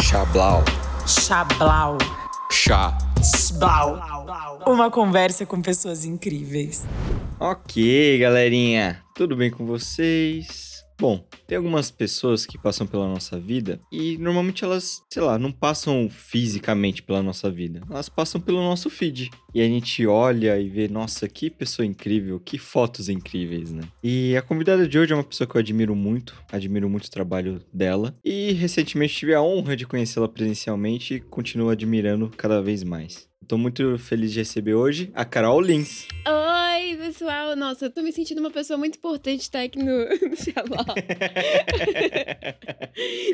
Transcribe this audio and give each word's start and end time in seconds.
Chablau. 0.00 0.64
Chablau. 1.06 1.98
Chá. 2.50 2.96
Chablau. 3.22 4.00
Uma 4.66 4.90
conversa 4.90 5.46
com 5.46 5.60
pessoas 5.60 6.04
incríveis. 6.04 6.84
Ok, 7.38 8.18
galerinha, 8.18 9.02
tudo 9.14 9.36
bem 9.36 9.50
com 9.50 9.66
vocês? 9.66 10.73
Bom, 10.98 11.26
tem 11.46 11.58
algumas 11.58 11.90
pessoas 11.90 12.46
que 12.46 12.56
passam 12.56 12.86
pela 12.86 13.08
nossa 13.08 13.38
vida 13.38 13.80
e 13.92 14.16
normalmente 14.18 14.64
elas, 14.64 15.02
sei 15.10 15.22
lá, 15.22 15.38
não 15.38 15.50
passam 15.50 16.08
fisicamente 16.08 17.02
pela 17.02 17.22
nossa 17.22 17.50
vida. 17.50 17.82
Elas 17.90 18.08
passam 18.08 18.40
pelo 18.40 18.58
nosso 18.58 18.88
feed. 18.88 19.30
E 19.54 19.60
a 19.60 19.66
gente 19.66 20.06
olha 20.06 20.58
e 20.58 20.68
vê, 20.68 20.88
nossa, 20.88 21.28
que 21.28 21.50
pessoa 21.50 21.86
incrível, 21.86 22.40
que 22.40 22.58
fotos 22.58 23.08
incríveis, 23.08 23.72
né? 23.72 23.82
E 24.02 24.36
a 24.36 24.42
convidada 24.42 24.86
de 24.88 24.98
hoje 24.98 25.12
é 25.12 25.16
uma 25.16 25.22
pessoa 25.22 25.46
que 25.46 25.56
eu 25.56 25.60
admiro 25.60 25.94
muito, 25.94 26.34
admiro 26.50 26.88
muito 26.88 27.06
o 27.06 27.10
trabalho 27.10 27.60
dela. 27.72 28.16
E 28.24 28.52
recentemente 28.52 29.14
tive 29.14 29.34
a 29.34 29.42
honra 29.42 29.76
de 29.76 29.86
conhecê-la 29.86 30.28
presencialmente 30.28 31.14
e 31.14 31.20
continuo 31.20 31.70
admirando 31.70 32.30
cada 32.36 32.60
vez 32.60 32.82
mais. 32.82 33.28
Tô 33.48 33.58
muito 33.58 33.98
feliz 33.98 34.32
de 34.32 34.38
receber 34.40 34.74
hoje 34.74 35.10
a 35.14 35.24
Carol 35.24 35.60
Lins. 35.60 36.06
Oi, 36.26 36.96
pessoal. 36.96 37.54
Nossa, 37.56 37.86
eu 37.86 37.90
tô 37.90 38.00
me 38.00 38.10
sentindo 38.12 38.38
uma 38.38 38.50
pessoa 38.50 38.78
muito 38.78 38.96
importante 38.96 39.50
tá 39.50 39.62
aqui 39.62 39.78
no, 39.78 39.84
no 40.30 40.36
Xaló. 40.36 40.84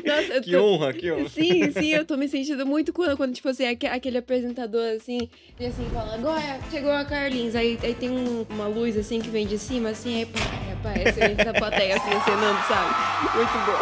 Nossa, 0.05 0.41
que 0.41 0.51
tô... 0.51 0.63
honra, 0.63 0.91
que 0.93 1.11
honra. 1.11 1.29
Sim, 1.29 1.71
sim, 1.71 1.89
eu 1.93 2.03
tô 2.05 2.17
me 2.17 2.27
sentindo 2.27 2.65
muito 2.65 2.91
quando, 2.91 3.15
quando 3.15 3.33
tipo 3.33 3.47
assim, 3.49 3.65
aque- 3.67 3.87
aquele 3.87 4.17
apresentador 4.17 4.95
assim, 4.97 5.29
e 5.59 5.65
assim, 5.65 5.87
fala, 5.93 6.15
agora 6.15 6.59
chegou 6.69 6.91
a 6.91 7.05
Carlinhos. 7.05 7.55
Aí, 7.55 7.77
aí 7.83 7.93
tem 7.93 8.09
um- 8.09 8.45
uma 8.49 8.67
luz 8.67 8.97
assim 8.97 9.21
que 9.21 9.29
vem 9.29 9.45
de 9.47 9.57
cima, 9.57 9.89
assim, 9.89 10.17
aí, 10.19 10.25
pá, 10.25 10.39
aparece 10.79 11.19
gente 11.21 11.43
da 11.45 11.53
plateia 11.53 11.95
assim, 11.95 12.09
acenando, 12.09 12.59
sabe? 12.67 12.89
Muito 13.37 13.53
bom. 13.65 13.77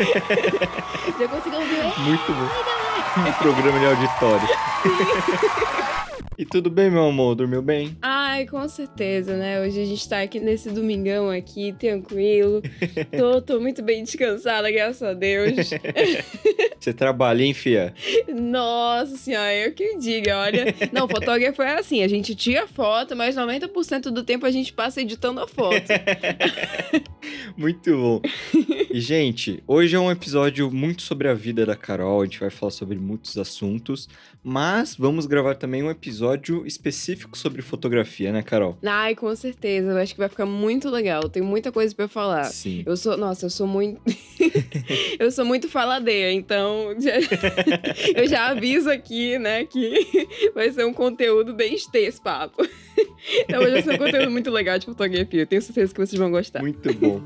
Já 1.18 1.28
conseguiu 1.28 1.60
ouvir? 1.60 2.00
Muito 2.00 2.32
bom. 2.32 2.79
Um 3.16 3.32
programa 3.42 3.78
de 3.78 3.86
auditório. 3.86 4.48
e 6.40 6.44
tudo 6.46 6.70
bem, 6.70 6.90
meu 6.90 7.04
amor? 7.04 7.34
Dormiu 7.34 7.60
bem? 7.60 7.94
Ai, 8.00 8.46
com 8.46 8.66
certeza, 8.66 9.36
né? 9.36 9.60
Hoje 9.60 9.78
a 9.78 9.84
gente 9.84 10.08
tá 10.08 10.22
aqui 10.22 10.40
nesse 10.40 10.70
domingão 10.70 11.28
aqui, 11.28 11.74
tranquilo. 11.78 12.62
Tô, 13.14 13.42
tô 13.42 13.60
muito 13.60 13.82
bem 13.82 14.02
descansada, 14.02 14.70
graças 14.70 15.02
a 15.02 15.12
Deus. 15.12 15.52
Você 16.80 16.94
trabalha, 16.94 17.42
hein, 17.42 17.52
fia? 17.52 17.92
Nossa 18.26 19.18
senhora, 19.18 19.54
eu 19.54 19.74
que 19.74 19.98
diga, 19.98 20.38
olha. 20.38 20.74
Não, 20.90 21.06
fotógrafo 21.06 21.60
é 21.60 21.78
assim, 21.78 22.02
a 22.02 22.08
gente 22.08 22.34
tira 22.34 22.66
foto, 22.66 23.14
mas 23.14 23.36
90% 23.36 24.04
do 24.04 24.22
tempo 24.22 24.46
a 24.46 24.50
gente 24.50 24.72
passa 24.72 25.02
editando 25.02 25.42
a 25.42 25.46
foto. 25.46 25.88
Muito 27.54 27.94
bom. 27.94 28.22
E, 28.90 28.98
gente, 28.98 29.62
hoje 29.66 29.94
é 29.94 30.00
um 30.00 30.10
episódio 30.10 30.70
muito 30.70 31.02
sobre 31.02 31.28
a 31.28 31.34
vida 31.34 31.66
da 31.66 31.76
Carol. 31.76 32.22
A 32.22 32.24
gente 32.24 32.40
vai 32.40 32.50
falar 32.50 32.72
sobre 32.72 32.98
muitos 32.98 33.36
assuntos. 33.36 34.08
Mas 34.42 34.94
vamos 34.96 35.26
gravar 35.26 35.54
também 35.54 35.82
um 35.82 35.90
episódio 35.90 36.29
específico 36.66 37.36
sobre 37.36 37.62
fotografia, 37.62 38.32
né, 38.32 38.42
Carol? 38.42 38.76
Ai, 38.84 39.14
com 39.14 39.34
certeza, 39.34 39.90
eu 39.90 39.96
acho 39.98 40.12
que 40.14 40.18
vai 40.20 40.28
ficar 40.28 40.46
muito 40.46 40.88
legal. 40.90 41.28
Tem 41.28 41.42
muita 41.42 41.70
coisa 41.72 41.94
pra 41.94 42.08
falar. 42.08 42.44
Sim. 42.44 42.82
Eu 42.86 42.96
sou, 42.96 43.16
nossa, 43.16 43.46
eu 43.46 43.50
sou 43.50 43.66
muito. 43.66 44.00
eu 45.18 45.30
sou 45.30 45.44
muito 45.44 45.68
faladeira, 45.68 46.32
então 46.32 46.94
já- 46.98 47.12
eu 48.14 48.26
já 48.26 48.48
aviso 48.48 48.90
aqui, 48.90 49.38
né, 49.38 49.64
que 49.64 50.18
vai 50.54 50.70
ser 50.72 50.84
um 50.84 50.92
conteúdo 50.92 51.54
bem 51.54 51.74
esse 51.74 52.20
papo. 52.20 52.62
então 53.48 53.60
vai 53.62 53.82
ser 53.82 53.94
um 53.94 53.98
conteúdo 53.98 54.30
muito 54.30 54.50
legal 54.50 54.78
de 54.78 54.86
fotografia. 54.86 55.42
Eu 55.42 55.46
tenho 55.46 55.62
certeza 55.62 55.92
que 55.94 56.00
vocês 56.00 56.18
vão 56.18 56.30
gostar. 56.30 56.60
Muito 56.60 56.92
bom. 56.94 57.20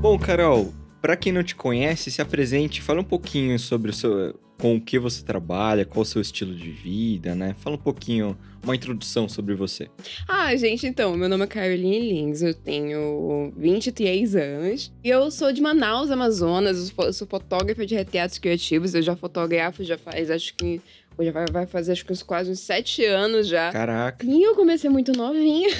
Bom, 0.00 0.18
Carol, 0.18 0.72
pra 1.02 1.16
quem 1.16 1.32
não 1.32 1.42
te 1.42 1.54
conhece, 1.54 2.10
se 2.10 2.22
apresente, 2.22 2.80
fala 2.80 3.00
um 3.00 3.04
pouquinho 3.04 3.58
sobre 3.58 3.90
o 3.90 3.94
seu, 3.94 4.38
com 4.58 4.76
o 4.76 4.80
que 4.80 4.98
você 4.98 5.22
trabalha, 5.22 5.84
qual 5.84 6.02
o 6.02 6.04
seu 6.04 6.20
estilo 6.20 6.54
de 6.54 6.70
vida, 6.70 7.34
né? 7.34 7.54
Fala 7.60 7.76
um 7.76 7.80
pouquinho, 7.80 8.36
uma 8.62 8.74
introdução 8.74 9.28
sobre 9.28 9.54
você. 9.54 9.88
Ah, 10.26 10.54
gente, 10.56 10.86
então, 10.86 11.16
meu 11.16 11.28
nome 11.28 11.44
é 11.44 11.46
Caroline 11.46 12.12
Lins, 12.12 12.42
eu 12.42 12.52
tenho 12.52 13.52
23 13.56 14.34
anos. 14.34 14.92
E 15.02 15.08
eu 15.08 15.30
sou 15.30 15.52
de 15.52 15.62
Manaus, 15.62 16.10
Amazonas, 16.10 16.92
eu 16.98 17.12
sou 17.12 17.26
fotógrafa 17.26 17.86
de 17.86 17.94
retratos 17.94 18.38
criativos, 18.38 18.94
eu 18.94 19.02
já 19.02 19.14
fotografo 19.14 19.84
já 19.84 19.96
faz, 19.96 20.30
acho 20.30 20.54
que. 20.54 20.80
Já 21.20 21.32
vai, 21.32 21.44
vai 21.50 21.66
fazer 21.66 21.92
acho 21.92 22.04
que 22.04 22.12
uns 22.12 22.22
quase 22.22 22.50
uns 22.50 22.60
sete 22.60 23.04
anos 23.04 23.48
já. 23.48 23.72
Caraca. 23.72 24.24
Sim, 24.24 24.44
eu 24.44 24.54
comecei 24.54 24.88
muito 24.90 25.12
novinha. 25.12 25.68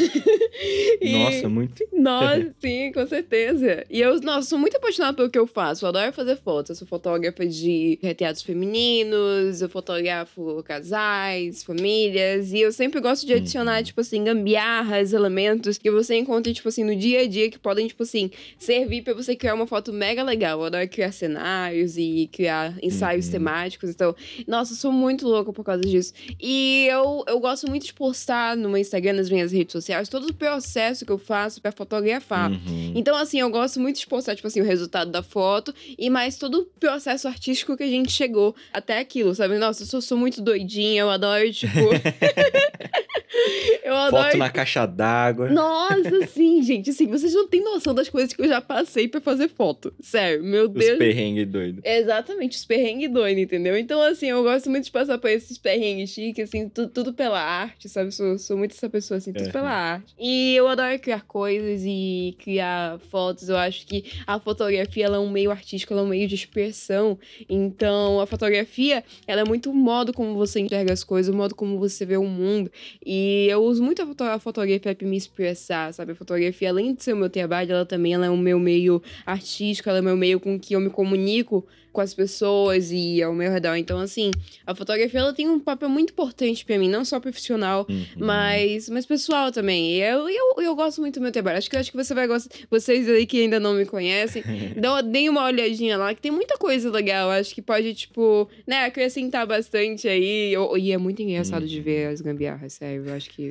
E- 1.01 1.13
Nossa, 1.13 1.49
muito. 1.49 1.85
Nossa, 1.93 2.53
sim, 2.61 2.91
com 2.93 3.07
certeza. 3.07 3.85
E 3.89 4.01
eu, 4.01 4.21
nossa, 4.21 4.49
sou 4.49 4.59
muito 4.59 4.77
apaixonada 4.77 5.17
pelo 5.17 5.31
que 5.31 5.39
eu 5.39 5.47
faço. 5.47 5.85
Eu 5.85 5.91
adoro 5.91 6.13
fazer 6.13 6.37
fotos. 6.37 6.71
Eu 6.71 6.77
sou 6.77 6.89
fotógrafa 6.89 7.47
de 7.47 7.99
retratos 8.03 8.43
femininos, 8.43 9.63
eu 9.63 9.69
fotografo 9.69 10.61
casais, 10.65 11.63
famílias. 11.63 12.53
E 12.53 12.61
eu 12.61 12.73
sempre 12.73 13.01
gosto 13.01 13.27
de 13.27 13.35
adicionar, 13.35 13.79
Uhum. 13.79 13.83
tipo 13.85 14.01
assim, 14.01 14.25
gambiarras, 14.25 15.13
elementos 15.13 15.79
que 15.79 15.91
você 15.91 16.17
encontra, 16.17 16.53
tipo 16.53 16.69
assim, 16.69 16.83
no 16.83 16.97
dia 16.97 17.21
a 17.21 17.27
dia 17.29 17.49
que 17.51 17.59
podem, 17.59 17.87
tipo 17.87 18.03
assim, 18.03 18.31
servir 18.59 19.03
pra 19.03 19.15
você 19.15 19.37
criar 19.37 19.55
uma 19.55 19.67
foto 19.67 19.93
mega 19.93 20.23
legal. 20.25 20.59
Eu 20.61 20.65
adoro 20.67 20.89
criar 20.89 21.13
cenários 21.13 21.97
e 21.97 22.29
criar 22.33 22.75
ensaios 22.83 23.27
Uhum. 23.27 23.33
temáticos. 23.33 23.91
Então, 23.91 24.15
nossa, 24.47 24.73
eu 24.73 24.77
sou 24.77 24.91
muito 24.91 25.28
louca 25.29 25.53
por 25.53 25.65
causa 25.65 25.83
disso. 25.83 26.13
E 26.41 26.87
eu, 26.91 27.25
eu 27.27 27.41
gosto 27.41 27.69
muito 27.69 27.87
de 27.87 27.95
postar 27.95 28.57
no 28.57 28.69
meu 28.69 28.79
Instagram, 28.79 29.15
nas 29.15 29.31
minhas 29.31 29.53
redes 29.53 29.73
sociais, 29.73 30.09
todo 30.09 30.29
o 30.29 30.35
processo 30.35 31.05
que 31.05 31.13
eu 31.13 31.19
faço 31.19 31.61
pra 31.61 31.73
fotografar. 31.73 32.51
Uhum. 32.51 32.93
Então, 32.95 33.17
assim, 33.17 33.41
eu 33.41 33.51
gosto 33.51 33.81
muito 33.81 33.99
de 33.99 34.07
postar, 34.07 34.35
tipo 34.35 34.49
assim, 34.49 34.61
o 34.61 34.65
resultado 34.65 35.11
da 35.11 35.23
foto 35.23 35.75
e 35.97 36.11
mais 36.11 36.37
todo 36.37 36.61
o 36.61 36.65
processo 36.65 37.29
artístico 37.29 37.77
que 37.77 37.83
a 37.83 37.89
gente 37.89 38.11
chegou 38.11 38.55
até 38.73 38.99
aquilo, 38.99 39.35
sabe? 39.35 39.59
Nossa, 39.59 39.83
eu 39.83 39.87
sou, 39.87 40.01
sou 40.01 40.19
muito 40.19 40.41
doidinha, 40.41 41.03
eu 41.03 41.11
adoro, 41.11 41.51
tipo. 41.53 41.69
eu 43.85 43.95
adoro. 43.95 44.25
Foto 44.25 44.37
na 44.37 44.51
caixa 44.51 44.87
d'água. 44.87 45.49
Nossa, 45.51 46.27
sim, 46.27 46.63
gente, 46.63 46.91
assim, 46.91 47.07
vocês 47.07 47.35
não 47.35 47.47
têm 47.47 47.63
noção 47.63 47.95
das 47.95 48.09
coisas 48.09 48.33
que 48.33 48.43
eu 48.43 48.49
já 48.49 48.61
passei 48.61 49.09
pra 49.09 49.21
fazer 49.21 49.49
foto. 49.49 49.93
Sério, 50.01 50.43
meu 50.43 50.67
Os 50.67 50.73
Deus. 50.73 50.99
perrengues 50.99 51.47
doidos. 51.47 51.83
Exatamente, 51.85 52.57
os 52.57 52.65
perrengues 52.65 53.11
doidos, 53.11 53.43
entendeu? 53.43 53.77
Então, 53.77 54.01
assim, 54.01 54.27
eu 54.27 54.43
gosto 54.43 54.71
muito 54.71 54.85
de 54.85 54.91
passar 54.91 55.18
por 55.19 55.29
esses 55.31 55.59
perrengues 55.59 56.11
chiques, 56.11 56.49
assim, 56.49 56.69
tu- 56.69 56.89
tudo 56.89 57.13
pela 57.13 57.41
arte, 57.41 57.89
sabe? 57.89 58.11
Sou, 58.13 58.39
sou 58.39 58.57
muito 58.57 58.73
essa 58.73 58.89
pessoa, 58.89 59.19
assim, 59.19 59.33
tudo 59.33 59.47
Uhum. 59.47 59.53
pela 59.53 59.71
arte. 59.71 60.15
E 60.19 60.55
eu 60.57 60.67
adoro 60.69 60.99
criar 60.99 61.23
coisas 61.27 61.83
e 61.85 62.37
criar 62.39 62.99
fotos. 63.11 63.49
Eu 63.49 63.57
acho 63.57 63.87
que 63.87 64.05
a 64.27 64.39
fotografia, 64.39 65.05
ela 65.07 65.17
é 65.17 65.21
um 65.21 65.31
meio 65.31 65.51
artístico, 65.51 65.93
ela 65.93 66.03
é 66.03 66.05
um 66.05 66.09
meio 66.09 66.27
de 66.29 66.35
expressão. 66.35 67.19
Então, 67.49 68.21
a 68.21 68.27
fotografia, 68.27 69.03
ela 69.27 69.41
é 69.41 69.45
muito 69.45 69.71
o 69.71 69.75
modo 69.75 70.13
como 70.13 70.35
você 70.35 70.61
enxerga 70.61 70.93
as 70.93 71.03
coisas, 71.05 71.33
o 71.35 71.37
modo 71.37 71.55
como 71.55 71.79
você 71.79 72.05
vê 72.05 72.17
o 72.17 72.25
mundo. 72.25 72.71
E 73.05 73.47
eu 73.51 73.63
uso 73.63 73.83
muito 73.83 74.03
a, 74.03 74.07
foto- 74.07 74.25
a 74.25 74.39
fotografia 74.39 74.95
pra 74.95 75.07
me 75.09 75.17
expressar, 75.17 75.93
sabe? 75.93 76.13
A 76.13 76.15
fotografia, 76.15 76.69
além 76.71 76.95
de 76.95 77.03
ser 77.05 77.13
o 77.13 77.17
meu 77.17 77.31
trabalho, 77.31 77.73
ela 77.73 77.87
também 77.87 78.15
ela 78.15 78.27
é 78.27 78.31
o 78.31 78.37
meu 78.37 78.59
meio 78.59 79.03
artístico, 79.27 79.89
ela 79.89 79.99
é 79.99 80.01
o 80.01 80.05
meu 80.05 80.17
meio 80.17 80.39
com 80.41 80.59
que 80.59 80.75
eu 80.75 80.81
me 80.81 80.91
comunico 80.91 81.67
com 81.99 82.03
as 82.03 82.15
pessoas 82.15 82.93
e 82.93 83.21
ao 83.21 83.35
meu 83.35 83.51
redor. 83.51 83.75
Então, 83.75 83.99
assim, 83.99 84.31
a 84.65 84.73
fotografia 84.73 85.19
ela 85.19 85.33
tem 85.33 85.49
um 85.49 85.59
papel 85.59 85.89
muito 85.89 86.11
importante 86.13 86.65
pra 86.65 86.79
mim, 86.79 86.89
não 86.89 87.05
só 87.05 87.19
profissional, 87.19 87.85
Uhum. 87.91 88.05
mas, 88.17 88.89
mas 88.89 89.05
pessoal 89.05 89.51
também. 89.51 89.95
E 89.95 90.01
eu, 90.01 90.29
eu, 90.31 90.63
eu 90.63 90.77
gosto 90.77 91.01
muito 91.01 91.15
do 91.19 91.23
meu 91.23 91.33
trabalho. 91.33 91.59
Acho 91.59 91.69
que, 91.69 91.77
acho 91.77 91.91
que 91.91 91.97
você 91.97 92.15
vai 92.15 92.29
gostar. 92.29 92.55
Vocês 92.71 93.09
aí 93.09 93.27
que 93.27 93.41
ainda 93.43 93.59
não 93.59 93.75
me 93.75 93.85
conhecem, 93.85 94.45
dá, 94.81 95.01
deem 95.01 95.29
uma 95.29 95.45
olhadinha 95.45 95.97
lá, 95.97 96.15
que 96.15 96.21
tem 96.23 96.31
muita 96.31 96.57
coisa 96.57 96.89
legal. 96.89 97.31
Acho 97.31 97.53
que 97.53 97.61
pode, 97.61 97.93
tipo, 97.95 98.49
né, 98.65 98.85
acrescentar 98.85 99.45
bastante 99.45 100.07
aí. 100.07 100.53
Eu- 100.53 100.79
E 100.79 100.93
é 100.93 100.99
muito 100.99 101.21
engraçado 101.21 101.67
de 101.67 101.81
ver 101.81 102.07
as 102.13 102.21
gambiarras, 102.21 102.75
sério. 102.75 103.05
Eu 103.09 103.15
acho 103.15 103.29
que. 103.31 103.49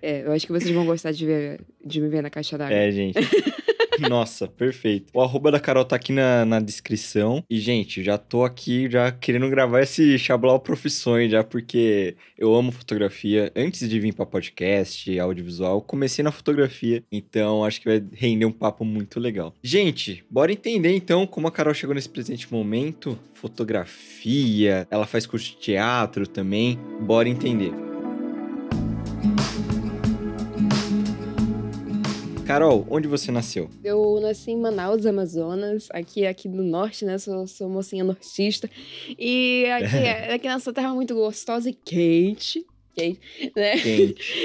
é, 0.00 0.22
eu 0.24 0.30
acho 0.32 0.46
que 0.46 0.52
vocês 0.52 0.70
vão 0.72 0.86
gostar 0.86 1.10
de, 1.10 1.26
ver, 1.26 1.60
de 1.84 2.00
me 2.00 2.08
ver 2.08 2.22
na 2.22 2.30
caixa 2.30 2.56
d'água. 2.56 2.76
É, 2.76 2.92
gente. 2.92 3.18
Nossa, 4.08 4.46
perfeito. 4.46 5.10
O 5.14 5.20
arroba 5.20 5.50
da 5.50 5.60
Carol 5.60 5.84
tá 5.84 5.96
aqui 5.96 6.12
na, 6.12 6.44
na 6.44 6.60
descrição. 6.60 7.42
E, 7.48 7.58
gente, 7.58 8.02
já 8.02 8.18
tô 8.18 8.44
aqui 8.44 8.90
já 8.90 9.10
querendo 9.10 9.48
gravar 9.48 9.82
esse 9.82 10.18
Chablau 10.18 10.60
Profissões 10.60 11.30
já, 11.30 11.42
porque 11.42 12.16
eu 12.38 12.54
amo 12.54 12.72
fotografia. 12.72 13.52
Antes 13.54 13.88
de 13.88 14.00
vir 14.00 14.14
pra 14.14 14.26
podcast, 14.26 15.18
audiovisual, 15.18 15.80
comecei 15.80 16.22
na 16.22 16.32
fotografia. 16.32 17.02
Então, 17.10 17.64
acho 17.64 17.80
que 17.80 17.88
vai 17.88 18.02
render 18.12 18.46
um 18.46 18.52
papo 18.52 18.84
muito 18.84 19.18
legal. 19.20 19.54
Gente, 19.62 20.24
bora 20.30 20.52
entender 20.52 20.94
então 20.94 21.26
como 21.26 21.46
a 21.46 21.52
Carol 21.52 21.74
chegou 21.74 21.94
nesse 21.94 22.08
presente 22.08 22.52
momento. 22.52 23.18
Fotografia, 23.34 24.86
ela 24.90 25.06
faz 25.06 25.26
curso 25.26 25.50
de 25.50 25.56
teatro 25.58 26.26
também. 26.26 26.78
Bora 27.00 27.28
entender. 27.28 27.85
Carol, 32.46 32.86
onde 32.88 33.08
você 33.08 33.32
nasceu? 33.32 33.68
Eu 33.82 34.20
nasci 34.20 34.52
em 34.52 34.56
Manaus, 34.56 35.04
Amazonas, 35.04 35.88
aqui 35.90 36.24
aqui 36.24 36.48
do 36.48 36.62
norte, 36.62 37.04
né? 37.04 37.18
Sou, 37.18 37.44
sou 37.48 37.68
mocinha 37.68 38.04
nortista. 38.04 38.70
E 39.18 39.64
aqui, 39.72 39.96
é- 40.06 40.34
aqui 40.34 40.46
nessa 40.46 40.72
terra 40.72 40.94
muito 40.94 41.12
gostosa 41.14 41.68
e 41.68 41.72
quente. 41.74 42.64
Quente, 42.96 43.20
né? 43.54 43.78
Quente. 43.78 44.44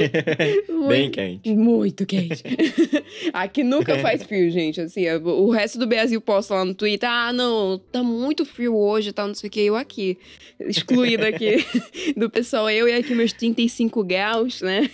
Bem 0.87 1.09
quente. 1.09 1.49
Muito 1.55 2.05
quente. 2.05 2.43
Aqui 3.31 3.63
nunca 3.63 3.97
faz 3.99 4.23
frio, 4.23 4.51
gente. 4.51 4.81
Assim, 4.81 5.09
o 5.09 5.49
resto 5.49 5.79
do 5.79 5.87
Brasil 5.87 6.19
posta 6.19 6.55
lá 6.55 6.65
no 6.65 6.75
Twitter: 6.75 7.09
ah, 7.09 7.31
não, 7.31 7.79
tá 7.91 8.03
muito 8.03 8.45
frio 8.45 8.75
hoje, 8.75 9.13
tá, 9.13 9.25
não 9.25 9.33
sei 9.33 9.47
o 9.47 9.51
que. 9.51 9.61
Eu 9.61 9.75
aqui, 9.75 10.17
excluída 10.59 11.27
aqui 11.27 11.65
do 12.17 12.29
pessoal, 12.29 12.69
eu 12.69 12.87
e 12.89 12.93
aqui 12.93 13.15
meus 13.15 13.31
35 13.31 14.03
graus, 14.03 14.61
né? 14.61 14.89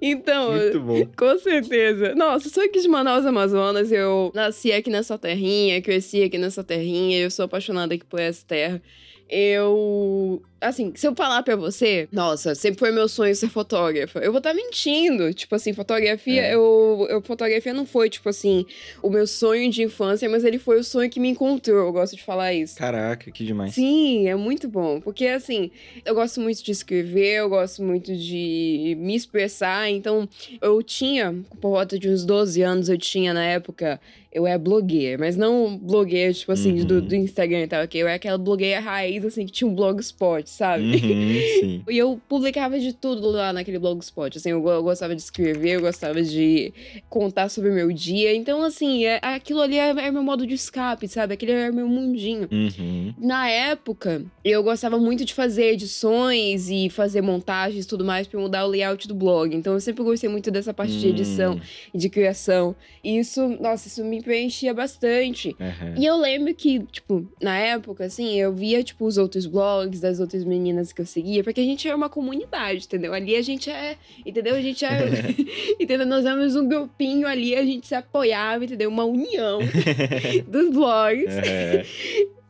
Então, 0.00 0.52
Muito 0.52 0.80
bom. 0.80 1.06
com 1.16 1.38
certeza. 1.38 2.14
Nossa, 2.14 2.48
sou 2.48 2.62
aqui 2.62 2.80
de 2.80 2.88
Manaus, 2.88 3.26
Amazonas. 3.26 3.90
Eu 3.90 4.30
nasci 4.34 4.70
aqui 4.70 4.90
nessa 4.90 5.18
terrinha, 5.18 5.82
cresci 5.82 6.22
aqui 6.22 6.38
nessa 6.38 6.62
terrinha. 6.62 7.18
Eu 7.18 7.30
sou 7.30 7.46
apaixonada 7.46 7.94
aqui 7.94 8.04
por 8.04 8.20
essa 8.20 8.44
terra. 8.46 8.80
Eu. 9.28 10.40
Assim, 10.68 10.92
se 10.94 11.06
eu 11.06 11.14
falar 11.14 11.42
pra 11.42 11.56
você, 11.56 12.08
nossa, 12.12 12.54
sempre 12.54 12.78
foi 12.78 12.90
meu 12.90 13.08
sonho 13.08 13.34
ser 13.34 13.48
fotógrafa. 13.48 14.18
Eu 14.20 14.30
vou 14.32 14.38
estar 14.38 14.50
tá 14.50 14.56
mentindo. 14.56 15.32
Tipo 15.34 15.54
assim, 15.54 15.72
fotografia, 15.72 16.42
É. 16.42 16.54
eu, 16.54 17.06
eu. 17.10 17.22
Fotografia 17.22 17.72
não 17.74 17.86
foi, 17.86 18.08
tipo 18.10 18.28
assim, 18.28 18.64
o 19.02 19.10
meu 19.10 19.26
sonho 19.26 19.70
de 19.70 19.82
infância, 19.82 20.28
mas 20.28 20.44
ele 20.44 20.58
foi 20.58 20.78
o 20.78 20.84
sonho 20.84 21.08
que 21.10 21.20
me 21.20 21.28
encontrou. 21.28 21.86
Eu 21.86 21.92
gosto 21.92 22.16
de 22.16 22.22
falar 22.22 22.52
isso. 22.54 22.76
Caraca, 22.76 23.30
que 23.30 23.44
demais. 23.44 23.74
Sim, 23.74 24.28
é 24.28 24.34
muito 24.36 24.68
bom. 24.68 25.00
Porque, 25.00 25.26
assim, 25.26 25.70
eu 26.04 26.14
gosto 26.14 26.40
muito 26.40 26.62
de 26.64 26.70
escrever, 26.72 27.36
eu 27.38 27.48
gosto 27.48 27.82
muito 27.82 28.14
de 28.16 28.96
me 28.98 29.14
expressar. 29.14 29.90
Então, 29.90 30.28
eu 30.60 30.82
tinha, 30.82 31.34
por 31.60 31.70
volta 31.70 31.98
de 31.98 32.08
uns 32.08 32.24
12 32.24 32.62
anos, 32.62 32.88
eu 32.88 32.98
tinha 32.98 33.32
na 33.32 33.44
época. 33.44 34.00
Eu 34.32 34.46
era 34.46 34.58
blogueira, 34.58 35.16
mas 35.18 35.34
não 35.34 35.78
blogueira, 35.78 36.30
tipo 36.30 36.52
assim, 36.52 36.74
do, 36.84 36.96
Uhum. 36.96 37.00
do 37.00 37.14
Instagram 37.16 37.62
e 37.62 37.66
tal, 37.68 37.82
ok? 37.84 38.02
Eu 38.02 38.06
era 38.06 38.16
aquela 38.16 38.36
blogueira 38.36 38.80
raiz, 38.80 39.24
assim, 39.24 39.46
que 39.46 39.52
tinha 39.52 39.66
um 39.66 39.74
blogspot, 39.74 40.48
sabe? 40.56 40.82
Uhum, 40.84 41.40
sim. 41.60 41.82
E 41.88 41.98
eu 41.98 42.20
publicava 42.28 42.78
de 42.80 42.92
tudo 42.92 43.30
lá 43.30 43.52
naquele 43.52 43.78
blogspot. 43.78 44.36
Assim, 44.36 44.50
eu, 44.50 44.66
eu 44.66 44.82
gostava 44.82 45.14
de 45.14 45.22
escrever, 45.22 45.76
eu 45.76 45.80
gostava 45.80 46.20
de 46.22 46.72
contar 47.08 47.48
sobre 47.48 47.70
o 47.70 47.72
meu 47.74 47.92
dia. 47.92 48.34
Então, 48.34 48.62
assim, 48.62 49.04
é- 49.04 49.20
aquilo 49.22 49.60
ali 49.60 49.76
era, 49.76 50.00
era 50.00 50.12
meu 50.12 50.22
modo 50.22 50.46
de 50.46 50.54
escape, 50.54 51.06
sabe? 51.08 51.34
Aquele 51.34 51.52
era 51.52 51.72
meu 51.72 51.86
mundinho. 51.88 52.48
Uhum. 52.50 53.14
Na 53.18 53.48
época, 53.48 54.24
eu 54.44 54.62
gostava 54.62 54.98
muito 54.98 55.24
de 55.24 55.32
fazer 55.32 55.72
edições 55.72 56.68
e 56.70 56.88
fazer 56.90 57.20
montagens 57.22 57.84
e 57.84 57.88
tudo 57.88 58.04
mais 58.04 58.26
pra 58.26 58.38
mudar 58.40 58.64
o 58.66 58.68
layout 58.68 59.06
do 59.08 59.14
blog. 59.14 59.54
Então 59.54 59.72
eu 59.74 59.80
sempre 59.80 60.02
gostei 60.02 60.28
muito 60.28 60.50
dessa 60.50 60.72
parte 60.74 60.98
de 60.98 61.08
edição 61.08 61.54
Hum, 61.54 61.60
e 61.94 61.98
de 61.98 62.08
criação. 62.08 62.74
E 63.02 63.18
isso, 63.18 63.46
nossa, 63.60 63.88
isso 63.88 64.04
me 64.04 64.22
preenchia 64.22 64.72
bastante. 64.74 65.56
E 65.96 66.04
eu 66.04 66.16
lembro 66.16 66.54
que, 66.54 66.80
tipo, 66.86 67.26
na 67.40 67.56
época, 67.58 68.04
assim, 68.04 68.34
eu 68.38 68.52
via, 68.52 68.82
tipo, 68.82 69.04
os 69.06 69.16
outros 69.18 69.46
blogs 69.46 70.00
das 70.00 70.20
outras 70.20 70.35
meninas 70.44 70.92
que 70.92 71.00
eu 71.00 71.06
seguia, 71.06 71.42
porque 71.44 71.60
a 71.60 71.64
gente 71.64 71.88
é 71.88 71.94
uma 71.94 72.08
comunidade, 72.08 72.84
entendeu? 72.86 73.12
Ali 73.14 73.36
a 73.36 73.42
gente 73.42 73.70
é, 73.70 73.96
entendeu? 74.24 74.54
A 74.54 74.60
gente 74.60 74.84
é, 74.84 74.98
entendeu? 75.80 76.06
Nós 76.06 76.24
éramos 76.24 76.56
um 76.56 76.68
grupinho 76.68 77.26
ali, 77.26 77.54
a 77.54 77.64
gente 77.64 77.86
se 77.86 77.94
apoiava, 77.94 78.64
entendeu? 78.64 78.88
Uma 78.90 79.04
união 79.04 79.58
dos 80.46 80.70
blogs. 80.70 81.26
É, 81.28 81.84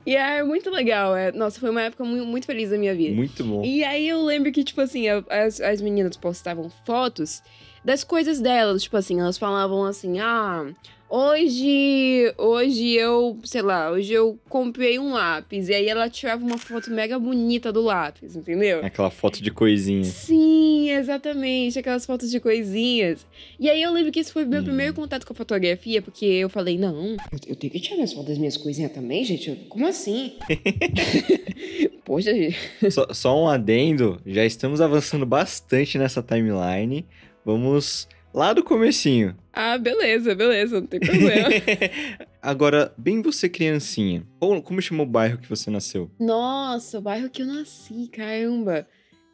E 0.07 0.15
é 0.15 0.43
muito 0.45 0.71
legal. 0.71 1.17
É, 1.17 1.33
nossa, 1.33 1.59
foi 1.59 1.69
uma 1.71 1.83
época 1.83 2.05
mu- 2.05 2.25
muito 2.25 2.47
feliz 2.47 2.71
da 2.71 2.79
minha 2.79 2.95
vida. 2.95 3.15
muito 3.15 3.43
bom. 3.45 3.65
E 3.65 3.83
aí 3.83 4.09
eu 4.09 4.23
lembro 4.25 4.53
que, 4.53 4.63
tipo 4.63 4.81
assim, 4.81 5.07
as, 5.09 5.61
as 5.61 5.81
meninas 5.81 6.17
postavam 6.17 6.71
fotos 6.85 7.43
das 7.85 8.05
coisas 8.05 8.41
delas. 8.41 8.85
Tipo 8.85 8.97
assim, 8.97 9.19
elas 9.21 9.37
falavam 9.37 9.85
assim, 9.85 10.21
ah. 10.21 10.67
Hoje, 11.09 12.35
hoje 12.37 12.93
eu, 12.95 13.39
sei 13.45 13.63
lá, 13.63 13.91
hoje 13.93 14.13
eu 14.13 14.39
comprei 14.49 14.99
um 14.99 15.13
lápis. 15.13 15.69
E 15.69 15.75
aí 15.75 15.87
ela 15.89 16.11
tirava 16.11 16.45
uma 16.45 16.59
foto 16.59 16.91
mega 16.91 17.17
bonita 17.19 17.73
do 17.73 17.81
lápis, 17.81 18.35
entendeu? 18.35 18.85
Aquela 18.85 19.11
foto 19.11 19.41
de 19.41 19.51
coisinha. 19.53 20.03
Sim, 20.05 20.91
exatamente, 20.91 21.79
aquelas 21.79 22.05
fotos 22.05 22.29
de 22.31 22.41
coisinhas. 22.41 23.25
E 23.59 23.71
aí 23.71 23.81
eu 23.83 23.93
lembro 23.93 24.11
que 24.11 24.19
esse 24.19 24.33
foi 24.33 24.45
meu 24.45 24.61
Hum. 24.61 24.65
primeiro 24.65 24.95
contato 24.95 25.25
com 25.25 25.33
a 25.33 25.37
fotografia, 25.37 26.03
porque 26.03 26.25
eu 26.25 26.49
falei, 26.49 26.77
não, 26.77 27.17
eu- 27.47 27.55
tenho 27.55 27.73
que 27.73 27.79
tirar 27.81 27.95
minhas 27.97 28.13
fotos 28.13 28.31
das 28.31 28.39
minhas 28.39 28.57
coisinhas 28.57 28.91
também, 28.93 29.25
gente? 29.25 29.51
Como 29.69 29.87
assim? 29.87 30.33
Poxa, 32.05 32.35
gente. 32.35 32.57
Só, 32.91 33.07
só 33.15 33.41
um 33.43 33.49
adendo, 33.49 34.21
já 34.27 34.45
estamos 34.45 34.81
avançando 34.81 35.25
bastante 35.25 35.99
nessa 35.99 36.21
timeline. 36.23 37.07
Vamos 37.45 38.09
lá 38.37 38.53
do 38.53 38.63
comecinho. 38.63 39.35
Ah, 39.51 39.79
beleza, 39.79 40.35
beleza, 40.35 40.79
não 40.79 40.87
tem 40.87 41.01
problema. 41.01 41.49
Agora, 42.43 42.93
bem 42.99 43.23
você 43.23 43.49
criancinha, 43.49 44.27
como, 44.39 44.63
como 44.63 44.83
chama 44.83 45.03
o 45.03 45.07
bairro 45.07 45.39
que 45.39 45.49
você 45.49 45.71
nasceu? 45.71 46.11
Nossa, 46.21 46.99
o 46.99 47.01
bairro 47.01 47.31
que 47.31 47.41
eu 47.41 47.47
nasci, 47.47 48.09
caramba. 48.13 48.87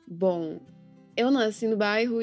Bom, 0.06 0.60
eu 1.16 1.32
nasci 1.32 1.66
no 1.66 1.76
bairro. 1.76 2.20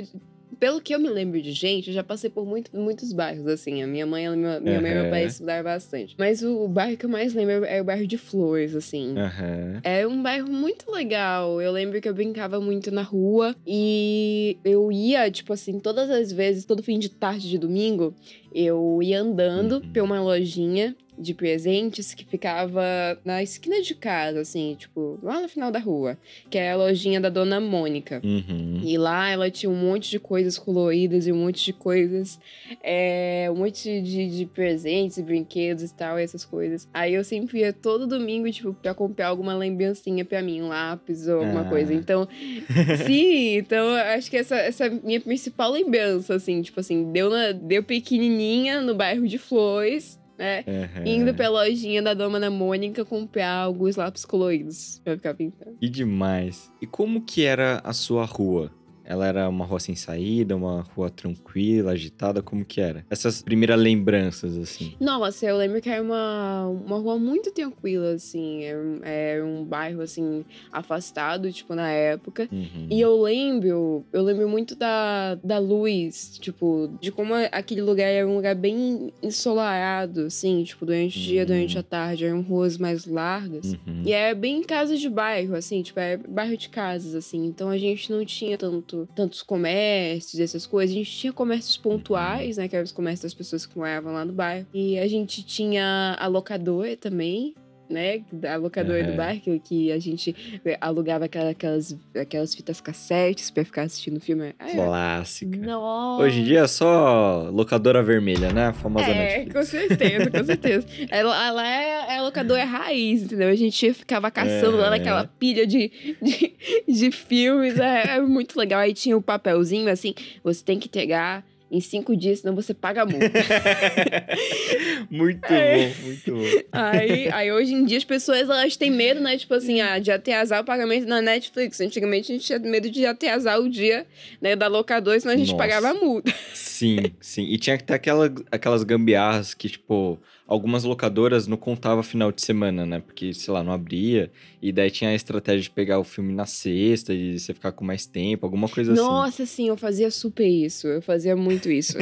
Pelo 0.59 0.81
que 0.81 0.93
eu 0.93 0.99
me 0.99 1.09
lembro 1.09 1.41
de 1.41 1.51
gente, 1.51 1.87
eu 1.87 1.93
já 1.93 2.03
passei 2.03 2.29
por 2.29 2.45
muito, 2.45 2.75
muitos 2.75 3.13
bairros, 3.13 3.47
assim. 3.47 3.81
A 3.81 3.87
minha 3.87 4.05
mãe, 4.05 4.25
ela- 4.25 4.35
minha, 4.35 4.59
minha 4.59 4.81
mãe 4.81 4.91
e 4.91 4.93
meu 4.95 5.09
pai 5.09 5.25
estudaram 5.25 5.63
bastante. 5.63 6.15
Mas 6.17 6.41
o, 6.43 6.65
o 6.65 6.67
bairro 6.67 6.97
que 6.97 7.05
eu 7.05 7.09
mais 7.09 7.33
lembro 7.33 7.63
é 7.65 7.81
o 7.81 7.85
bairro 7.85 8.05
de 8.05 8.17
Flores, 8.17 8.75
assim. 8.75 9.15
Aham. 9.17 9.79
É 9.83 10.05
um 10.05 10.21
bairro 10.21 10.49
muito 10.51 10.91
legal. 10.91 11.61
Eu 11.61 11.71
lembro 11.71 12.01
que 12.01 12.09
eu 12.09 12.13
brincava 12.13 12.59
muito 12.59 12.91
na 12.91 13.01
rua 13.03 13.55
e 13.65 14.57
eu 14.65 14.91
ia, 14.91 15.29
tipo 15.31 15.53
assim, 15.53 15.79
todas 15.79 16.09
as 16.09 16.31
vezes, 16.31 16.65
todo 16.65 16.83
fim 16.83 16.99
de 16.99 17.09
tarde 17.09 17.49
de 17.49 17.57
domingo, 17.57 18.13
eu 18.53 18.99
ia 19.01 19.21
andando 19.21 19.75
Uhum. 19.83 19.91
pra 19.93 20.03
uma 20.03 20.21
lojinha 20.21 20.95
de 21.19 21.33
presentes 21.33 22.13
que 22.13 22.23
ficava 22.25 22.81
na 23.25 23.43
esquina 23.43 23.81
de 23.81 23.93
casa, 23.93 24.39
assim, 24.39 24.75
tipo, 24.79 25.19
lá 25.21 25.41
no 25.41 25.49
final 25.49 25.69
da 25.71 25.79
rua, 25.79 26.17
que 26.49 26.57
é 26.57 26.71
a 26.71 26.77
lojinha 26.77 27.19
da 27.19 27.29
Dona 27.29 27.59
Mônica. 27.59 28.21
Uhum. 28.23 28.79
E 28.83 28.97
lá 28.97 29.29
ela 29.29 29.51
tinha 29.51 29.69
um 29.69 29.75
monte 29.75 30.09
de 30.09 30.19
coisas 30.19 30.57
coloridas 30.57 31.27
e 31.27 31.31
um 31.31 31.35
monte 31.37 31.65
de 31.65 31.73
coisas, 31.73 32.39
é, 32.83 33.49
um 33.51 33.55
monte 33.57 34.01
de, 34.01 34.29
de 34.37 34.45
presentes 34.45 35.17
e 35.17 35.23
brinquedos 35.23 35.83
e 35.91 35.93
tal, 35.93 36.17
essas 36.17 36.45
coisas. 36.45 36.87
Aí 36.93 37.13
eu 37.13 37.23
sempre 37.23 37.59
ia 37.59 37.73
todo 37.73 38.07
domingo, 38.07 38.49
tipo, 38.51 38.73
pra 38.73 38.93
comprar 38.93 39.27
alguma 39.27 39.53
lembrancinha 39.55 40.23
pra 40.23 40.41
mim, 40.41 40.61
um 40.61 40.67
lápis 40.69 41.27
ou 41.27 41.39
alguma 41.41 41.61
Ah. 41.61 41.69
coisa. 41.69 41.93
Então, 41.93 42.27
sim, 43.05 43.55
então 43.57 43.89
acho 44.15 44.29
que 44.29 44.37
essa, 44.37 44.55
essa 44.55 44.85
é 44.85 44.87
a 44.87 44.91
minha 44.91 45.19
principal 45.19 45.71
lembrança, 45.71 46.35
assim, 46.35 46.61
tipo 46.61 46.79
assim, 46.79 47.11
deu, 47.11 47.29
na, 47.29 47.51
deu 47.51 47.83
pequenininha 47.83 48.81
no 48.81 48.95
bairro 48.95 49.27
de 49.27 49.37
Flores. 49.37 50.18
Né? 50.39 50.63
Aham. 50.65 51.05
Indo 51.05 51.33
pra 51.33 51.49
lojinha 51.49 52.01
da 52.01 52.13
Dona 52.13 52.49
Mônica 52.49 53.03
comprar 53.03 53.51
alguns 53.51 53.97
lápis 53.97 54.23
coloridos 54.23 55.01
pra 55.03 55.17
ficar 55.17 55.33
pintando. 55.33 55.75
Que 55.77 55.89
demais. 55.89 56.71
E 56.81 56.87
como 56.87 57.21
que 57.25 57.43
era 57.43 57.81
a 57.83 57.91
sua 57.91 58.23
rua? 58.23 58.71
Ela 59.09 59.25
era 59.27 59.49
uma 59.49 59.65
rua 59.65 59.79
sem 59.79 59.95
saída, 59.95 60.55
uma 60.55 60.81
rua 60.95 61.09
tranquila, 61.09 61.93
agitada, 61.93 62.43
como 62.43 62.63
que 62.63 62.79
era? 62.79 63.03
Essas 63.09 63.41
primeiras 63.41 63.79
lembranças, 63.79 64.55
assim. 64.55 64.93
Nossa, 64.99 65.47
eu 65.47 65.57
lembro 65.57 65.81
que 65.81 65.89
era 65.89 66.01
uma, 66.03 66.67
uma 66.67 66.97
rua 66.99 67.17
muito 67.17 67.51
tranquila, 67.51 68.11
assim. 68.11 68.63
Era, 68.63 68.79
um- 68.79 68.99
era 69.03 69.43
um 69.45 69.65
bairro, 69.65 70.01
assim, 70.01 70.45
afastado, 70.71 71.51
tipo, 71.51 71.73
na 71.73 71.89
época. 71.91 72.47
Uhum. 72.51 72.87
E 72.89 73.01
eu 73.01 73.19
lembro, 73.21 74.05
eu 74.13 74.21
lembro 74.21 74.47
muito 74.47 74.75
da, 74.75 75.33
da 75.43 75.57
luz, 75.57 76.37
tipo, 76.39 76.89
de 77.01 77.11
como 77.11 77.33
aquele 77.51 77.81
lugar 77.81 78.05
era 78.07 78.27
um 78.27 78.35
lugar 78.35 78.53
bem 78.53 79.11
ensolarado, 79.23 80.25
assim, 80.27 80.63
tipo, 80.63 80.85
durante 80.85 81.17
o 81.17 81.21
dia, 81.21 81.41
Uhum. 81.41 81.47
durante 81.47 81.77
a 81.79 81.83
tarde. 81.83 82.25
Eram 82.25 82.41
ruas 82.41 82.77
mais 82.77 83.05
largas. 83.05 83.73
Uhum. 83.73 84.03
E 84.05 84.11
era 84.11 84.35
bem 84.35 84.61
casa 84.61 84.95
de 84.95 85.09
bairro, 85.09 85.55
assim, 85.55 85.81
tipo, 85.81 85.99
era 85.99 86.21
bairro 86.29 86.55
de 86.55 86.69
casas, 86.69 87.15
assim. 87.15 87.45
Então 87.45 87.69
a 87.69 87.77
gente 87.77 88.11
não 88.11 88.23
tinha 88.23 88.57
tanto, 88.57 88.98
tantos 89.07 89.41
comércios, 89.41 90.39
essas 90.39 90.65
coisas. 90.65 90.95
A 90.95 90.99
gente 90.99 91.11
tinha 91.11 91.33
comércios 91.33 91.77
pontuais, 91.77 92.57
né? 92.57 92.67
Que 92.67 92.75
eram 92.75 92.83
os 92.83 92.91
comércios 92.91 93.23
das 93.23 93.33
pessoas 93.33 93.65
que 93.65 93.77
moravam 93.77 94.13
lá 94.13 94.25
no 94.25 94.33
bairro. 94.33 94.67
E 94.73 94.97
a 94.99 95.07
gente 95.07 95.43
tinha 95.43 96.15
a 96.19 96.27
locadora 96.27 96.95
também. 96.95 97.55
Né, 97.89 98.21
a 98.47 98.55
locadora 98.55 99.01
do 99.03 99.09
Aham. 99.09 99.17
bairro, 99.17 99.59
que, 99.63 99.91
a 99.91 99.97
gente 99.97 100.35
alugava 100.79 101.25
aquela- 101.25 101.49
aquelas, 101.49 101.97
aquelas 102.15 102.53
fitas 102.53 102.79
cassetes 102.79 103.49
pra 103.49 103.65
ficar 103.65 103.81
assistindo 103.81 104.19
filme. 104.19 104.53
Ah, 104.59 104.69
é. 104.69 104.75
Clássica. 104.75 105.57
Nossa! 105.57 106.23
Hoje 106.23 106.41
em 106.41 106.43
dia 106.43 106.59
é 106.59 106.67
só 106.67 107.49
locadora 107.51 108.03
vermelha, 108.03 108.53
né? 108.53 108.67
A 108.67 108.73
famosa 108.73 109.07
É, 109.07 109.13
Netflix. 109.15 109.53
com 109.53 109.63
certeza, 109.63 110.29
com 110.29 110.43
certeza. 110.43 110.87
Ela, 111.09 111.47
ela 111.47 111.67
é, 111.67 112.13
é 112.13 112.17
a 112.19 112.21
locadora 112.21 112.63
raiz, 112.63 113.23
entendeu? 113.23 113.49
A 113.49 113.55
gente 113.55 113.91
ficava 113.93 114.29
caçando 114.29 114.77
lá 114.77 114.87
É. 114.87 114.89
naquela 114.91 115.25
pilha 115.25 115.65
de, 115.65 115.91
de, 116.21 116.53
de 116.87 117.11
filmes. 117.11 117.79
É, 117.79 118.17
é 118.17 118.21
muito 118.21 118.55
legal. 118.59 118.81
Aí 118.81 118.93
tinha 118.93 119.17
o 119.17 119.21
papelzinho 119.21 119.89
assim: 119.89 120.13
você 120.43 120.63
tem 120.63 120.77
que 120.77 120.87
entregar 120.87 121.43
em 121.71 121.79
cinco 121.79 122.15
dias, 122.15 122.39
senão 122.39 122.55
você 122.55 122.73
paga 122.73 123.03
a 123.03 123.05
multa. 123.05 123.31
muito 125.09 125.45
É. 125.53 125.87
bom, 125.89 125.93
muito 126.05 126.35
bom. 126.35 126.43
aí, 126.71 127.29
aí 127.31 127.51
hoje 127.51 127.73
em 127.73 127.85
dia 127.85 127.97
as 127.97 128.03
pessoas 128.03 128.41
elas 128.49 128.75
têm 128.75 128.91
medo, 128.91 129.19
né? 129.19 129.37
Tipo 129.37 129.53
assim, 129.53 129.81
ah, 129.81 129.99
de 129.99 130.11
atrasar 130.11 130.61
o 130.61 130.65
pagamento 130.65 131.07
na 131.07 131.21
Netflix. 131.21 131.79
Antigamente 131.81 132.31
a 132.31 132.35
gente 132.35 132.45
tinha 132.45 132.59
medo 132.59 132.89
de 132.89 133.05
atrasar 133.05 133.59
o 133.59 133.69
dia 133.69 134.05
né, 134.41 134.55
da 134.55 134.67
locadora, 134.67 135.19
senão 135.19 135.33
a 135.33 135.37
gente 135.37 135.51
Nossa. 135.51 135.57
pagava 135.57 135.89
a 135.89 135.93
multa. 135.93 136.33
Sim, 136.53 136.97
sim. 137.19 137.43
E 137.43 137.57
tinha 137.57 137.77
que 137.77 137.83
ter 137.83 137.93
aquela, 137.93 138.33
aquelas 138.51 138.83
gambiarras 138.83 139.53
que, 139.53 139.69
tipo, 139.69 140.19
algumas 140.49 140.83
locadoras 140.83 141.45
não 141.47 141.55
contavam 141.55 142.01
final 142.01 142.31
de 142.31 142.41
semana, 142.41 142.85
né? 142.85 142.99
Porque, 142.99 143.33
sei 143.33 143.53
lá, 143.53 143.63
não 143.63 143.71
abria. 143.71 144.31
E 144.61 144.71
daí 144.71 144.89
tinha 144.89 145.11
a 145.11 145.15
estratégia 145.15 145.61
de 145.61 145.69
pegar 145.69 145.99
o 145.99 146.03
filme 146.03 146.33
na 146.33 146.45
sexta 146.45 147.13
e 147.13 147.37
você 147.39 147.53
ficar 147.53 147.71
com 147.71 147.85
mais 147.85 148.05
tempo, 148.07 148.45
alguma 148.45 148.67
coisa 148.67 148.93
assim. 148.93 149.01
Nossa, 149.01 149.45
sim, 149.45 149.67
eu 149.69 149.77
fazia 149.77 150.09
super 150.09 150.47
isso. 150.47 150.87
Eu 150.87 151.01
fazia 151.01 151.35
muito 151.35 151.69
isso. 151.71 151.97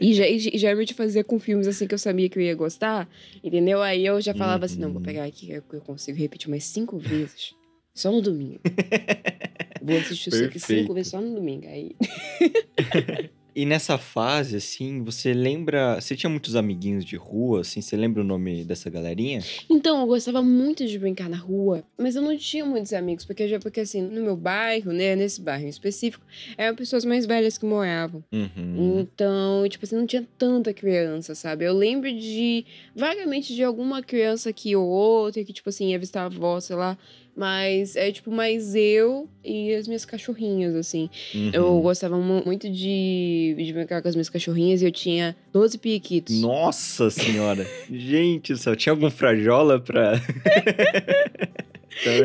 e, 0.00 0.12
já, 0.14 0.26
e 0.28 0.38
geralmente 0.38 0.92
fazia 0.94 1.22
com 1.22 1.38
filmes 1.38 1.66
assim 1.68 1.86
que 1.86 1.94
eu 1.94 1.98
sabia 1.98 2.28
que 2.28 2.38
eu 2.38 2.42
ia 2.42 2.54
gostar, 2.54 3.08
entendeu? 3.42 3.80
Aí 3.80 4.04
eu 4.04 4.20
já 4.20 4.34
falava 4.34 4.64
assim: 4.64 4.80
não, 4.80 4.88
vou 4.90 4.98
Uhum. 4.98 5.02
pegar 5.04 5.24
aqui 5.24 5.46
que 5.46 5.52
eu 5.76 5.80
consigo 5.80 6.18
repetir 6.18 6.48
umas 6.48 6.64
cinco 6.64 6.98
vezes. 6.98 7.54
Só 7.94 8.10
no 8.10 8.20
domingo. 8.20 8.60
Vou 9.84 9.98
assistir 9.98 10.30
Perfeito. 10.30 10.60
cinco 10.60 10.94
vezes 10.94 11.10
só 11.10 11.20
no 11.20 11.34
domingo. 11.34 11.66
Aí. 11.66 11.96
E 13.54 13.66
nessa 13.66 13.98
fase, 13.98 14.56
assim, 14.56 15.02
você 15.02 15.34
lembra. 15.34 16.00
Você 16.00 16.16
tinha 16.16 16.30
muitos 16.30 16.56
amiguinhos 16.56 17.04
de 17.04 17.16
rua, 17.16 17.60
assim? 17.60 17.80
Você 17.82 17.96
lembra 17.96 18.22
o 18.22 18.24
nome 18.24 18.64
dessa 18.64 18.88
galerinha? 18.88 19.40
Então, 19.68 20.00
eu 20.00 20.06
gostava 20.06 20.42
muito 20.42 20.86
de 20.86 20.98
brincar 20.98 21.28
na 21.28 21.36
rua, 21.36 21.84
mas 21.98 22.16
eu 22.16 22.22
não 22.22 22.36
tinha 22.36 22.64
muitos 22.64 22.92
amigos, 22.92 23.24
porque, 23.24 23.46
já- 23.48 23.58
porque 23.60 23.80
assim, 23.80 24.00
no 24.00 24.22
meu 24.22 24.36
bairro, 24.36 24.92
né, 24.92 25.14
nesse 25.14 25.40
bairro 25.40 25.64
em 25.64 25.68
específico, 25.68 26.24
eram 26.56 26.74
pessoas 26.74 27.04
mais 27.04 27.26
velhas 27.26 27.58
que 27.58 27.66
moravam. 27.66 28.24
Uhum. 28.32 29.00
Então, 29.00 29.68
tipo 29.68 29.84
assim, 29.84 29.96
não 29.96 30.06
tinha 30.06 30.26
tanta 30.38 30.72
criança, 30.72 31.34
sabe? 31.34 31.64
Eu 31.64 31.74
lembro 31.74 32.10
de, 32.12 32.64
vagamente, 32.96 33.54
de 33.54 33.62
alguma 33.62 34.02
criança 34.02 34.48
aqui 34.50 34.74
ou 34.74 34.86
outra, 34.88 35.44
que, 35.44 35.52
tipo 35.52 35.68
assim, 35.68 35.90
ia 35.90 35.98
visitar 35.98 36.22
a 36.22 36.26
avó, 36.26 36.58
sei 36.60 36.76
lá. 36.76 36.96
Mas 37.34 37.96
é, 37.96 38.12
tipo, 38.12 38.30
mais 38.30 38.74
eu 38.74 39.26
e 39.42 39.74
as 39.74 39.86
minhas 39.88 40.04
cachorrinhas, 40.04 40.74
assim. 40.74 41.08
Eu 41.52 41.64
Uhum. 41.66 41.80
gostava 41.80 42.18
mu- 42.18 42.42
muito 42.44 42.68
de, 42.70 43.54
de 43.56 43.72
brincar 43.72 44.02
com 44.02 44.08
as 44.08 44.14
minhas 44.14 44.28
cachorrinhas 44.28 44.82
e 44.82 44.84
eu 44.84 44.92
tinha 44.92 45.34
12 45.52 45.78
periquitos. 45.78 46.38
Nossa 46.42 47.08
senhora! 47.10 47.66
Gente 47.90 48.52
do 48.52 48.58
céu, 48.58 48.76
tinha 48.76 48.92
algum 48.92 49.10
frajola 49.10 49.80
pra. 49.80 50.12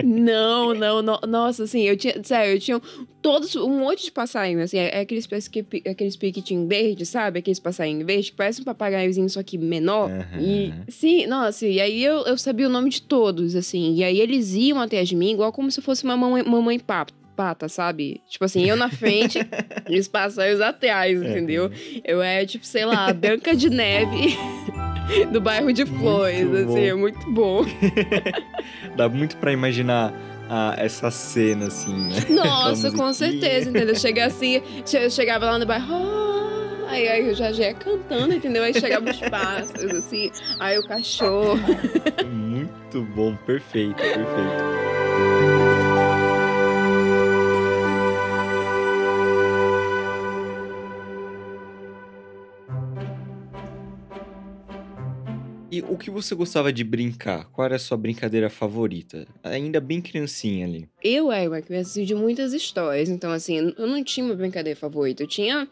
Não, 0.03 0.73
não, 0.73 1.01
no- 1.01 1.19
nossa, 1.27 1.63
assim, 1.63 1.81
eu 1.81 1.95
tinha, 1.95 2.15
sério, 2.23 2.53
eu 2.55 2.59
tinha 2.59 2.81
todos, 3.21 3.55
um 3.55 3.79
monte 3.79 4.05
de 4.05 4.11
passarinho, 4.11 4.61
assim, 4.61 4.77
é, 4.77 4.97
é 4.97 4.99
aqueles, 5.01 5.27
aqueles 5.89 6.15
verdes, 6.67 7.09
sabe? 7.09 7.39
Aqueles 7.39 7.59
passarinhos 7.59 8.05
verdes, 8.05 8.29
que 8.29 8.35
parece 8.35 8.61
um 8.61 8.63
papagaiozinho, 8.63 9.29
só 9.29 9.43
que 9.43 9.57
menor. 9.57 10.09
E, 10.39 10.69
Aham. 10.69 10.85
sim, 10.89 11.25
nossa, 11.27 11.65
e 11.67 11.79
aí 11.79 12.03
eu, 12.03 12.21
eu 12.25 12.37
sabia 12.37 12.67
o 12.67 12.69
nome 12.71 12.89
de 12.89 13.01
todos, 13.01 13.55
assim, 13.55 13.95
e 13.95 14.03
aí 14.03 14.19
eles 14.19 14.53
iam 14.53 14.79
até 14.79 15.03
de 15.03 15.15
mim, 15.15 15.31
igual 15.31 15.51
como 15.51 15.69
se 15.71 15.81
fosse 15.81 16.03
uma 16.03 16.15
mamãe, 16.17 16.43
mamãe 16.43 16.79
papa. 16.79 17.13
Pata, 17.37 17.69
sabe? 17.69 18.19
Tipo 18.27 18.45
assim, 18.45 18.67
eu 18.67 18.75
na 18.75 18.89
frente 18.89 19.37
e 19.87 19.99
os 19.99 20.07
passarinhos 20.07 20.59
atrás, 20.59 21.21
entendeu? 21.21 21.69
Eu 22.03 22.19
era, 22.19 22.43
tipo, 22.47 22.65
sei 22.65 22.83
lá, 22.83 23.09
a 23.09 23.13
Branca 23.13 23.55
de 23.55 23.69
Neve 23.69 24.35
do 25.31 25.39
bairro 25.39 25.71
de 25.71 25.85
Flores, 25.85 26.47
Muito 26.47 26.55
assim, 26.57 26.65
bom. 26.65 26.79
é 26.79 26.93
muito 26.95 27.31
bom. 27.31 27.65
Dá 28.97 29.07
muito 29.07 29.37
pra 29.37 29.53
imaginar 29.53 30.11
ah, 30.49 30.73
essa 30.79 31.11
cena, 31.11 31.67
assim, 31.67 31.93
né? 31.95 32.15
Nossa, 32.29 32.91
com 32.91 33.13
certeza, 33.13 33.69
entendeu? 33.69 33.95
Chega 33.95 34.25
assim, 34.25 34.61
eu 34.93 35.09
chegava 35.11 35.45
lá 35.45 35.59
no 35.59 35.65
bairro, 35.67 35.93
"Ah", 35.93 36.87
aí, 36.89 37.07
aí 37.07 37.27
eu 37.27 37.35
já, 37.35 37.51
já 37.51 37.65
ia 37.65 37.73
cantando, 37.75 38.33
entendeu? 38.33 38.63
Aí 38.63 38.73
chegava 38.73 39.07
os 39.09 39.19
pássaros, 39.19 39.93
assim, 39.93 40.31
aí 40.59 40.79
o 40.79 40.83
cachorro. 40.83 41.59
Muito 42.25 43.03
bom, 43.13 43.35
perfeito, 43.45 43.95
perfeito. 43.95 45.66
E 55.77 55.81
o 55.87 55.95
que 55.95 56.09
você 56.09 56.33
gostava 56.33 56.73
de 56.73 56.83
brincar? 56.83 57.45
Qual 57.51 57.63
era 57.65 57.75
a 57.75 57.79
sua 57.79 57.95
brincadeira 57.97 58.49
favorita? 58.49 59.27
Ainda 59.43 59.79
bem 59.79 60.01
criancinha 60.01 60.65
ali. 60.65 60.89
Eu 61.03 61.31
era 61.31 61.47
uma 61.47 61.61
criança 61.61 62.03
de 62.03 62.15
muitas 62.15 62.51
histórias, 62.51 63.09
então 63.09 63.31
assim, 63.31 63.71
eu 63.77 63.85
não 63.85 64.03
tinha 64.03 64.25
uma 64.25 64.33
brincadeira 64.35 64.79
favorita, 64.79 65.21
eu 65.21 65.27
tinha. 65.27 65.67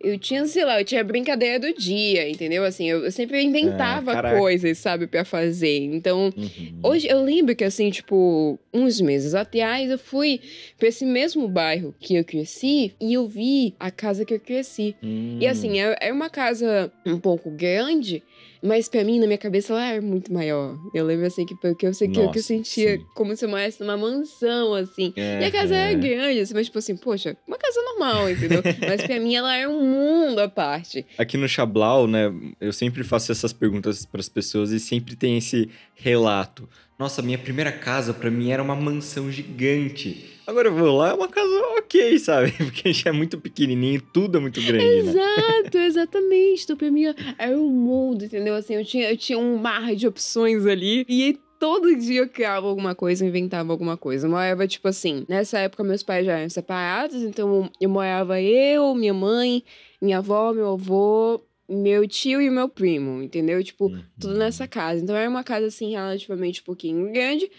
Eu 0.00 0.18
tinha, 0.18 0.44
sei 0.46 0.64
lá, 0.64 0.80
eu 0.80 0.84
tinha 0.84 1.00
a 1.00 1.04
brincadeira 1.04 1.60
do 1.60 1.72
dia, 1.74 2.28
entendeu? 2.28 2.64
Assim, 2.64 2.88
eu, 2.88 3.04
eu 3.04 3.12
sempre 3.12 3.40
inventava 3.42 4.10
Ah, 4.12 4.14
caraca. 4.14 4.36
coisas, 4.36 4.78
sabe, 4.78 5.06
pra 5.06 5.24
fazer. 5.24 5.78
Então, 5.78 6.32
Uhum. 6.36 6.80
Hoje, 6.84 7.06
eu 7.08 7.22
lembro 7.22 7.54
que, 7.54 7.62
assim, 7.62 7.88
tipo, 7.90 8.58
uns 8.74 9.00
meses 9.00 9.34
atrás, 9.36 9.88
eu 9.88 9.98
fui 9.98 10.40
pra 10.76 10.88
esse 10.88 11.06
mesmo 11.06 11.46
bairro 11.46 11.94
que 12.00 12.16
eu 12.16 12.24
cresci 12.24 12.92
e 13.00 13.12
eu 13.14 13.28
vi 13.28 13.74
a 13.78 13.88
casa 13.92 14.24
que 14.24 14.34
eu 14.34 14.40
cresci. 14.40 14.96
E, 15.40 15.46
Hum. 15.46 15.50
assim, 15.50 15.80
é, 15.80 15.96
é 16.00 16.12
uma 16.12 16.28
casa 16.28 16.92
um 17.06 17.20
pouco 17.20 17.48
grande, 17.52 18.24
mas 18.62 18.88
pra 18.88 19.02
mim, 19.04 19.18
na 19.18 19.26
minha 19.26 19.38
cabeça, 19.38 19.72
ela 19.72 19.84
era 19.86 20.00
muito 20.02 20.32
maior. 20.32 20.78
Eu 20.92 21.04
lembro, 21.04 21.26
assim, 21.26 21.44
que, 21.44 21.54
porque 21.54 21.86
eu 21.86 21.92
sei 21.94 22.08
que, 22.08 22.18
eu- 22.20 22.30
que 22.30 22.38
eu 22.38 22.42
sentia 22.42 22.98
sim. 22.98 23.06
como 23.14 23.34
se 23.36 23.44
eu 23.44 23.48
morasse 23.48 23.80
numa 23.80 23.96
mansão, 23.96 24.74
assim. 24.74 25.12
E 25.16 25.44
a 25.44 25.50
casa 25.50 25.74
era 25.74 25.90
Aham. 25.92 26.00
grande, 26.00 26.40
assim, 26.40 26.54
mas, 26.54 26.66
tipo 26.66 26.78
assim, 26.78 26.96
poxa, 26.96 27.36
uma 27.46 27.58
casa 27.58 27.80
normal, 27.82 28.30
entendeu? 28.30 28.62
mas 28.86 29.02
pra 29.02 29.18
mim, 29.18 29.34
ela 29.34 29.54
era 29.56 29.68
um 29.68 29.82
mundo 29.82 30.38
à 30.38 30.48
parte. 30.48 31.04
Aqui 31.18 31.36
no 31.36 31.48
Chablau, 31.48 32.06
né, 32.06 32.32
eu 32.60 32.72
sempre 32.72 33.02
faço 33.04 33.32
essas 33.32 33.52
perguntas 33.52 34.06
para 34.06 34.20
as 34.20 34.28
pessoas 34.28 34.70
e 34.70 34.78
sempre 34.80 35.16
tem 35.16 35.36
esse 35.38 35.68
relato. 35.94 36.68
Nossa, 36.98 37.22
minha 37.22 37.38
primeira 37.38 37.72
casa 37.72 38.14
para 38.14 38.30
mim 38.30 38.50
era 38.50 38.62
uma 38.62 38.76
mansão 38.76 39.30
gigante. 39.30 40.30
Agora 40.46 40.68
eu 40.68 40.74
vou 40.74 40.96
lá, 40.96 41.10
é 41.10 41.14
uma 41.14 41.28
casa 41.28 41.50
ok, 41.78 42.18
sabe? 42.18 42.52
Porque 42.58 42.88
a 42.88 42.92
gente 42.92 43.08
é 43.08 43.12
muito 43.12 43.38
pequenininho, 43.38 44.00
tudo 44.00 44.38
é 44.38 44.40
muito 44.40 44.60
grande, 44.60 45.02
né? 45.02 45.10
Exato, 45.10 45.78
exatamente. 45.78 46.64
Então, 46.64 46.76
pra 46.76 46.90
mim, 46.90 47.04
era 47.38 47.58
um 47.58 47.70
mundo, 47.70 48.24
entendeu? 48.24 48.54
Assim, 48.54 48.74
eu 48.74 48.84
tinha, 48.84 49.10
eu 49.10 49.16
tinha 49.16 49.38
um 49.38 49.56
mar 49.56 49.94
de 49.94 50.06
opções 50.06 50.66
ali. 50.66 51.04
E 51.08 51.38
todo 51.62 51.94
dia 51.94 52.22
eu 52.22 52.28
criava 52.28 52.66
alguma 52.66 52.92
coisa, 52.92 53.24
inventava 53.24 53.72
alguma 53.72 53.96
coisa. 53.96 54.26
Eu 54.26 54.30
morava, 54.30 54.66
tipo 54.66 54.88
assim, 54.88 55.24
nessa 55.28 55.60
época 55.60 55.84
meus 55.84 56.02
pais 56.02 56.26
já 56.26 56.36
eram 56.36 56.50
separados, 56.50 57.22
então 57.22 57.70
eu 57.80 57.88
morava 57.88 58.40
eu, 58.40 58.92
minha 58.96 59.14
mãe, 59.14 59.62
minha 60.00 60.18
avó, 60.18 60.52
meu 60.52 60.72
avô, 60.72 61.40
meu 61.68 62.06
tio 62.06 62.40
e 62.40 62.50
meu 62.50 62.68
primo, 62.68 63.22
entendeu? 63.22 63.62
Tipo, 63.62 63.86
Uhum. 63.86 64.02
tudo 64.20 64.34
nessa 64.38 64.66
casa. 64.68 65.02
Então 65.02 65.16
era 65.16 65.28
uma 65.28 65.42
casa 65.44 65.66
assim 65.66 65.90
relativamente 65.92 66.60
um 66.60 66.64
pouquinho 66.64 67.10
grande. 67.12 67.50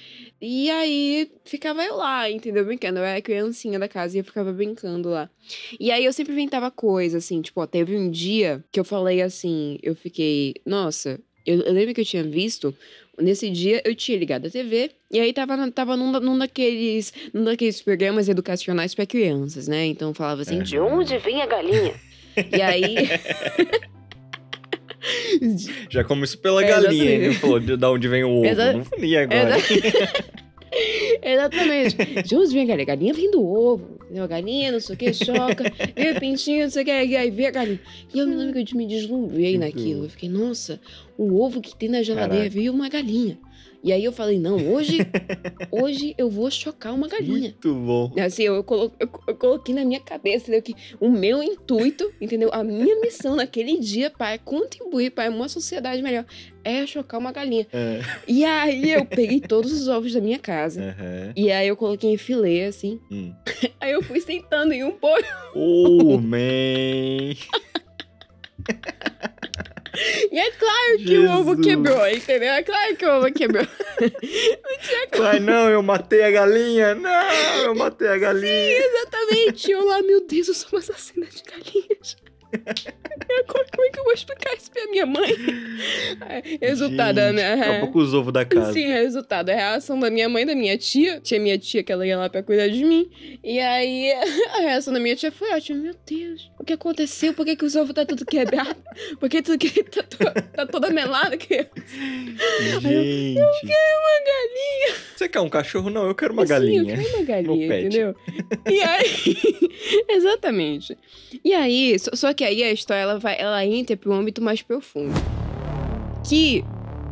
E 0.41 0.69
aí 0.69 1.31
ficava 1.45 1.83
eu 1.83 1.95
lá, 1.95 2.29
entendeu? 2.29 2.65
Brincando. 2.65 2.99
Eu 2.99 3.03
era 3.05 3.17
a 3.17 3.21
criancinha 3.21 3.79
da 3.79 3.87
casa 3.87 4.15
e 4.15 4.19
eu 4.19 4.23
ficava 4.23 4.51
brincando 4.51 5.09
lá. 5.09 5.29
E 5.79 5.91
aí 5.91 6.05
eu 6.05 6.13
sempre 6.13 6.33
inventava 6.33 6.69
coisa, 6.69 7.17
assim, 7.17 7.41
tipo, 7.41 7.61
ó, 7.61 7.65
teve 7.67 7.95
um 7.97 8.09
dia 8.09 8.63
que 8.71 8.79
eu 8.79 8.83
falei 8.85 9.21
assim, 9.21 9.77
eu 9.81 9.95
fiquei, 9.95 10.53
nossa, 10.65 11.19
eu, 11.45 11.61
eu 11.61 11.73
lembro 11.73 11.93
que 11.93 12.01
eu 12.01 12.05
tinha 12.05 12.23
visto. 12.23 12.75
Nesse 13.19 13.49
dia 13.51 13.81
eu 13.85 13.93
tinha 13.95 14.17
ligado 14.17 14.47
a 14.47 14.49
TV 14.49 14.89
e 15.11 15.19
aí 15.19 15.31
tava, 15.31 15.71
tava 15.71 15.95
num, 15.95 16.11
num 16.19 16.37
daqueles, 16.37 17.13
num 17.33 17.43
daqueles 17.43 17.79
programas 17.81 18.27
educacionais 18.27 18.95
para 18.95 19.05
crianças, 19.05 19.67
né? 19.67 19.85
Então 19.85 20.13
falava 20.13 20.41
assim, 20.41 20.61
de 20.63 20.77
Aham. 20.79 20.97
onde 20.97 21.17
vem 21.19 21.41
a 21.41 21.45
galinha? 21.45 21.93
e 22.51 22.61
aí. 22.61 22.95
Já 25.89 26.03
começou 26.03 26.39
pela 26.39 26.63
É, 26.63 26.67
galinha, 26.67 27.03
exatamente. 27.03 27.25
ele 27.25 27.33
falou 27.35 27.59
de, 27.59 27.75
de 27.77 27.85
onde 27.85 28.07
vem 28.07 28.23
o 28.23 28.29
ovo. 28.29 28.45
Exa- 28.45 28.73
Não 28.73 28.85
falei 28.85 29.17
agora. 29.17 29.55
Exatamente. 31.21 31.95
De 32.23 32.35
onde 32.35 32.53
vem 32.53 32.63
a 32.63 32.65
galinha? 32.65 32.83
A 32.83 32.87
galinha 32.87 33.13
vem 33.13 33.29
do 33.31 33.43
ovo. 33.45 33.97
Entendeu? 34.05 34.23
A 34.23 34.27
galinha, 34.27 34.71
não 34.71 34.79
sei 34.79 34.95
o 34.95 34.97
que, 34.97 35.13
choca, 35.13 35.63
vê 35.95 36.11
o 36.11 36.19
pintinho, 36.19 36.63
não 36.63 36.69
sei 36.71 36.81
o 36.83 36.85
que, 36.85 36.91
aí 36.91 37.29
vê 37.31 37.45
a 37.47 37.51
galinha. 37.51 37.79
E 38.13 38.19
eu 38.19 38.27
me 38.27 38.35
lembro 38.35 38.63
que 38.63 38.73
eu 38.73 38.77
me 38.77 38.87
deslumbrei 38.87 39.57
naquilo. 39.57 40.05
Eu 40.05 40.09
fiquei, 40.09 40.29
nossa, 40.29 40.79
o 41.17 41.41
ovo 41.41 41.61
que 41.61 41.75
tem 41.75 41.89
na 41.89 42.01
geladeira 42.01 42.35
Caraca. 42.45 42.49
veio 42.55 42.73
uma 42.73 42.89
galinha. 42.89 43.37
E 43.83 43.91
aí 43.91 44.05
eu 44.05 44.13
falei, 44.13 44.39
não, 44.39 44.55
hoje, 44.73 44.99
hoje 45.69 46.15
eu 46.17 46.29
vou 46.29 46.49
chocar 46.49 46.93
uma 46.93 47.05
galinha. 47.07 47.39
Muito 47.39 47.73
bom. 47.75 48.13
Assim, 48.17 48.43
eu, 48.43 48.63
colo- 48.63 48.93
eu, 48.97 49.09
eu 49.27 49.35
coloquei 49.35 49.75
na 49.75 49.83
minha 49.83 49.99
cabeça 49.99 50.49
entendeu, 50.49 50.61
que 50.61 50.73
o 51.01 51.09
meu 51.09 51.43
intuito, 51.43 52.09
entendeu? 52.21 52.49
A 52.53 52.63
minha 52.63 52.97
missão 53.01 53.35
naquele 53.35 53.77
dia 53.79 54.09
para 54.09 54.37
contribuir 54.37 55.11
para 55.11 55.29
uma 55.29 55.49
sociedade 55.49 56.01
melhor 56.01 56.25
é 56.63 56.87
chocar 56.87 57.19
uma 57.19 57.33
galinha. 57.33 57.67
É. 57.73 57.99
E 58.25 58.45
aí 58.45 58.89
eu 58.91 59.05
peguei 59.05 59.41
todos 59.41 59.73
os 59.73 59.89
ovos 59.89 60.13
da 60.13 60.21
minha 60.21 60.39
casa. 60.39 60.81
Aham. 60.81 61.33
E 61.35 61.51
aí 61.51 61.67
eu 61.67 61.75
coloquei 61.75 62.13
em 62.13 62.17
filé, 62.17 62.67
assim. 62.67 63.01
Hum. 63.11 63.33
Aí 63.81 63.91
eu 63.91 64.01
fui 64.01 64.21
sentando 64.21 64.71
em 64.71 64.81
um 64.85 64.91
polho. 64.91 65.25
Oh, 65.53 66.17
man! 66.17 66.37
E 70.31 70.39
é 70.39 70.51
claro 70.51 70.97
que 70.97 71.17
o 71.19 71.31
ovo 71.31 71.55
Jesus. 71.55 71.67
quebrou, 71.67 72.07
entendeu? 72.07 72.53
É 72.53 72.63
claro 72.63 72.95
que 72.95 73.05
o 73.05 73.17
ovo 73.17 73.31
quebrou. 73.31 73.67
Ai, 75.23 75.39
não, 75.39 75.69
eu 75.69 75.83
matei 75.83 76.23
a 76.23 76.31
galinha! 76.31 76.95
Não, 76.95 77.63
eu 77.63 77.75
matei 77.75 78.07
a 78.07 78.17
galinha! 78.17 78.77
Exatamente. 78.79 79.71
Eu 79.71 79.85
lá, 79.85 80.01
meu 80.01 80.25
Deus, 80.25 80.47
eu 80.47 80.53
sou 80.53 80.69
uma 80.71 80.79
assassina 80.79 81.27
de 81.27 81.43
galinhas. 81.43 82.17
Eu, 83.29 83.43
Como 83.45 83.85
é 83.85 83.89
que 83.89 83.99
eu 83.99 84.03
vou 84.03 84.13
explicar 84.13 84.53
isso 84.55 84.69
pra 84.71 84.85
minha 84.87 85.05
mãe. 85.05 85.31
É, 86.29 86.65
resultado, 86.67 87.19
Gente, 87.19 87.33
né? 87.35 87.53
Acabou 87.53 87.91
com 87.91 87.99
os 87.99 88.13
ovos 88.13 88.31
da 88.33 88.45
casa. 88.45 88.73
Sim, 88.73 88.87
resultado. 88.87 89.49
A 89.49 89.53
reação 89.55 89.99
da 89.99 90.09
minha 90.09 90.29
mãe 90.29 90.43
e 90.43 90.45
da 90.45 90.55
minha 90.55 90.77
tia. 90.77 91.19
Tinha 91.19 91.39
minha 91.39 91.57
tia 91.57 91.83
que 91.83 91.91
ela 91.91 92.05
ia 92.05 92.17
lá 92.17 92.29
pra 92.29 92.43
cuidar 92.43 92.67
de 92.67 92.83
mim. 92.85 93.09
E 93.43 93.59
aí, 93.59 94.11
a 94.55 94.59
reação 94.61 94.93
da 94.93 94.99
minha 94.99 95.15
tia 95.15 95.31
foi 95.31 95.51
ótima. 95.51 95.79
Meu 95.79 95.95
Deus, 96.05 96.51
o 96.59 96.63
que 96.63 96.73
aconteceu? 96.73 97.33
Por 97.33 97.45
que, 97.45 97.55
que 97.55 97.65
os 97.65 97.75
ovos 97.75 97.93
tá 97.93 98.05
tudo 98.05 98.25
quebrado? 98.25 98.75
Por 99.19 99.29
que 99.29 99.41
tudo 99.41 99.57
que 99.57 99.83
tá, 99.83 100.03
to- 100.03 100.17
tá 100.53 100.65
toda 100.67 100.89
melada? 100.89 101.35
Que... 101.37 101.67
Gente. 102.81 103.37
Eu 103.39 103.47
quero 103.61 103.99
uma 103.99 104.19
galinha. 104.25 104.95
Você 105.15 105.29
quer 105.29 105.39
um 105.39 105.49
cachorro? 105.49 105.89
Não, 105.89 106.07
eu 106.07 106.15
quero 106.15 106.33
uma 106.33 106.45
Sim, 106.45 106.53
eu 106.53 106.59
galinha. 106.59 106.97
quero 106.97 107.09
uma 107.15 107.23
galinha, 107.25 107.79
entendeu? 107.79 108.15
E 108.69 108.81
aí. 108.81 110.03
Exatamente. 110.09 110.97
E 111.43 111.53
aí, 111.53 111.97
só, 111.99 112.11
só 112.15 112.33
que 112.43 112.47
aí 112.47 112.61
a 112.63 112.71
história 112.73 113.01
ela, 113.03 113.17
vai, 113.19 113.39
ela 113.39 113.65
entra 113.65 113.95
para 113.95 114.09
um 114.09 114.13
âmbito 114.13 114.41
mais 114.41 114.61
profundo. 114.61 115.13
Que 116.27 116.61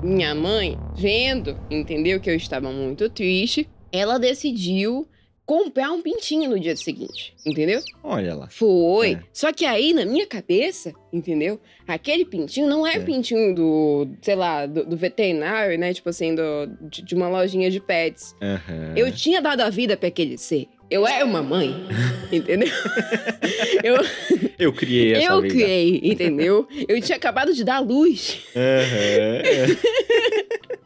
minha 0.04 0.36
mãe, 0.36 0.78
vendo, 0.94 1.58
entendeu 1.70 2.20
que 2.20 2.30
eu 2.30 2.36
estava 2.36 2.70
muito 2.70 3.10
triste, 3.10 3.66
ela 3.94 4.18
decidiu 4.18 5.08
comprar 5.46 5.92
um 5.92 6.02
pintinho 6.02 6.50
no 6.50 6.60
dia 6.60 6.76
seguinte, 6.76 7.34
entendeu? 7.46 7.80
Olha 8.04 8.36
lá. 8.36 8.50
Foi. 8.50 9.14
É. 9.14 9.20
Só 9.34 9.54
que 9.54 9.66
aí, 9.66 9.94
na 9.94 10.06
minha 10.06 10.28
cabeça, 10.28 10.94
entendeu? 11.14 11.60
Aquele 11.88 12.26
pintinho 12.26 12.68
não 12.68 12.86
é, 12.86 12.96
É. 12.96 13.00
pintinho 13.00 13.56
do, 13.56 14.08
sei 14.22 14.36
lá, 14.36 14.66
do, 14.66 14.86
do 14.86 14.98
veterinário, 14.98 15.78
né? 15.80 15.94
Tipo 15.94 16.10
assim, 16.10 16.36
do, 16.36 16.44
de, 16.90 17.04
de 17.04 17.16
uma 17.16 17.30
lojinha 17.30 17.72
de 17.72 17.80
pets. 17.80 18.36
Aham. 18.42 18.94
Eu 18.98 19.12
tinha 19.14 19.42
dado 19.42 19.62
a 19.62 19.70
vida 19.70 19.96
pra 19.96 20.10
aquele 20.10 20.38
ser. 20.38 20.68
Eu 20.92 21.08
era 21.08 21.24
uma 21.24 21.42
mãe, 21.42 21.74
entendeu? 22.30 22.68
eu 23.82 23.96
Eu 24.60 24.74
criei 24.74 25.14
essa 25.14 25.32
eu 25.32 25.42
vida. 25.42 25.54
criei, 25.54 26.02
entendeu? 26.04 26.68
Eu 26.86 27.00
tinha 27.02 27.16
acabado 27.16 27.54
de 27.54 27.64
dar 27.64 27.80
luz. 27.80 28.42
Aham. 28.54 29.42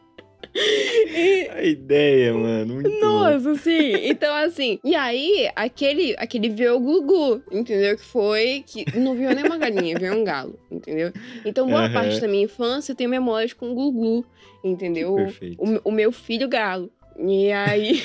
A 1.50 1.62
ideia, 1.62 2.32
mano. 2.32 2.74
Muito 2.74 2.88
bom. 2.88 3.00
Nossa, 3.00 3.56
sim. 3.56 3.92
Então, 4.08 4.32
assim, 4.36 4.78
e 4.84 4.94
aí, 4.94 5.50
aquele, 5.56 6.14
aquele 6.16 6.48
veio 6.48 6.76
o 6.76 6.80
Gugu, 6.80 7.42
entendeu? 7.50 7.96
Que 7.96 8.04
foi. 8.04 8.64
que 8.66 8.86
Não 8.98 9.14
viu 9.14 9.34
nem 9.34 9.44
uma 9.44 9.58
galinha, 9.58 9.98
veio 9.98 10.14
um 10.14 10.24
galo, 10.24 10.58
entendeu? 10.70 11.12
Então, 11.44 11.66
boa 11.68 11.82
Aham. 11.82 11.92
parte 11.92 12.20
da 12.20 12.28
minha 12.28 12.44
infância 12.44 12.94
tem 12.94 13.06
memórias 13.08 13.52
com 13.52 13.70
o 13.70 13.74
Gugu, 13.74 14.24
entendeu? 14.64 15.14
Perfeito. 15.16 15.62
O, 15.62 15.88
o 15.90 15.92
meu 15.92 16.10
filho 16.12 16.48
galo. 16.48 16.90
E 17.18 17.50
aí. 17.52 18.02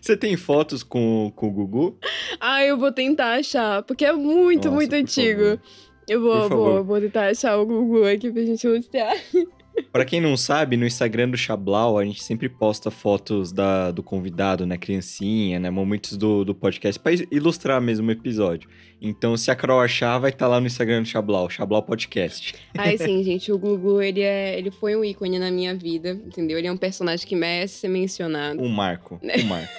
Você 0.00 0.16
tem 0.16 0.36
fotos 0.36 0.82
com, 0.82 1.32
com 1.34 1.48
o 1.48 1.50
Gugu? 1.50 1.98
Ah, 2.38 2.64
eu 2.64 2.78
vou 2.78 2.92
tentar 2.92 3.34
achar, 3.34 3.82
porque 3.82 4.04
é 4.04 4.12
muito, 4.12 4.66
Nossa, 4.66 4.74
muito 4.74 4.94
antigo. 4.94 5.40
favor. 5.40 5.60
Eu 6.08 6.20
vou, 6.20 6.48
vou, 6.48 6.84
vou 6.84 7.00
tentar 7.00 7.28
achar 7.28 7.56
o 7.58 7.66
Gugu 7.66 8.04
aqui 8.04 8.30
pra 8.30 8.42
gente 8.42 8.66
mostrar. 8.66 9.14
Pra 9.92 10.04
quem 10.04 10.20
não 10.20 10.36
sabe, 10.36 10.76
no 10.76 10.86
Instagram 10.86 11.30
do 11.30 11.36
Chablau, 11.36 11.98
a 11.98 12.04
gente 12.04 12.22
sempre 12.22 12.48
posta 12.48 12.90
fotos 12.90 13.50
da, 13.52 13.90
do 13.90 14.02
convidado, 14.02 14.64
né? 14.64 14.78
Criancinha, 14.78 15.58
né? 15.58 15.68
Momentos 15.68 16.16
do, 16.16 16.44
do 16.44 16.54
podcast, 16.54 17.00
pra 17.00 17.12
ilustrar 17.30 17.80
mesmo 17.80 18.08
o 18.08 18.12
episódio. 18.12 18.68
Então, 19.02 19.36
se 19.36 19.50
a 19.50 19.56
Carol 19.56 19.80
achar, 19.80 20.18
vai 20.18 20.30
estar 20.30 20.46
lá 20.46 20.60
no 20.60 20.66
Instagram 20.66 21.02
do 21.02 21.08
Chablau, 21.08 21.48
Chablau 21.48 21.82
Podcast. 21.82 22.54
Aí 22.76 22.98
sim, 22.98 23.22
gente, 23.24 23.50
o 23.50 23.58
Gugu, 23.58 24.00
ele, 24.00 24.20
é, 24.20 24.58
ele 24.58 24.70
foi 24.70 24.94
um 24.94 25.04
ícone 25.04 25.38
na 25.38 25.50
minha 25.50 25.74
vida, 25.74 26.10
entendeu? 26.10 26.58
Ele 26.58 26.66
é 26.68 26.72
um 26.72 26.76
personagem 26.76 27.26
que 27.26 27.34
merece 27.34 27.80
ser 27.80 27.88
mencionado. 27.88 28.62
Um 28.62 28.68
marco, 28.68 29.18
um 29.22 29.42
marco. 29.48 29.72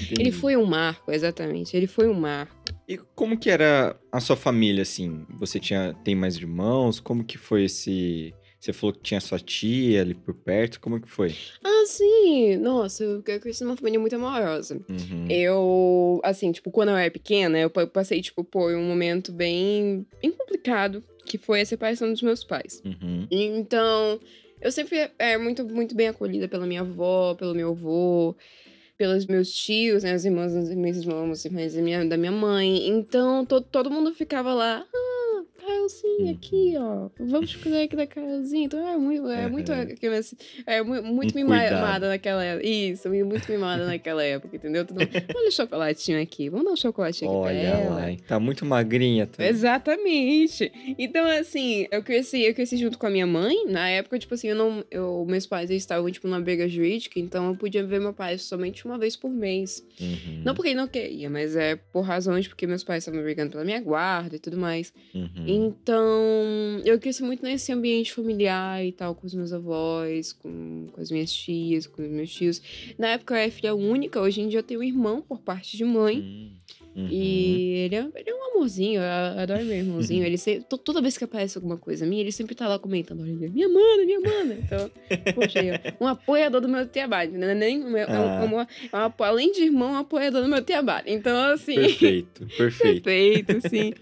Entendi. 0.00 0.14
Ele 0.20 0.32
foi 0.32 0.56
um 0.56 0.64
marco, 0.64 1.12
exatamente. 1.12 1.76
Ele 1.76 1.86
foi 1.86 2.08
um 2.08 2.14
marco. 2.14 2.54
E 2.88 2.98
como 3.14 3.38
que 3.38 3.48
era 3.48 3.96
a 4.10 4.18
sua 4.18 4.34
família, 4.34 4.82
assim? 4.82 5.24
Você 5.38 5.60
tinha, 5.60 5.94
tem 6.02 6.16
mais 6.16 6.36
irmãos? 6.36 6.98
Como 6.98 7.22
que 7.22 7.38
foi 7.38 7.64
esse... 7.64 8.34
Você 8.64 8.72
falou 8.72 8.94
que 8.94 9.02
tinha 9.02 9.20
sua 9.20 9.38
tia 9.38 10.00
ali 10.00 10.14
por 10.14 10.32
perto, 10.32 10.80
como 10.80 10.98
que 10.98 11.06
foi? 11.06 11.34
Ah, 11.62 11.84
sim! 11.86 12.56
Nossa, 12.56 13.04
eu 13.04 13.22
cresci 13.22 13.62
numa 13.62 13.76
família 13.76 14.00
muito 14.00 14.16
amorosa. 14.16 14.80
Uhum. 14.88 15.26
Eu, 15.28 16.18
assim, 16.24 16.50
tipo, 16.50 16.70
quando 16.70 16.88
eu 16.88 16.96
era 16.96 17.10
pequena, 17.10 17.58
eu 17.58 17.68
pa- 17.68 17.86
passei, 17.86 18.22
tipo, 18.22 18.42
por 18.42 18.74
um 18.74 18.82
momento 18.82 19.30
bem, 19.32 20.06
bem 20.22 20.30
complicado, 20.32 21.04
que 21.26 21.36
foi 21.36 21.60
a 21.60 21.66
separação 21.66 22.10
dos 22.10 22.22
meus 22.22 22.42
pais. 22.42 22.82
Uhum. 22.86 23.26
Então, 23.30 24.18
eu 24.62 24.72
sempre 24.72 25.10
é 25.18 25.36
muito, 25.36 25.62
muito 25.66 25.94
bem 25.94 26.08
acolhida 26.08 26.48
pela 26.48 26.66
minha 26.66 26.80
avó, 26.80 27.34
pelo 27.34 27.54
meu 27.54 27.72
avô, 27.72 28.34
pelos 28.96 29.26
meus 29.26 29.52
tios, 29.52 30.04
né? 30.04 30.12
As 30.12 30.24
irmãs, 30.24 30.56
as 30.56 30.74
minhas 30.74 30.96
irmãs, 30.96 31.30
as 31.40 31.44
irmãs 31.44 31.74
da 31.74 31.82
minha, 31.82 32.02
da 32.06 32.16
minha 32.16 32.32
mãe. 32.32 32.88
Então, 32.88 33.44
to, 33.44 33.60
todo 33.60 33.90
mundo 33.90 34.14
ficava 34.14 34.54
lá. 34.54 34.86
Ah, 34.90 35.23
Uhum. 36.20 36.30
aqui, 36.30 36.74
ó. 36.78 37.08
Vamos 37.18 37.54
cuidar 37.56 37.82
aqui 37.82 37.96
da 37.96 38.06
Carolzinha. 38.06 38.64
Então, 38.66 38.86
é 38.88 38.96
muito, 38.96 39.28
é 39.28 39.48
muito, 39.48 39.72
assim, 39.72 40.36
é 40.66 40.82
mu- 40.82 41.02
muito 41.02 41.34
mimada 41.34 42.08
naquela 42.08 42.44
época. 42.44 42.66
Isso, 42.66 43.08
muito 43.08 43.50
mimada 43.50 43.86
naquela 43.86 44.22
época, 44.24 44.56
entendeu? 44.56 44.84
Todo 44.84 44.98
mundo, 45.00 45.10
Olha 45.36 45.48
o 45.48 45.52
chocolatinho 45.52 46.20
aqui. 46.22 46.48
Vamos 46.48 46.66
dar 46.66 46.72
um 46.72 46.76
chocolatinho 46.76 47.30
aqui 47.30 47.40
pra 47.40 47.50
Olha 47.50 47.58
ela. 47.58 47.94
lá, 48.10 48.16
tá 48.26 48.38
muito 48.40 48.64
magrinha. 48.64 49.26
Tá? 49.26 49.44
Exatamente. 49.46 50.72
Então, 50.98 51.26
assim, 51.26 51.86
eu 51.90 52.02
cresci, 52.02 52.42
eu 52.42 52.54
cresci 52.54 52.76
junto 52.76 52.98
com 52.98 53.06
a 53.06 53.10
minha 53.10 53.26
mãe. 53.26 53.66
Na 53.66 53.88
época, 53.88 54.18
tipo 54.18 54.34
assim, 54.34 54.48
eu 54.48 54.56
não. 54.56 54.84
Eu, 54.90 55.24
meus 55.28 55.46
pais 55.46 55.70
estavam, 55.70 56.10
tipo, 56.10 56.26
numa 56.28 56.40
briga 56.40 56.68
jurídica, 56.68 57.18
então 57.18 57.48
eu 57.48 57.56
podia 57.56 57.84
ver 57.84 58.00
meu 58.00 58.12
pai 58.12 58.38
somente 58.38 58.84
uma 58.84 58.98
vez 58.98 59.16
por 59.16 59.30
mês. 59.30 59.84
Uhum. 60.00 60.42
Não 60.44 60.54
porque 60.54 60.68
ele 60.70 60.76
não 60.80 60.88
queria, 60.88 61.28
mas 61.30 61.56
é 61.56 61.76
por 61.76 62.02
razões 62.02 62.46
porque 62.48 62.66
meus 62.66 62.84
pais 62.84 63.02
estavam 63.02 63.22
brigando 63.22 63.50
pela 63.52 63.64
minha 63.64 63.80
guarda 63.80 64.36
e 64.36 64.38
tudo 64.38 64.56
mais. 64.56 64.92
Uhum. 65.14 65.73
Então, 65.82 66.80
eu 66.84 66.98
cresci 66.98 67.22
muito 67.22 67.42
nesse 67.42 67.72
ambiente 67.72 68.12
familiar 68.12 68.84
e 68.84 68.92
tal, 68.92 69.14
com 69.14 69.26
os 69.26 69.34
meus 69.34 69.52
avós, 69.52 70.32
com, 70.32 70.86
com 70.92 71.00
as 71.00 71.10
minhas 71.10 71.32
tias, 71.32 71.86
com 71.86 72.02
os 72.02 72.08
meus 72.08 72.32
tios. 72.32 72.62
Na 72.98 73.08
época 73.08 73.34
eu 73.34 73.38
era 73.38 73.50
filha 73.50 73.74
única, 73.74 74.20
hoje 74.20 74.40
em 74.40 74.48
dia 74.48 74.60
eu 74.60 74.62
tenho 74.62 74.80
um 74.80 74.84
irmão 74.84 75.20
por 75.20 75.40
parte 75.40 75.76
de 75.76 75.84
mãe. 75.84 76.52
Uhum. 76.96 77.08
E 77.10 77.72
ele 77.86 77.96
é, 77.96 78.08
ele 78.14 78.30
é 78.30 78.34
um 78.34 78.52
amorzinho, 78.52 79.00
eu 79.00 79.40
adoro 79.42 79.64
meu 79.64 79.76
irmãozinho. 79.76 80.22
Ele 80.24 80.38
sempre, 80.38 80.64
to- 80.68 80.78
toda 80.78 81.02
vez 81.02 81.18
que 81.18 81.24
aparece 81.24 81.58
alguma 81.58 81.76
coisa 81.76 82.06
minha, 82.06 82.20
ele 82.22 82.30
sempre 82.30 82.54
tá 82.54 82.68
lá 82.68 82.78
comentando, 82.78 83.20
olha, 83.22 83.34
minha 83.50 83.68
mana, 83.68 84.04
minha 84.04 84.20
mana. 84.20 84.54
Então, 84.54 84.90
poxa, 85.34 85.58
ó, 85.98 86.04
um 86.04 86.06
apoiador 86.06 86.60
do 86.60 86.68
meu 86.68 86.86
trabalho, 86.86 87.32
né? 87.32 87.52
Nem, 87.52 87.82
é, 87.82 87.84
um- 87.84 87.96
é 87.96 88.04
Ah. 88.08 88.40
é 88.40 88.96
um- 88.96 89.10
é 89.10 89.26
além 89.26 89.50
de 89.50 89.62
irmão, 89.64 89.90
um 89.94 89.96
apoiador 89.96 90.40
do 90.40 90.48
meu 90.48 90.62
trabalho. 90.62 91.06
Então, 91.08 91.36
assim, 91.52 91.74
Perfeito, 91.74 92.46
perfeito. 92.56 93.02
perfeito, 93.02 93.68
sim. 93.68 93.92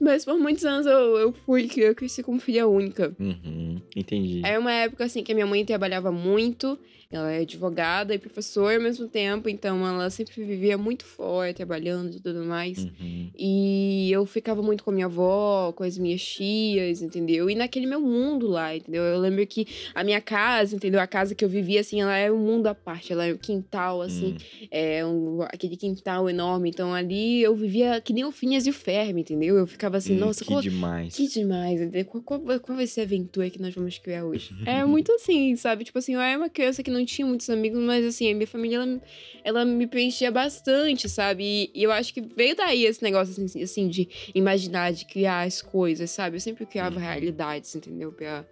Mas 0.00 0.24
por 0.24 0.38
muitos 0.38 0.64
anos 0.64 0.86
eu, 0.86 1.16
eu 1.16 1.32
fui, 1.32 1.68
eu 1.76 1.94
cresci 1.94 2.22
como 2.22 2.40
filha 2.40 2.66
única. 2.66 3.14
Uhum, 3.18 3.80
entendi. 3.96 4.42
É 4.44 4.58
uma 4.58 4.72
época 4.72 5.04
assim 5.04 5.22
que 5.22 5.32
a 5.32 5.34
minha 5.34 5.46
mãe 5.46 5.64
trabalhava 5.64 6.12
muito, 6.12 6.78
ela 7.12 7.32
é 7.32 7.40
advogada 7.40 8.14
e 8.14 8.18
professora 8.18 8.76
ao 8.76 8.82
mesmo 8.82 9.08
tempo, 9.08 9.48
então 9.48 9.84
ela 9.84 10.08
sempre 10.10 10.44
vivia 10.44 10.78
muito 10.78 11.04
fora, 11.04 11.52
trabalhando 11.52 12.16
e 12.16 12.20
tudo 12.20 12.44
mais. 12.44 12.78
Uhum. 12.84 13.30
E 13.36 14.08
eu 14.12 14.24
ficava 14.24 14.62
muito 14.62 14.84
com 14.84 14.90
a 14.90 14.94
minha 14.94 15.06
avó, 15.06 15.72
com 15.72 15.82
as 15.82 15.98
minhas 15.98 16.22
tias, 16.24 17.02
entendeu? 17.02 17.50
E 17.50 17.54
naquele 17.56 17.84
meu 17.86 18.00
mundo 18.00 18.46
lá, 18.46 18.76
entendeu? 18.76 19.02
Eu 19.02 19.18
lembro 19.18 19.44
que 19.44 19.66
a 19.92 20.04
minha 20.04 20.20
casa, 20.20 20.76
entendeu? 20.76 21.00
A 21.00 21.06
casa 21.06 21.34
que 21.34 21.44
eu 21.44 21.48
vivia, 21.48 21.80
assim, 21.80 22.00
ela 22.00 22.16
é 22.16 22.30
um 22.30 22.38
mundo 22.38 22.68
à 22.68 22.74
parte, 22.76 23.12
ela 23.12 23.26
é 23.26 23.34
um 23.34 23.38
quintal, 23.38 24.02
assim, 24.02 24.34
Hum. 24.62 24.66
é 24.70 25.04
um, 25.04 25.42
aquele 25.42 25.76
quintal 25.76 26.30
enorme. 26.30 26.68
Então 26.68 26.94
ali 26.94 27.42
eu 27.42 27.56
vivia 27.56 28.00
que 28.00 28.12
nem 28.12 28.24
o 28.24 28.30
Phineas 28.30 28.66
e 28.66 28.70
o 28.70 28.72
Ferb, 28.72 29.18
entendeu? 29.18 29.56
Eu 29.56 29.66
ficava 29.66 29.96
assim, 29.96 30.14
Hum, 30.14 30.18
nossa, 30.20 30.44
que 30.44 30.50
qual, 30.50 30.62
demais. 30.62 31.16
que 31.16 31.26
demais, 31.26 31.80
entendeu? 31.80 32.04
Qual, 32.04 32.22
qual, 32.22 32.40
vai- 32.40 32.60
qual 32.60 32.76
vai 32.76 32.86
ser 32.86 33.00
a 33.00 33.04
aventura 33.04 33.50
que 33.50 33.60
nós 33.60 33.74
vamos 33.74 33.98
criar 33.98 34.24
hoje? 34.24 34.52
Uhum. 34.52 34.62
é 34.66 34.84
muito 34.84 35.10
assim, 35.12 35.56
sabe? 35.56 35.82
Tipo 35.82 35.98
assim, 35.98 36.14
eu 36.14 36.20
era 36.20 36.38
uma 36.38 36.48
criança 36.48 36.82
que 36.84 36.90
não 36.90 36.99
tinha 37.04 37.26
muitos 37.26 37.48
amigos, 37.50 37.80
mas 37.80 38.04
assim, 38.04 38.30
a 38.30 38.34
minha 38.34 38.46
família, 38.46 38.76
ela, 38.76 39.00
ela 39.44 39.64
me 39.64 39.86
preenchia 39.86 40.30
bastante, 40.30 41.08
sabe? 41.08 41.44
E, 41.44 41.70
e 41.74 41.82
eu 41.82 41.92
acho 41.92 42.12
que 42.14 42.20
veio 42.20 42.54
daí 42.56 42.84
esse 42.84 43.02
negócio, 43.02 43.32
assim, 43.44 43.62
assim, 43.62 43.88
de 43.88 44.08
imaginar, 44.34 44.92
de 44.92 45.04
criar 45.04 45.42
as 45.42 45.60
coisas, 45.62 46.10
sabe? 46.10 46.36
Eu 46.36 46.40
sempre 46.40 46.66
criava 46.66 46.96
Uhum. 46.96 47.02
realidades, 47.02 47.74
entendeu? 47.74 48.12
Pra, 48.12 48.44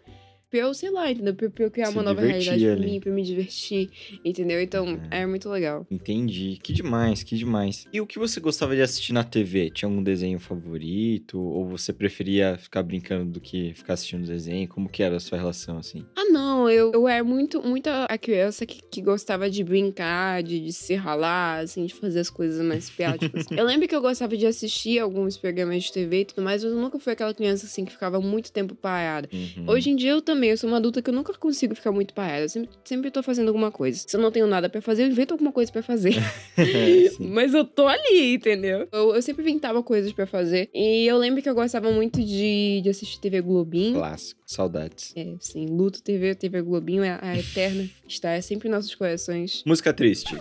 pra 0.50 0.60
eu, 0.60 0.72
sei 0.74 0.90
lá, 0.90 1.10
entendeu? 1.10 1.34
Pra, 1.34 1.50
pra 1.50 1.64
eu 1.64 1.70
criar 1.70 1.86
Se 1.86 1.92
uma 1.92 2.02
nova 2.02 2.20
realidade 2.20 2.64
pra 2.64 2.72
ali. 2.72 2.86
mim, 2.86 3.00
pra 3.00 3.12
me 3.12 3.22
divertir, 3.22 3.90
entendeu? 4.24 4.60
Então, 4.60 4.86
Uhum. 4.86 5.00
é 5.10 5.26
muito 5.26 5.48
legal. 5.48 5.86
Entendi. 5.90 6.58
Que 6.62 6.72
demais, 6.72 7.22
que 7.22 7.36
demais. 7.36 7.86
E 7.92 8.00
o 8.00 8.06
que 8.06 8.18
você 8.18 8.40
gostava 8.40 8.74
de 8.74 8.82
assistir 8.82 9.12
na 9.12 9.24
TV? 9.24 9.70
Tinha 9.70 9.88
algum 9.88 10.02
desenho 10.02 10.38
favorito? 10.38 11.38
Ou 11.40 11.66
você 11.66 11.92
preferia 11.92 12.56
ficar 12.58 12.82
brincando 12.82 13.32
do 13.32 13.40
que 13.40 13.72
ficar 13.74 13.94
assistindo 13.94 14.26
desenho? 14.26 14.68
Como 14.68 14.88
que 14.88 15.02
era 15.02 15.16
a 15.16 15.20
sua 15.20 15.38
relação, 15.38 15.78
assim? 15.78 16.04
Ah, 16.16 16.24
não, 16.30 16.68
eu, 16.70 16.92
eu 16.92 17.06
era 17.08 17.22
muito, 17.24 17.62
muito 17.62 17.88
a 17.88 18.16
criança 18.18 18.64
que, 18.66 18.80
que 18.82 19.00
gostava 19.02 19.50
de 19.50 19.62
brincar, 19.64 20.42
de, 20.42 20.60
de 20.60 20.72
se 20.72 20.94
ralar, 20.94 21.60
assim, 21.62 21.84
de 21.86 21.94
fazer 21.94 22.20
as 22.20 22.30
coisas 22.30 22.64
mais 22.64 22.88
práticas. 22.90 23.46
eu 23.50 23.64
lembro 23.64 23.86
que 23.88 23.94
eu 23.94 24.00
gostava 24.00 24.36
de 24.36 24.46
assistir 24.46 24.98
alguns 24.98 25.36
programas 25.36 25.84
de 25.84 25.92
TV 25.92 26.20
e 26.20 26.24
tudo 26.24 26.42
mais, 26.42 26.62
mas 26.64 26.72
eu 26.72 26.78
nunca 26.78 26.98
fui 26.98 27.12
aquela 27.12 27.34
criança, 27.34 27.66
assim, 27.66 27.84
que 27.84 27.92
ficava 27.92 28.20
muito 28.20 28.52
tempo 28.52 28.74
parada. 28.74 29.28
Uhum. 29.32 29.64
Hoje 29.68 29.90
em 29.90 29.96
dia 29.96 30.10
eu 30.12 30.22
também 30.22 30.37
também, 30.38 30.50
eu 30.50 30.56
sou 30.56 30.70
uma 30.70 30.76
adulta 30.76 31.02
que 31.02 31.10
eu 31.10 31.14
nunca 31.14 31.32
consigo 31.34 31.74
ficar 31.74 31.90
muito 31.90 32.14
parada. 32.14 32.42
Eu 32.42 32.48
sempre, 32.48 32.70
sempre 32.84 33.10
tô 33.10 33.22
fazendo 33.22 33.48
alguma 33.48 33.72
coisa. 33.72 34.04
Se 34.06 34.16
eu 34.16 34.20
não 34.20 34.30
tenho 34.30 34.46
nada 34.46 34.68
pra 34.68 34.80
fazer, 34.80 35.02
eu 35.02 35.08
invento 35.08 35.34
alguma 35.34 35.50
coisa 35.50 35.70
pra 35.72 35.82
fazer. 35.82 36.14
Mas 37.18 37.52
eu 37.52 37.64
tô 37.64 37.88
ali, 37.88 38.34
entendeu? 38.34 38.86
Eu, 38.92 39.16
eu 39.16 39.22
sempre 39.22 39.42
inventava 39.42 39.82
coisas 39.82 40.12
pra 40.12 40.26
fazer. 40.26 40.70
E 40.72 41.06
eu 41.06 41.18
lembro 41.18 41.42
que 41.42 41.48
eu 41.48 41.54
gostava 41.54 41.90
muito 41.90 42.20
de, 42.20 42.80
de 42.82 42.88
assistir 42.88 43.20
TV 43.20 43.40
Globinho. 43.40 43.94
Clássico, 43.94 44.40
saudades. 44.46 45.12
É, 45.16 45.34
sim, 45.40 45.66
Luto 45.66 46.00
TV, 46.00 46.36
TV 46.36 46.62
Globinho 46.62 47.02
é 47.02 47.18
a 47.20 47.36
eterna. 47.36 47.88
Está 48.06 48.30
é 48.30 48.40
sempre 48.40 48.68
em 48.68 48.70
nossos 48.70 48.94
corações. 48.94 49.64
Música 49.66 49.92
triste. 49.92 50.36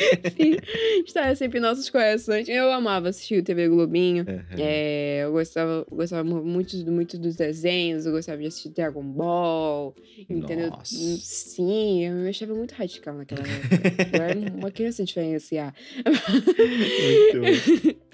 Está 1.06 1.34
sempre 1.34 1.58
em 1.58 1.62
nossos 1.62 1.88
corações. 1.90 2.48
Eu 2.48 2.70
amava 2.72 3.08
assistir 3.08 3.38
o 3.40 3.42
TV 3.44 3.68
Globinho. 3.68 4.24
Aham. 4.28 4.44
É, 4.58 5.20
eu 5.24 5.32
gostava, 5.32 5.86
eu 5.90 5.96
gostava 5.96 6.24
mu- 6.24 6.44
muito, 6.44 6.76
muito 6.90 7.18
dos 7.18 7.36
desenhos, 7.36 8.06
eu 8.06 8.12
gostava 8.12 8.40
de 8.40 8.46
assistir 8.48 8.70
Dragon 8.70 9.02
Ball, 9.02 9.94
entendeu? 10.28 10.70
Nossa. 10.70 10.94
Sim, 10.94 12.06
eu 12.06 12.14
me 12.14 12.28
achava 12.28 12.54
muito 12.54 12.72
radical 12.72 13.14
naquela 13.14 13.42
época. 13.46 14.16
eu 14.16 14.20
era 14.22 14.38
uma 14.38 14.70
criança 14.70 15.04
diferenciar. 15.04 15.74
Muito. 16.06 18.00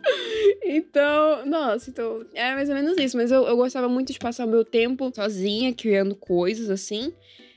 Então, 0.62 1.44
nossa, 1.46 1.90
então, 1.90 2.25
é 2.35 2.55
mais 2.55 2.68
ou 2.68 2.75
menos 2.75 2.96
isso. 2.99 3.16
Mas 3.16 3.31
eu, 3.31 3.42
eu 3.46 3.57
gostava 3.57 3.88
muito 3.88 4.12
de 4.12 4.18
passar 4.18 4.44
o 4.46 4.49
meu 4.49 4.64
tempo 4.64 5.11
sozinha, 5.14 5.72
criando 5.75 6.14
coisas 6.14 6.70
assim, 6.70 7.12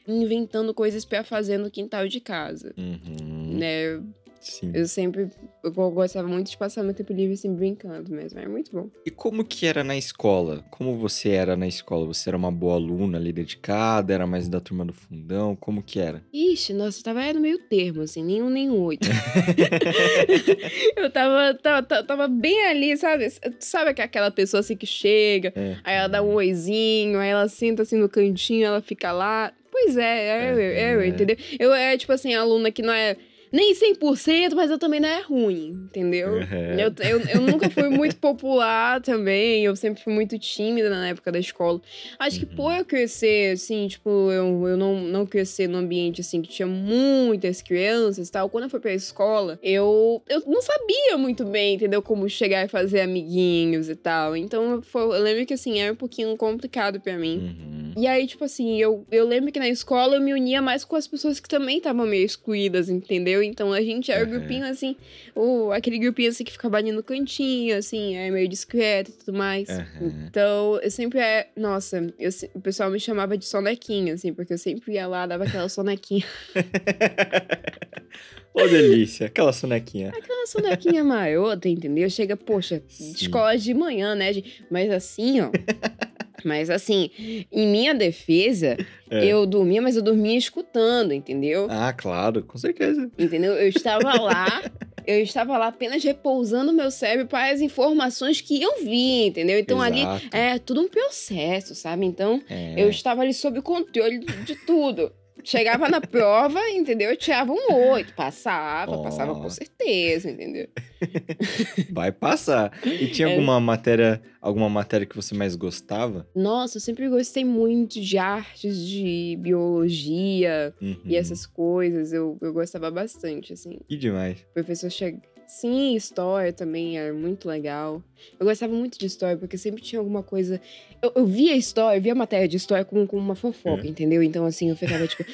inventando 0.07 0.73
coisas 0.73 1.05
pra 1.05 1.23
fazer 1.23 1.57
no 1.57 1.69
quintal 1.69 2.07
de 2.07 2.19
casa. 2.19 2.73
Uhum. 2.77 3.57
Né? 3.57 4.01
Sim. 4.39 4.71
Eu 4.73 4.87
sempre 4.87 5.29
eu 5.63 5.71
gostava 5.71 6.27
muito 6.27 6.49
de 6.49 6.57
passar 6.57 6.83
meu 6.83 6.93
tempo 6.93 7.11
livre 7.13 7.33
assim, 7.33 7.53
brincando 7.53 8.11
mesmo. 8.11 8.39
Era 8.39 8.49
muito 8.49 8.71
bom. 8.71 8.89
E 9.05 9.11
como 9.11 9.43
que 9.43 9.65
era 9.65 9.83
na 9.83 9.97
escola? 9.97 10.63
Como 10.71 10.97
você 10.97 11.29
era 11.29 11.55
na 11.57 11.67
escola? 11.67 12.05
Você 12.05 12.29
era 12.29 12.37
uma 12.37 12.51
boa 12.51 12.75
aluna 12.75 13.17
ali 13.17 13.33
dedicada? 13.33 14.13
Era 14.13 14.25
mais 14.25 14.47
da 14.47 14.59
turma 14.59 14.85
do 14.85 14.93
fundão? 14.93 15.55
Como 15.55 15.83
que 15.83 15.99
era? 15.99 16.23
Ixi, 16.33 16.73
nossa, 16.73 16.99
eu 16.99 17.03
tava 17.03 17.33
no 17.33 17.41
meio 17.41 17.59
termo, 17.67 18.01
assim, 18.01 18.23
nenhum 18.23 18.49
nem 18.49 18.69
oito. 18.69 19.07
eu 20.95 21.09
tava, 21.11 21.53
tava, 21.55 22.03
tava, 22.03 22.27
bem 22.27 22.65
ali, 22.67 22.95
sabe? 22.97 23.27
Sabe 23.59 23.93
que 23.93 24.01
aquela 24.01 24.31
pessoa 24.31 24.59
assim 24.61 24.75
que 24.75 24.85
chega, 24.85 25.51
É. 25.55 25.77
aí 25.83 25.95
ela 25.95 26.07
dá 26.07 26.21
um 26.23 26.33
oizinho, 26.33 27.19
aí 27.19 27.29
ela 27.29 27.47
senta 27.47 27.83
assim 27.83 27.97
no 27.97 28.09
cantinho, 28.09 28.65
ela 28.65 28.81
fica 28.81 29.11
lá. 29.11 29.53
Pois 29.71 29.95
é, 29.97 30.27
é, 30.27 30.51
eu, 30.51 30.59
é 30.59 30.95
eu, 30.95 31.01
É. 31.01 31.07
entendeu? 31.07 31.37
Eu 31.59 31.73
é 31.73 31.97
tipo 31.97 32.11
assim, 32.11 32.33
aluna 32.33 32.71
que 32.71 32.81
não 32.81 32.93
é 32.93 33.15
nem 33.51 33.73
100%, 33.73 34.53
mas 34.55 34.69
eu 34.71 34.77
também 34.77 34.99
não 34.99 35.09
é 35.09 35.21
ruim, 35.21 35.69
entendeu? 35.85 36.33
Uhum. 36.33 36.79
Eu, 36.79 36.93
eu, 36.99 37.19
eu 37.35 37.41
nunca 37.41 37.69
fui 37.69 37.89
muito 37.89 38.15
popular 38.17 39.01
também, 39.01 39.63
eu 39.65 39.75
sempre 39.75 40.03
fui 40.03 40.13
muito 40.13 40.37
tímida 40.37 40.89
na 40.89 41.09
época 41.09 41.31
da 41.31 41.39
escola. 41.39 41.81
Acho 42.17 42.39
que 42.39 42.45
Uhum. 42.45 42.55
por 42.55 42.73
eu 42.73 42.85
crescer, 42.85 43.53
assim, 43.53 43.87
tipo, 43.87 44.09
eu, 44.31 44.67
eu 44.67 44.77
não, 44.77 44.99
não 45.01 45.25
crescer 45.25 45.67
num 45.67 45.79
ambiente, 45.79 46.21
assim, 46.21 46.41
que 46.41 46.49
tinha 46.49 46.67
muitas 46.67 47.61
crianças 47.61 48.27
e 48.27 48.31
tal, 48.31 48.49
quando 48.49 48.65
eu 48.65 48.69
fui 48.69 48.79
pra 48.79 48.93
escola, 48.93 49.59
eu, 49.61 50.21
eu 50.27 50.41
não 50.47 50.61
sabia 50.61 51.17
muito 51.17 51.45
bem, 51.45 51.75
entendeu, 51.75 52.01
como 52.01 52.29
chegar 52.29 52.65
e 52.65 52.67
fazer 52.67 53.01
amiguinhos 53.01 53.89
e 53.89 53.95
tal. 53.95 54.35
Então, 54.35 54.81
foi, 54.81 55.01
eu 55.01 55.21
lembro 55.21 55.45
que, 55.45 55.53
assim, 55.53 55.79
era 55.79 55.93
um 55.93 55.95
pouquinho 55.95 56.35
complicado 56.37 56.99
pra 56.99 57.17
mim. 57.17 57.37
Uhum. 57.37 57.93
E 57.97 58.07
aí, 58.07 58.25
tipo 58.27 58.43
assim, 58.45 58.79
eu, 58.79 59.05
eu 59.11 59.27
lembro 59.27 59.51
que 59.51 59.59
na 59.59 59.67
escola 59.67 60.15
eu 60.15 60.21
me 60.21 60.33
unia 60.33 60.61
mais 60.61 60.85
com 60.85 60.95
as 60.95 61.07
pessoas 61.07 61.39
que 61.39 61.49
também 61.49 61.77
estavam 61.77 62.05
meio 62.05 62.25
excluídas, 62.25 62.87
entendeu? 62.89 63.38
Então 63.43 63.73
a 63.73 63.81
gente 63.81 64.11
era 64.11 64.23
o 64.23 64.27
grupinho 64.27 64.65
assim, 64.65 64.95
o, 65.35 65.71
aquele 65.71 65.97
grupinho 65.99 66.29
assim 66.29 66.43
que 66.43 66.51
ficava 66.51 66.77
ali 66.77 66.91
no 66.91 67.03
cantinho, 67.03 67.77
assim, 67.77 68.15
é 68.15 68.29
meio 68.29 68.47
discreto 68.47 69.11
e 69.11 69.13
tudo 69.13 69.37
mais. 69.37 69.69
Aham. 69.69 69.87
Então, 70.01 70.79
eu 70.81 70.91
sempre 70.91 71.19
é. 71.19 71.49
Nossa, 71.55 72.13
eu 72.17 72.29
o 72.53 72.61
pessoal 72.61 72.89
me 72.89 72.99
chamava 72.99 73.37
de 73.37 73.45
sonequinha, 73.45 74.13
assim, 74.13 74.33
porque 74.33 74.53
eu 74.53 74.57
sempre 74.57 74.93
ia 74.93 75.07
lá, 75.07 75.25
dava 75.25 75.43
aquela 75.43 75.69
sonequinha. 75.69 76.25
Ô, 78.53 78.67
delícia. 78.67 79.27
Aquela 79.27 79.53
sonequinha. 79.53 80.09
Aquela 80.09 80.47
sonequinha 80.47 81.03
marota, 81.03 81.69
entendeu? 81.69 82.09
Chega, 82.09 82.35
poxa, 82.35 82.81
Sim. 82.87 83.11
escola 83.11 83.57
de 83.57 83.73
manhã, 83.73 84.15
né? 84.15 84.31
Mas 84.69 84.89
assim, 84.91 85.41
ó. 85.41 85.51
Mas 86.43 86.69
assim, 86.69 87.09
em 87.51 87.67
minha 87.67 87.93
defesa, 87.93 88.77
É. 89.09 89.25
eu 89.25 89.45
dormia, 89.45 89.81
mas 89.81 89.95
eu 89.95 90.01
dormia 90.01 90.37
escutando, 90.37 91.13
entendeu? 91.13 91.67
Ah, 91.69 91.91
claro, 91.93 92.43
com 92.43 92.57
certeza. 92.57 93.09
Entendeu? 93.17 93.53
Eu 93.53 93.67
estava 93.69 94.19
lá, 94.19 94.45
eu 95.07 95.19
estava 95.21 95.57
lá 95.57 95.67
apenas 95.67 96.03
repousando 96.03 96.71
meu 96.73 96.91
cérebro 96.91 97.27
para 97.27 97.51
as 97.51 97.61
informações 97.61 98.41
que 98.41 98.61
eu 98.61 98.83
vi, 98.83 99.27
entendeu? 99.27 99.59
Então 99.59 99.81
ali 99.81 100.01
Exato. 100.01 100.27
é 100.31 100.59
tudo 100.59 100.81
um 100.81 100.87
processo, 100.87 101.75
sabe? 101.75 102.05
Então 102.05 102.41
É. 102.49 102.75
eu 102.77 102.89
estava 102.89 103.21
ali 103.21 103.33
sob 103.33 103.59
o 103.59 103.63
controle 103.63 104.19
de 104.45 104.55
tudo. 104.65 105.11
Chegava 105.43 105.87
na 105.89 106.01
prova, 106.01 106.59
entendeu? 106.69 107.09
Eu 107.11 107.17
tirava 107.17 107.51
um 107.51 107.73
oito, 107.91 108.13
passava, 108.13 108.91
Ó. 108.91 109.03
passava 109.03 109.33
com 109.33 109.49
certeza, 109.49 110.29
entendeu? 110.29 110.67
Vai 111.91 112.11
passar. 112.11 112.71
E 112.85 113.07
tinha 113.07 113.27
É. 113.27 113.31
alguma 113.31 113.59
matéria, 113.59 114.21
alguma 114.41 114.69
matéria 114.69 115.05
que 115.05 115.15
você 115.15 115.33
mais 115.35 115.55
gostava? 115.55 116.27
Nossa, 116.35 116.77
eu 116.77 116.81
sempre 116.81 117.07
gostei 117.09 117.43
muito 117.45 117.99
de 118.01 118.17
artes, 118.17 118.77
de 118.85 119.37
biologia 119.39 120.73
Uhum. 120.81 120.97
e 121.05 121.15
essas 121.15 121.45
coisas. 121.45 122.13
Eu, 122.13 122.37
eu 122.41 122.53
gostava 122.53 122.89
bastante, 122.91 123.53
assim. 123.53 123.79
Que 123.87 123.97
demais. 123.97 124.39
O 124.51 124.53
professor 124.53 124.89
chega. 124.89 125.19
Sim, 125.49 125.95
história 125.95 126.53
também 126.53 126.99
era 126.99 127.11
muito 127.11 127.47
legal. 127.47 128.03
Eu 128.39 128.45
gostava 128.45 128.71
muito 128.71 128.99
de 128.99 129.07
história, 129.07 129.35
porque 129.35 129.57
sempre 129.57 129.81
tinha 129.81 129.97
alguma 129.97 130.21
coisa. 130.21 130.61
Eu, 131.01 131.11
eu 131.15 131.25
via 131.25 131.55
história, 131.57 131.97
eu 131.97 132.01
via 132.03 132.11
a 132.11 132.15
matéria 132.15 132.47
de 132.47 132.55
história 132.55 132.85
com, 132.85 133.07
com 133.07 133.17
uma 133.17 133.33
fofoca, 133.33 133.83
É. 133.83 133.89
entendeu? 133.89 134.21
Então, 134.21 134.45
assim, 134.45 134.69
eu 134.69 134.75
ficava 134.75 135.07
tipo, 135.07 135.25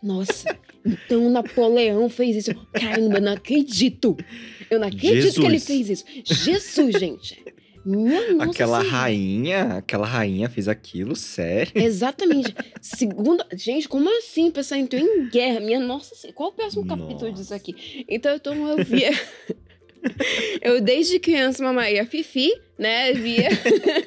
nossa, 0.00 0.56
então 0.86 1.26
o 1.26 1.30
Napoleão 1.30 2.08
fez 2.08 2.36
isso. 2.36 2.54
Caramba, 2.72 3.16
eu 3.16 3.22
não 3.22 3.32
acredito! 3.32 4.16
Eu 4.70 4.78
não 4.78 4.86
acredito 4.86 5.34
que 5.34 5.44
ele 5.44 5.58
Jesus. 5.58 5.64
fez 5.66 5.90
isso. 5.90 6.04
Jesus, 6.24 6.94
gente! 6.96 7.42
Minha 7.84 8.32
nossa 8.32 8.50
aquela 8.50 8.80
Senhora. 8.80 8.96
rainha, 8.98 9.62
aquela 9.74 10.06
rainha 10.06 10.48
fez 10.48 10.68
aquilo, 10.68 11.14
sério? 11.14 11.70
Exatamente. 11.74 12.54
Segunda. 12.80 13.46
Gente, 13.52 13.86
como 13.86 14.08
assim? 14.20 14.48
O 14.48 14.52
pessoal 14.52 14.80
entrou 14.80 15.02
em 15.02 15.28
guerra. 15.28 15.60
Minha 15.60 15.80
nossa. 15.80 16.32
Qual 16.32 16.48
o 16.48 16.52
próximo 16.52 16.86
capítulo 16.86 17.30
disso 17.30 17.52
Nossa. 17.52 17.56
aqui? 17.56 18.06
Então, 18.08 18.34
então 18.36 18.68
eu 18.68 18.82
via. 18.82 19.10
eu, 20.62 20.80
desde 20.80 21.18
criança, 21.18 21.62
mamaria 21.62 22.04
Fifi, 22.06 22.52
né? 22.78 23.12
Via 23.12 23.48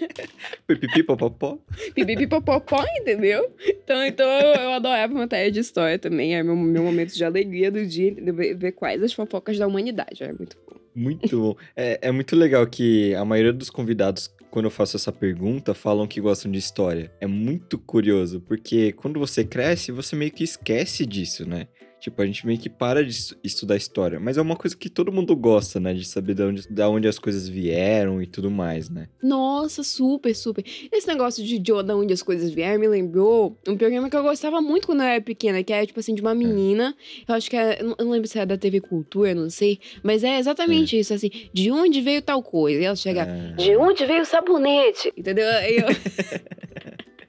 Pipipi, 0.68 1.04
popopó. 1.04 1.58
pipipipopopó, 1.94 2.84
entendeu? 3.00 3.50
Então, 3.66 4.06
então 4.06 4.28
eu, 4.28 4.72
adorava 4.72 5.14
matéria 5.14 5.52
de 5.52 5.60
história 5.60 5.98
também. 5.98 6.36
Era 6.36 6.44
meu, 6.44 6.56
meu 6.56 6.84
momento 6.84 7.14
de 7.14 7.24
alegria 7.24 7.72
do 7.72 7.86
dia, 7.86 8.10
entendeu? 8.10 8.36
Ver, 8.36 8.72
quais 8.74 9.02
as 9.02 9.14
fofocas 9.14 9.58
da 9.58 9.68
humanidade. 9.68 10.24
Era 10.24 10.34
muito 10.34 10.58
bom. 10.68 10.78
Muito 10.94 11.40
bom. 11.40 11.56
É, 11.76 12.00
é 12.02 12.12
muito 12.12 12.36
legal 12.36 12.66
que 12.66 13.14
a 13.16 13.24
maioria 13.24 13.54
dos 13.54 13.70
convidados, 13.70 14.34
quando 14.50 14.66
eu 14.66 14.72
faço 14.72 14.98
essa 14.98 15.12
pergunta, 15.12 15.74
falam 15.74 16.08
que 16.08 16.20
gostam 16.20 16.52
de 16.52 16.58
história. 16.58 17.12
É 17.22 17.28
muito 17.28 17.78
curioso, 17.78 18.42
porque 18.42 18.92
quando 18.94 19.20
você 19.20 19.44
cresce, 19.44 19.92
você 19.92 20.16
meio 20.16 20.32
que 20.32 20.44
esquece 20.44 21.06
disso, 21.06 21.48
né? 21.48 21.68
Tipo, 22.00 22.22
a 22.22 22.26
gente 22.28 22.46
meio 22.46 22.60
que 22.60 22.70
para 22.70 23.04
de 23.04 23.10
estu- 23.10 23.36
estudar 23.44 23.76
história. 23.76 24.20
Mas 24.20 24.38
é 24.38 24.42
uma 24.42 24.56
coisa 24.56 24.78
que 24.78 24.88
todo 24.88 25.12
mundo 25.12 25.36
gosta, 25.36 25.80
né? 25.80 25.94
De 25.96 26.06
saber 26.06 26.36
de 26.36 26.44
onde, 26.44 26.68
da 26.70 26.88
onde 26.90 27.08
as 27.08 27.18
coisas 27.18 27.48
vieram 27.50 28.22
e 28.22 28.28
tudo 28.28 28.52
mais, 28.52 28.88
né? 28.88 29.08
Nossa, 29.22 29.82
super, 29.84 30.36
super. 30.36 30.64
Esse 30.92 31.08
negócio 31.08 31.44
de, 31.44 31.58
de 31.58 31.72
onde 31.74 32.14
as 32.14 32.22
coisas 32.22 32.52
vieram 32.52 32.80
me 32.80 32.88
lembrou 32.88 33.58
um 33.68 33.76
programa 33.76 34.10
que 34.12 34.16
eu 34.16 34.22
gostava 34.22 34.62
muito 34.62 34.86
quando 34.86 35.02
eu 35.02 35.08
era 35.08 35.22
pequena, 35.22 35.64
que 35.64 35.74
era 35.74 35.86
tipo 35.88 36.00
assim, 36.00 36.14
de 36.14 36.22
uma 36.22 36.36
menina. 36.36 36.96
Eu 37.28 37.34
acho 37.34 37.50
que 37.50 37.56
era, 37.56 37.82
eu 37.82 37.96
não- 38.00 38.12
lembro 38.12 38.28
se 38.28 38.38
era 38.38 38.46
da 38.46 38.58
TV 38.58 38.80
Cultura, 38.80 39.34
não 39.34 39.50
sei. 39.50 39.80
Mas 40.04 40.24
é 40.24 40.38
exatamente 40.38 41.00
isso, 41.00 41.14
assim, 41.16 41.32
de 41.52 41.72
onde 41.72 42.00
veio 42.02 42.22
tal 42.22 42.44
coisa. 42.44 42.80
E 42.80 42.86
ela 42.86 42.96
chega. 42.96 43.24
Ah, 43.28 43.56
De 43.62 43.76
onde 43.76 44.06
veio 44.06 44.22
o 44.22 44.26
sabonete? 44.26 45.12
Entendeu? 45.18 45.48
Aí 45.50 45.78
Eu, 45.78 45.88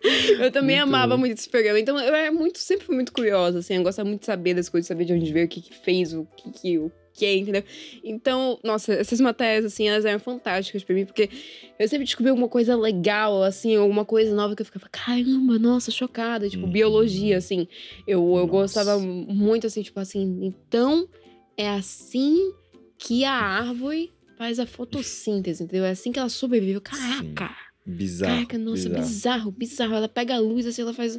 eu 0.41 0.51
também 0.53 0.77
Muito 0.77 0.89
amava 0.89 1.15
bom. 1.15 1.21
muito 1.21 1.39
esse 1.39 1.49
programa. 1.49 1.79
Então 1.81 1.99
eu 1.99 2.15
era 2.15 2.31
muito, 2.33 2.59
sempre 2.59 2.87
fui 2.87 2.95
muito 2.95 3.13
curiosa, 3.13 3.59
assim. 3.59 3.75
Eu 3.77 3.83
gostava 3.83 4.09
muito 4.09 4.21
de 4.21 4.27
saber 4.27 4.55
das 4.55 4.69
coisas, 4.69 4.87
saber 4.87 5.05
de 5.05 5.13
onde 5.13 5.33
veio, 5.33 5.47
o 5.47 5.49
que, 5.49 5.61
que 5.61 5.75
fez, 5.75 6.13
o 6.15 6.27
que, 6.37 6.51
que 6.51 6.79
o 6.79 6.93
que, 7.15 7.35
entendeu? 7.37 7.65
Então, 8.05 8.61
nossa, 8.63 8.93
essas 8.93 9.21
matérias, 9.21 9.65
assim, 9.65 9.89
elas 9.89 10.05
eram 10.05 10.21
fantásticas 10.21 10.85
pra 10.85 10.95
mim, 10.95 11.05
porque 11.05 11.29
eu 11.77 11.89
sempre 11.89 12.05
descobri 12.05 12.31
alguma 12.31 12.49
coisa 12.49 12.77
legal, 12.77 13.43
assim, 13.43 13.75
alguma 13.75 14.05
coisa 14.05 14.33
nova 14.33 14.55
que 14.55 14.63
eu 14.63 14.67
ficava, 14.67 14.89
caramba, 14.89 15.59
nossa, 15.59 15.91
chocada. 15.91 16.49
Tipo, 16.49 16.67
Uhum. 16.67 16.71
biologia, 16.71 17.37
assim. 17.37 17.67
Eu, 18.07 18.21
eu 18.23 18.47
Nossa. 18.47 18.47
gostava 18.47 18.99
muito, 19.01 19.67
assim, 19.67 19.83
tipo 19.83 19.99
assim, 19.99 20.39
então 20.45 21.09
é 21.57 21.69
assim 21.69 22.53
que 22.97 23.25
a 23.25 23.33
árvore 23.33 24.13
faz 24.37 24.61
a 24.61 24.67
fotossíntese, 24.67 25.65
entendeu? 25.65 25.85
É 25.87 25.91
assim 25.91 26.13
que 26.13 26.21
ela 26.21 26.29
sobrevive. 26.29 26.81
Caraca! 26.81 27.51
Bizarro. 27.90 28.35
Caraca, 28.35 28.59
nossa, 28.59 28.88
bizarro. 28.88 29.03
bizarro. 29.03 29.51
bizarro, 29.51 29.94
Ela 29.94 30.09
pega 30.09 30.35
a 30.35 30.38
luz, 30.38 30.66
assim, 30.66 30.83
ela 30.83 30.94
faz. 30.94 31.18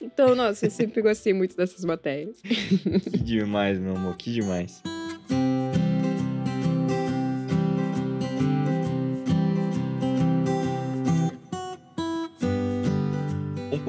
Então, 0.00 0.34
nossa, 0.34 0.66
eu 0.66 0.70
sempre 0.70 1.02
gostei 1.02 1.32
muito 1.32 1.56
dessas 1.56 1.84
matérias. 1.84 2.36
Que 3.12 3.18
demais, 3.18 3.78
meu 3.78 3.96
amor, 3.96 4.16
que 4.16 4.32
demais. 4.32 4.82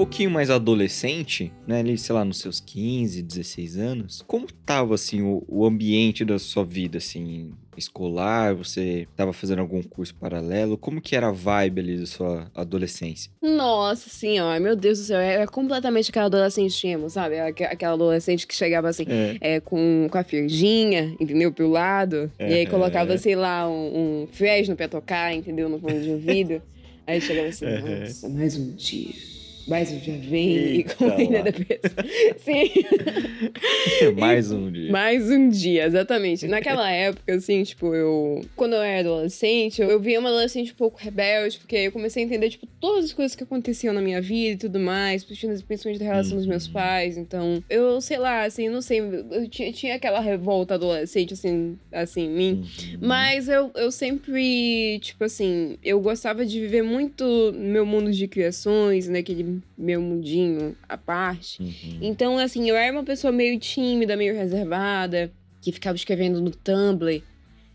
Pouquinho 0.01 0.31
mais 0.31 0.49
adolescente, 0.49 1.53
né? 1.67 1.79
Ali, 1.79 1.95
sei 1.95 2.15
lá, 2.15 2.25
nos 2.25 2.39
seus 2.39 2.59
15, 2.59 3.21
16 3.21 3.77
anos, 3.77 4.23
como 4.25 4.47
tava, 4.65 4.95
assim, 4.95 5.21
o, 5.21 5.43
o 5.47 5.63
ambiente 5.63 6.25
da 6.25 6.39
sua 6.39 6.65
vida, 6.65 6.97
assim, 6.97 7.51
escolar? 7.77 8.55
Você 8.55 9.07
tava 9.15 9.31
fazendo 9.31 9.59
algum 9.59 9.79
curso 9.83 10.15
paralelo? 10.15 10.75
Como 10.75 10.99
que 10.99 11.15
era 11.15 11.27
a 11.27 11.31
vibe 11.31 11.81
ali 11.81 11.97
da 11.99 12.07
sua 12.07 12.49
adolescência? 12.55 13.31
Nossa 13.43 14.09
senhora, 14.09 14.59
meu 14.59 14.75
Deus 14.75 14.97
do 14.97 15.05
céu, 15.05 15.19
é 15.19 15.45
completamente 15.45 16.09
aquela 16.09 16.25
adolescente 16.25 16.87
emo, 16.87 17.07
sabe? 17.07 17.39
Aqu- 17.39 17.63
Aquela 17.65 17.93
adolescente 17.93 18.47
que 18.47 18.55
chegava 18.55 18.89
assim, 18.89 19.05
É. 19.07 19.37
é, 19.39 19.59
com, 19.59 20.07
com 20.11 20.17
a 20.17 20.23
firginha, 20.23 21.15
entendeu? 21.19 21.51
Pro 21.53 21.69
lado. 21.69 22.31
E 22.39 22.43
aí 22.45 22.65
colocava, 22.65 23.15
sei 23.19 23.35
lá, 23.35 23.69
um, 23.69 24.23
um 24.23 24.27
fresno 24.31 24.75
pra 24.75 24.87
tocar, 24.87 25.31
entendeu? 25.31 25.69
No 25.69 25.79
fundo 25.79 26.01
de 26.01 26.09
ouvido. 26.09 26.59
aí 27.05 27.21
chegava 27.21 27.49
assim, 27.49 27.65
nossa, 27.67 28.27
mais 28.29 28.57
um 28.57 28.75
dia. 28.75 29.40
Mais 29.67 29.91
um 29.91 29.97
dia 29.99 30.17
vem 30.17 30.75
e 30.79 30.83
com 30.95 31.05
ainda 31.05 31.37
lá. 31.39 31.43
depois. 31.43 31.79
Sim. 32.43 34.11
Mais 34.17 34.51
um 34.51 34.71
dia. 34.71 34.91
Mais 34.91 35.29
um 35.29 35.49
dia, 35.49 35.85
exatamente. 35.85 36.47
Naquela 36.47 36.89
época, 36.91 37.33
assim, 37.33 37.63
tipo, 37.63 37.93
eu. 37.93 38.41
Quando 38.55 38.73
eu 38.73 38.81
era 38.81 39.07
adolescente, 39.09 39.81
eu, 39.81 39.89
eu 39.89 39.99
via 39.99 40.19
uma 40.19 40.29
adolescente 40.29 40.71
um 40.71 40.75
pouco 40.75 40.97
rebelde, 40.99 41.57
porque 41.59 41.75
eu 41.75 41.91
comecei 41.91 42.23
a 42.23 42.25
entender, 42.25 42.49
tipo, 42.49 42.67
todas 42.79 43.05
as 43.05 43.13
coisas 43.13 43.35
que 43.35 43.43
aconteciam 43.43 43.93
na 43.93 44.01
minha 44.01 44.21
vida 44.21 44.53
e 44.53 44.57
tudo 44.57 44.79
mais, 44.79 45.23
principalmente 45.23 45.63
principalmente 45.63 45.99
da 45.99 46.05
relação 46.05 46.37
dos 46.37 46.45
meus 46.45 46.67
Uhum. 46.67 46.73
pais. 46.73 47.17
Então, 47.17 47.63
eu 47.69 47.99
sei 48.01 48.17
lá, 48.17 48.43
assim, 48.43 48.69
não 48.69 48.81
sei, 48.81 48.99
eu 48.99 49.47
tinha, 49.49 49.71
tinha 49.71 49.95
aquela 49.95 50.19
revolta 50.19 50.75
adolescente, 50.75 51.33
assim, 51.33 51.77
assim, 51.91 52.21
em 52.25 52.29
mim. 52.29 52.51
Uhum. 52.53 52.97
Mas 53.01 53.47
eu, 53.47 53.71
eu 53.75 53.91
sempre, 53.91 54.99
tipo 55.01 55.23
assim, 55.23 55.77
eu 55.83 55.99
gostava 55.99 56.45
de 56.45 56.59
viver 56.59 56.83
muito 56.83 57.23
no 57.51 57.59
meu 57.69 57.85
mundo 57.85 58.11
de 58.11 58.27
criações, 58.27 59.07
naquele 59.07 59.43
meu 59.77 60.01
mundinho 60.01 60.75
à 60.87 60.97
parte. 60.97 61.61
Uhum. 61.61 61.99
Então, 62.01 62.37
assim, 62.37 62.69
eu 62.69 62.75
era 62.75 62.91
uma 62.91 63.03
pessoa 63.03 63.31
meio 63.31 63.59
tímida, 63.59 64.15
meio 64.15 64.35
reservada, 64.35 65.31
que 65.61 65.71
ficava 65.71 65.95
escrevendo 65.95 66.41
no 66.41 66.51
Tumblr. 66.51 67.23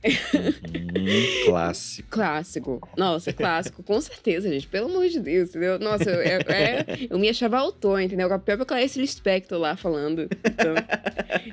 Uhum. 0.07 1.45
Clássico. 1.45 2.09
Clássico. 2.11 2.89
Nossa, 2.97 3.33
clássico, 3.33 3.83
com 3.83 4.01
certeza, 4.01 4.49
gente. 4.49 4.67
Pelo 4.67 4.87
amor 4.89 5.09
de 5.09 5.21
Deus, 5.21 5.51
entendeu? 5.51 5.79
Nossa, 5.79 6.11
eu, 6.11 6.21
eu, 6.23 6.41
é- 6.53 6.85
eu 7.11 7.19
me 7.19 7.29
achava 7.29 7.59
autor, 7.59 8.01
entendeu? 8.01 8.27
A 8.33 8.39
própria 8.39 8.65
Clarice 8.67 8.99
Lispector 9.01 9.59
lá 9.59 9.77
falando. 9.77 10.29
Então, 10.45 10.75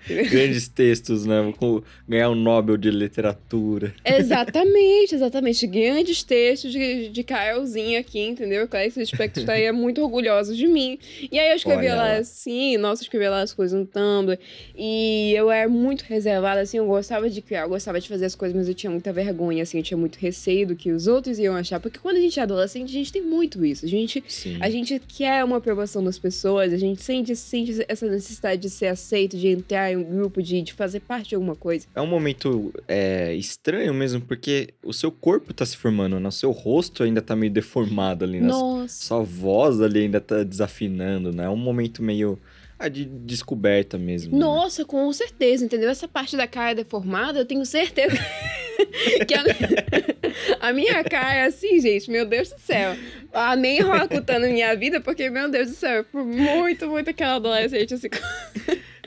Grandes 0.29 0.67
textos, 0.67 1.25
né? 1.25 1.53
Vou 1.59 1.83
ganhar 2.07 2.29
o 2.29 2.35
Nobel 2.35 2.77
de 2.77 2.89
Literatura. 2.89 3.93
exatamente, 4.05 5.15
exatamente. 5.15 5.65
Grandes 5.67 6.23
textos 6.23 6.71
de, 6.71 7.09
de 7.09 7.23
Carolzinha 7.23 7.99
aqui, 7.99 8.19
entendeu? 8.19 8.67
Clarice 8.67 8.99
Lispector 8.99 9.41
estaria 9.43 9.71
muito 9.71 10.01
orgulhosa 10.01 10.55
de 10.55 10.67
mim. 10.67 10.97
E 11.31 11.39
aí 11.39 11.49
eu 11.51 11.55
escrevia 11.55 11.95
lá 11.95 12.03
lá. 12.03 12.17
assim, 12.17 12.77
nossa, 12.77 13.01
eu 13.01 13.05
escrevia 13.05 13.29
lá 13.29 13.41
as 13.41 13.53
coisas 13.53 13.77
no 13.79 13.85
Tumblr. 13.85 14.37
E 14.75 15.33
eu 15.35 15.49
era 15.51 15.69
muito 15.69 16.01
reservada, 16.03 16.61
assim, 16.61 16.77
eu 16.77 16.85
gostava 16.85 17.29
de 17.29 17.41
criar, 17.41 17.61
eu 17.63 17.69
gostava 17.69 17.99
de 17.99 18.07
fazer 18.09 18.25
as 18.25 18.35
coisas, 18.35 18.42
mas 18.51 18.67
eu 18.67 18.73
tinha 18.73 18.89
muita 18.89 19.13
vergonha, 19.13 19.63
assim, 19.63 19.77
eu 19.77 19.83
tinha 19.83 19.97
muito 19.97 20.17
receio 20.17 20.67
do 20.67 20.75
que 20.75 20.91
os 20.91 21.07
outros 21.07 21.37
iam 21.37 21.55
achar. 21.55 21.79
Porque 21.79 21.99
quando 21.99 22.17
a 22.17 22.19
gente 22.19 22.39
é 22.39 22.43
adolescente, 22.43 22.89
a 22.89 22.93
gente 22.93 23.13
tem 23.13 23.21
muito 23.21 23.63
isso. 23.63 23.85
A 23.85 23.87
gente 23.87 24.23
Sim. 24.27 24.57
a 24.59 24.69
gente 24.69 24.99
quer 25.07 25.43
uma 25.43 25.57
aprovação 25.57 26.03
das 26.03 26.17
pessoas, 26.17 26.73
a 26.73 26.77
gente 26.77 27.01
sente, 27.01 27.35
sente 27.35 27.85
essa 27.87 28.07
necessidade 28.07 28.61
de 28.61 28.69
ser 28.69 28.87
aceito, 28.87 29.37
de 29.37 29.47
entrar 29.47 29.91
em 29.91 29.97
um 29.97 30.03
grupo, 30.03 30.41
de, 30.41 30.61
de 30.61 30.73
fazer 30.73 31.01
parte 31.01 31.29
de 31.29 31.35
alguma 31.35 31.55
coisa. 31.55 31.85
É 31.95 32.01
um 32.01 32.07
momento 32.07 32.73
é, 32.87 33.33
estranho 33.35 33.93
mesmo, 33.93 34.21
porque 34.21 34.69
o 34.83 34.91
seu 34.91 35.11
corpo 35.11 35.53
tá 35.53 35.65
se 35.65 35.77
formando, 35.77 36.19
né? 36.19 36.27
O 36.27 36.31
seu 36.31 36.51
rosto 36.51 37.03
ainda 37.03 37.21
tá 37.21 37.35
meio 37.35 37.51
deformado 37.51 38.25
ali, 38.25 38.39
né? 38.39 38.47
Nossa. 38.47 39.05
Sua 39.05 39.21
voz 39.21 39.79
ali 39.79 39.99
ainda 39.99 40.19
tá 40.19 40.43
desafinando, 40.43 41.31
né? 41.31 41.45
É 41.45 41.49
um 41.49 41.55
momento 41.55 42.01
meio 42.01 42.39
ah, 42.83 42.89
de 42.89 43.05
descoberta 43.05 43.97
mesmo. 43.97 44.33
né? 44.33 44.39
Nossa, 44.39 44.83
com 44.83 45.11
certeza, 45.13 45.63
entendeu? 45.63 45.89
Essa 45.89 46.07
parte 46.07 46.35
da 46.35 46.45
cara 46.45 46.75
deformada, 46.75 47.39
eu 47.39 47.45
tenho 47.45 47.65
certeza 47.65 48.17
que 49.25 49.33
a, 49.33 50.67
a 50.67 50.73
minha 50.73 51.01
cara 51.03 51.35
é 51.35 51.45
assim, 51.45 51.79
gente, 51.79 52.11
meu 52.11 52.25
Deus 52.25 52.49
do 52.49 52.59
céu. 52.59 52.95
Amei 53.31 53.79
na 53.79 54.47
minha 54.47 54.75
vida, 54.75 54.99
porque, 54.99 55.29
meu 55.29 55.49
Deus 55.49 55.69
do 55.69 55.75
céu, 55.75 55.97
eu 55.99 56.03
fui 56.03 56.23
muito, 56.23 56.87
muito 56.87 57.09
aquela 57.09 57.35
adolescente 57.35 57.93
assim. 57.93 58.09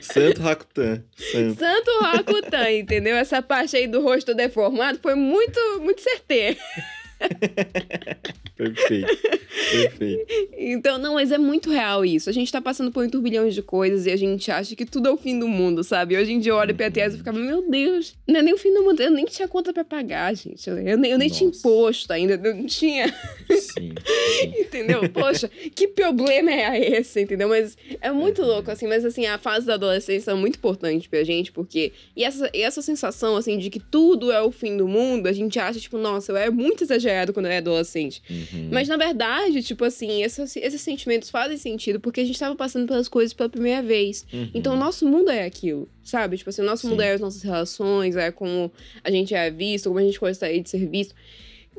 Santo 0.01 0.41
Rakutan. 0.41 1.03
Santo. 1.15 1.59
Santo 1.59 1.91
Rakuten, 2.01 2.79
entendeu? 2.79 3.15
Essa 3.15 3.41
parte 3.41 3.75
aí 3.77 3.87
do 3.87 4.01
rosto 4.01 4.33
deformado 4.33 4.99
foi 4.99 5.15
muito, 5.15 5.59
muito 5.81 6.01
certeira. 6.01 6.57
Perfeito. 8.55 9.07
Perfeito. 9.71 10.25
Então, 10.57 10.97
não, 10.97 11.13
mas 11.15 11.31
é 11.31 11.37
muito 11.37 11.69
real 11.69 12.03
isso. 12.03 12.29
A 12.29 12.33
gente 12.33 12.51
tá 12.51 12.61
passando 12.61 12.91
por 12.91 13.05
um 13.05 13.09
turbilhão 13.09 13.47
de 13.47 13.61
coisas 13.61 14.05
e 14.05 14.11
a 14.11 14.15
gente 14.15 14.49
acha 14.51 14.75
que 14.75 14.85
tudo 14.85 15.09
é 15.09 15.11
o 15.11 15.17
fim 15.17 15.37
do 15.37 15.47
mundo, 15.47 15.83
sabe? 15.83 16.17
Hoje 16.17 16.33
em 16.33 16.39
dia 16.39 16.51
eu 16.51 16.55
olho 16.55 16.73
pra 16.75 16.89
trás 16.89 17.13
e 17.13 17.17
ficava, 17.17 17.37
meu 17.37 17.69
Deus, 17.69 18.15
não 18.27 18.39
é 18.39 18.41
nem 18.41 18.53
o 18.53 18.57
fim 18.57 18.73
do 18.73 18.83
mundo. 18.83 19.01
Eu 19.01 19.11
nem 19.11 19.25
tinha 19.25 19.47
conta 19.47 19.71
pra 19.71 19.83
pagar, 19.83 20.35
gente. 20.35 20.67
Eu 20.69 20.97
nem, 20.97 21.11
eu 21.11 21.17
nem 21.17 21.29
tinha 21.29 21.49
imposto 21.49 22.11
ainda. 22.11 22.39
Eu 22.43 22.55
não 22.55 22.65
tinha, 22.65 23.13
Sim. 23.49 23.57
sim. 23.59 23.93
entendeu? 24.59 25.07
Poxa, 25.09 25.49
que 25.75 25.87
problema 25.87 26.51
é 26.51 26.97
esse, 26.97 27.21
entendeu? 27.21 27.49
Mas 27.49 27.77
é 28.01 28.11
muito 28.11 28.41
louco, 28.41 28.71
assim. 28.71 28.87
Mas, 28.87 29.05
assim, 29.05 29.25
a 29.25 29.37
fase 29.37 29.65
da 29.67 29.75
adolescência 29.75 30.31
é 30.31 30.33
muito 30.33 30.55
importante 30.57 31.07
pra 31.07 31.23
gente, 31.23 31.51
porque... 31.51 31.91
E 32.15 32.23
essa, 32.23 32.49
e 32.53 32.61
essa 32.61 32.81
sensação, 32.81 33.35
assim, 33.35 33.57
de 33.57 33.69
que 33.69 33.79
tudo 33.79 34.31
é 34.31 34.41
o 34.41 34.51
fim 34.51 34.75
do 34.77 34.87
mundo, 34.87 35.27
a 35.27 35.33
gente 35.33 35.59
acha, 35.59 35.79
tipo, 35.79 35.97
nossa, 35.97 36.31
eu 36.31 36.37
era 36.37 36.51
muito 36.51 36.83
exagerado 36.83 37.06
quando 37.33 37.45
eu 37.45 37.51
era 37.51 37.59
adolescente. 37.59 38.21
Uhum. 38.29 38.69
Mas 38.71 38.87
na 38.87 38.97
verdade, 38.97 39.61
tipo 39.63 39.83
assim, 39.85 40.23
esses, 40.23 40.55
esses 40.55 40.81
sentimentos 40.81 41.29
fazem 41.29 41.57
sentido 41.57 41.99
porque 41.99 42.21
a 42.21 42.25
gente 42.25 42.39
tava 42.39 42.55
passando 42.55 42.87
pelas 42.87 43.07
coisas 43.07 43.33
pela 43.33 43.49
primeira 43.49 43.81
vez. 43.81 44.25
Uhum. 44.31 44.49
Então 44.53 44.73
o 44.73 44.77
nosso 44.77 45.07
mundo 45.07 45.29
é 45.29 45.45
aquilo, 45.45 45.89
sabe? 46.03 46.37
Tipo 46.37 46.49
assim, 46.49 46.61
o 46.61 46.65
nosso 46.65 46.83
Sim. 46.83 46.89
mundo 46.89 47.01
é 47.01 47.11
as 47.11 47.21
nossas 47.21 47.41
relações, 47.41 48.15
é 48.15 48.31
como 48.31 48.71
a 49.03 49.11
gente 49.11 49.33
é 49.33 49.49
visto, 49.49 49.89
como 49.89 49.99
a 49.99 50.03
gente 50.03 50.19
gostaria 50.19 50.61
de 50.61 50.69
ser 50.69 50.85
visto. 50.87 51.15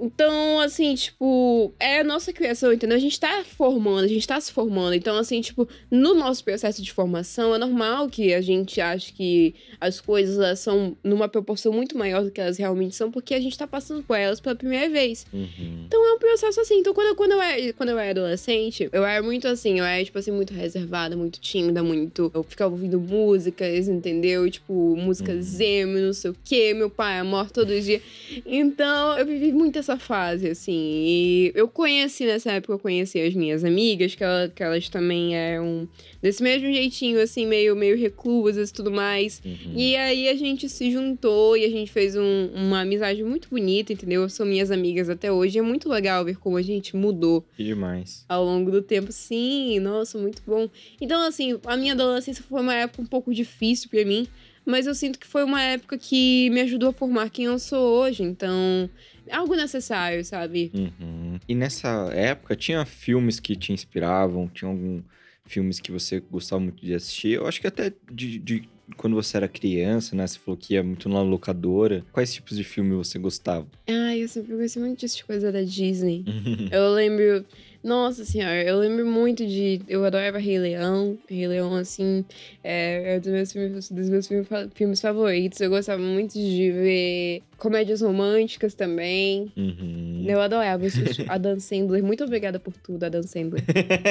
Então, 0.01 0.61
assim, 0.61 0.95
tipo, 0.95 1.73
é 1.79 2.01
a 2.01 2.05
nossa 2.05 2.33
criação, 2.33 2.73
entendeu? 2.73 2.97
A 2.97 3.01
gente 3.01 3.19
tá 3.19 3.43
formando, 3.45 4.05
a 4.05 4.09
gente 4.09 4.27
tá 4.27 4.41
se 4.41 4.53
formando. 4.53 4.95
Então, 4.95 5.17
assim, 5.17 5.41
tipo, 5.41 5.69
no 5.91 6.15
nosso 6.15 6.45
processo 6.45 6.83
de 6.83 6.93
formação, 6.93 7.55
é 7.55 7.59
normal 7.59 8.09
que 8.09 8.33
a 8.33 8.41
gente 8.41 8.81
ache 8.81 9.13
que 9.13 9.55
as 9.81 10.01
coisas 10.01 10.59
são 10.61 10.97
numa 11.03 11.29
proporção 11.29 11.73
muito 11.73 11.97
maior 11.99 12.23
do 12.23 12.31
que 12.31 12.41
elas 12.41 12.59
realmente 12.59 12.95
são, 12.95 13.11
porque 13.11 13.35
a 13.35 13.41
gente 13.41 13.57
tá 13.59 13.67
passando 13.67 14.03
por 14.03 14.15
elas 14.17 14.41
pela 14.41 14.55
primeira 14.55 14.89
vez. 14.89 15.27
Uhum. 15.33 15.85
Então 15.87 16.07
é 16.07 16.13
um 16.15 16.19
processo 16.19 16.61
assim. 16.61 16.79
Então, 16.79 16.95
quando, 16.95 17.09
eu- 17.09 17.17
quando, 17.17 17.33
eu, 17.33 17.43
era, 17.43 17.73
quando 17.73 17.89
eu 17.89 17.99
era 17.99 18.11
adolescente, 18.11 18.89
eu 18.93 19.05
era 19.05 19.23
muito 19.23 19.49
assim, 19.49 19.79
eu 19.79 19.85
era, 19.85 20.05
tipo 20.05 20.19
assim, 20.19 20.31
muito 20.31 20.53
reservada, 20.55 21.17
muito 21.17 21.41
tímida, 21.41 21.83
muito. 21.83 22.31
Eu 22.35 22.43
ficava 22.43 22.73
ouvindo 22.73 23.01
músicas, 23.01 23.89
entendeu? 23.89 24.47
E, 24.47 24.51
tipo, 24.51 24.95
músicas 24.97 25.55
Uhum. 25.55 25.61
emo, 25.67 25.99
não 25.99 26.13
sei 26.13 26.31
o 26.31 26.37
quê, 26.45 26.73
meu 26.75 26.91
pai 26.91 27.19
é 27.19 27.23
morto 27.23 27.55
todo 27.55 27.81
dia. 27.81 28.01
Então, 28.47 29.19
eu 29.19 29.27
vivi 29.27 29.53
muito 29.53 29.79
essa 29.91 29.97
fase, 29.99 30.49
assim. 30.51 30.73
E 31.07 31.53
eu 31.55 31.67
conheci 31.69 32.25
nessa 32.27 32.53
época, 32.53 32.75
eu 32.75 32.79
conheci 32.79 33.21
as 33.21 33.35
minhas 33.35 33.65
amigas, 33.65 34.15
que, 34.15 34.23
ela- 34.23 34.49
que 34.49 34.63
elas 34.63 34.89
também 34.89 35.35
eram 35.35 35.89
desse 36.23 36.43
mesmo 36.43 36.67
jeitinho, 36.73 37.21
assim, 37.21 37.47
meio, 37.47 37.75
meio 37.75 37.97
reclusas 37.97 38.71
e 38.71 38.73
tudo 38.73 38.91
mais. 38.91 39.41
Uhum. 39.45 39.73
E 39.75 39.97
aí 39.97 40.29
a 40.29 40.35
gente 40.35 40.69
se 40.69 40.91
juntou 40.91 41.57
e 41.57 41.65
a 41.65 41.71
gente 41.71 41.91
fez 41.91 42.17
um- 42.17 42.51
uma 42.55 42.81
amizade 42.81 43.23
muito 43.25 43.49
bonita, 43.49 43.93
entendeu? 43.93 44.29
São 44.29 44.45
minhas 44.45 44.71
amigas 44.71 45.09
até 45.09 45.33
hoje. 45.33 45.59
É 45.59 45.63
muito 45.63 45.89
legal 45.89 46.25
ver 46.25 46.37
como 46.39 46.57
a 46.57 46.63
gente 46.63 46.95
mudou 46.97 47.45
Que 47.57 47.65
demais. 47.65 48.25
ao 48.29 48.45
longo 48.45 48.71
do 48.71 48.83
tempo. 48.83 49.11
Sim, 49.13 49.79
nossa, 49.81 50.19
muito 50.19 50.43
bom. 50.47 50.69
Então, 51.01 51.27
assim, 51.27 51.59
a 51.65 51.77
minha 51.77 51.95
adolescência 51.95 52.45
foi 52.47 52.61
uma 52.61 52.75
época 52.75 53.03
um 53.03 53.07
pouco 53.07 53.33
difícil 53.33 53.89
pra 53.89 54.05
mim, 54.05 54.27
mas 54.65 54.87
eu 54.87 54.95
sinto 54.95 55.19
que 55.19 55.27
foi 55.27 55.43
uma 55.45 55.63
época 55.63 55.97
que 55.97 56.51
me 56.51 56.61
ajudou 56.61 56.91
a 56.91 56.93
formar 56.93 57.31
quem 57.31 57.47
eu 57.47 57.59
sou 57.59 58.01
hoje. 58.01 58.23
Então, 58.23 58.91
algo 59.31 59.55
necessário, 59.55 60.25
sabe? 60.25 60.71
Uhum. 60.75 61.39
E 61.49 61.55
nessa 61.55 62.11
época 62.13 62.57
tinha 62.57 62.85
filmes 62.85 63.41
que 63.41 63.57
te 63.57 63.73
inspiravam? 63.73 64.49
Tinha 64.49 64.71
algum 64.71 65.03
filmes 65.45 65.81
que 65.81 65.91
você 65.91 66.21
gostava 66.21 66.61
muito 66.61 66.85
de 66.85 66.95
assistir? 66.95 67.33
Eu 67.33 67.47
acho 67.47 67.61
que 67.61 67.67
até 67.67 67.93
de, 68.13 68.39
de 68.39 68.69
quando 68.97 69.15
você 69.15 69.37
era 69.37 69.49
criança, 69.49 70.15
né? 70.17 70.27
Você 70.27 70.39
falou 70.39 70.57
que 70.57 70.75
ia 70.75 70.83
muito 70.83 71.09
na 71.09 71.23
locadora. 71.23 72.05
Quais 72.13 72.33
tipos 72.33 72.57
de 72.57 72.65
filme 72.65 72.95
você 72.95 73.19
gostava? 73.19 73.67
Ai, 73.89 74.23
eu 74.23 74.29
sempre 74.29 74.57
gostei 74.57 74.83
muito 74.83 74.99
disso 74.99 75.19
de 75.19 75.25
coisa 75.25 75.53
da 75.53 75.63
Disney. 75.63 76.25
Eu 76.71 76.93
lembro. 76.93 77.45
Nossa 77.81 78.25
senhora, 78.25 78.65
eu 78.65 78.77
lembro 78.81 79.07
muito 79.07 79.47
de. 79.47 79.81
Eu 79.87 80.05
adorava 80.05 80.37
Rei 80.37 80.59
Leão. 80.59 81.17
Rei 81.29 81.47
Leão, 81.47 81.77
assim, 81.77 82.25
é, 82.63 83.15
é 83.15 83.17
um 83.17 83.21
dos 83.21 83.31
meus 83.31 83.53
filmes, 83.53 83.91
dos 83.91 84.09
meus 84.09 84.29
filmes 84.75 85.01
favoritos. 85.01 85.61
Eu 85.61 85.71
gostava 85.71 86.03
muito 86.03 86.35
de 86.35 86.73
ver 86.73 87.43
comédias 87.59 88.01
românticas 88.01 88.73
também. 88.73 89.53
Uhum. 89.57 90.25
Eu 90.27 90.41
adorava 90.41 90.87
assistir 90.87 91.25
a 91.29 91.37
Dan 91.37 91.59
Sandler. 91.59 92.03
Muito 92.03 92.25
obrigada 92.25 92.59
por 92.59 92.73
tudo, 92.75 93.05
a 93.05 93.09
Dan 93.09 93.23
Sandler. 93.23 93.63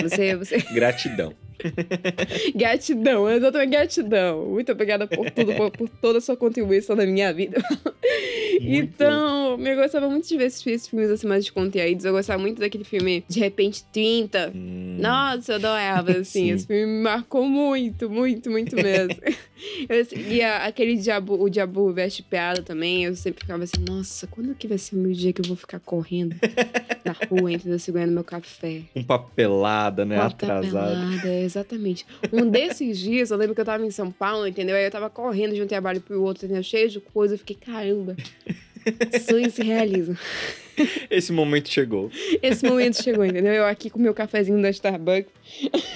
Você, 0.04 0.36
você... 0.36 0.58
Gratidão. 0.74 1.34
Gratidão, 2.54 3.30
exatamente 3.30 3.72
gratidão. 3.72 4.46
Muito 4.46 4.72
obrigada 4.72 5.08
por 5.08 5.32
tudo, 5.32 5.54
por, 5.56 5.72
por 5.72 5.90
toda 5.90 6.20
a 6.20 6.22
sua 6.22 6.38
contribuição 6.38 6.96
na 6.96 7.06
minha 7.06 7.34
vida. 7.34 7.58
então, 8.62 9.60
eu 9.60 9.76
gostava 9.76 10.08
muito 10.10 10.28
de 10.28 10.38
ver 10.38 10.46
esses, 10.46 10.66
esses 10.68 10.88
filmes 10.88 11.10
assim 11.10 11.28
mais 11.28 11.44
descontraídos. 11.46 12.06
Eu 12.06 12.14
gostava 12.14 12.40
muito 12.40 12.60
daquele 12.60 12.84
filme 12.84 13.24
De 13.28 13.40
Repente 13.40 13.84
30. 13.92 14.52
Hum. 14.54 14.98
Nossa, 15.00 15.54
eu 15.54 15.56
adorava, 15.56 16.12
assim. 16.12 16.48
Sim. 16.48 16.52
Esse 16.52 16.68
filme 16.68 16.86
me 16.86 17.02
marcou 17.02 17.48
muito, 17.48 18.10
muito, 18.10 18.52
muito 18.52 18.76
mesmo. 18.76 19.16
eu, 19.89 20.06
e 20.32 20.41
a- 20.41 20.65
aquele 20.65 20.96
diabo, 20.96 21.41
o 21.41 21.50
Diabo 21.50 21.91
Veste 21.91 22.24
Piada 22.24 22.62
também, 22.62 23.06
eu 23.06 23.15
sempre 23.15 23.41
ficava 23.41 23.63
assim, 23.63 23.82
nossa, 23.88 24.28
quando 24.28 24.54
que 24.56 24.67
vai 24.67 24.78
ser 24.78 24.96
o 24.96 25.00
meu 25.00 25.12
dia 25.12 25.34
que 25.34 25.41
eu 25.41 25.46
vou 25.48 25.56
ficar 25.56 25.80
correndo 25.80 26.36
na 27.06 27.13
rua, 27.30 27.52
entendeu? 27.52 27.80
Segurando 27.80 28.12
meu 28.12 28.24
café. 28.24 28.82
Um 28.96 29.04
papelada, 29.04 30.06
né? 30.06 30.15
Uma 30.17 30.26
Atrasado. 30.28 30.74
papelada, 30.74 31.34
exatamente. 31.39 32.06
Um 32.32 32.50
desses 32.50 32.98
dias, 33.00 33.32
eu 33.32 33.38
lembro 33.38 33.56
que 33.56 33.62
eu 33.62 33.65
tava 33.65 33.86
em 33.86 33.91
São 33.91 34.12
Paulo, 34.12 34.48
entendeu? 34.48 34.76
Aí 34.76 34.86
eu 34.86 34.91
tava 34.91 35.10
correndo 35.10 35.54
de 35.56 35.62
um 35.62 35.67
trabalho 35.67 36.02
pro 36.02 36.22
outro, 36.22 36.46
entendeu? 36.46 36.63
Cheio 36.63 36.89
de 36.89 37.00
coisa. 37.00 37.34
Eu 37.36 37.39
fiquei, 37.39 37.56
caramba, 37.56 38.15
sonhos 39.28 39.54
se 39.54 39.63
realizam. 39.63 40.15
Esse 41.10 41.32
momento 41.32 41.70
chegou. 41.70 42.12
Esse 42.42 42.68
momento 42.68 43.02
chegou, 43.02 43.26
entendeu? 43.26 43.54
Eu 43.54 43.66
aqui 43.66 43.90
com 43.90 44.00
meu 44.00 44.13
cafezinho 44.13 44.62
da 44.62 44.70
Starbucks. 44.70 45.32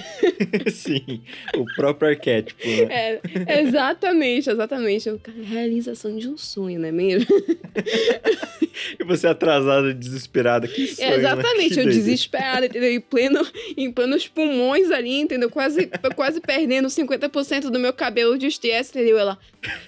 Sim. 0.72 1.22
O 1.56 1.64
próprio 1.76 2.10
arquétipo, 2.10 2.66
né? 2.66 3.20
É, 3.46 3.60
exatamente, 3.60 4.50
exatamente. 4.50 5.08
Eu, 5.08 5.18
cara, 5.18 5.38
realização 5.42 6.16
de 6.16 6.28
um 6.28 6.36
sonho, 6.36 6.80
não 6.80 6.88
é 6.88 6.92
mesmo? 6.92 7.26
E 8.98 9.04
você 9.04 9.26
atrasada, 9.26 9.92
desesperada. 9.92 10.66
Que 10.66 10.86
sonho, 10.86 11.10
né? 11.10 11.16
exatamente, 11.16 11.74
Que 11.74 11.80
eu 11.80 11.84
desesperada, 11.86 12.66
entendeu? 12.66 12.90
Em, 12.90 13.00
pleno, 13.00 13.46
em 13.76 13.92
plenos 13.92 14.26
pulmões 14.26 14.90
ali, 14.90 15.20
entendeu? 15.20 15.50
Quase, 15.50 15.90
quase 16.14 16.40
perdendo 16.40 16.88
50% 16.88 17.70
do 17.70 17.78
meu 17.78 17.92
cabelo 17.92 18.38
de 18.38 18.46
estresse, 18.46 18.90
entendeu? 18.90 19.18
Ela, 19.18 19.38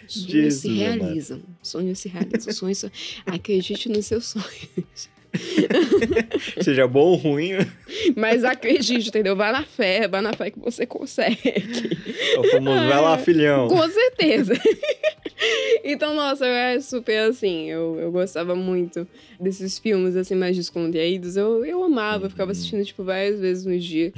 sonhos 0.06 0.54
se 0.54 0.68
realizam, 0.68 1.42
sonhos 1.62 1.98
se 1.98 2.08
realizam, 2.08 2.52
sonhos 2.52 2.78
se... 2.78 2.92
Acredite 3.26 3.88
nos 3.88 4.06
seus 4.06 4.26
sonhos. 4.26 4.68
Seja 6.62 6.86
bom 6.86 7.00
ou 7.10 7.16
ruim, 7.16 7.50
Mas 8.16 8.44
acredite, 8.44 9.08
entendeu? 9.08 9.34
Vá 9.34 9.50
na 9.50 9.64
fé, 9.64 10.06
vá 10.06 10.22
na 10.22 10.32
fé 10.32 10.50
que 10.50 10.58
você 10.60 10.86
consegue. 10.86 11.38
é 11.44 12.38
o 12.38 12.44
famoso 12.50 12.86
vai 12.88 13.00
lá, 13.00 13.18
filhão. 13.18 13.66
Com 13.68 13.88
certeza. 13.88 14.54
então, 15.82 16.14
nossa, 16.14 16.46
eu 16.46 16.52
era 16.52 16.80
super 16.80 17.18
assim. 17.30 17.68
Eu, 17.68 17.98
eu 18.00 18.12
gostava 18.12 18.54
muito 18.54 19.06
desses 19.40 19.78
filmes 19.78 20.14
assim 20.16 20.36
mais 20.36 20.56
descontraídos. 20.56 21.36
Eu, 21.36 21.64
eu 21.64 21.82
amava, 21.82 22.26
eu 22.26 22.30
ficava 22.30 22.52
assistindo, 22.52 22.84
tipo, 22.84 23.02
várias 23.02 23.40
vezes 23.40 23.64
no 23.64 23.76
dia. 23.78 24.12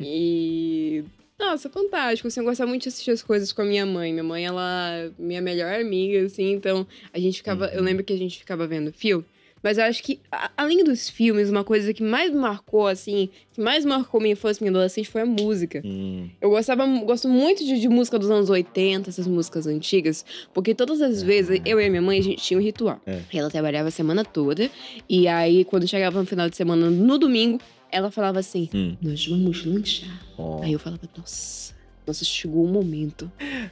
E. 0.00 1.04
Nossa, 1.38 1.68
fantástico. 1.68 2.26
Assim, 2.28 2.40
eu 2.40 2.46
gostava 2.46 2.68
muito 2.68 2.82
de 2.82 2.88
assistir 2.88 3.10
as 3.10 3.22
coisas 3.22 3.52
com 3.52 3.62
a 3.62 3.64
minha 3.64 3.84
mãe. 3.86 4.10
Minha 4.12 4.24
mãe, 4.24 4.44
ela 4.46 4.90
é 4.94 5.10
minha 5.18 5.40
melhor 5.40 5.72
amiga, 5.78 6.24
assim, 6.26 6.52
então 6.52 6.86
a 7.12 7.18
gente 7.18 7.36
ficava. 7.38 7.66
Eu 7.66 7.78
Uhum. 7.80 7.84
lembro 7.84 8.02
que 8.04 8.12
a 8.12 8.18
gente 8.18 8.38
ficava 8.38 8.66
vendo 8.66 8.92
filme. 8.92 9.24
Mas 9.66 9.78
eu 9.78 9.84
acho 9.84 10.00
que, 10.00 10.20
a- 10.30 10.48
além 10.56 10.84
dos 10.84 11.08
filmes, 11.08 11.50
uma 11.50 11.64
coisa 11.64 11.92
que 11.92 12.00
mais 12.04 12.32
marcou, 12.32 12.86
assim, 12.86 13.28
que 13.52 13.60
mais 13.60 13.84
marcou 13.84 14.20
minha 14.20 14.34
infância 14.34 14.62
minha 14.62 14.70
adolescência 14.70 15.10
foi 15.10 15.22
a 15.22 15.26
música. 15.26 15.82
Hum, 15.84 16.28
Eu 16.40 16.50
gostava, 16.50 16.86
gosto 17.00 17.28
muito 17.28 17.64
de, 17.64 17.80
de 17.80 17.88
música 17.88 18.16
dos 18.16 18.30
anos 18.30 18.48
80, 18.48 19.10
essas 19.10 19.26
músicas 19.26 19.66
antigas, 19.66 20.24
porque 20.54 20.72
todas 20.72 21.02
as 21.02 21.20
vezes 21.20 21.60
eu 21.64 21.80
e 21.80 21.84
a 21.84 21.90
minha 21.90 22.00
mãe 22.00 22.20
a 22.20 22.22
gente 22.22 22.40
tinha 22.40 22.60
um 22.60 22.62
ritual. 22.62 23.00
É. 23.04 23.18
Ela 23.34 23.50
trabalhava 23.50 23.88
a 23.88 23.90
semana 23.90 24.24
toda, 24.24 24.70
e 25.08 25.26
aí 25.26 25.64
quando 25.64 25.88
chegava 25.88 26.20
no 26.20 26.26
final 26.26 26.48
de 26.48 26.56
semana, 26.56 26.88
no 26.88 27.18
domingo, 27.18 27.58
ela 27.90 28.08
falava 28.12 28.38
assim: 28.38 28.68
hum. 28.72 28.96
Nós 29.02 29.26
vamos 29.26 29.64
lanchar. 29.66 30.22
Ó, 30.38 30.62
Aí 30.62 30.74
eu 30.74 30.78
falava: 30.78 31.02
Nossa, 31.18 31.74
nossa, 32.06 32.24
chegou 32.24 32.64
o 32.64 32.68
momento. 32.68 33.30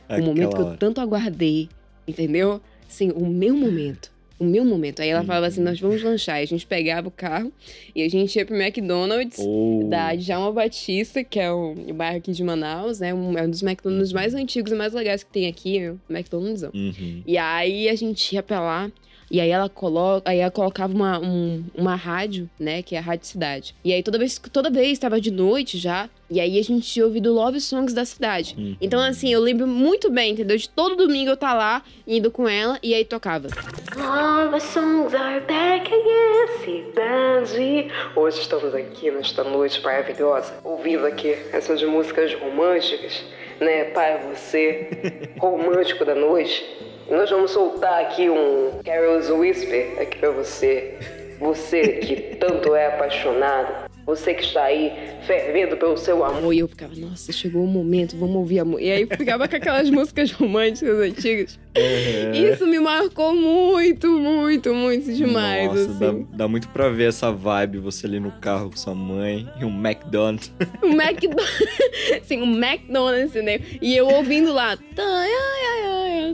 O 0.09 0.23
momento 0.23 0.57
que 0.57 0.63
eu 0.63 0.77
tanto 0.77 1.01
aguardei, 1.01 1.69
entendeu? 2.09 2.61
Sim, 2.89 3.11
o 3.15 3.27
meu 3.27 3.57
momento. 3.57 4.13
O 4.39 4.45
meu 4.45 4.65
momento. 4.65 5.01
Aí 5.01 5.09
ela 5.09 5.23
falava 5.23 5.47
assim: 5.47 5.61
Uhum. 5.61 5.67
Nós 5.67 5.81
vamos 5.81 6.03
lanchar. 6.03 6.37
Aí 6.37 6.45
a 6.45 6.47
gente 6.47 6.67
pegava 6.67 7.07
o 7.07 7.11
carro 7.11 7.53
e 7.95 8.03
a 8.03 8.09
gente 8.09 8.37
ia 8.37 8.45
pro 8.45 8.57
McDonald's 8.57 9.39
Oh, 9.41 9.87
da 9.89 10.15
Djalma 10.15 10.53
Batista, 10.53 11.23
que 11.23 11.39
é 11.39 11.53
o, 11.53 11.75
o 11.89 11.95
bairro 11.95 12.19
aqui 12.19 12.33
de 12.33 12.43
Manaus, 12.43 13.01
né? 13.01 13.15
Um, 13.15 13.39
é 13.39 13.43
um 13.45 13.51
dos 13.51 13.63
McDonald's 13.63 14.13
mais 14.13 14.35
antigos 14.35 14.73
e 14.73 14.75
mais 14.75 14.93
legais 14.93 15.23
que 15.23 15.31
tem 15.31 15.47
aqui, 15.47 15.79
é 15.79 15.91
o 15.93 16.01
McDonald's. 16.11 16.63
Uhum. 16.63 17.23
E 17.27 17.39
aí 17.39 17.89
a 17.89 17.95
gente 17.95 18.35
ia 18.35 18.43
pra 18.43 18.61
lá. 18.61 18.91
E 19.35 19.41
aí 19.41 19.51
ela 19.51 19.69
coloca, 19.69 20.31
aí 20.31 20.39
ela 20.39 20.51
colocava 20.53 20.95
uma, 20.95 21.19
um- 21.19 21.65
uma 21.75 21.97
rádio, 21.97 22.49
né, 22.57 22.83
que 22.83 22.95
é 22.95 22.99
a 23.01 23.03
Rádio 23.03 23.27
Cidade. 23.27 23.75
E 23.85 23.93
aí 23.93 24.01
toda 24.01 24.17
vez, 24.17 24.39
toda 24.53 24.71
vez 24.71 24.97
tava 24.97 25.21
de 25.21 25.33
noite 25.33 25.77
já, 25.77 26.09
e 26.31 26.39
aí 26.39 26.57
a 26.57 26.63
gente 26.63 26.97
ia 26.97 27.05
ouvindo 27.05 27.33
Love 27.35 27.61
Songs 27.61 27.93
da 27.93 28.05
cidade. 28.05 28.55
Uhum. 28.57 28.77
Então 28.81 29.01
assim, 29.01 29.33
eu 29.33 29.41
lembro 29.41 29.67
muito 29.67 30.09
bem, 30.09 30.31
entendeu? 30.35 30.57
De 30.57 30.69
todo 30.69 30.95
domingo 30.95 31.31
eu 31.33 31.37
tá 31.37 31.53
lá 31.53 31.83
indo 32.07 32.31
com 32.31 32.49
ela 32.49 32.79
e 32.81 32.95
aí 32.95 33.05
tocava. 33.05 33.49
Love 33.97 34.61
songs 34.61 35.13
are 35.17 35.41
back 35.41 35.93
again, 35.93 36.65
cidade. 36.65 37.89
Hoje 38.15 38.41
estamos 38.41 38.73
aqui 38.73 39.11
nesta 39.11 39.43
noite 39.43 39.83
maravilhosa, 39.83 40.55
ouvindo 40.63 41.07
aqui 41.07 41.31
essas 41.53 41.83
músicas 41.83 42.33
românticas, 42.35 43.21
né, 43.61 43.87
para 43.87 44.19
você, 44.29 44.91
romântico 45.41 46.05
da 46.05 46.15
noite. 46.15 46.65
Nós 47.11 47.29
vamos 47.29 47.51
soltar 47.51 48.03
aqui 48.03 48.31
um 48.31 48.81
Carol's 48.83 49.29
Whisper 49.29 50.01
aqui 50.01 50.19
para 50.19 50.31
você. 50.31 50.99
Você 51.39 51.99
que 51.99 52.37
tanto 52.37 52.75
é 52.75 52.87
apaixonado, 52.87 53.91
você 54.07 54.33
que 54.35 54.43
está 54.43 54.65
aí 54.65 54.93
fervendo 55.27 55.77
pelo 55.77 55.97
seu 55.99 56.25
amor. 56.25 56.55
E 56.55 56.61
eu 56.61 56.69
ficava, 56.69 56.95
nossa, 56.97 57.33
chegou 57.33 57.65
o 57.65 57.67
momento, 57.67 58.17
vamos 58.17 58.37
ouvir 58.37 58.61
amor. 58.61 58.81
E 58.81 58.91
aí 58.91 59.07
ficava 59.07 59.47
com 59.47 59.57
aquelas 59.57 59.89
músicas 59.91 60.33
românticas 60.33 60.99
antigas. 60.99 61.59
Uhum. 61.77 62.53
Isso 62.53 62.67
me 62.67 62.79
marcou 62.79 63.35
muito, 63.35 64.09
muito, 64.09 64.73
muito 64.75 65.13
demais, 65.13 65.67
Nossa, 65.67 65.91
assim. 65.91 66.27
dá, 66.31 66.37
dá 66.45 66.49
muito 66.49 66.69
pra 66.69 66.89
ver 66.89 67.09
essa 67.09 67.33
vibe, 67.33 67.79
você 67.79 68.07
ali 68.07 68.21
no 68.21 68.31
carro 68.33 68.71
com 68.71 68.77
sua 68.77 68.95
mãe 68.95 69.49
e 69.61 69.65
um 69.65 69.71
McDonald's. 69.85 70.53
O 70.83 70.87
McDonald's, 70.95 72.13
assim, 72.23 72.41
o 72.41 72.47
McDonald's, 72.47 73.35
entendeu? 73.35 73.61
E 73.83 73.97
eu 73.97 74.07
ouvindo 74.07 74.53
lá, 74.53 74.71
ai, 74.99 75.31
ai, 75.31 75.83
ai, 75.87 76.33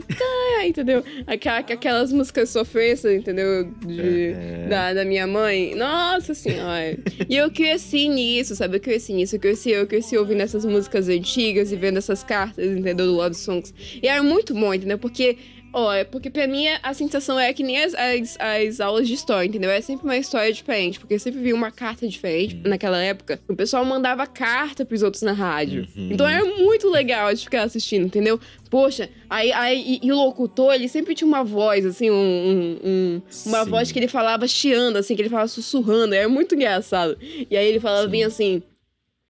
ai, 0.59 0.67
entendeu? 0.67 1.03
Aquela, 1.25 1.59
aquelas 1.59 2.11
músicas 2.11 2.49
sofrências, 2.49 3.13
entendeu? 3.13 3.65
De, 3.85 4.33
É. 4.33 4.67
da, 4.69 4.93
da 4.93 5.05
minha 5.05 5.25
mãe. 5.25 5.73
Nossa 5.75 6.33
senhora. 6.33 6.97
E 7.27 7.35
eu 7.35 7.49
cresci 7.51 8.07
nisso, 8.07 8.55
sabe? 8.55 8.77
Eu 8.77 8.81
cresci 8.81 9.13
nisso, 9.13 9.35
eu 9.35 9.39
cresci, 9.39 9.71
eu 9.71 9.87
cresci 9.87 10.17
ouvindo 10.17 10.41
essas 10.41 10.65
músicas 10.65 11.07
antigas 11.09 11.71
e 11.71 11.75
vendo 11.75 11.97
essas 11.97 12.23
cartas, 12.23 12.65
entendeu? 12.65 13.07
Do 13.07 13.13
Love 13.13 13.35
Songs. 13.35 13.73
E 14.01 14.07
era 14.07 14.21
muito 14.21 14.53
bom, 14.53 14.73
entendeu? 14.73 14.97
Porque 14.99 15.30
Olha, 15.73 16.03
porque 16.03 16.29
pra 16.29 16.47
mim 16.47 16.65
a 16.83 16.93
sensação 16.93 17.39
é 17.39 17.53
que 17.53 17.63
nem 17.63 17.81
as, 17.81 17.93
as, 17.95 18.37
as 18.39 18.79
aulas 18.81 19.07
de 19.07 19.13
história, 19.13 19.47
entendeu? 19.47 19.69
É 19.71 19.79
sempre 19.79 20.03
uma 20.05 20.17
história 20.17 20.51
diferente, 20.51 20.99
porque 20.99 21.13
eu 21.13 21.19
sempre 21.19 21.39
vi 21.41 21.53
uma 21.53 21.71
carta 21.71 22.07
diferente 22.07 22.55
naquela 22.65 23.01
época. 23.01 23.39
O 23.47 23.55
pessoal 23.55 23.85
mandava 23.85 24.27
carta 24.27 24.83
pros 24.85 25.01
outros 25.01 25.23
na 25.23 25.31
rádio. 25.31 25.87
Uhum. 25.95 26.09
Então 26.11 26.27
era 26.27 26.43
muito 26.57 26.89
legal 26.89 27.33
de 27.33 27.43
ficar 27.43 27.63
assistindo, 27.63 28.05
entendeu? 28.05 28.39
Poxa, 28.69 29.09
aí, 29.29 29.51
aí 29.53 29.99
e, 30.01 30.07
e 30.07 30.11
o 30.11 30.15
locutor, 30.15 30.73
ele 30.73 30.87
sempre 30.89 31.15
tinha 31.15 31.27
uma 31.27 31.43
voz, 31.43 31.85
assim, 31.85 32.09
um, 32.09 32.15
um- 32.15 32.79
um- 32.83 33.21
uma 33.45 33.63
Sim. 33.63 33.69
voz 33.69 33.91
que 33.91 33.99
ele 33.99 34.07
falava 34.07 34.47
chiando, 34.47 34.97
assim, 34.97 35.15
que 35.15 35.21
ele 35.21 35.29
falava 35.29 35.47
sussurrando. 35.47 36.13
Era 36.15 36.27
muito 36.27 36.53
engraçado. 36.55 37.17
E 37.49 37.55
aí 37.55 37.67
ele 37.67 37.79
falava 37.79 38.05
Sim. 38.05 38.11
bem 38.11 38.23
assim: 38.23 38.63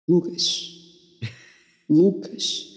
Lucas, 0.07 0.69
Lucas, 1.89 2.67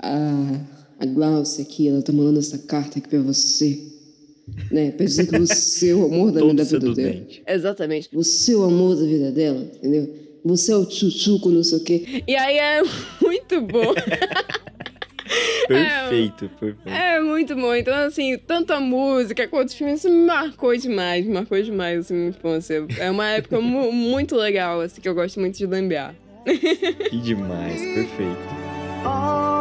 a, 0.00 0.77
a 0.98 1.06
Glaucia 1.06 1.62
aqui, 1.64 1.88
ela 1.88 2.02
tá 2.02 2.12
mandando 2.12 2.38
essa 2.38 2.58
carta 2.58 2.98
aqui 2.98 3.08
pra 3.08 3.20
você. 3.20 3.78
Né? 4.70 4.90
Pra 4.92 5.04
dizer 5.06 5.26
que 5.26 5.38
você 5.38 5.90
é 5.90 5.94
o 5.94 6.06
amor 6.06 6.32
da, 6.32 6.40
vida 6.64 6.92
dela. 6.94 7.26
Exatamente. 7.46 8.08
Você 8.12 8.52
é 8.52 8.56
o 8.56 8.64
amor 8.64 8.96
da 8.96 9.02
vida 9.04 9.30
dela, 9.30 9.60
entendeu? 9.60 10.14
Você 10.44 10.72
é 10.72 10.76
o 10.76 10.86
tchutchuco, 10.86 11.50
não 11.50 11.62
sei 11.62 11.78
o 11.78 11.84
quê. 11.84 12.22
E 12.26 12.34
aí 12.34 12.56
é 12.58 12.82
muito 13.22 13.60
bom. 13.60 13.92
Perfeito, 15.68 16.48
perfeito. 16.58 16.88
É 16.88 17.20
muito 17.20 17.54
bom. 17.54 17.74
Então, 17.74 17.92
assim, 17.94 18.38
tanto 18.38 18.72
a 18.72 18.80
música 18.80 19.46
quanto 19.46 19.68
os 19.68 19.74
filmes, 19.74 20.00
isso 20.02 20.08
me 20.10 20.24
marcou 20.24 20.74
demais, 20.74 21.26
me 21.26 21.34
marcou 21.34 21.60
demais, 21.62 22.00
assim, 22.00 22.14
minha 22.14 22.28
infância. 22.30 22.86
É 22.98 23.10
uma 23.10 23.28
época 23.28 23.60
mu- 23.60 23.92
muito 23.92 24.34
legal, 24.34 24.80
assim, 24.80 25.02
que 25.02 25.08
eu 25.08 25.14
gosto 25.14 25.38
muito 25.38 25.58
de 25.58 25.66
lembrar. 25.66 26.14
Que 27.10 27.18
demais, 27.18 27.78
perfeito. 27.78 28.38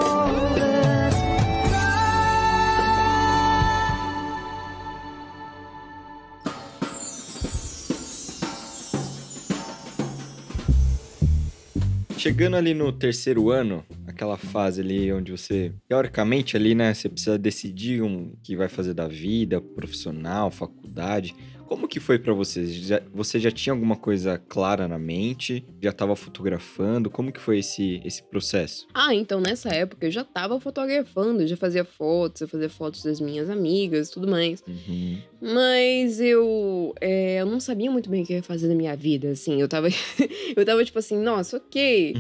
Chegando 12.18 12.56
ali 12.56 12.74
no 12.74 12.92
terceiro 12.92 13.52
ano, 13.52 13.86
naquela 14.06 14.38
fase 14.38 14.82
ali 14.82 15.14
onde 15.14 15.32
você, 15.32 15.72
teoricamente 15.88 16.58
ali, 16.58 16.74
né, 16.74 16.94
você 16.94 17.08
precisa 17.08 17.38
decidir 17.38 18.02
um 18.02 18.36
que 18.44 18.56
vai 18.56 18.68
fazer 18.68 18.94
da 18.96 19.08
vida, 19.08 19.62
profissional, 19.62 20.50
faculdade. 20.50 21.36
Como 21.68 21.88
que 21.88 22.00
foi 22.00 22.18
para 22.18 22.34
você? 22.34 22.66
Já, 22.66 23.02
você 23.14 23.40
já 23.40 23.52
tinha 23.52 23.74
alguma 23.74 23.98
coisa 23.98 24.38
clara 24.38 24.88
na 24.88 24.98
mente? 24.98 25.66
Já 25.84 25.90
estava 25.90 26.16
fotografando? 26.16 27.10
Como 27.10 27.32
que 27.32 27.42
foi 27.42 27.60
esse, 27.60 28.02
esse 28.06 28.24
processo? 28.24 28.88
Ah, 28.94 29.14
então 29.14 29.42
nessa 29.42 29.70
época 29.70 30.08
eu 30.08 30.12
já 30.12 30.24
tava 30.24 30.60
fotografando, 30.62 31.46
já 31.46 31.58
fazia 31.58 31.84
fotos, 31.84 32.42
eu 32.42 32.48
fazia 32.48 32.70
fotos 32.70 33.04
das 33.04 33.20
minhas 33.20 33.50
amigas 33.50 34.08
e 34.08 34.14
tudo 34.14 34.28
mais. 34.28 34.64
Uhum. 34.66 35.18
Mas 35.42 36.20
eu, 36.20 36.94
é, 37.00 37.42
eu 37.42 37.46
não 37.46 37.60
sabia 37.60 37.90
muito 37.92 38.10
bem 38.10 38.24
o 38.24 38.26
que 38.26 38.34
eu 38.34 38.38
ia 38.38 38.44
fazer 38.44 38.68
na 38.68 38.76
minha 38.76 38.96
vida, 38.96 39.30
assim. 39.30 39.62
Eu 39.62 39.68
tava, 39.68 39.88
eu 40.56 40.66
tava 40.66 40.84
tipo 40.84 40.98
assim, 41.00 41.18
nossa, 41.18 41.58
ok. 41.58 42.16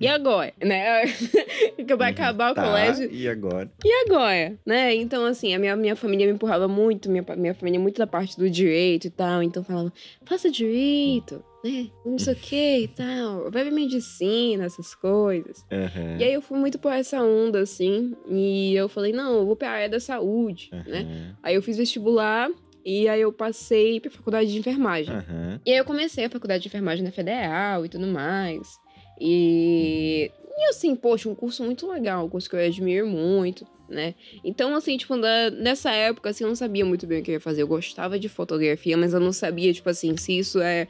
e 0.00 0.06
agora, 0.08 0.52
né? 0.62 1.02
que 1.86 1.94
vai 1.96 2.10
acabar 2.10 2.52
o 2.52 2.54
Tá, 2.54 2.64
colégio. 2.64 3.08
E 3.12 3.28
agora? 3.28 3.70
E 3.84 3.92
agora, 4.06 4.58
né? 4.66 4.94
Então, 4.94 5.24
assim, 5.24 5.54
a 5.54 5.58
minha, 5.58 5.76
minha 5.76 5.94
família 5.96 6.26
me 6.26 6.32
empurrava 6.32 6.66
muito, 6.66 7.10
minha, 7.10 7.24
minha 7.36 7.54
família 7.54 7.78
muito 7.78 7.98
da 7.98 8.06
parte 8.06 8.36
do 8.36 8.50
direito 8.50 9.06
e 9.06 9.10
tal. 9.10 9.42
Então 9.42 9.62
falava, 9.62 9.92
faça 10.24 10.50
direito, 10.50 11.42
né? 11.64 11.90
Não 12.04 12.18
sei 12.18 12.32
o 12.32 12.36
que 12.40 12.78
e 12.80 12.88
tal. 12.88 13.50
Vai 13.50 13.64
ver 13.64 13.70
medicina, 13.72 14.64
essas 14.64 14.94
coisas. 14.94 15.64
Aham. 15.70 16.18
E 16.18 16.24
aí 16.24 16.32
eu 16.32 16.42
fui 16.42 16.58
muito 16.58 16.78
por 16.78 16.92
essa 16.92 17.22
onda, 17.22 17.60
assim. 17.60 18.16
E 18.28 18.74
eu 18.74 18.88
falei, 18.88 19.12
não, 19.12 19.34
eu 19.38 19.46
vou 19.46 19.56
pra 19.56 19.70
área 19.70 19.88
da 19.88 20.00
saúde, 20.00 20.68
né? 20.86 21.00
Aham. 21.00 21.36
Aí 21.42 21.54
eu 21.54 21.62
fiz 21.62 21.76
vestibular 21.76 22.48
e 22.84 23.08
aí 23.08 23.20
eu 23.20 23.32
passei 23.32 24.00
pra 24.00 24.10
faculdade 24.10 24.50
de 24.52 24.58
enfermagem. 24.58 25.14
Aham. 25.14 25.60
E 25.66 25.70
aí 25.72 25.76
eu 25.78 25.84
comecei 25.84 26.24
a 26.24 26.30
faculdade 26.30 26.62
de 26.62 26.68
enfermagem 26.68 27.04
na 27.04 27.10
Federal 27.12 27.84
e 27.84 27.88
tudo 27.88 28.06
mais. 28.06 28.78
E, 29.20 30.30
e 30.56 30.64
assim, 30.70 30.94
poxa, 30.96 31.28
um 31.28 31.34
curso 31.34 31.62
muito 31.64 31.90
legal, 31.90 32.24
um 32.24 32.28
curso 32.28 32.48
que 32.48 32.56
eu 32.56 32.60
admiro 32.60 33.06
muito, 33.06 33.66
né? 33.88 34.14
Então, 34.44 34.74
assim, 34.76 34.96
tipo, 34.96 35.16
na- 35.16 35.50
nessa 35.50 35.90
época, 35.90 36.30
assim, 36.30 36.44
eu 36.44 36.48
não 36.48 36.54
sabia 36.56 36.84
muito 36.84 37.06
bem 37.06 37.20
o 37.20 37.22
que 37.24 37.30
eu 37.30 37.34
ia 37.34 37.40
fazer. 37.40 37.62
Eu 37.62 37.68
gostava 37.68 38.18
de 38.18 38.28
fotografia, 38.28 38.96
mas 38.96 39.12
eu 39.12 39.20
não 39.20 39.32
sabia, 39.32 39.72
tipo 39.72 39.88
assim, 39.90 40.16
se 40.16 40.38
isso 40.38 40.60
é. 40.60 40.88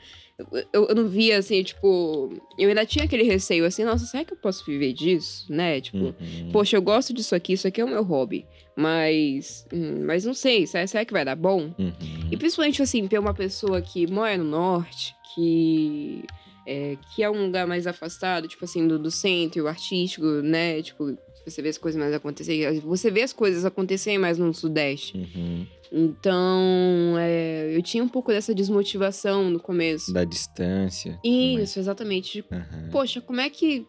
Eu, 0.73 0.87
eu 0.89 0.95
não 0.95 1.09
via, 1.09 1.37
assim, 1.39 1.63
tipo. 1.65 2.31
Eu 2.57 2.69
ainda 2.69 2.87
tinha 2.87 3.05
aquele 3.05 3.25
receio, 3.25 3.65
assim, 3.65 3.83
nossa, 3.85 4.07
será 4.07 4.25
que 4.25 4.33
eu 4.33 4.37
posso 4.37 4.65
viver 4.65 4.93
disso, 4.93 5.45
né? 5.53 5.81
Tipo, 5.81 5.99
Uhum. 5.99 6.51
poxa, 6.53 6.77
eu 6.77 6.83
gosto 6.83 7.13
disso 7.13 7.35
aqui, 7.35 7.55
isso 7.55 7.67
aqui 7.67 7.81
é 7.81 7.85
o 7.85 7.89
meu 7.89 8.05
hobby. 8.05 8.47
Mas. 8.77 9.67
hum, 9.73 10.05
mas 10.07 10.25
não 10.25 10.35
sei, 10.35 10.65
será, 10.67 10.87
será 10.87 11.05
que 11.05 11.13
vai 11.13 11.25
dar 11.25 11.35
bom? 11.35 11.75
Uhum. 11.79 11.93
E 12.31 12.37
principalmente, 12.37 12.81
assim, 12.81 13.09
pra 13.09 13.19
uma 13.19 13.35
pessoa 13.35 13.81
que 13.83 14.07
mora 14.07 14.39
no 14.39 14.45
norte, 14.45 15.13
que 15.35 16.23
é, 16.65 16.97
que 17.15 17.23
é 17.23 17.29
um 17.31 17.47
lugar 17.47 17.67
mais 17.67 17.87
afastado, 17.89 18.47
tipo 18.47 18.65
assim, 18.65 18.87
do, 18.87 18.97
do 18.99 19.11
centro 19.11 19.67
artístico, 19.67 20.25
né? 20.43 20.81
Tipo, 20.83 21.19
você 21.45 21.61
vê 21.63 21.71
as 21.71 21.79
coisas 21.79 21.99
mais 21.99 22.15
acontecerem. 22.15 22.79
Você 22.81 23.11
vê 23.11 23.23
as 23.23 23.33
coisas 23.33 23.65
acontecerem 23.65 24.19
mais 24.19 24.39
no 24.39 24.53
sudeste. 24.55 25.17
Uhum. 25.17 25.67
Então, 25.93 27.15
é, 27.19 27.75
eu 27.77 27.83
tinha 27.83 28.03
um 28.03 28.09
pouco 28.09 28.31
dessa 28.31 28.55
desmotivação 28.55 29.51
no 29.51 29.61
começo. 29.61 30.13
Da 30.13 30.25
distância. 30.25 31.19
Isso, 31.25 31.79
exatamente. 31.79 32.45
Aham. 32.51 32.89
Poxa, 32.93 33.21
como 33.21 33.41
é 33.41 33.49
que. 33.51 33.87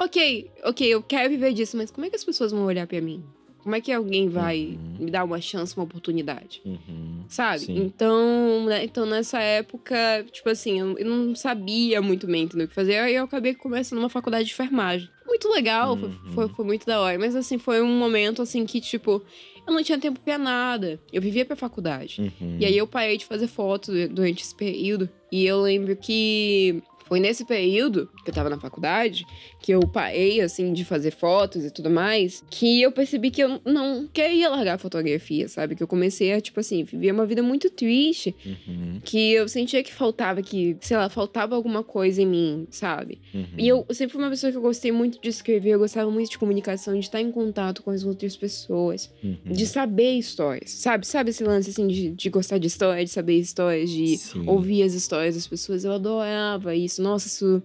Ok, 0.00 0.50
ok, 0.64 0.86
eu 0.86 1.02
quero 1.02 1.28
viver 1.28 1.52
disso, 1.52 1.76
mas 1.76 1.90
como 1.90 2.06
é 2.06 2.10
que 2.10 2.16
as 2.16 2.24
pessoas 2.24 2.52
vão 2.52 2.64
olhar 2.64 2.86
pra 2.86 3.00
mim? 3.00 3.24
Como 3.58 3.74
é 3.74 3.80
que 3.80 3.90
alguém 3.92 4.28
vai 4.28 4.78
Uhum. 4.80 5.04
me 5.06 5.10
dar 5.10 5.24
uma 5.24 5.40
chance, 5.40 5.76
uma 5.76 5.84
oportunidade? 5.84 6.62
Uhum. 6.64 7.24
Sabe? 7.28 7.60
Sim. 7.60 7.74
Então, 7.76 8.64
né, 8.66 8.84
então, 8.84 9.04
nessa 9.04 9.40
época, 9.40 9.96
tipo 10.32 10.48
assim, 10.48 10.78
eu, 10.78 10.96
eu 10.96 11.04
não 11.04 11.34
sabia 11.34 12.00
muito 12.00 12.26
bem 12.26 12.44
entender 12.44 12.64
o 12.64 12.68
que 12.68 12.74
fazer. 12.74 12.96
Aí 12.98 13.16
eu 13.16 13.24
acabei 13.24 13.54
começando 13.54 13.98
uma 13.98 14.08
faculdade 14.08 14.46
de 14.46 14.52
enfermagem. 14.54 15.10
Muito 15.26 15.48
legal, 15.50 15.96
foi- 15.98 16.08
Uhum. 16.08 16.32
foi, 16.32 16.48
foi 16.48 16.64
muito 16.64 16.86
da 16.86 17.00
hora. 17.00 17.18
Mas 17.18 17.34
assim, 17.36 17.58
foi 17.58 17.82
um 17.82 17.98
momento 17.98 18.40
assim 18.40 18.64
que, 18.64 18.80
tipo, 18.80 19.22
eu 19.68 19.74
não 19.74 19.82
tinha 19.82 19.98
tempo 19.98 20.18
pra 20.20 20.38
nada. 20.38 20.98
Eu 21.12 21.20
vivia 21.20 21.44
pra 21.44 21.54
faculdade. 21.54 22.32
Uhum. 22.40 22.56
E 22.58 22.64
aí 22.64 22.76
eu 22.76 22.86
parei 22.86 23.18
de 23.18 23.26
fazer 23.26 23.46
fotos 23.46 23.88
durante 24.08 24.42
esse 24.42 24.54
período. 24.54 25.08
E 25.30 25.44
eu 25.44 25.60
lembro 25.60 25.94
que 25.94 26.82
foi 27.08 27.18
nesse 27.20 27.44
período 27.44 28.08
que 28.24 28.30
eu 28.30 28.34
tava 28.34 28.50
na 28.50 28.58
faculdade, 28.60 29.24
que 29.60 29.72
eu 29.72 29.80
parei, 29.80 30.40
assim, 30.40 30.72
de 30.72 30.84
fazer 30.84 31.10
fotos 31.10 31.64
e 31.64 31.70
tudo 31.70 31.88
mais, 31.90 32.44
que 32.50 32.82
eu 32.82 32.92
percebi 32.92 33.30
que 33.30 33.42
eu 33.42 33.60
não 33.64 34.06
queria 34.12 34.48
largar 34.50 34.74
a 34.74 34.78
fotografia, 34.78 35.48
sabe? 35.48 35.74
Que 35.74 35.82
eu 35.82 35.86
comecei 35.88 36.32
a, 36.32 36.40
tipo 36.40 36.60
assim, 36.60 36.84
viver 36.84 37.12
uma 37.12 37.26
vida 37.26 37.42
muito 37.42 37.70
triste, 37.70 38.34
Uhum. 38.44 39.00
que 39.04 39.32
eu 39.32 39.48
sentia 39.48 39.82
que 39.82 39.92
faltava, 39.92 40.42
que, 40.42 40.76
sei 40.80 40.96
lá, 40.96 41.08
faltava 41.08 41.54
alguma 41.56 41.82
coisa 41.82 42.20
em 42.22 42.26
mim, 42.26 42.66
sabe? 42.70 43.18
Uhum. 43.34 43.44
E 43.56 43.66
eu 43.68 43.86
sempre 43.90 44.12
fui 44.12 44.22
uma 44.22 44.30
pessoa 44.30 44.50
que 44.50 44.58
eu 44.58 44.62
gostei 44.62 44.92
muito 44.92 45.20
de 45.20 45.28
escrever, 45.28 45.70
eu 45.70 45.78
gostava 45.78 46.10
muito 46.10 46.30
de 46.30 46.38
comunicação, 46.38 46.94
de 46.94 47.00
estar 47.00 47.20
em 47.20 47.32
contato 47.32 47.82
com 47.82 47.90
as 47.90 48.04
outras 48.04 48.36
pessoas 48.36 49.10
Uhum. 49.22 49.36
de 49.52 49.66
saber 49.66 50.12
histórias, 50.18 50.70
sabe? 50.70 51.06
Sabe 51.06 51.30
esse 51.30 51.42
lance, 51.44 51.70
assim, 51.70 51.86
de, 51.86 52.10
de 52.10 52.28
gostar 52.30 52.58
de 52.58 52.66
história, 52.66 53.04
de 53.04 53.10
saber 53.10 53.38
histórias, 53.38 53.88
de 53.90 54.16
Sim. 54.18 54.44
ouvir 54.46 54.82
as 54.82 54.92
histórias 54.94 55.34
das 55.34 55.46
pessoas? 55.46 55.84
Eu 55.84 55.92
adorava 55.92 56.74
isso. 56.74 56.97
Nossa, 57.02 57.26
isso, 57.28 57.62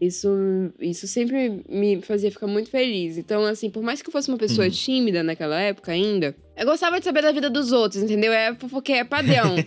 isso, 0.00 0.28
isso 0.80 1.06
sempre 1.06 1.62
me 1.68 2.00
fazia 2.02 2.30
ficar 2.30 2.46
muito 2.46 2.70
feliz. 2.70 3.16
Então, 3.18 3.44
assim, 3.44 3.70
por 3.70 3.82
mais 3.82 4.00
que 4.02 4.08
eu 4.08 4.12
fosse 4.12 4.28
uma 4.28 4.38
pessoa 4.38 4.66
Uhum. 4.66 4.72
tímida 4.72 5.22
naquela 5.22 5.60
época 5.60 5.92
ainda, 5.92 6.34
eu 6.56 6.66
gostava 6.66 6.98
de 6.98 7.04
saber 7.04 7.22
da 7.22 7.32
vida 7.32 7.48
dos 7.50 7.72
outros, 7.72 8.02
entendeu? 8.02 8.32
É 8.32 8.52
porque 8.54 8.92
é 8.92 9.04
padrão. 9.04 9.54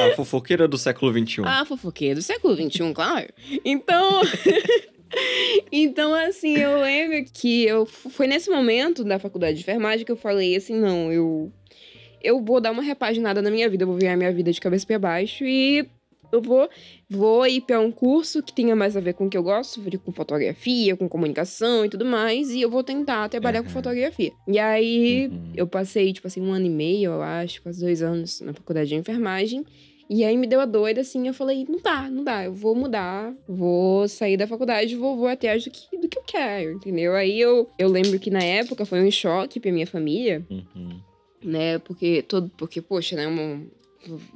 A 0.00 0.14
fofoqueira 0.16 0.66
do 0.68 0.78
século 0.78 1.12
XXI. 1.12 1.42
Ah, 1.44 1.64
fofoqueira 1.64 2.14
do 2.14 2.22
século 2.22 2.54
XXI, 2.54 2.92
claro. 2.94 3.26
Então. 3.64 4.22
então, 5.72 6.14
assim, 6.14 6.56
eu 6.56 6.80
lembro 6.80 7.24
que 7.32 7.64
eu 7.64 7.84
foi 7.84 8.26
nesse 8.26 8.48
momento 8.48 9.02
da 9.04 9.18
faculdade 9.18 9.56
de 9.56 9.62
enfermagem 9.62 10.06
que 10.06 10.12
eu 10.12 10.16
falei 10.16 10.56
assim: 10.56 10.74
não, 10.78 11.12
eu. 11.12 11.52
Eu 12.22 12.42
vou 12.44 12.60
dar 12.60 12.70
uma 12.70 12.82
repaginada 12.82 13.40
na 13.40 13.50
minha 13.50 13.68
vida, 13.68 13.84
eu 13.84 13.88
vou 13.88 13.96
virar 13.96 14.14
minha 14.16 14.30
vida 14.32 14.52
de 14.52 14.60
cabeça 14.60 14.86
pra 14.86 14.98
baixo 14.98 15.42
e 15.44 15.88
eu 16.32 16.40
vou, 16.40 16.68
vou 17.08 17.46
ir 17.46 17.60
pra 17.62 17.80
um 17.80 17.90
curso 17.90 18.42
que 18.42 18.52
tenha 18.52 18.74
mais 18.76 18.96
a 18.96 19.00
ver 19.00 19.14
com 19.14 19.26
o 19.26 19.30
que 19.30 19.36
eu 19.36 19.42
gosto, 19.42 19.80
com 20.04 20.12
fotografia, 20.12 20.96
com 20.96 21.08
comunicação 21.08 21.84
e 21.84 21.88
tudo 21.88 22.04
mais, 22.04 22.50
e 22.50 22.60
eu 22.60 22.70
vou 22.70 22.82
tentar 22.84 23.28
trabalhar 23.28 23.60
com 23.62 23.66
Aham. 23.68 23.74
fotografia. 23.74 24.32
E 24.46 24.58
aí, 24.58 25.28
Uhum. 25.28 25.52
eu 25.54 25.66
passei, 25.66 26.12
tipo 26.12 26.26
assim, 26.26 26.40
um 26.40 26.52
ano 26.52 26.66
e 26.66 26.70
meio, 26.70 27.12
eu 27.12 27.22
acho, 27.22 27.62
quase 27.62 27.80
dois 27.80 28.02
anos 28.02 28.40
na 28.40 28.52
faculdade 28.52 28.88
de 28.88 28.94
enfermagem. 28.96 29.64
E 30.12 30.24
aí 30.24 30.36
me 30.36 30.44
deu 30.48 30.60
a 30.60 30.64
doida, 30.66 31.02
assim, 31.02 31.28
eu 31.28 31.32
falei, 31.34 31.64
não 31.68 31.78
dá, 31.80 32.10
não 32.10 32.24
dá, 32.24 32.44
eu 32.44 32.52
vou 32.52 32.74
mudar, 32.74 33.32
vou 33.46 34.08
sair 34.08 34.36
da 34.36 34.44
faculdade, 34.44 34.96
vou, 34.96 35.16
vou 35.16 35.28
atrás 35.28 35.62
do 35.64 35.70
que, 35.70 35.96
do 35.98 36.08
que 36.08 36.18
eu 36.18 36.22
quero, 36.26 36.72
entendeu? 36.72 37.14
Aí 37.14 37.40
eu, 37.40 37.70
eu 37.78 37.88
lembro 37.88 38.18
que 38.18 38.28
na 38.28 38.42
época 38.42 38.84
foi 38.84 39.00
um 39.06 39.10
choque 39.10 39.60
pra 39.60 39.70
minha 39.70 39.86
família, 39.86 40.44
Uhum. 40.50 41.00
né? 41.44 41.78
Porque 41.78 42.22
todo. 42.22 42.50
Porque, 42.56 42.82
poxa, 42.82 43.14
né? 43.14 43.26
Uma, 43.28 43.62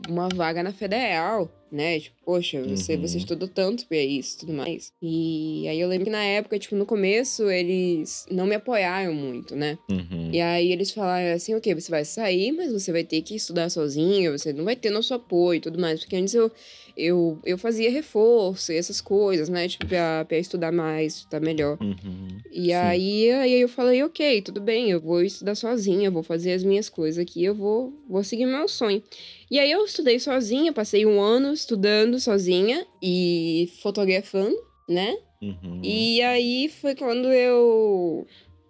uma 0.08 0.28
vaga 0.28 0.62
na 0.62 0.72
federal, 0.72 1.50
né? 1.74 2.00
Tipo, 2.00 2.16
poxa, 2.24 2.62
você, 2.62 2.94
Uhum. 2.94 3.00
você 3.02 3.18
estudou 3.18 3.48
tanto 3.48 3.86
pra 3.86 3.98
isso 3.98 4.36
e 4.36 4.40
tudo 4.40 4.52
mais. 4.52 4.92
E 5.02 5.66
aí 5.68 5.78
eu 5.80 5.88
lembro 5.88 6.04
que 6.06 6.10
na 6.10 6.22
época, 6.24 6.58
tipo, 6.58 6.74
no 6.76 6.86
começo, 6.86 7.50
eles 7.50 8.24
não 8.30 8.46
me 8.46 8.54
apoiaram 8.54 9.12
muito, 9.14 9.54
né? 9.54 9.78
Uhum. 9.90 10.30
E 10.32 10.40
aí 10.40 10.72
eles 10.72 10.90
falaram 10.90 11.34
assim, 11.34 11.54
ok, 11.54 11.74
você 11.74 11.90
vai 11.90 12.04
sair, 12.04 12.52
mas 12.52 12.72
você 12.72 12.90
vai 12.92 13.04
ter 13.04 13.20
que 13.22 13.34
estudar 13.34 13.68
sozinho, 13.70 14.32
você 14.36 14.52
não 14.52 14.64
vai 14.64 14.76
ter 14.76 14.90
nosso 14.90 15.12
apoio 15.14 15.58
e 15.58 15.60
tudo 15.60 15.78
mais. 15.80 16.00
Porque 16.00 16.16
antes 16.16 16.34
eu, 16.34 16.50
eu, 16.96 17.38
eu 17.44 17.58
fazia 17.58 17.90
reforço 17.90 18.72
e 18.72 18.76
essas 18.76 19.00
coisas, 19.00 19.48
né? 19.48 19.68
Tipo, 19.68 19.86
pra, 19.86 20.24
pra 20.24 20.38
estudar 20.38 20.72
mais, 20.72 21.16
estudar 21.16 21.40
melhor. 21.40 21.76
Uhum. 21.80 22.28
E 22.50 22.66
Sim. 22.66 22.72
aí, 22.72 23.30
aí 23.32 23.60
eu 23.60 23.68
falei, 23.68 24.02
ok, 24.04 24.40
tudo 24.42 24.60
bem, 24.60 24.88
eu 24.90 25.00
vou 25.00 25.20
estudar 25.22 25.54
sozinha, 25.56 26.08
vou 26.10 26.22
fazer 26.22 26.52
as 26.52 26.62
minhas 26.62 26.88
coisas 26.88 27.18
aqui, 27.20 27.42
eu 27.44 27.54
vou, 27.54 27.92
vou 28.08 28.22
seguir 28.22 28.46
meu 28.46 28.68
sonho. 28.68 29.02
E 29.50 29.58
aí 29.58 29.70
eu 29.70 29.84
estudei 29.84 30.18
sozinha, 30.20 30.72
passei 30.72 31.04
um 31.04 31.20
ano 31.20 31.52
estudando 31.64 32.20
sozinha 32.20 32.86
e 33.02 33.70
fotografando, 33.82 34.56
né? 34.88 35.16
Uhum. 35.42 35.80
E 35.82 36.22
aí 36.22 36.68
foi 36.68 36.94
quando 36.94 37.32
eu 37.32 38.26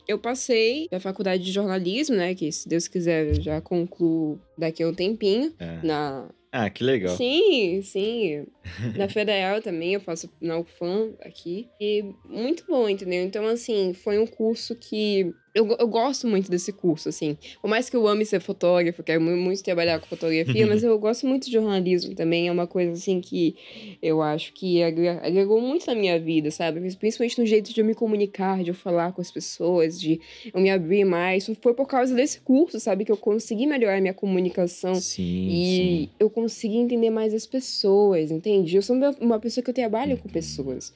eu 0.07 0.19
passei 0.19 0.89
pra 0.89 1.01
faculdade 1.01 1.43
de 1.43 1.53
jornalismo, 1.53 2.17
né? 2.17 2.35
Que 2.35 2.51
se 2.53 2.69
Deus 2.69 2.89
quiser 2.89 3.27
eu 3.29 3.43
já 3.43 3.61
concluo 3.61 4.41
daqui 4.57 4.83
a 4.83 4.89
um 4.89 4.95
tempinho. 4.95 5.53
É. 5.59 5.81
Na... 5.83 6.29
Ah, 6.53 6.71
que 6.71 6.85
legal. 6.85 7.17
Sim, 7.17 7.83
sim. 7.83 8.47
Na 8.97 9.09
Federal 9.09 9.61
também, 9.61 9.95
eu 9.95 10.01
faço 10.01 10.31
na 10.41 10.57
UFAM 10.57 11.13
aqui. 11.21 11.69
E 11.81 12.05
muito 12.25 12.65
bom, 12.69 12.89
entendeu? 12.89 13.25
Então, 13.25 13.45
assim, 13.47 13.93
foi 13.93 14.21
um 14.21 14.27
curso 14.27 14.77
que 14.77 15.35
eu, 15.55 15.69
eu 15.79 15.87
gosto 15.87 16.27
muito 16.27 16.51
desse 16.51 16.73
curso, 16.73 17.09
assim. 17.09 17.39
Por 17.63 17.69
mais 17.69 17.89
que 17.89 17.95
eu 17.95 18.09
ame 18.09 18.27
ser 18.27 18.41
fotógrafo, 18.41 19.05
quero 19.05 19.21
muito 19.21 19.63
trabalhar 19.63 20.01
com 20.01 20.07
fotografia, 20.07 20.67
mas 20.67 20.83
eu 20.83 20.99
gosto 20.99 21.29
muito 21.29 21.47
de 21.47 21.53
jornalismo 21.53 22.13
também. 22.13 22.49
É 22.49 22.53
uma 22.53 22.67
coisa, 22.67 22.91
assim, 22.91 23.21
que 23.21 23.55
eu 24.03 24.21
acho 24.21 24.53
que 24.53 24.83
agregou 24.83 25.61
muito 25.61 25.87
na 25.87 25.95
minha 25.95 26.19
vida, 26.19 26.51
sabe? 26.51 26.81
Principalmente 26.97 27.39
no 27.39 27.47
jeito 27.47 27.73
de 27.73 27.81
eu 27.81 27.85
me 27.85 27.95
comunicar, 27.95 28.65
de 28.65 28.71
eu 28.71 28.75
falar 28.75 29.13
com 29.13 29.21
as 29.21 29.31
pessoas, 29.31 30.01
de 30.01 30.21
eu 30.53 30.61
me 30.61 30.71
abrir 30.71 31.05
mais. 31.05 31.49
Foi 31.63 31.73
por 31.73 31.87
causa 31.87 32.17
desse 32.17 32.41
curso, 32.41 32.81
sabe? 32.81 33.05
Que 33.05 33.13
eu 33.13 33.17
consegui 33.17 33.67
melhorar 33.69 33.99
a 33.99 34.01
minha 34.01 34.15
comunicação. 34.15 34.97
Sim, 34.97 35.49
e 35.49 35.65
sim. 35.65 36.09
eu 36.19 36.29
consegui 36.29 36.79
entender 36.79 37.11
mais 37.11 37.33
as 37.33 37.47
pessoas, 37.47 38.33
entende? 38.33 38.75
Eu 38.75 38.83
sou 38.83 38.97
uma 39.21 39.39
pessoa 39.39 39.63
que 39.63 39.71
eu 39.71 39.75
trabalho 39.75 40.19
com 40.19 40.29
pessoas. 40.29 40.93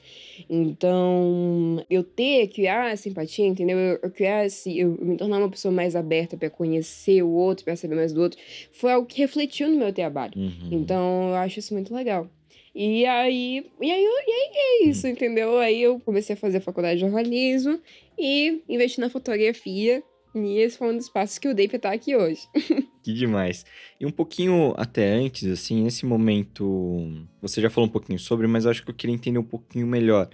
Então, 0.49 1.81
eu 1.89 2.03
ter, 2.03 2.47
criar 2.47 2.97
simpatia, 2.97 3.47
entendeu? 3.47 3.77
Eu, 3.77 3.99
eu 4.03 4.11
criar 4.11 4.48
esse, 4.49 4.77
eu 4.77 4.97
me 4.99 5.15
tornar 5.15 5.37
uma 5.37 5.49
pessoa 5.49 5.71
mais 5.71 5.95
aberta 5.95 6.35
para 6.35 6.49
conhecer 6.49 7.23
o 7.23 7.29
outro, 7.29 7.63
para 7.63 7.75
saber 7.75 7.95
mais 7.95 8.11
do 8.11 8.21
outro, 8.21 8.39
foi 8.71 8.91
algo 8.91 9.07
que 9.07 9.19
refletiu 9.19 9.69
no 9.69 9.77
meu 9.77 9.93
trabalho. 9.93 10.33
Uhum. 10.35 10.69
Então, 10.71 11.29
eu 11.29 11.35
acho 11.35 11.59
isso 11.59 11.73
muito 11.73 11.93
legal. 11.93 12.29
E 12.75 13.05
aí, 13.05 13.65
e 13.81 13.91
aí, 13.91 14.03
e 14.03 14.31
aí 14.31 14.51
é 14.53 14.87
isso, 14.87 15.07
entendeu? 15.07 15.57
Aí 15.57 15.81
eu 15.81 15.99
comecei 15.99 16.33
a 16.33 16.37
fazer 16.37 16.57
a 16.57 16.61
faculdade 16.61 16.95
de 16.95 17.01
jornalismo 17.01 17.79
e 18.17 18.61
investi 18.69 18.99
na 18.99 19.09
fotografia. 19.09 20.03
E 20.35 20.59
esse 20.59 20.77
foi 20.77 20.93
um 20.93 20.97
dos 20.97 21.09
passos 21.09 21.39
que 21.39 21.47
eu 21.47 21.55
dei 21.55 21.67
pra 21.67 21.77
estar 21.77 21.91
aqui 21.91 22.15
hoje. 22.15 22.41
Que 23.01 23.13
demais. 23.13 23.65
E 23.99 24.05
um 24.05 24.11
pouquinho 24.11 24.73
até 24.77 25.13
antes, 25.13 25.47
assim, 25.47 25.81
nesse 25.83 26.05
momento, 26.05 27.25
você 27.41 27.61
já 27.61 27.69
falou 27.69 27.87
um 27.89 27.91
pouquinho 27.91 28.19
sobre, 28.19 28.45
mas 28.45 28.65
eu 28.65 28.71
acho 28.71 28.83
que 28.83 28.91
eu 28.91 28.93
queria 28.93 29.15
entender 29.15 29.39
um 29.39 29.43
pouquinho 29.43 29.87
melhor. 29.87 30.29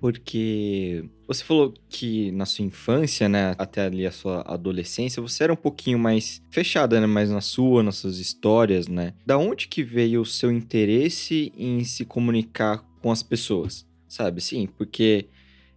Porque 0.00 1.04
você 1.28 1.44
falou 1.44 1.74
que 1.88 2.32
na 2.32 2.46
sua 2.46 2.64
infância, 2.64 3.28
né, 3.28 3.54
até 3.58 3.84
ali 3.84 4.06
a 4.06 4.10
sua 4.10 4.40
adolescência, 4.46 5.20
você 5.20 5.44
era 5.44 5.52
um 5.52 5.56
pouquinho 5.56 5.98
mais 5.98 6.42
fechada, 6.50 7.00
né, 7.00 7.06
mais 7.06 7.30
na 7.30 7.42
sua, 7.42 7.82
nas 7.82 7.96
suas 7.96 8.18
histórias, 8.18 8.88
né? 8.88 9.12
Da 9.26 9.36
onde 9.36 9.68
que 9.68 9.82
veio 9.82 10.22
o 10.22 10.26
seu 10.26 10.50
interesse 10.50 11.52
em 11.56 11.84
se 11.84 12.04
comunicar 12.04 12.82
com 13.02 13.12
as 13.12 13.22
pessoas? 13.22 13.86
Sabe, 14.08 14.40
sim, 14.40 14.66
porque 14.76 15.28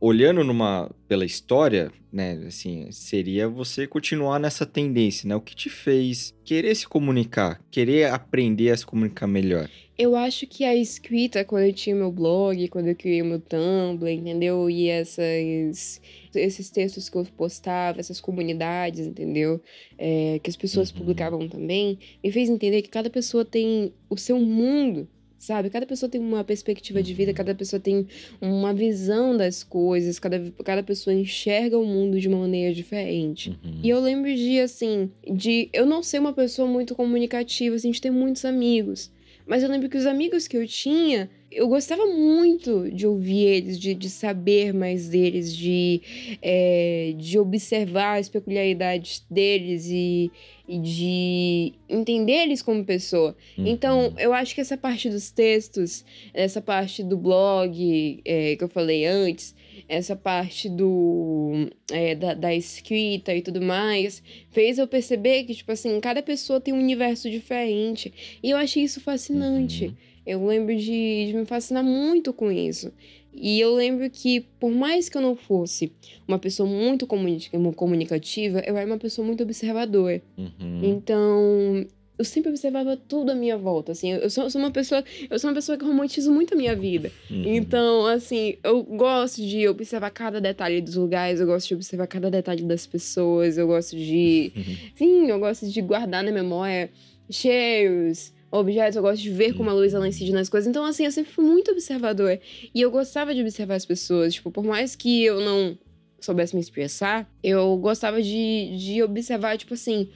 olhando 0.06 0.44
numa 0.44 0.90
pela 1.08 1.26
história, 1.26 1.92
né, 2.12 2.34
assim, 2.48 2.92
seria 2.92 3.48
você 3.48 3.88
continuar 3.88 4.40
nessa 4.40 4.66
tendência, 4.66 5.28
né? 5.28 5.36
O 5.36 5.42
que 5.42 5.56
te 5.56 5.70
fez 5.70 6.34
querer 6.44 6.76
se 6.76 6.88
comunicar, 6.88 7.62
querer 7.72 8.10
aprender 8.12 8.72
a 8.72 8.78
se 8.78 8.86
comunicar 8.86 9.28
melhor? 9.28 9.70
Eu 9.98 10.16
acho 10.16 10.48
que 10.48 10.64
a 10.66 10.76
escrita, 10.76 11.46
quando 11.46 11.66
eu 11.66 11.74
tinha 11.74 11.96
meu 11.96 12.12
blog, 12.12 12.68
quando 12.70 12.88
eu 12.88 12.96
criei 12.96 13.22
meu 13.22 13.40
Tumblr, 13.40 14.10
entendeu? 14.12 14.68
E 14.70 14.90
essas, 14.90 16.02
esses 16.34 16.70
textos 16.72 17.10
que 17.10 17.16
eu 17.18 17.26
postava, 17.38 18.00
essas 18.00 18.20
comunidades, 18.20 19.06
entendeu? 19.06 19.62
É, 19.98 20.40
que 20.44 20.50
as 20.50 20.56
pessoas 20.58 20.90
Uhum. 20.90 20.98
publicavam 20.98 21.48
também, 21.48 22.00
me 22.24 22.32
fez 22.32 22.50
entender 22.50 22.82
que 22.82 22.90
cada 22.90 23.10
pessoa 23.10 23.46
tem 23.46 23.94
o 24.10 24.18
seu 24.18 24.40
mundo, 24.40 25.08
sabe? 25.44 25.70
Cada 25.70 25.86
pessoa 25.86 26.10
tem 26.10 26.22
uma 26.22 26.44
perspectiva 26.44 27.04
de 27.04 27.14
vida, 27.14 27.32
Uhum. 27.32 27.36
cada 27.36 27.54
pessoa 27.54 27.80
tem 27.80 28.08
uma 28.42 28.74
visão 28.74 29.36
das 29.36 29.64
coisas, 29.64 30.18
cada, 30.20 30.40
cada 30.64 30.82
pessoa 30.82 31.14
enxerga 31.14 31.78
o 31.78 31.86
mundo 31.86 32.20
de 32.20 32.28
uma 32.28 32.38
maneira 32.40 32.74
diferente. 32.74 33.50
Uhum. 33.64 33.80
E 33.84 33.90
eu 33.90 34.00
lembro 34.00 34.34
de, 34.34 34.60
assim, 34.60 35.12
de 35.30 35.70
eu 35.74 35.86
não 35.86 36.02
ser 36.02 36.20
uma 36.20 36.34
pessoa 36.34 36.68
muito 36.68 36.96
comunicativa, 36.96 37.76
assim, 37.76 37.92
de 37.92 38.00
ter 38.00 38.12
muitos 38.12 38.46
amigos. 38.46 39.12
Mas 39.46 39.62
eu 39.62 39.70
lembro 39.70 39.90
que 39.90 39.98
os 39.98 40.06
amigos 40.06 40.48
que 40.48 40.56
eu 40.56 40.66
tinha, 40.66 41.30
eu 41.56 41.68
gostava 41.68 42.06
muito 42.06 42.90
de 42.92 43.06
ouvir 43.08 43.46
eles, 43.46 43.80
de, 43.80 43.94
de 43.94 44.10
saber 44.10 44.74
mais 44.74 45.10
deles, 45.10 45.56
de, 45.56 46.02
é, 46.42 47.14
de 47.18 47.38
observar 47.40 48.20
as 48.20 48.30
peculiaridades 48.30 49.26
deles 49.30 49.88
e, 49.88 50.32
e 50.68 50.80
de 50.80 51.74
entender 51.88 52.44
eles 52.44 52.62
como 52.62 52.84
pessoa. 52.84 53.36
Uhum. 53.58 53.68
Então, 53.68 54.14
eu 54.18 54.34
acho 54.34 54.56
que 54.56 54.62
essa 54.62 54.78
parte 54.78 55.10
dos 55.10 55.32
textos, 55.32 56.04
essa 56.34 56.62
parte 56.62 57.04
do 57.04 57.18
blog 57.18 58.22
é, 58.26 58.56
que 58.56 58.64
eu 58.64 58.70
falei 58.70 59.06
antes, 59.06 59.56
essa 59.88 60.16
parte 60.16 60.70
do 60.70 61.68
é, 61.92 62.16
da, 62.16 62.34
da 62.34 62.56
escrita 62.56 63.36
e 63.36 63.42
tudo 63.42 63.62
mais, 63.62 64.24
fez 64.50 64.78
eu 64.78 64.88
perceber 64.88 65.44
que, 65.44 65.54
tipo 65.54 65.72
assim, 65.72 66.00
cada 66.00 66.22
pessoa 66.22 66.60
tem 66.60 66.74
um 66.74 66.80
universo 66.80 67.30
diferente. 67.30 68.14
E 68.42 68.50
eu 68.50 68.58
achei 68.58 68.84
isso 68.84 69.02
fascinante. 69.02 69.86
Uhum. 69.88 70.13
Eu 70.26 70.46
lembro 70.46 70.76
de, 70.76 71.28
de 71.28 71.34
me 71.36 71.46
fascinar 71.46 71.84
muito 71.84 72.32
com 72.34 72.52
isso. 72.52 72.92
E 73.34 73.60
eu 73.60 73.74
lembro 73.74 74.08
que, 74.10 74.42
por 74.60 74.72
mais 74.72 75.10
que 75.10 75.18
eu 75.18 75.22
não 75.22 75.36
fosse 75.36 75.92
uma 76.28 76.38
pessoa 76.38 76.70
muito 76.70 77.08
comuni- 77.08 77.50
comunicativa, 77.76 78.60
eu 78.66 78.78
era 78.78 78.86
uma 78.86 78.98
pessoa 79.00 79.26
muito 79.26 79.42
observadora. 79.44 80.22
Uhum. 80.38 80.80
Então, 80.84 81.86
eu 82.18 82.24
sempre 82.24 82.52
observava 82.52 82.96
tudo 82.96 83.32
à 83.32 83.36
minha 83.36 83.58
volta, 83.58 83.92
assim. 83.92 84.12
Eu 84.12 84.30
sou, 84.30 84.44
eu 84.44 84.50
sou 84.52 84.62
uma 84.62 84.70
pessoa, 84.70 85.04
eu 85.30 85.40
sou 85.40 85.50
uma 85.50 85.56
pessoa 85.56 85.76
que 85.78 85.84
romantizo 85.84 86.32
muito 86.32 86.54
a 86.54 86.58
minha 86.58 86.76
vida. 86.76 87.12
Uhum. 87.30 87.44
Então, 87.56 88.06
assim, 88.06 88.56
eu 88.64 88.84
gosto 88.84 89.42
de 89.42 89.68
observar 89.68 90.12
cada 90.12 90.40
detalhe 90.40 90.80
dos 90.80 90.96
lugares, 90.96 91.40
eu 91.40 91.48
gosto 91.48 91.70
de 91.70 91.74
observar 91.74 92.06
cada 92.06 92.30
detalhe 92.30 92.62
das 92.64 92.86
pessoas, 92.86 93.58
eu 93.58 93.66
gosto 93.66 93.96
de, 93.98 94.54
Uhum. 94.56 94.76
sim, 94.96 95.28
eu 95.30 95.40
gosto 95.40 95.68
de 95.68 95.82
guardar 95.82 96.24
na 96.24 96.32
memória 96.32 96.92
cheiros, 97.30 98.32
objetos, 98.54 98.96
eu 98.96 99.02
gosto 99.02 99.22
de 99.22 99.32
ver 99.32 99.54
como 99.54 99.70
a 99.70 99.74
luz 99.74 99.94
ela 99.94 100.08
incide 100.08 100.32
nas 100.32 100.48
coisas. 100.48 100.70
Então, 100.70 100.86
assim, 100.86 101.06
eu 101.06 101.12
sempre 101.12 101.32
fui 101.32 101.44
muito 101.44 101.72
observador. 101.72 102.40
E 102.74 102.80
eu 102.80 102.92
gostava 102.92 103.34
de 103.34 103.42
observar 103.42 103.76
as 103.76 103.86
pessoas, 103.86 104.36
tipo, 104.36 104.52
por 104.52 104.64
mais 104.64 104.96
que 104.96 105.24
eu 105.24 105.42
não 105.42 105.78
soubesse 106.20 106.56
me 106.56 106.62
expressar, 106.62 107.30
eu 107.44 107.76
gostava 107.78 108.22
de, 108.22 108.78
de 108.78 109.02
observar, 109.02 109.58
tipo 109.58 109.74
assim, 109.74 110.08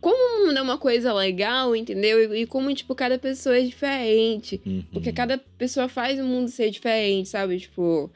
como 0.00 0.16
o 0.16 0.46
mundo 0.46 0.58
é 0.58 0.62
uma 0.62 0.76
coisa 0.76 1.12
legal, 1.12 1.74
entendeu? 1.74 2.34
E, 2.34 2.42
e 2.42 2.46
como, 2.46 2.72
tipo, 2.74 2.94
cada 2.94 3.18
pessoa 3.18 3.56
é 3.56 3.62
diferente. 3.62 4.60
Uhum. 4.66 4.84
Porque 4.92 5.10
cada 5.10 5.38
pessoa 5.38 5.88
faz 5.88 6.20
o 6.20 6.24
mundo 6.24 6.48
ser 6.48 6.70
diferente, 6.70 7.30
sabe? 7.30 7.58
Tipo. 7.58 8.10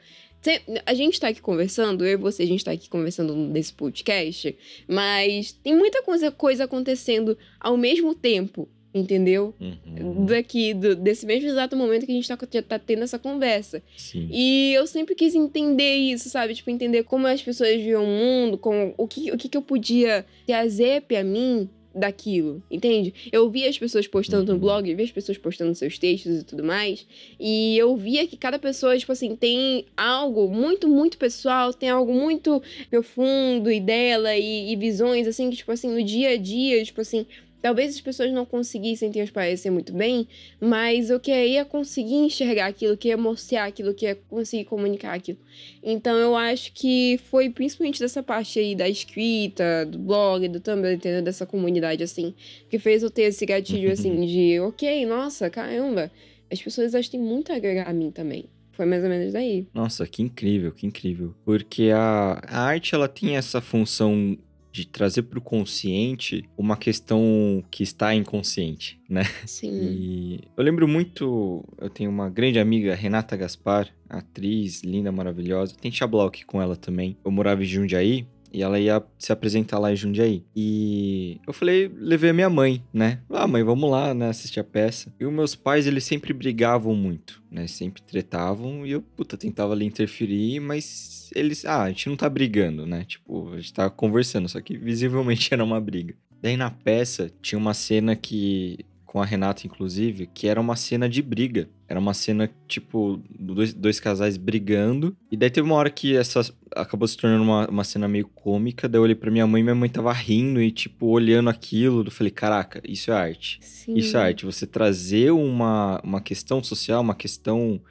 A 0.87 0.95
gente 0.95 1.19
tá 1.19 1.27
aqui 1.27 1.39
conversando, 1.39 2.03
eu 2.03 2.13
e 2.13 2.15
você, 2.15 2.41
a 2.41 2.47
gente 2.47 2.65
tá 2.65 2.71
aqui 2.71 2.89
conversando 2.89 3.35
nesse 3.35 3.71
podcast, 3.71 4.57
mas 4.87 5.51
tem 5.51 5.75
muita 5.75 6.01
coisa, 6.01 6.31
coisa 6.31 6.63
acontecendo 6.63 7.37
ao 7.59 7.77
mesmo 7.77 8.15
tempo, 8.15 8.67
entendeu? 8.93 9.53
Uhum. 9.59 10.25
Daqui, 10.25 10.73
do- 10.73 10.95
desse 10.95 11.25
mesmo 11.25 11.47
exato 11.49 11.75
momento 11.77 12.05
que 12.05 12.11
a 12.11 12.15
gente 12.15 12.27
tá, 12.27 12.37
tá 12.37 12.79
tendo 12.79 13.03
essa 13.03 13.17
conversa. 13.19 13.81
Sim. 13.97 14.27
E 14.31 14.73
eu 14.73 14.85
sempre 14.87 15.15
quis 15.15 15.33
entender 15.35 15.95
isso, 15.95 16.29
sabe? 16.29 16.53
Tipo, 16.53 16.69
entender 16.69 17.03
como 17.03 17.27
as 17.27 17.41
pessoas 17.41 17.75
viam 17.81 18.03
o 18.03 18.07
mundo, 18.07 18.57
com 18.57 18.93
o 18.97 19.07
que, 19.07 19.31
o 19.31 19.37
que, 19.37 19.47
que 19.49 19.57
eu 19.57 19.61
podia 19.61 20.25
trazer 20.45 21.01
pra 21.03 21.23
mim 21.23 21.69
daquilo, 21.93 22.63
entende? 22.71 23.13
Eu 23.33 23.49
via 23.49 23.67
as 23.69 23.77
pessoas 23.77 24.07
postando 24.07 24.45
no 24.45 24.53
Uhum. 24.53 24.59
blog, 24.59 24.89
eu 24.89 24.95
via 24.95 25.03
as 25.03 25.11
pessoas 25.11 25.37
postando 25.37 25.75
seus 25.75 25.99
textos 25.99 26.39
e 26.39 26.43
tudo 26.45 26.63
mais, 26.63 27.05
e 27.37 27.77
eu 27.77 27.93
via 27.97 28.25
que 28.25 28.37
cada 28.37 28.57
pessoa, 28.57 28.97
tipo 28.97 29.11
assim, 29.11 29.35
tem 29.35 29.83
algo 29.97 30.47
muito, 30.47 30.87
muito 30.87 31.17
pessoal, 31.17 31.73
tem 31.73 31.89
algo 31.89 32.13
muito 32.13 32.63
profundo 32.89 33.69
e 33.69 33.81
dela, 33.81 34.37
e, 34.37 34.71
e 34.71 34.75
visões, 34.77 35.27
assim, 35.27 35.49
que, 35.49 35.57
tipo 35.57 35.69
assim, 35.71 35.89
no 35.93 36.01
dia 36.01 36.29
a 36.29 36.37
dia, 36.37 36.81
tipo 36.85 37.01
assim, 37.01 37.25
talvez 37.61 37.95
as 37.95 38.01
pessoas 38.01 38.31
não 38.31 38.45
conseguissem 38.45 39.11
transparecer 39.11 39.71
muito 39.71 39.93
bem, 39.93 40.27
mas 40.59 41.09
eu 41.09 41.19
queria 41.19 41.63
conseguir 41.63 42.15
enxergar 42.15 42.67
aquilo, 42.67 42.97
queria 42.97 43.17
mostrar 43.17 43.65
aquilo, 43.65 43.93
queria 43.93 44.15
conseguir 44.29 44.65
comunicar 44.65 45.13
aquilo. 45.13 45.37
Então 45.83 46.17
eu 46.17 46.35
acho 46.35 46.73
que 46.73 47.19
foi 47.29 47.49
principalmente 47.49 47.99
dessa 47.99 48.23
parte 48.23 48.59
aí 48.59 48.75
da 48.75 48.89
escrita, 48.89 49.85
do 49.85 49.99
blog, 49.99 50.47
do 50.47 50.59
Tumblr, 50.59 50.93
entendeu? 50.93 51.21
Dessa 51.21 51.45
comunidade, 51.45 52.03
assim, 52.03 52.33
que 52.69 52.79
fez 52.79 53.03
eu 53.03 53.09
ter 53.09 53.23
esse 53.23 53.45
gatilho, 53.45 53.91
assim, 53.93 54.25
de, 54.25 54.59
ok, 54.59 55.05
nossa, 55.05 55.49
caramba, 55.49 56.11
as 56.51 56.61
pessoas 56.61 56.93
elas 56.93 57.07
têm 57.07 57.19
muito 57.19 57.51
a 57.51 57.55
agregar 57.55 57.87
a 57.87 57.93
mim 57.93 58.11
também. 58.11 58.45
Foi 58.73 58.85
mais 58.85 59.03
ou 59.03 59.09
menos 59.09 59.33
daí. 59.33 59.67
Nossa, 59.73 60.07
que 60.07 60.23
incrível, 60.23 60.71
que 60.71 60.87
incrível. 60.87 61.35
Porque 61.43 61.91
a, 61.93 62.41
a 62.47 62.61
arte, 62.61 62.95
ela 62.95 63.07
tem 63.07 63.35
essa 63.35 63.61
função 63.61 64.37
de 64.71 64.87
trazer 64.87 65.23
para 65.23 65.37
o 65.37 65.41
consciente 65.41 66.45
uma 66.57 66.77
questão 66.77 67.63
que 67.69 67.83
está 67.83 68.15
inconsciente, 68.15 68.99
né? 69.09 69.23
Sim. 69.45 69.69
E 69.71 70.39
eu 70.55 70.63
lembro 70.63 70.87
muito, 70.87 71.63
eu 71.77 71.89
tenho 71.89 72.09
uma 72.09 72.29
grande 72.29 72.59
amiga, 72.59 72.95
Renata 72.95 73.35
Gaspar, 73.35 73.89
atriz 74.09 74.81
linda, 74.81 75.11
maravilhosa. 75.11 75.75
Tem 75.75 75.91
Xablock 75.91 76.45
com 76.45 76.61
ela 76.61 76.75
também. 76.75 77.17
Eu 77.23 77.31
morava 77.31 77.63
em 77.63 77.65
Jundiaí 77.65 78.25
e 78.53 78.61
ela 78.61 78.79
ia 78.79 79.03
se 79.17 79.31
apresentar 79.31 79.79
lá 79.79 79.91
em 79.91 79.95
Jundiaí. 79.95 80.43
E 80.55 81.39
eu 81.45 81.53
falei, 81.53 81.91
levei 81.95 82.29
a 82.29 82.33
minha 82.33 82.49
mãe, 82.49 82.83
né? 82.93 83.19
Ah, 83.29 83.47
mãe, 83.47 83.63
vamos 83.63 83.89
lá, 83.89 84.13
né, 84.13 84.29
assistir 84.29 84.59
a 84.59 84.63
peça. 84.63 85.13
E 85.19 85.25
os 85.25 85.33
meus 85.33 85.55
pais, 85.55 85.87
eles 85.87 86.03
sempre 86.03 86.33
brigavam 86.33 86.95
muito, 86.95 87.41
né? 87.49 87.67
Sempre 87.67 88.01
tretavam 88.01 88.85
e 88.85 88.91
eu, 88.91 89.01
puta, 89.01 89.37
tentava 89.37 89.73
ali 89.73 89.85
interferir, 89.85 90.59
mas 90.59 91.29
eles, 91.35 91.65
ah, 91.65 91.83
a 91.83 91.89
gente 91.89 92.09
não 92.09 92.15
tá 92.15 92.29
brigando, 92.29 92.85
né? 92.85 93.03
Tipo, 93.05 93.53
a 93.53 93.57
gente 93.57 93.73
tava 93.73 93.89
conversando, 93.89 94.49
só 94.49 94.59
que 94.61 94.77
visivelmente 94.77 95.51
era 95.53 95.63
uma 95.63 95.79
briga. 95.79 96.15
Daí 96.41 96.57
na 96.57 96.71
peça 96.71 97.31
tinha 97.41 97.59
uma 97.59 97.73
cena 97.73 98.15
que 98.15 98.79
com 99.11 99.21
a 99.21 99.25
Renata, 99.25 99.67
inclusive, 99.67 100.25
que 100.25 100.47
era 100.47 100.61
uma 100.61 100.77
cena 100.77 101.09
de 101.09 101.21
briga. 101.21 101.67
Era 101.85 101.99
uma 101.99 102.13
cena, 102.13 102.49
tipo, 102.65 103.21
dois, 103.37 103.73
dois 103.73 103.99
casais 103.99 104.37
brigando. 104.37 105.13
E 105.29 105.35
daí 105.35 105.49
teve 105.49 105.67
uma 105.67 105.75
hora 105.75 105.89
que 105.89 106.15
essa 106.15 106.39
acabou 106.73 107.05
se 107.05 107.17
tornando 107.17 107.43
uma, 107.43 107.67
uma 107.67 107.83
cena 107.83 108.07
meio 108.07 108.25
cômica. 108.29 108.87
Daí 108.87 108.99
eu 108.99 109.03
olhei 109.03 109.13
pra 109.13 109.29
minha 109.29 109.45
mãe 109.45 109.59
e 109.59 109.63
minha 109.65 109.75
mãe 109.75 109.89
tava 109.89 110.13
rindo 110.13 110.61
e, 110.61 110.71
tipo, 110.71 111.07
olhando 111.07 111.49
aquilo. 111.49 112.05
Eu 112.05 112.09
falei, 112.09 112.31
caraca, 112.31 112.81
isso 112.87 113.11
é 113.11 113.13
arte. 113.13 113.59
Sim. 113.61 113.95
Isso 113.97 114.15
é 114.15 114.21
arte. 114.21 114.45
Você 114.45 114.65
trazer 114.65 115.31
uma, 115.31 115.99
uma 116.05 116.21
questão 116.21 116.63
social, 116.63 117.01
uma 117.01 117.13
questão 117.13 117.81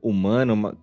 humana, 0.00 0.52
uma, 0.52 0.78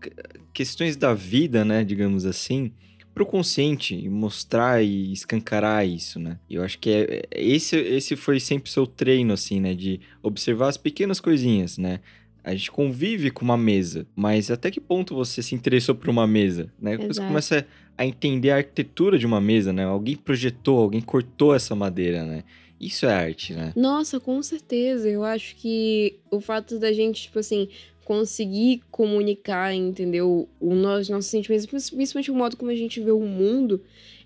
questões 0.53 0.97
da 0.97 1.13
vida, 1.13 1.63
né, 1.63 1.85
digamos 1.85 2.25
assim, 2.25 2.73
pro 3.17 3.25
consciente 3.25 3.95
e 3.95 4.07
mostrar 4.07 4.83
e 4.83 5.11
escancarar 5.11 5.87
isso, 5.87 6.19
né? 6.19 6.37
Eu 6.47 6.61
acho 6.61 6.77
que 6.77 6.91
é, 6.91 7.23
é 7.31 7.43
esse, 7.43 7.75
esse 7.75 8.15
foi 8.15 8.39
sempre 8.39 8.69
o 8.69 8.71
seu 8.71 8.85
treino, 8.85 9.33
assim, 9.33 9.59
né, 9.59 9.73
de 9.73 9.99
observar 10.21 10.67
as 10.67 10.77
pequenas 10.77 11.19
coisinhas, 11.19 11.79
né? 11.79 11.99
A 12.43 12.51
gente 12.53 12.69
convive 12.69 13.31
com 13.31 13.43
uma 13.43 13.57
mesa, 13.57 14.05
mas 14.15 14.51
até 14.51 14.69
que 14.69 14.79
ponto 14.79 15.15
você 15.15 15.41
se 15.41 15.55
interessou 15.55 15.95
por 15.95 16.09
uma 16.09 16.27
mesa, 16.27 16.71
né? 16.79 16.95
Você 16.95 17.05
Exato. 17.07 17.27
começa 17.27 17.67
a 17.97 18.05
entender 18.05 18.51
a 18.51 18.57
arquitetura 18.57 19.17
de 19.17 19.25
uma 19.25 19.41
mesa, 19.41 19.73
né? 19.73 19.83
Alguém 19.83 20.15
projetou, 20.15 20.77
alguém 20.77 21.01
cortou 21.01 21.55
essa 21.55 21.73
madeira, 21.73 22.23
né? 22.23 22.43
Isso 22.79 23.07
é 23.07 23.13
arte, 23.13 23.53
né? 23.53 23.73
Nossa, 23.75 24.19
com 24.19 24.41
certeza. 24.43 25.09
Eu 25.09 25.23
acho 25.23 25.55
que 25.55 26.19
o 26.29 26.39
fato 26.39 26.77
da 26.77 26.93
gente, 26.93 27.23
tipo 27.23 27.39
assim, 27.39 27.67
conseguir 28.07 28.83
comunicar, 28.89 29.75
entendeu? 29.75 30.47
O 30.61 30.73
nosso, 30.73 31.11
nossos 31.11 31.29
sentimentos, 31.29 31.65
principalmente 31.65 32.31
o 32.31 32.33
modo 32.33 32.55
como 32.55 32.71
a 32.71 32.75
gente 32.75 33.01
vê 33.01 33.11
o 33.11 33.19
mundo, 33.19 33.81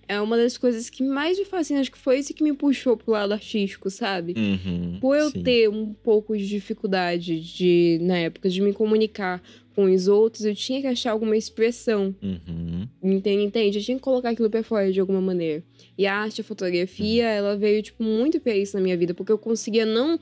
é 0.08 0.22
uma 0.22 0.38
das 0.38 0.56
coisas 0.56 0.88
que 0.88 1.02
mais 1.02 1.40
me 1.40 1.46
fascina. 1.46 1.80
Acho 1.80 1.92
que 1.92 1.98
foi 1.98 2.20
isso 2.20 2.32
que 2.32 2.44
me 2.44 2.54
puxou 2.54 2.96
pro 2.96 3.14
lado 3.14 3.34
artístico, 3.34 3.90
sabe? 3.90 4.36
Uhum, 4.38 5.00
Por 5.02 5.18
eu 5.18 5.32
sim. 5.32 5.42
ter 5.42 5.68
um 5.68 5.96
pouco 5.96 6.38
de 6.38 6.48
dificuldade 6.48 7.40
de, 7.40 7.98
na 8.04 8.20
época, 8.20 8.50
de 8.50 8.62
me 8.62 8.72
comunicar 8.72 9.42
com 9.74 9.86
os 9.86 10.08
outros, 10.08 10.46
eu 10.46 10.54
tinha 10.54 10.80
que 10.80 10.86
achar 10.86 11.14
alguma 11.14 11.36
expressão. 11.36 12.14
Uhum. 12.22 12.88
Entende? 13.02 13.42
Entende? 13.42 13.80
Eu 13.80 13.84
tinha 13.84 13.98
que 13.98 14.04
colocar 14.04 14.30
aquilo 14.30 14.50
pra 14.52 14.62
fora 14.62 14.92
de 14.92 15.00
alguma 15.00 15.22
maneira. 15.22 15.64
E 15.98 16.06
a 16.06 16.14
arte, 16.14 16.42
a 16.42 16.44
fotografia, 16.44 17.28
ela 17.28 17.58
veio, 17.58 17.82
tipo, 17.82 18.04
muito 18.04 18.40
pra 18.40 18.56
isso 18.56 18.78
na 18.78 18.84
minha 18.84 18.96
vida, 18.96 19.16
porque 19.16 19.32
eu 19.32 19.40
conseguia 19.40 19.88
não. 19.88 20.20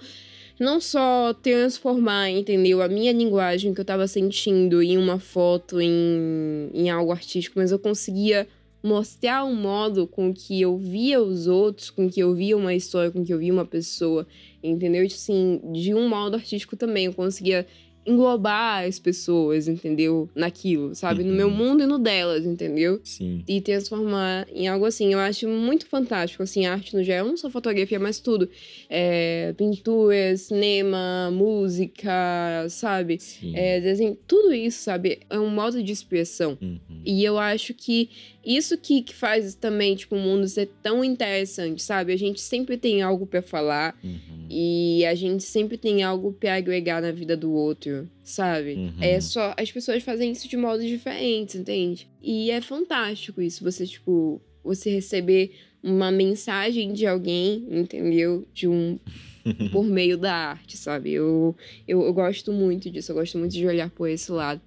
Não 0.60 0.82
só 0.82 1.34
transformar, 1.34 2.30
entendeu? 2.30 2.82
A 2.82 2.90
minha 2.90 3.14
linguagem 3.14 3.74
que 3.74 3.80
eu 3.80 3.86
tava 3.86 4.06
sentindo 4.08 4.84
em 4.84 4.98
uma 4.98 5.18
foto, 5.18 5.80
em, 5.80 6.70
em 6.74 6.90
algo 6.90 7.14
artístico, 7.14 7.58
mas 7.58 7.72
eu 7.72 7.80
conseguia 7.80 8.46
mostrar 8.84 9.46
o 9.46 9.56
modo 9.56 10.06
com 10.06 10.34
que 10.34 10.62
eu 10.62 10.78
via 10.78 11.22
os 11.22 11.48
outros, 11.48 11.90
com 11.90 12.10
que 12.10 12.20
eu 12.20 12.34
via 12.34 12.58
uma 12.58 12.74
história, 12.74 13.10
com 13.10 13.24
que 13.24 13.34
eu 13.34 13.40
via 13.40 13.54
uma 13.54 13.66
pessoa, 13.66 14.28
entendeu? 14.62 15.06
Assim, 15.06 15.62
de 15.72 15.94
um 15.94 16.10
modo 16.10 16.36
artístico 16.36 16.76
também. 16.76 17.06
Eu 17.06 17.14
conseguia 17.14 17.66
englobar 18.10 18.86
as 18.86 18.98
pessoas, 19.00 19.68
entendeu? 19.68 20.30
Naquilo, 20.36 20.96
sabe? 20.96 21.24
No 21.24 21.34
meu 21.34 21.48
Uhum. 21.48 21.54
mundo 21.56 21.84
e 21.84 21.86
no 21.86 22.00
delas, 22.00 22.46
entendeu? 22.46 23.00
Sim. 23.04 23.44
e 23.48 23.62
transformar 23.62 24.48
em 24.54 24.68
algo 24.68 24.86
assim. 24.86 25.14
Eu 25.14 25.20
acho 25.20 25.48
muito 25.48 25.86
fantástico, 25.86 26.42
assim, 26.44 26.66
a 26.66 26.74
arte 26.74 26.96
no 26.96 27.04
geral, 27.04 27.26
não 27.28 27.38
só 27.38 27.50
fotografia, 27.50 28.00
mas 28.00 28.20
tudo. 28.20 28.50
É, 28.90 29.54
pintura, 29.58 30.36
cinema, 30.38 31.30
música, 31.32 32.68
sabe? 32.70 33.20
Sim. 33.20 33.54
É, 33.56 33.80
desenho, 33.80 34.18
tudo 34.28 34.54
isso, 34.54 34.84
sabe? 34.84 35.20
É 35.30 35.40
um 35.40 35.50
modo 35.50 35.82
de 35.82 35.92
expressão. 35.92 36.58
Uhum. 36.62 36.80
E 37.06 37.24
eu 37.24 37.38
acho 37.38 37.74
que 37.74 38.10
isso 38.46 38.78
que, 38.78 39.02
que 39.02 39.14
faz 39.14 39.54
também, 39.56 39.96
tipo, 39.96 40.16
o 40.16 40.20
mundo 40.20 40.48
ser 40.48 40.70
tão 40.82 41.04
interessante, 41.04 41.82
sabe? 41.84 42.14
A 42.14 42.18
gente 42.18 42.40
sempre 42.42 42.78
tem 42.78 43.02
algo 43.02 43.26
pra 43.28 43.42
falar 43.42 43.98
Uhum. 44.04 44.46
e 44.50 45.06
a 45.06 45.14
gente 45.14 45.44
sempre 45.44 45.78
tem 45.78 46.04
algo 46.04 46.32
pra 46.34 46.56
agregar 46.56 47.02
na 47.02 47.12
vida 47.12 47.36
do 47.36 47.52
outro, 47.52 48.10
sabe? 48.24 48.74
Uhum. 48.76 48.94
É 49.02 49.20
só. 49.20 49.54
As 49.58 49.72
pessoas 49.72 50.02
fazem 50.04 50.32
isso 50.32 50.48
de 50.48 50.58
modos 50.58 50.86
diferentes, 50.86 51.56
entende? 51.56 52.08
E 52.22 52.50
é 52.52 52.62
fantástico 52.62 53.42
isso, 53.42 53.64
você, 53.64 53.86
tipo, 53.86 54.42
você 54.64 54.90
receber 54.90 55.52
uma 55.84 56.12
mensagem 56.12 56.92
de 56.94 57.06
alguém, 57.06 57.66
entendeu? 57.70 58.46
De 58.54 58.68
um. 58.68 58.98
por 59.72 59.86
meio 59.86 60.18
da 60.18 60.34
arte, 60.34 60.78
sabe? 60.78 61.12
Eu, 61.14 61.56
eu, 61.88 62.02
eu 62.04 62.14
gosto 62.14 62.52
muito 62.52 62.90
disso, 62.92 63.12
eu 63.12 63.16
gosto 63.16 63.38
muito 63.38 63.54
de 63.54 63.66
olhar 63.66 63.90
por 63.90 64.08
esse 64.10 64.32
lado. 64.32 64.62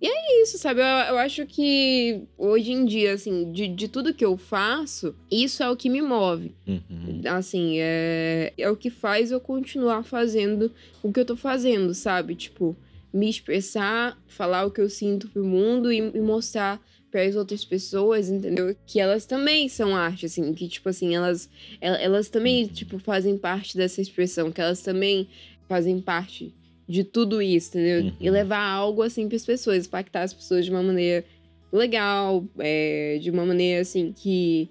E 0.00 0.06
é 0.06 0.42
isso, 0.42 0.58
sabe? 0.58 0.80
Eu, 0.80 0.84
eu 0.84 1.18
acho 1.18 1.46
que 1.46 2.22
hoje 2.36 2.72
em 2.72 2.84
dia, 2.84 3.12
assim, 3.14 3.50
de, 3.50 3.66
de 3.68 3.88
tudo 3.88 4.12
que 4.12 4.24
eu 4.24 4.36
faço, 4.36 5.14
isso 5.30 5.62
é 5.62 5.70
o 5.70 5.76
que 5.76 5.88
me 5.88 6.02
move. 6.02 6.54
Uhum. 6.66 7.22
Assim, 7.26 7.76
é, 7.78 8.52
é 8.58 8.70
o 8.70 8.76
que 8.76 8.90
faz 8.90 9.30
eu 9.30 9.40
continuar 9.40 10.02
fazendo 10.02 10.70
o 11.02 11.10
que 11.12 11.18
eu 11.20 11.24
tô 11.24 11.34
fazendo, 11.36 11.94
sabe? 11.94 12.34
Tipo, 12.34 12.76
me 13.12 13.28
expressar, 13.30 14.18
falar 14.26 14.66
o 14.66 14.70
que 14.70 14.80
eu 14.80 14.90
sinto 14.90 15.28
pro 15.28 15.44
mundo 15.44 15.90
e, 15.90 15.96
e 15.98 16.20
mostrar 16.20 16.80
para 17.10 17.22
as 17.22 17.34
outras 17.34 17.64
pessoas, 17.64 18.28
entendeu? 18.28 18.76
Que 18.86 19.00
elas 19.00 19.24
também 19.24 19.66
são 19.68 19.96
arte, 19.96 20.26
assim, 20.26 20.52
que, 20.52 20.68
tipo 20.68 20.88
assim, 20.90 21.14
elas, 21.14 21.48
el- 21.80 21.94
elas 21.94 22.28
também, 22.28 22.66
tipo, 22.66 22.98
fazem 22.98 23.38
parte 23.38 23.74
dessa 23.76 24.02
expressão, 24.02 24.52
que 24.52 24.60
elas 24.60 24.82
também 24.82 25.26
fazem 25.66 25.98
parte 26.00 26.52
de 26.88 27.02
tudo 27.04 27.42
isso, 27.42 27.70
entendeu? 27.76 28.12
E 28.20 28.28
Uhum. 28.28 28.32
levar 28.34 28.62
algo, 28.62 29.02
assim, 29.02 29.26
para 29.28 29.36
as 29.36 29.44
pessoas, 29.44 29.86
impactar 29.86 30.22
as 30.22 30.32
pessoas 30.32 30.64
de 30.64 30.70
uma 30.70 30.82
maneira 30.82 31.24
legal, 31.72 32.46
é, 32.58 33.18
de 33.20 33.30
uma 33.30 33.44
maneira, 33.44 33.82
assim, 33.82 34.12
que 34.12 34.68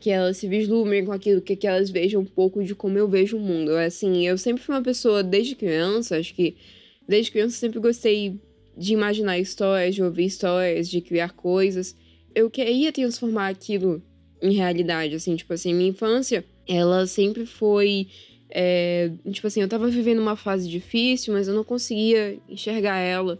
que 0.00 0.08
elas 0.08 0.38
se 0.38 0.48
vislumbrem 0.48 1.04
com 1.04 1.12
aquilo, 1.12 1.42
que, 1.42 1.54
que 1.54 1.66
elas 1.66 1.90
vejam 1.90 2.22
um 2.22 2.24
pouco 2.24 2.64
de 2.64 2.74
como 2.74 2.96
eu 2.96 3.06
vejo 3.06 3.36
o 3.36 3.40
mundo. 3.40 3.72
Assim, 3.72 4.26
eu 4.26 4.38
sempre 4.38 4.62
fui 4.62 4.74
uma 4.74 4.80
pessoa, 4.80 5.22
desde 5.22 5.54
criança, 5.54 6.16
acho 6.16 6.34
que 6.34 6.56
desde 7.06 7.30
criança 7.30 7.56
eu 7.56 7.60
sempre 7.60 7.78
gostei 7.80 8.40
de 8.74 8.94
imaginar 8.94 9.38
histórias, 9.38 9.94
de 9.94 10.02
ouvir 10.02 10.24
histórias, 10.24 10.88
de 10.88 11.02
criar 11.02 11.32
coisas. 11.32 11.94
Eu 12.34 12.48
queria 12.48 12.90
transformar 12.90 13.48
aquilo 13.48 14.02
em 14.40 14.52
realidade, 14.54 15.14
assim, 15.14 15.36
tipo 15.36 15.52
assim, 15.52 15.74
minha 15.74 15.90
infância, 15.90 16.42
ela 16.66 17.06
sempre 17.06 17.44
foi. 17.44 18.08
É, 18.50 19.10
tipo 19.30 19.46
assim, 19.46 19.60
eu 19.60 19.68
tava 19.68 19.88
vivendo 19.88 20.18
uma 20.18 20.36
fase 20.36 20.68
difícil, 20.68 21.32
mas 21.32 21.48
eu 21.48 21.54
não 21.54 21.64
conseguia 21.64 22.38
enxergar 22.48 22.98
ela. 22.98 23.38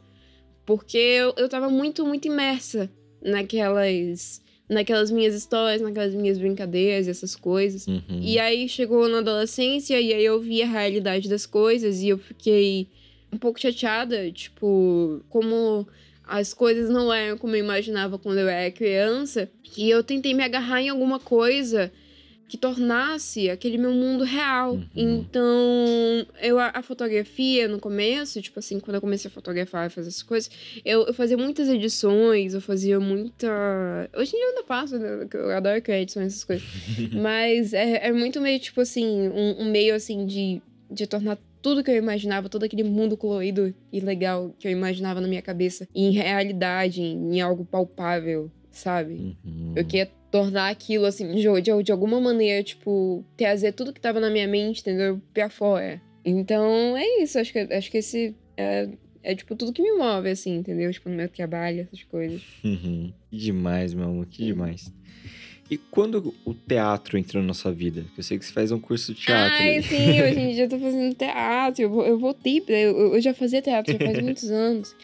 Porque 0.65 0.97
eu, 0.97 1.35
eu 1.37 1.49
tava 1.49 1.69
muito, 1.69 2.05
muito 2.07 2.29
imersa 2.29 2.91
naquelas 3.23 4.41
naquelas 4.69 5.11
minhas 5.11 5.35
histórias, 5.35 5.83
naquelas 5.83 6.15
minhas 6.15 6.39
brincadeiras, 6.39 7.09
essas 7.09 7.35
coisas. 7.35 7.89
Uhum. 7.89 8.21
E 8.23 8.39
aí 8.39 8.69
chegou 8.69 9.09
na 9.09 9.19
adolescência 9.19 10.01
e 10.01 10.15
aí 10.15 10.25
eu 10.25 10.41
vi 10.41 10.63
a 10.63 10.67
realidade 10.67 11.29
das 11.29 11.45
coisas 11.45 12.01
e 12.01 12.09
eu 12.11 12.19
fiquei 12.19 12.87
um 13.33 13.37
pouco 13.37 13.61
chateada, 13.61 14.31
tipo, 14.31 15.25
como 15.29 15.89
as 16.25 16.55
coisas 16.55 16.89
não 16.89 17.13
eram 17.13 17.37
como 17.37 17.57
eu 17.57 17.59
imaginava 17.65 18.17
quando 18.17 18.39
eu 18.39 18.49
era 18.49 18.71
criança. 18.71 19.51
E 19.77 19.91
eu 19.91 20.05
tentei 20.05 20.33
me 20.35 20.45
agarrar 20.45 20.81
em 20.81 20.89
alguma 20.89 21.19
coisa 21.19 21.93
que 22.51 22.57
tornasse 22.57 23.49
aquele 23.49 23.79
meu 23.79 23.93
mundo 23.93 24.25
real. 24.25 24.73
Uhum. 24.73 24.85
Então, 24.97 26.27
eu 26.43 26.59
a, 26.59 26.73
a 26.75 26.83
fotografia 26.83 27.69
no 27.69 27.79
começo, 27.79 28.43
tipo 28.43 28.59
assim, 28.59 28.81
quando 28.81 28.97
eu 28.97 29.01
comecei 29.01 29.31
a 29.31 29.33
fotografar 29.33 29.87
e 29.87 29.91
fazer 29.91 30.09
essas 30.09 30.25
coisas, 30.25 30.51
eu, 30.85 31.07
eu 31.07 31.15
fazia 31.15 31.37
muitas 31.37 31.69
edições, 31.69 32.53
eu 32.53 32.61
fazia 32.61 32.99
muita. 32.99 33.47
Hoje 34.17 34.35
em 34.35 34.37
dia 34.37 34.47
eu 34.47 34.49
ainda 34.49 34.65
faço, 34.65 34.99
né? 34.99 35.29
que 35.31 35.37
Eu 35.37 35.53
adoro 35.53 35.81
criar 35.81 36.01
edições, 36.01 36.33
essas 36.33 36.43
coisas. 36.43 36.67
Mas 37.15 37.73
é, 37.73 38.09
é 38.09 38.13
muito 38.13 38.41
meio, 38.41 38.59
tipo 38.59 38.81
assim, 38.81 39.07
um, 39.07 39.63
um 39.63 39.71
meio 39.71 39.95
assim 39.95 40.27
de, 40.27 40.61
de 40.91 41.07
tornar 41.07 41.39
tudo 41.63 41.85
que 41.85 41.91
eu 41.93 41.97
imaginava, 41.97 42.49
todo 42.49 42.65
aquele 42.65 42.83
mundo 42.83 43.17
colorido 43.17 43.73
e 43.93 44.01
legal 44.01 44.53
que 44.59 44.67
eu 44.67 44.73
imaginava 44.73 45.21
na 45.21 45.29
minha 45.29 45.43
cabeça, 45.43 45.87
em 45.95 46.11
realidade, 46.11 47.01
em, 47.01 47.37
em 47.37 47.41
algo 47.41 47.65
palpável, 47.65 48.51
sabe? 48.71 49.37
Uhum. 49.45 49.73
Eu 49.77 49.85
queria 49.85 50.11
tornar 50.31 50.69
aquilo, 50.71 51.07
assim, 51.07 51.35
de, 51.35 51.43
de, 51.61 51.83
de 51.83 51.93
alguma 51.93 52.21
maneira, 52.21 52.63
tipo, 52.63 53.25
trazer 53.37 53.73
tudo 53.73 53.93
que 53.93 54.01
tava 54.01 54.21
na 54.21 54.31
minha 54.31 54.47
mente, 54.47 54.81
entendeu? 54.81 55.21
Pra 55.35 55.51
fora. 55.51 56.01
Então, 56.25 56.97
é 56.97 57.23
isso. 57.23 57.39
Acho 57.39 57.53
que, 57.53 57.59
acho 57.59 57.91
que 57.91 57.99
esse 57.99 58.35
é, 58.57 58.89
é, 59.23 59.35
tipo, 59.35 59.57
tudo 59.57 59.73
que 59.73 59.83
me 59.83 59.93
move, 59.93 60.29
assim, 60.31 60.57
entendeu? 60.57 60.93
Tipo, 60.93 61.09
no 61.09 61.17
meu 61.17 61.29
trabalho, 61.29 61.81
essas 61.81 62.03
coisas. 62.05 62.43
Uhum. 62.65 63.13
Que 63.31 63.37
demais, 63.37 63.93
meu 63.95 64.05
amor, 64.07 64.27
que 64.27 64.45
demais. 64.45 64.93
E 65.71 65.77
quando 65.79 66.35
o 66.45 66.53
teatro 66.53 67.17
entrou 67.17 67.41
na 67.41 67.47
nossa 67.49 67.71
vida? 67.71 68.05
Eu 68.17 68.25
sei 68.25 68.37
que 68.39 68.45
você 68.45 68.53
faz 68.53 68.73
um 68.73 68.81
curso 68.81 69.15
de 69.15 69.21
teatro. 69.21 69.57
Ai, 69.63 69.77
né? 69.77 69.83
sim, 69.83 70.21
hoje 70.21 70.41
em 70.41 70.53
dia 70.53 70.65
eu 70.65 70.69
tô 70.69 70.79
fazendo 70.81 71.15
teatro. 71.15 71.83
Eu, 71.85 72.03
eu 72.03 72.19
voltei, 72.19 72.61
pra- 72.61 72.77
eu, 72.77 73.15
eu 73.15 73.21
já 73.21 73.33
fazia 73.33 73.63
teatro 73.63 73.93
já 73.93 73.99
faz 73.99 74.19
muitos 74.23 74.51
anos. 74.51 74.97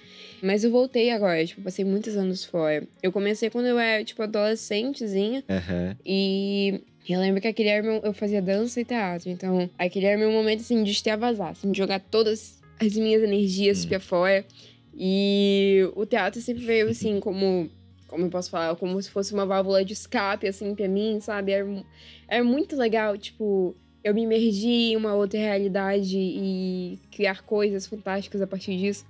Mas 0.42 0.64
eu 0.64 0.70
voltei 0.70 1.10
agora, 1.10 1.44
tipo, 1.46 1.62
passei 1.62 1.84
muitos 1.84 2.16
anos 2.16 2.44
fora. 2.44 2.86
Eu 3.02 3.10
comecei 3.12 3.48
quando 3.50 3.66
eu 3.66 3.78
era, 3.78 4.04
tipo, 4.04 4.22
adolescentezinha. 4.22 5.42
Aham. 5.48 5.96
E 6.04 6.80
eu 7.08 7.20
lembro 7.20 7.40
que 7.40 7.48
aquele 7.48 7.68
era 7.68 7.82
meu, 7.82 8.00
eu 8.02 8.12
fazia 8.12 8.42
dança 8.42 8.80
e 8.80 8.84
teatro. 8.84 9.30
Então, 9.30 9.68
aquele 9.78 10.06
era 10.06 10.18
meu 10.18 10.30
momento, 10.30 10.60
assim, 10.60 10.82
de 10.82 10.90
extravasar, 10.90 11.50
assim, 11.50 11.70
de 11.72 11.78
jogar 11.78 12.00
todas 12.00 12.60
as 12.80 12.94
minhas 12.94 13.22
energias 13.22 13.84
Hum. 13.84 13.88
pra 13.88 14.00
fora. 14.00 14.44
E 14.98 15.88
o 15.94 16.06
teatro 16.06 16.40
sempre 16.40 16.64
veio, 16.64 16.88
assim, 16.88 17.18
como... 17.20 17.70
Como 18.08 18.24
eu 18.24 18.30
posso 18.30 18.50
falar? 18.50 18.76
Como 18.76 19.02
se 19.02 19.10
fosse 19.10 19.34
uma 19.34 19.44
válvula 19.44 19.84
de 19.84 19.92
escape, 19.92 20.46
assim, 20.46 20.74
pra 20.76 20.86
mim, 20.86 21.18
sabe? 21.20 21.50
Era, 21.52 21.66
era 22.28 22.44
muito 22.44 22.76
legal, 22.76 23.18
tipo... 23.18 23.74
eu 24.04 24.14
me 24.14 24.22
imergi 24.22 24.92
em 24.92 24.96
uma 24.96 25.14
outra 25.14 25.40
realidade 25.40 26.16
e 26.16 26.98
criar 27.10 27.42
coisas 27.42 27.84
fantásticas 27.86 28.40
a 28.40 28.46
partir 28.46 28.76
disso. 28.78 29.04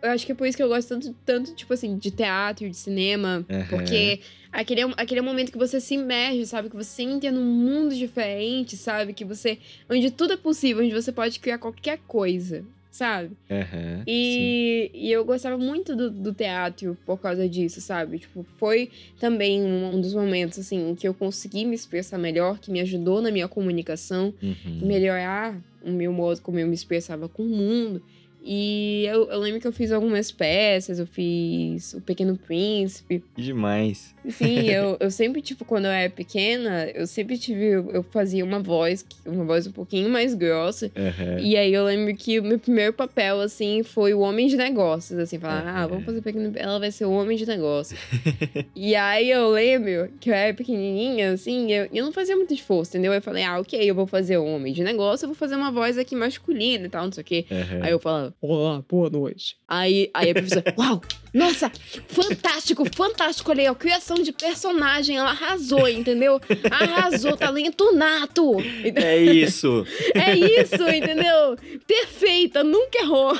Eu 0.00 0.10
acho 0.10 0.24
que 0.24 0.32
é 0.32 0.34
por 0.34 0.46
isso 0.46 0.56
que 0.56 0.62
eu 0.62 0.68
gosto 0.68 0.88
tanto, 0.88 1.12
tanto 1.26 1.54
tipo 1.54 1.72
assim, 1.74 1.96
de 1.98 2.10
teatro, 2.10 2.68
de 2.70 2.76
cinema. 2.76 3.44
Uhum. 3.50 3.66
Porque 3.68 4.20
aquele, 4.52 4.82
é- 4.82 4.92
aquele 4.96 5.18
é 5.20 5.22
o 5.22 5.26
momento 5.26 5.50
que 5.50 5.58
você 5.58 5.80
se 5.80 5.94
imerge, 5.94 6.46
sabe? 6.46 6.70
Que 6.70 6.76
você 6.76 7.02
entra 7.02 7.32
num 7.32 7.44
mundo 7.44 7.94
diferente, 7.94 8.76
sabe? 8.76 9.12
Que 9.12 9.24
você. 9.24 9.58
Onde 9.90 10.10
tudo 10.10 10.34
é 10.34 10.36
possível, 10.36 10.84
onde 10.84 10.94
você 10.94 11.10
pode 11.10 11.40
criar 11.40 11.58
qualquer 11.58 11.98
coisa, 12.06 12.64
sabe? 12.92 13.30
Sim. 13.50 14.02
E, 14.06 14.90
e 14.94 15.12
eu 15.12 15.24
gostava 15.24 15.58
muito 15.58 15.94
do, 15.96 16.10
do 16.10 16.32
teatro 16.32 16.96
por 17.04 17.18
causa 17.20 17.48
disso, 17.48 17.80
sabe? 17.80 18.20
Tipo, 18.20 18.46
foi 18.56 18.90
também 19.18 19.60
um, 19.62 19.96
um 19.96 20.00
dos 20.00 20.14
momentos, 20.14 20.58
assim, 20.60 20.94
que 20.94 21.06
eu 21.08 21.12
consegui 21.14 21.64
me 21.64 21.74
expressar 21.74 22.18
melhor, 22.18 22.58
que 22.58 22.70
me 22.70 22.80
ajudou 22.80 23.20
na 23.20 23.30
minha 23.30 23.48
comunicação, 23.48 24.32
Uhum. 24.42 24.80
melhorar 24.82 25.60
o 25.82 25.90
meu 25.90 26.12
modo 26.12 26.40
como 26.40 26.58
eu 26.58 26.66
me 26.66 26.74
expressava 26.74 27.28
com 27.28 27.42
o 27.42 27.48
mundo. 27.48 28.02
E 28.42 29.04
eu, 29.06 29.28
eu 29.30 29.38
lembro 29.40 29.60
que 29.60 29.66
eu 29.66 29.72
fiz 29.72 29.92
algumas 29.92 30.30
peças, 30.32 30.98
eu 30.98 31.06
fiz 31.06 31.92
O 31.94 32.00
Pequeno 32.00 32.36
Príncipe. 32.36 33.22
Demais. 33.36 34.14
Sim, 34.30 34.64
eu, 34.70 34.96
eu 35.00 35.10
sempre, 35.10 35.42
tipo, 35.42 35.64
quando 35.64 35.84
eu 35.86 35.90
era 35.90 36.08
pequena, 36.10 36.86
eu 36.94 37.06
sempre 37.06 37.36
tive. 37.36 37.72
Eu 37.72 38.02
fazia 38.02 38.44
uma 38.44 38.58
voz, 38.60 39.04
uma 39.26 39.44
voz 39.44 39.66
um 39.66 39.72
pouquinho 39.72 40.08
mais 40.08 40.34
grossa. 40.34 40.90
Aham. 40.96 41.38
E 41.40 41.56
aí 41.56 41.72
eu 41.72 41.84
lembro 41.84 42.14
que 42.16 42.38
o 42.38 42.42
meu 42.42 42.58
primeiro 42.58 42.92
papel, 42.92 43.40
assim, 43.40 43.82
foi 43.82 44.14
o 44.14 44.20
homem 44.20 44.46
de 44.46 44.56
negócios, 44.56 45.18
assim, 45.18 45.38
falar, 45.38 45.62
Uhum. 45.64 45.70
ah, 45.70 45.86
vamos 45.86 46.04
fazer 46.04 46.22
pequeno. 46.22 46.52
Ela 46.56 46.78
vai 46.78 46.90
ser 46.90 47.04
o 47.04 47.10
homem 47.12 47.36
de 47.36 47.46
negócios. 47.46 47.98
e 48.74 48.94
aí 48.94 49.30
eu 49.30 49.48
lembro 49.50 50.10
que 50.20 50.30
eu 50.30 50.34
era 50.34 50.54
pequenininha, 50.54 51.32
assim, 51.32 51.72
eu, 51.72 51.88
eu 51.92 52.04
não 52.04 52.12
fazia 52.12 52.36
muito 52.36 52.54
esforço, 52.54 52.92
entendeu? 52.92 53.12
Eu 53.12 53.20
falei, 53.22 53.44
ah, 53.44 53.58
ok, 53.60 53.78
eu 53.78 53.94
vou 53.94 54.06
fazer 54.06 54.38
o 54.38 54.44
homem 54.44 54.72
de 54.72 54.82
negócio, 54.82 55.24
eu 55.24 55.28
vou 55.28 55.36
fazer 55.36 55.54
uma 55.56 55.70
voz 55.70 55.98
aqui 55.98 56.14
masculina 56.16 56.86
e 56.86 56.88
tal, 56.88 57.04
não 57.04 57.12
sei 57.12 57.22
o 57.22 57.24
quê. 57.24 57.46
Aham. 57.50 57.80
Aí 57.82 57.90
eu 57.92 57.98
falava, 57.98 58.27
olá, 58.40 58.82
boa 58.88 59.10
noite. 59.10 59.56
Aí, 59.66 60.10
aí 60.14 60.30
a 60.30 60.34
professora, 60.34 60.74
uau, 60.78 61.00
nossa, 61.32 61.70
fantástico, 62.08 62.84
fantástico, 62.94 63.50
olha 63.50 63.62
aí, 63.62 63.66
a 63.66 63.74
criação 63.74 64.16
de 64.16 64.32
personagem, 64.32 65.16
ela 65.16 65.30
arrasou, 65.30 65.88
entendeu? 65.88 66.40
Arrasou, 66.70 67.36
talento 67.36 67.92
nato. 67.92 68.56
É 68.94 69.16
isso. 69.16 69.86
É 70.14 70.34
isso, 70.34 70.82
entendeu? 70.88 71.56
Perfeita, 71.86 72.62
nunca 72.64 72.98
errou. 72.98 73.36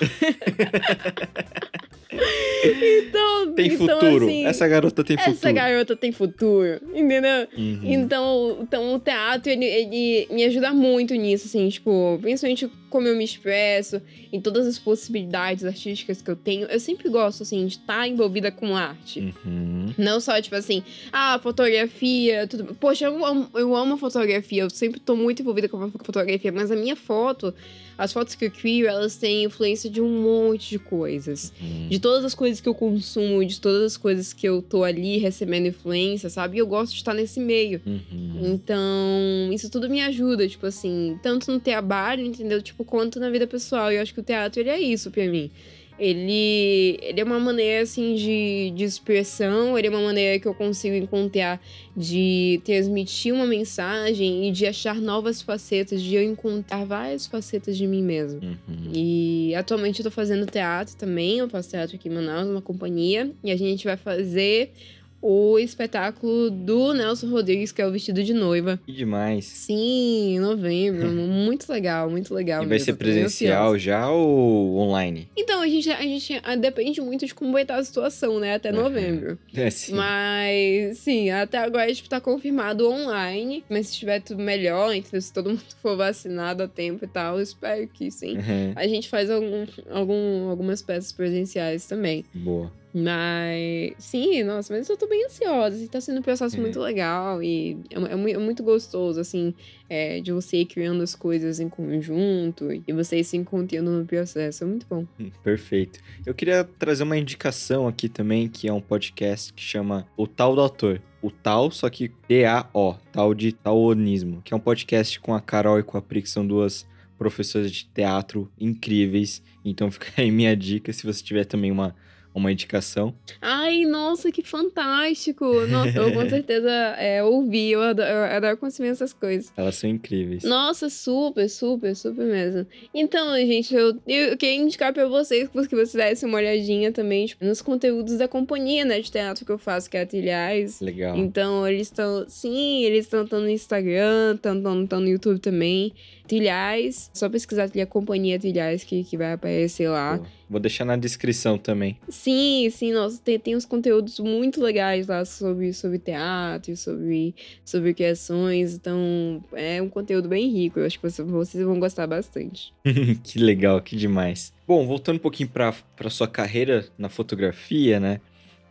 então, 2.11 3.53
Tem 3.55 3.67
então, 3.73 3.87
futuro. 4.01 4.27
assim, 4.27 4.45
Essa 4.47 4.67
garota 4.69 5.05
tem 5.05 5.17
essa 5.19 5.31
futuro. 5.33 5.55
garota 5.55 5.97
tem 5.97 6.13
futuro, 6.13 6.81
entendeu? 6.95 7.47
Uhum. 7.57 7.81
Então, 7.85 8.59
então 8.63 8.95
o 8.95 8.99
teatro, 8.99 9.51
ele, 9.51 9.65
ele 9.67 10.29
me 10.31 10.45
ajuda 10.45 10.73
muito 10.73 11.15
nisso, 11.15 11.47
assim, 11.47 11.69
tipo, 11.69 12.19
principalmente 12.21 12.71
como 12.89 13.07
eu 13.07 13.17
me 13.17 13.25
expresso, 13.25 14.01
em 14.33 14.41
todas 14.41 14.67
as 14.67 14.79
possibilidades 14.79 15.65
artísticas 15.65 16.23
que 16.23 16.31
eu 16.31 16.37
tenho. 16.37 16.67
Eu 16.69 16.81
sempre 16.81 17.09
gosto, 17.11 17.43
assim, 17.43 17.67
de 17.67 17.78
estar 17.81 18.07
envolvida 18.07 18.51
com 18.51 18.77
arte. 18.77 19.35
Uhum. 19.45 19.93
Não 19.97 20.21
só, 20.21 20.41
tipo 20.41 20.57
assim, 20.57 20.83
ah, 21.13 21.39
fotografia, 21.43 22.47
tudo. 22.47 22.75
Poxa, 22.75 23.07
eu 23.07 23.25
amo, 23.25 23.49
eu 23.55 23.75
amo 23.75 23.97
fotografia, 23.97 24.63
eu 24.63 24.71
sempre 24.71 25.01
tô 25.01 25.17
muito 25.17 25.43
envolvida 25.43 25.69
com 25.69 25.83
a 25.83 25.89
fotografia, 25.89 26.53
mas 26.53 26.71
a 26.71 26.77
minha 26.77 26.97
foto, 26.97 27.55
as 27.97 28.13
fotos 28.13 28.35
que 28.35 28.45
eu 28.45 28.51
crio, 28.51 28.87
elas 28.87 29.17
têm 29.17 29.45
influência 29.45 29.91
de 29.91 30.01
um 30.01 30.23
monte 30.23 30.71
de 30.71 30.79
coisas. 30.79 31.53
Uhum. 31.61 31.89
De 31.89 31.99
todas 31.99 32.25
as 32.25 32.35
coisas 32.35 32.61
que 32.61 32.69
eu 32.69 32.75
consumo, 32.75 33.45
de 33.45 33.61
todas 33.61 33.83
as 33.83 33.97
coisas 33.97 34.33
que 34.33 34.49
eu 34.49 34.63
tô 34.63 34.85
ali 34.85 35.19
recebendo 35.19 35.67
influência, 35.67 36.31
sabe? 36.31 36.57
E 36.57 36.61
eu 36.61 36.67
gosto 36.67 36.93
de 36.93 36.99
estar 36.99 37.15
nesse 37.15 37.41
meio. 37.41 37.81
Uhum. 37.85 38.53
Então, 38.53 39.51
isso 39.53 39.69
tudo 39.69 39.89
me 39.91 40.01
ajuda, 40.01 40.47
tipo 40.47 40.67
assim, 40.67 41.19
tanto 41.23 41.51
no 41.51 41.59
trabalho, 41.59 42.25
entendeu? 42.25 42.63
Tipo, 42.63 42.85
quanto 42.85 43.19
na 43.19 43.31
vida 43.31 43.47
pessoal. 43.47 43.91
E 43.91 43.97
eu 43.97 44.03
acho 44.03 44.15
que 44.15 44.21
o 44.21 44.23
teatro, 44.23 44.61
ele 44.61 44.71
é 44.71 44.81
isso 44.81 45.11
pra 45.11 45.27
mim. 45.27 45.51
Ele, 45.99 46.99
ele 47.03 47.21
é 47.21 47.25
uma 47.25 47.41
maneira, 47.41 47.83
assim, 47.83 48.15
de, 48.15 48.73
de 48.75 48.85
expressão, 48.85 49.77
ele 49.77 49.89
é 49.89 49.91
uma 49.91 50.01
maneira 50.01 50.39
que 50.39 50.47
eu 50.47 50.55
consigo 50.55 50.95
encontrar 50.95 51.61
de 51.97 52.61
transmitir 52.65 53.35
uma 53.35 53.47
mensagem 53.47 54.49
e 54.49 54.53
de 54.53 54.67
achar 54.67 54.95
novas 55.01 55.43
facetas, 55.43 56.01
de 56.01 56.15
eu 56.15 56.23
encontrar 56.23 56.85
várias 56.85 57.27
facetas 57.27 57.77
de 57.77 57.87
mim 57.87 58.03
mesmo. 58.03 58.41
Uhum. 58.41 58.93
E 58.95 59.55
atualmente 59.57 59.99
eu 59.99 60.05
tô 60.05 60.11
fazendo 60.11 60.47
teatro 60.47 60.95
também, 60.97 61.39
eu 61.39 61.49
faço 61.49 61.71
teatro 61.71 61.97
aqui 61.97 62.09
em 62.09 62.13
Manaus, 62.13 62.47
numa 62.47 62.63
companhia, 62.63 63.31
e 63.43 63.51
a 63.51 63.57
gente 63.57 63.85
vai 63.85 63.97
fazer 63.97 64.73
o 65.21 65.59
espetáculo 65.59 66.51
do 66.51 66.93
Nelson 66.93 67.29
Rodrigues, 67.29 67.73
que 67.73 67.83
é 67.83 67.87
o 67.87 67.91
Vestido 67.91 68.23
de 68.23 68.33
Noiva. 68.33 68.79
Que 68.87 68.93
demais. 68.93 69.45
Sim, 69.45 70.37
em 70.37 70.41
novembro. 70.41 71.09
muito 71.11 71.71
legal, 71.71 72.09
muito 72.09 72.33
legal. 72.33 72.63
E 72.63 72.67
vai 72.67 72.77
mesmo, 72.77 72.85
ser 72.85 72.95
presencial 72.95 73.79
já 73.79 74.11
ou 74.11 74.77
online? 74.79 75.29
Então, 75.37 75.61
a 75.61 75.69
gente, 75.69 75.91
a 75.91 76.03
gente 76.03 76.41
ah, 76.43 76.57
depende 76.57 77.01
muito 77.01 77.27
de 77.27 77.35
como 77.35 77.53
vai 77.53 77.63
estar 77.63 77.77
a 77.77 77.85
situação, 77.85 78.39
né? 78.39 78.55
Até 78.55 78.71
Aham. 78.71 78.83
novembro. 78.83 79.39
É 79.59 79.71
sim. 79.71 79.95
Mas, 79.95 80.99
sim, 80.99 81.31
até 81.31 81.59
agora 81.59 81.93
tipo, 81.93 82.09
tá 82.09 82.21
confirmado 82.21 82.89
online. 82.89 83.65
Mas 83.69 83.89
se 83.89 83.95
estiver 83.95 84.21
tudo 84.21 84.41
melhor, 84.41 84.95
entendeu? 84.95 85.21
Se 85.21 85.33
todo 85.33 85.51
mundo 85.51 85.63
for 85.83 85.97
vacinado 85.97 86.63
a 86.63 86.69
tempo 86.69 87.05
e 87.05 87.09
tal, 87.09 87.37
eu 87.37 87.43
espero 87.43 87.89
que 87.89 88.09
sim. 88.11 88.37
Uhum. 88.37 88.73
A 88.77 88.87
gente 88.87 89.09
faz 89.09 89.31
algum, 89.31 89.67
algum, 89.91 90.49
algumas 90.49 90.81
peças 90.81 91.11
presenciais 91.11 91.87
também. 91.87 92.25
Boa. 92.33 92.71
Mas, 92.95 93.95
sim, 93.99 94.43
nossa, 94.43 94.75
mas 94.75 94.89
eu 94.89 94.97
tô 94.97 95.07
bem 95.07 95.25
ansiosa. 95.27 95.77
assim, 95.77 95.87
Tá 95.87 96.01
sendo 96.01 96.19
um 96.21 96.23
processo 96.23 96.57
Uhum. 96.57 96.63
muito 96.63 96.81
legal 96.81 97.43
e 97.43 97.79
é, 97.91 97.99
é 97.99 98.31
é 98.33 98.39
muito 98.39 98.63
gostoso, 98.63 99.21
assim, 99.21 99.55
é, 99.89 100.21
de 100.21 100.33
você 100.33 100.59
ir 100.59 100.67
criando 100.67 101.03
as 101.03 101.15
coisas 101.15 101.61
em 101.61 101.69
conjunto 101.69 102.69
e 102.87 102.93
você 102.93 103.19
ir 103.19 103.25
se 103.25 103.37
encontrando 103.37 103.91
no 103.91 104.05
processo. 104.07 104.65
É 104.65 104.67
muito 104.67 104.87
bom. 104.89 105.07
Hum, 105.21 105.31
Perfeito. 105.43 106.01
Eu 106.27 106.35
queria 106.35 106.65
trazer 106.79 107.03
uma 107.03 107.17
indicação 107.17 107.87
aqui 107.89 108.09
também, 108.09 108.49
que 108.49 108.69
é 108.69 108.73
um 108.73 108.81
podcast 108.81 109.53
que 109.53 109.63
chama 109.63 110.07
O 110.17 110.27
Tal 110.27 110.55
do 110.55 110.61
Autor. 110.61 111.01
O 111.21 111.31
Tal, 111.31 111.71
só 111.71 111.91
que 111.91 112.09
T-A-O, 112.29 112.95
Tal 113.13 113.35
de 113.35 113.53
Taonismo, 113.53 114.41
que 114.45 114.55
é 114.55 114.57
um 114.57 114.61
podcast 114.61 115.19
com 115.21 115.35
a 115.35 115.41
Carol 115.41 115.79
e 115.79 115.83
com 115.83 115.99
a 115.99 116.03
Pri, 116.03 116.23
que 116.23 116.31
são 116.31 116.47
duas 116.47 116.87
professoras 117.19 117.73
de 117.73 117.87
teatro 117.87 118.49
incríveis. 118.59 119.43
Então 119.65 119.91
fica 119.93 120.13
aí 120.23 120.31
minha 120.31 120.57
dica, 120.57 120.93
se 120.93 121.05
você 121.05 121.23
tiver 121.23 121.45
também 121.45 121.73
uma, 121.73 121.95
uma 122.35 122.53
indicação. 122.53 123.15
Ai, 123.41 123.85
nossa, 123.85 124.31
que 124.31 124.43
fantástico! 124.43 125.45
Nossa, 125.67 125.99
eu 125.99 126.13
com 126.13 126.27
certeza 126.29 126.71
é, 126.99 127.23
ouvi, 127.23 127.71
eu 127.71 127.83
adoro, 127.83 128.09
eu 128.09 128.25
adoro 128.25 128.57
consumir 128.57 128.89
essas 128.89 129.13
coisas. 129.13 129.53
Elas 129.57 129.77
são 129.77 129.89
incríveis. 129.89 130.45
Nossa, 130.45 130.89
super, 130.89 131.49
super, 131.49 131.95
super 131.95 132.25
mesmo. 132.25 132.67
Então, 132.95 133.37
gente, 133.37 133.75
eu, 133.75 133.97
eu 134.07 134.37
queria 134.37 134.57
indicar 134.57 134.93
pra 134.93 135.07
vocês 135.07 135.49
que 135.49 135.75
vocês 135.75 135.93
dessem 135.93 136.29
uma 136.29 136.39
olhadinha 136.39 136.93
também 136.93 137.27
tipo, 137.27 137.45
nos 137.45 137.61
conteúdos 137.61 138.19
da 138.19 138.29
companhia, 138.29 138.85
né, 138.85 139.01
de 139.01 139.11
teatro 139.11 139.45
que 139.45 139.53
eu 139.53 139.59
faço, 139.59 139.91
que 139.91 139.97
é 139.97 140.03
a 140.03 140.07
Trilhais. 140.07 140.81
Legal. 140.81 141.17
Então, 141.17 141.67
eles 141.67 141.89
estão. 141.89 142.25
Sim, 142.29 142.85
eles 142.85 143.05
estão 143.05 143.25
no 143.41 143.49
Instagram, 143.49 144.35
estão 144.37 145.01
no 145.01 145.09
YouTube 145.09 145.39
também. 145.41 145.93
Trilhais. 146.27 147.11
Só 147.15 147.29
pesquisar 147.29 147.69
Trilha 147.69 147.87
Companhia 147.87 148.39
Trilhais 148.39 148.85
que, 148.85 149.03
que 149.03 149.17
vai 149.17 149.33
aparecer 149.33 149.89
lá. 149.89 150.19
Pô, 150.19 150.25
Vou 150.49 150.59
deixar 150.59 150.85
na 150.85 150.97
descrição 150.97 151.59
também. 151.59 151.99
Sim, 152.09 152.69
sim, 152.71 152.93
nossa, 152.93 153.21
tem, 153.23 153.39
tem 153.39 153.57
uns 153.57 153.65
conteúdos 153.65 154.19
muito 154.19 154.63
legais 154.63 155.07
lá 155.07 155.25
sobre, 155.25 155.73
sobre 155.73 155.99
teatro, 155.99 156.77
sobre, 156.77 157.35
sobre 157.65 157.93
criações. 157.93 158.75
Então, 158.75 159.45
é 159.53 159.83
um 159.83 159.89
conteúdo 159.89 160.29
bem 160.29 160.49
rico. 160.49 160.79
Eu 160.79 160.87
acho 160.87 160.99
que 160.99 161.09
vocês, 161.09 161.65
vão 161.65 161.79
gostar 161.79 162.07
bastante. 162.07 162.73
que 163.23 163.39
legal, 163.39 163.81
que 163.83 163.97
demais. 163.97 164.53
Bom, 164.67 164.87
voltando 164.87 165.17
um 165.17 165.21
pouquinho 165.21 165.49
para 165.49 165.73
para 165.97 166.11
sua 166.11 166.29
carreira 166.29 166.87
na 166.97 167.09
fotografia, 167.09 167.99
né? 168.01 168.21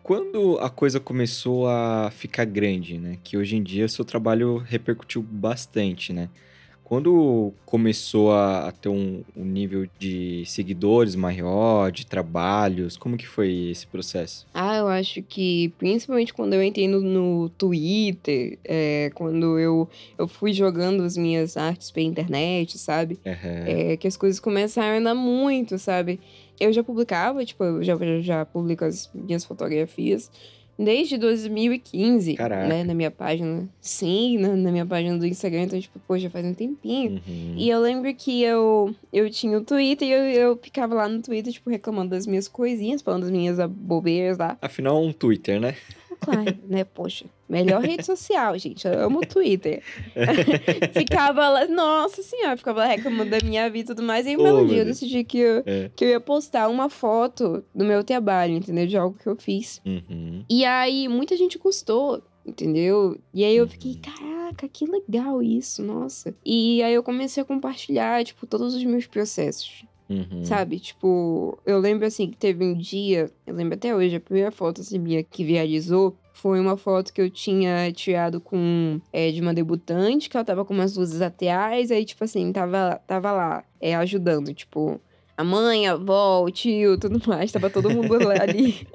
Quando 0.01 0.57
a 0.59 0.69
coisa 0.69 0.99
começou 1.01 1.67
a 1.67 2.09
ficar 2.11 2.45
grande, 2.45 2.97
né? 2.97 3.17
Que 3.23 3.37
hoje 3.37 3.57
em 3.57 3.61
dia 3.61 3.85
o 3.85 3.89
seu 3.89 4.05
trabalho 4.05 4.57
repercutiu 4.57 5.21
bastante, 5.21 6.13
né? 6.13 6.29
Quando 6.87 7.53
começou 7.65 8.31
a, 8.31 8.69
a 8.69 8.71
ter 8.71 8.87
um, 8.87 9.21
um 9.35 9.43
nível 9.43 9.85
de 9.99 10.45
seguidores 10.45 11.17
maior, 11.17 11.91
de 11.91 12.05
trabalhos, 12.05 12.95
como 12.95 13.17
que 13.17 13.27
foi 13.27 13.71
esse 13.71 13.85
processo? 13.85 14.47
Ah, 14.53 14.77
eu 14.77 14.87
acho 14.87 15.21
que 15.21 15.67
principalmente 15.77 16.33
quando 16.33 16.53
eu 16.53 16.63
entrei 16.63 16.87
no, 16.87 17.01
no 17.01 17.49
Twitter, 17.49 18.57
é, 18.63 19.11
quando 19.13 19.59
eu, 19.59 19.89
eu 20.17 20.29
fui 20.29 20.53
jogando 20.53 21.03
as 21.03 21.17
minhas 21.17 21.57
artes 21.57 21.91
pela 21.91 22.07
internet, 22.07 22.77
sabe? 22.77 23.19
Aham. 23.25 23.63
é, 23.65 23.97
que 23.97 24.07
as 24.07 24.15
coisas 24.15 24.39
começaram 24.39 24.95
a 24.95 24.99
andar 24.99 25.15
muito, 25.15 25.77
sabe? 25.77 26.21
Eu 26.57 26.71
já 26.71 26.81
publicava, 26.85 27.43
tipo, 27.43 27.65
eu 27.65 27.83
já, 27.83 27.97
já 28.21 28.45
publico 28.45 28.85
as 28.85 29.11
minhas 29.13 29.43
fotografias 29.43 30.31
desde 30.77 31.17
2015, 31.17 32.35
Caraca. 32.35 32.67
né? 32.67 32.83
Na 32.83 32.93
minha 32.93 33.11
página. 33.11 33.67
Sim, 33.81 34.37
na, 34.37 34.55
na 34.55 34.71
minha 34.71 34.85
página 34.85 35.17
do 35.17 35.25
Instagram, 35.25 35.63
então, 35.63 35.79
tipo, 35.79 35.99
pô, 36.07 36.17
já 36.17 36.29
faz 36.29 36.45
um 36.45 36.53
tempinho. 36.53 37.21
Uhum. 37.27 37.55
E 37.57 37.69
eu 37.69 37.79
lembro 37.79 38.13
que 38.13 38.43
eu, 38.43 38.93
eu 39.11 39.29
tinha 39.29 39.57
o 39.57 39.61
Twitter 39.61 40.07
e 40.07 40.11
eu, 40.11 40.23
eu 40.49 40.59
ficava 40.61 40.93
lá 40.95 41.07
no 41.07 41.21
Twitter, 41.21 41.51
tipo, 41.51 41.69
reclamando 41.69 42.11
das 42.11 42.27
minhas 42.27 42.47
coisinhas, 42.47 43.01
falando 43.01 43.21
das 43.23 43.31
minhas 43.31 43.57
bobeiras 43.69 44.37
lá. 44.37 44.57
Afinal, 44.61 45.01
um 45.01 45.11
Twitter, 45.11 45.59
né? 45.59 45.75
Claro, 46.19 46.57
né? 46.67 46.83
Poxa, 46.83 47.25
melhor 47.47 47.81
rede 47.81 48.05
social, 48.05 48.57
gente. 48.57 48.87
Eu 48.87 49.05
amo 49.05 49.19
o 49.19 49.25
Twitter. 49.25 49.81
ficava 50.93 51.49
lá, 51.49 51.67
nossa 51.67 52.21
senhora, 52.23 52.57
ficava 52.57 52.79
lá 52.79 52.87
reclamando 52.87 53.31
da 53.31 53.39
minha 53.43 53.69
vida 53.69 53.91
e 53.91 53.95
tudo 53.95 54.03
mais. 54.05 54.25
E 54.25 54.29
aí, 54.29 54.37
um 54.37 54.43
belo 54.43 54.65
dia, 54.67 54.79
eu 54.79 54.85
decidi 54.85 55.23
que 55.23 55.37
eu, 55.39 55.63
É. 55.65 55.89
que 55.95 56.03
eu 56.05 56.09
ia 56.09 56.19
postar 56.19 56.67
uma 56.69 56.89
foto 56.89 57.63
do 57.73 57.85
meu 57.85 58.03
trabalho, 58.03 58.53
entendeu? 58.53 58.87
De 58.87 58.97
algo 58.97 59.17
que 59.17 59.27
eu 59.27 59.35
fiz. 59.35 59.81
Uhum. 59.85 60.43
E 60.49 60.65
aí, 60.65 61.07
muita 61.07 61.35
gente 61.37 61.57
gostou, 61.57 62.21
entendeu? 62.45 63.17
E 63.33 63.43
aí 63.43 63.55
eu 63.55 63.67
fiquei, 63.67 63.93
Uhum. 63.93 64.01
caraca, 64.01 64.67
que 64.67 64.85
legal 64.85 65.41
isso, 65.43 65.83
nossa. 65.83 66.33
E 66.45 66.81
aí 66.81 66.93
eu 66.93 67.03
comecei 67.03 67.41
a 67.43 67.45
compartilhar, 67.45 68.23
tipo, 68.23 68.45
todos 68.47 68.73
os 68.73 68.83
meus 68.83 69.05
processos. 69.05 69.85
Uhum. 70.09 70.43
Sabe? 70.43 70.79
Tipo, 70.79 71.57
eu 71.65 71.79
lembro 71.79 72.05
assim 72.05 72.29
que 72.29 72.37
teve 72.37 72.63
um 72.63 72.73
dia, 72.73 73.29
eu 73.45 73.53
lembro 73.53 73.75
até 73.75 73.93
hoje, 73.93 74.15
a 74.15 74.21
primeira 74.21 74.51
foto 74.51 74.81
assim, 74.81 74.97
minha 74.97 75.23
que 75.23 75.43
viralizou 75.43 76.15
foi 76.33 76.59
uma 76.59 76.77
foto 76.77 77.11
que 77.11 77.19
eu 77.19 77.29
tinha 77.29 77.91
tirado 77.91 78.39
com 78.39 79.01
é, 79.11 79.31
de 79.31 79.41
uma 79.41 79.53
debutante, 79.53 80.29
que 80.29 80.37
ela 80.37 80.45
tava 80.45 80.63
com 80.63 80.73
umas 80.73 80.95
luzes 80.95 81.19
atrás, 81.19 81.91
aí, 81.91 82.05
tipo 82.05 82.23
assim, 82.23 82.51
tava, 82.51 83.01
tava 83.07 83.31
lá, 83.31 83.63
é, 83.81 83.95
ajudando, 83.95 84.53
tipo. 84.53 85.01
A 85.37 85.43
mãe, 85.43 85.87
a 85.87 85.91
avó, 85.91 86.43
o 86.43 86.49
tio, 86.49 86.97
tudo 86.97 87.21
mais. 87.27 87.51
Tava 87.51 87.69
todo 87.69 87.91
mundo 87.91 88.17
ali 88.41 88.87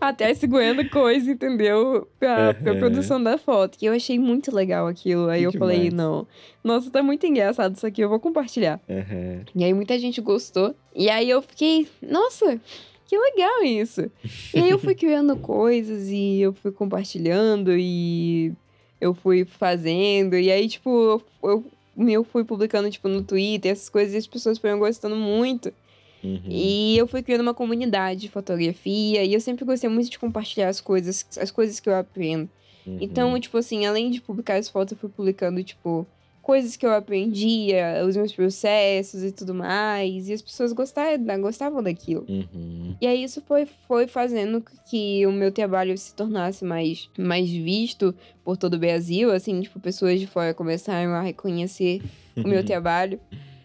até 0.00 0.32
segurando 0.32 0.88
coisa, 0.88 1.28
entendeu? 1.32 2.06
Aham. 2.22 2.78
produção 2.78 3.20
da 3.20 3.36
foto. 3.36 3.76
Que 3.76 3.86
eu 3.86 3.92
achei 3.92 4.16
muito 4.16 4.54
legal 4.54 4.86
aquilo. 4.86 5.28
Aí 5.28 5.40
Que 5.40 5.46
eu 5.48 5.52
falei, 5.52 5.90
demais. 5.90 5.94
não. 5.94 6.26
Nossa, 6.62 6.88
tá 6.88 7.02
muito 7.02 7.26
engraçado 7.26 7.74
isso 7.74 7.84
aqui, 7.84 8.00
eu 8.00 8.08
vou 8.08 8.20
compartilhar. 8.20 8.80
Uhum. 8.88 9.42
E 9.56 9.64
aí 9.64 9.74
muita 9.74 9.98
gente 9.98 10.20
gostou. 10.20 10.72
E 10.94 11.10
aí 11.10 11.28
eu 11.28 11.42
fiquei, 11.42 11.88
nossa, 12.00 12.60
que 13.04 13.18
legal 13.18 13.64
isso. 13.64 14.08
E 14.54 14.60
aí 14.60 14.70
eu 14.70 14.78
fui 14.78 14.94
criando 14.96 15.34
coisas 15.36 16.08
e 16.10 16.40
eu 16.40 16.52
fui 16.52 16.70
compartilhando 16.70 17.72
e 17.76 18.52
eu 19.00 19.14
fui 19.14 19.44
fazendo. 19.44 20.36
E 20.36 20.48
aí, 20.48 20.68
tipo, 20.68 21.20
eu, 21.42 21.64
eu 21.98 22.22
fui 22.22 22.44
publicando, 22.44 22.88
tipo, 22.88 23.08
no 23.08 23.22
Twitter, 23.24 23.72
essas 23.72 23.88
coisas, 23.88 24.14
e 24.14 24.18
as 24.18 24.26
pessoas 24.28 24.58
foram 24.58 24.78
gostando 24.78 25.16
muito. 25.16 25.72
Uhum. 26.22 26.40
E 26.48 26.96
eu 26.98 27.06
fui 27.06 27.22
criando 27.22 27.42
uma 27.42 27.54
comunidade 27.54 28.20
de 28.20 28.28
fotografia. 28.28 29.24
E 29.24 29.34
eu 29.34 29.40
sempre 29.40 29.64
gostei 29.64 29.88
muito 29.88 30.10
de 30.10 30.18
compartilhar 30.18 30.68
as 30.68 30.80
coisas, 30.80 31.26
as 31.40 31.50
coisas 31.50 31.80
que 31.80 31.88
eu 31.88 31.94
aprendo. 31.94 32.48
Uhum. 32.86 32.98
Então, 33.00 33.38
tipo 33.38 33.56
assim, 33.58 33.86
além 33.86 34.10
de 34.10 34.20
publicar 34.20 34.56
as 34.56 34.68
fotos, 34.68 34.92
eu 34.92 34.98
fui 34.98 35.08
publicando, 35.08 35.62
tipo, 35.62 36.06
coisas 36.48 36.76
que 36.76 36.86
eu 36.86 36.94
aprendia, 36.94 38.02
os 38.08 38.16
meus 38.16 38.32
processos 38.32 39.22
e 39.22 39.30
tudo 39.30 39.54
mais. 39.54 40.30
E 40.30 40.32
as 40.32 40.40
pessoas 40.40 40.72
gostavam, 40.72 41.42
gostavam 41.42 41.82
daquilo. 41.82 42.24
Uhum. 42.26 42.96
E 42.98 43.06
aí 43.06 43.22
isso 43.22 43.42
foi, 43.42 43.68
foi 43.86 44.06
fazendo 44.06 44.64
que 44.88 45.26
o 45.26 45.30
meu 45.30 45.52
trabalho 45.52 45.96
se 45.98 46.14
tornasse 46.14 46.64
mais, 46.64 47.10
mais 47.18 47.50
visto 47.50 48.14
por 48.42 48.56
todo 48.56 48.74
o 48.74 48.78
Brasil. 48.78 49.30
Assim, 49.30 49.60
tipo, 49.60 49.78
pessoas 49.78 50.18
de 50.18 50.26
fora 50.26 50.54
começaram 50.54 51.12
a 51.12 51.20
reconhecer 51.20 52.00
o 52.34 52.48
meu 52.48 52.64
trabalho. 52.64 53.20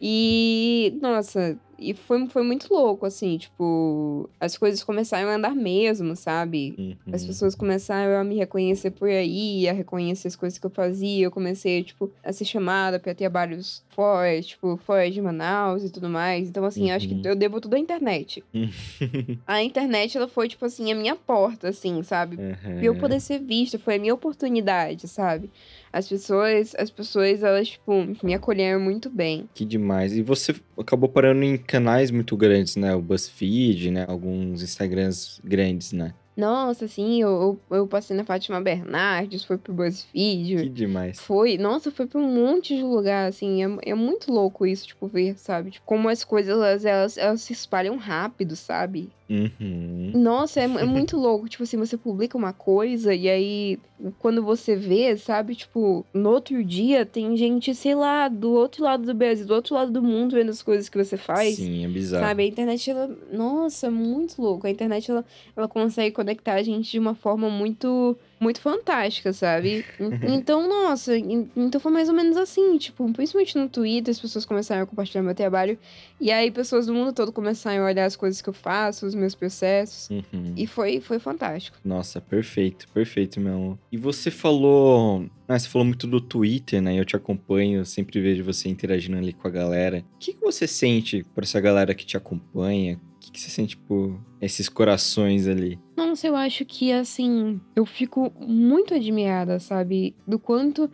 E, 0.05 0.97
nossa, 1.01 1.57
e 1.79 1.93
foi, 1.93 2.27
foi 2.27 2.43
muito 2.43 2.67
louco, 2.73 3.05
assim, 3.05 3.37
tipo, 3.37 4.29
as 4.37 4.57
coisas 4.57 4.83
começaram 4.83 5.29
a 5.29 5.35
andar 5.35 5.55
mesmo, 5.55 6.13
sabe? 6.13 6.75
Uhum. 6.77 7.13
As 7.13 7.23
pessoas 7.25 7.55
começaram 7.55 8.19
a 8.19 8.23
me 8.23 8.35
reconhecer 8.35 8.91
por 8.91 9.07
aí, 9.07 9.65
a 9.69 9.71
reconhecer 9.71 10.27
as 10.27 10.35
coisas 10.35 10.59
que 10.59 10.65
eu 10.65 10.69
fazia. 10.69 11.23
Eu 11.25 11.31
comecei, 11.31 11.83
tipo, 11.83 12.11
a 12.21 12.33
ser 12.33 12.43
chamada 12.43 12.99
pra 12.99 13.15
trabalhos 13.15 13.81
fora, 13.95 14.41
tipo, 14.41 14.75
fora 14.85 15.09
de 15.09 15.21
Manaus 15.21 15.85
e 15.85 15.89
tudo 15.89 16.09
mais. 16.09 16.49
Então, 16.49 16.65
assim, 16.65 16.91
acho 16.91 17.07
Uhum. 17.09 17.21
que 17.21 17.27
eu 17.29 17.35
devo 17.35 17.61
tudo 17.61 17.75
à 17.75 17.79
internet. 17.79 18.43
A 19.47 19.63
internet, 19.63 20.17
ela 20.17 20.27
foi, 20.27 20.49
tipo 20.49 20.65
assim, 20.65 20.91
a 20.91 20.95
minha 20.95 21.15
porta, 21.15 21.69
assim, 21.69 22.03
sabe? 22.03 22.35
Uhum. 22.35 22.75
Pra 22.77 22.85
eu 22.85 22.95
poder 22.95 23.21
ser 23.21 23.39
vista, 23.39 23.79
foi 23.79 23.95
a 23.95 23.99
minha 23.99 24.13
oportunidade, 24.13 25.07
sabe? 25.07 25.49
As 25.93 26.09
pessoas, 26.09 26.73
as 26.75 26.89
pessoas, 26.89 27.43
elas, 27.43 27.69
tipo, 27.69 27.93
me 28.23 28.33
acolheram 28.33 28.79
muito 28.79 29.11
bem. 29.11 29.47
Que 29.53 29.63
demais. 29.63 30.17
E 30.17 30.23
você 30.23 30.55
acabou 30.75 31.07
parando 31.07 31.43
em 31.43 31.55
canais 31.55 32.09
muito 32.09 32.35
grandes, 32.35 32.75
né? 32.75 32.95
O 32.95 33.01
BuzzFeed, 33.01 33.91
né? 33.91 34.05
Alguns 34.07 34.63
Instagrams 34.63 35.39
grandes, 35.43 35.91
né? 35.93 36.15
Nossa, 36.35 36.85
assim, 36.85 37.21
eu, 37.21 37.59
eu, 37.69 37.77
eu 37.77 37.87
passei 37.87 38.15
na 38.15 38.23
Fátima 38.23 38.59
Bernardes, 38.59 39.43
foi 39.43 39.57
pro 39.57 39.73
BuzzFeed. 39.73 40.63
Que 40.63 40.69
demais. 40.69 41.19
Foi, 41.19 41.57
nossa, 41.57 41.91
foi 41.91 42.07
pra 42.07 42.19
um 42.19 42.33
monte 42.33 42.75
de 42.75 42.83
lugar, 42.83 43.27
assim, 43.27 43.63
é, 43.63 43.91
é 43.91 43.93
muito 43.93 44.31
louco 44.31 44.65
isso, 44.65 44.87
tipo, 44.87 45.07
ver, 45.07 45.37
sabe? 45.37 45.71
Tipo, 45.71 45.85
como 45.85 46.09
as 46.09 46.23
coisas, 46.23 46.51
elas, 46.51 46.85
elas, 46.85 47.17
elas 47.17 47.41
se 47.41 47.53
espalham 47.53 47.97
rápido, 47.97 48.55
sabe? 48.55 49.09
Uhum. 49.29 50.11
Nossa, 50.13 50.59
é, 50.59 50.63
é 50.63 50.85
muito 50.85 51.17
louco, 51.17 51.47
tipo 51.47 51.63
assim, 51.63 51.77
você 51.77 51.97
publica 51.97 52.37
uma 52.37 52.53
coisa 52.53 53.15
e 53.15 53.29
aí, 53.29 53.79
quando 54.19 54.43
você 54.43 54.75
vê, 54.75 55.15
sabe, 55.17 55.55
tipo, 55.55 56.05
no 56.13 56.29
outro 56.29 56.63
dia 56.63 57.05
tem 57.05 57.35
gente, 57.37 57.73
sei 57.73 57.95
lá, 57.95 58.27
do 58.27 58.51
outro 58.51 58.83
lado 58.83 59.05
do 59.05 59.13
Brasil, 59.13 59.45
do 59.45 59.53
outro 59.53 59.73
lado 59.73 59.91
do 59.91 60.03
mundo 60.03 60.35
vendo 60.35 60.49
as 60.49 60.61
coisas 60.61 60.89
que 60.89 60.97
você 60.97 61.17
faz. 61.17 61.55
Sim, 61.55 61.85
é 61.85 61.87
bizarro. 61.87 62.25
Sabe, 62.25 62.43
a 62.43 62.45
internet, 62.45 62.91
ela. 62.91 63.09
Nossa, 63.31 63.89
muito 63.89 64.41
louco. 64.41 64.67
A 64.67 64.69
internet, 64.69 65.09
ela, 65.09 65.25
ela 65.55 65.67
consegue 65.67 66.11
conectar 66.23 66.53
a 66.53 66.63
gente 66.63 66.89
de 66.91 66.99
uma 66.99 67.13
forma 67.15 67.49
muito. 67.49 68.17
Muito 68.39 68.59
fantástica, 68.59 69.31
sabe? 69.31 69.85
En- 69.97 70.09
Então, 70.35 70.67
nossa, 70.67 71.17
en- 71.17 71.47
então 71.55 71.79
foi 71.79 71.91
mais 71.93 72.09
ou 72.09 72.15
menos 72.15 72.35
assim, 72.35 72.77
tipo, 72.77 73.09
principalmente 73.13 73.57
no 73.57 73.69
Twitter, 73.69 74.11
as 74.11 74.19
pessoas 74.19 74.43
começaram 74.43 74.83
a 74.83 74.85
compartilhar 74.85 75.23
meu 75.23 75.33
trabalho. 75.33 75.77
E 76.19 76.29
aí, 76.29 76.51
pessoas 76.51 76.85
do 76.87 76.93
mundo 76.93 77.13
todo 77.13 77.31
começaram 77.31 77.83
a 77.83 77.85
olhar 77.87 78.03
as 78.05 78.17
coisas 78.17 78.41
que 78.41 78.49
eu 78.49 78.53
faço, 78.53 79.05
os 79.05 79.15
meus 79.15 79.33
processos. 79.33 80.09
Uhum. 80.09 80.53
E 80.57 80.67
foi, 80.67 80.99
foi 80.99 81.19
fantástico. 81.19 81.77
Nossa, 81.85 82.19
perfeito, 82.19 82.85
perfeito, 82.89 83.39
meu 83.39 83.53
amor. 83.53 83.79
E 83.89 83.95
você 83.97 84.29
falou. 84.29 85.25
Ah, 85.47 85.57
você 85.57 85.69
falou 85.69 85.85
muito 85.85 86.05
do 86.05 86.19
Twitter, 86.19 86.81
né? 86.81 86.99
Eu 86.99 87.05
te 87.05 87.15
acompanho, 87.15 87.79
eu 87.79 87.85
sempre 87.85 88.19
vejo 88.19 88.43
você 88.43 88.67
interagindo 88.67 89.17
ali 89.17 89.31
com 89.31 89.47
a 89.47 89.51
galera. 89.51 90.03
O 90.15 90.17
que, 90.19 90.33
que 90.33 90.41
você 90.41 90.67
sente 90.67 91.23
por 91.33 91.43
essa 91.43 91.61
galera 91.61 91.93
que 91.95 92.05
te 92.05 92.17
acompanha? 92.17 92.99
O 93.15 93.19
que, 93.25 93.31
que 93.31 93.39
você 93.39 93.49
sente 93.49 93.77
por 93.77 94.19
esses 94.41 94.67
corações 94.67 95.47
ali? 95.47 95.79
Nossa, 95.95 96.27
eu 96.27 96.35
acho 96.35 96.65
que, 96.65 96.91
assim, 96.91 97.59
eu 97.75 97.85
fico 97.85 98.31
muito 98.39 98.93
admirada, 98.93 99.59
sabe? 99.59 100.15
Do 100.27 100.39
quanto 100.39 100.89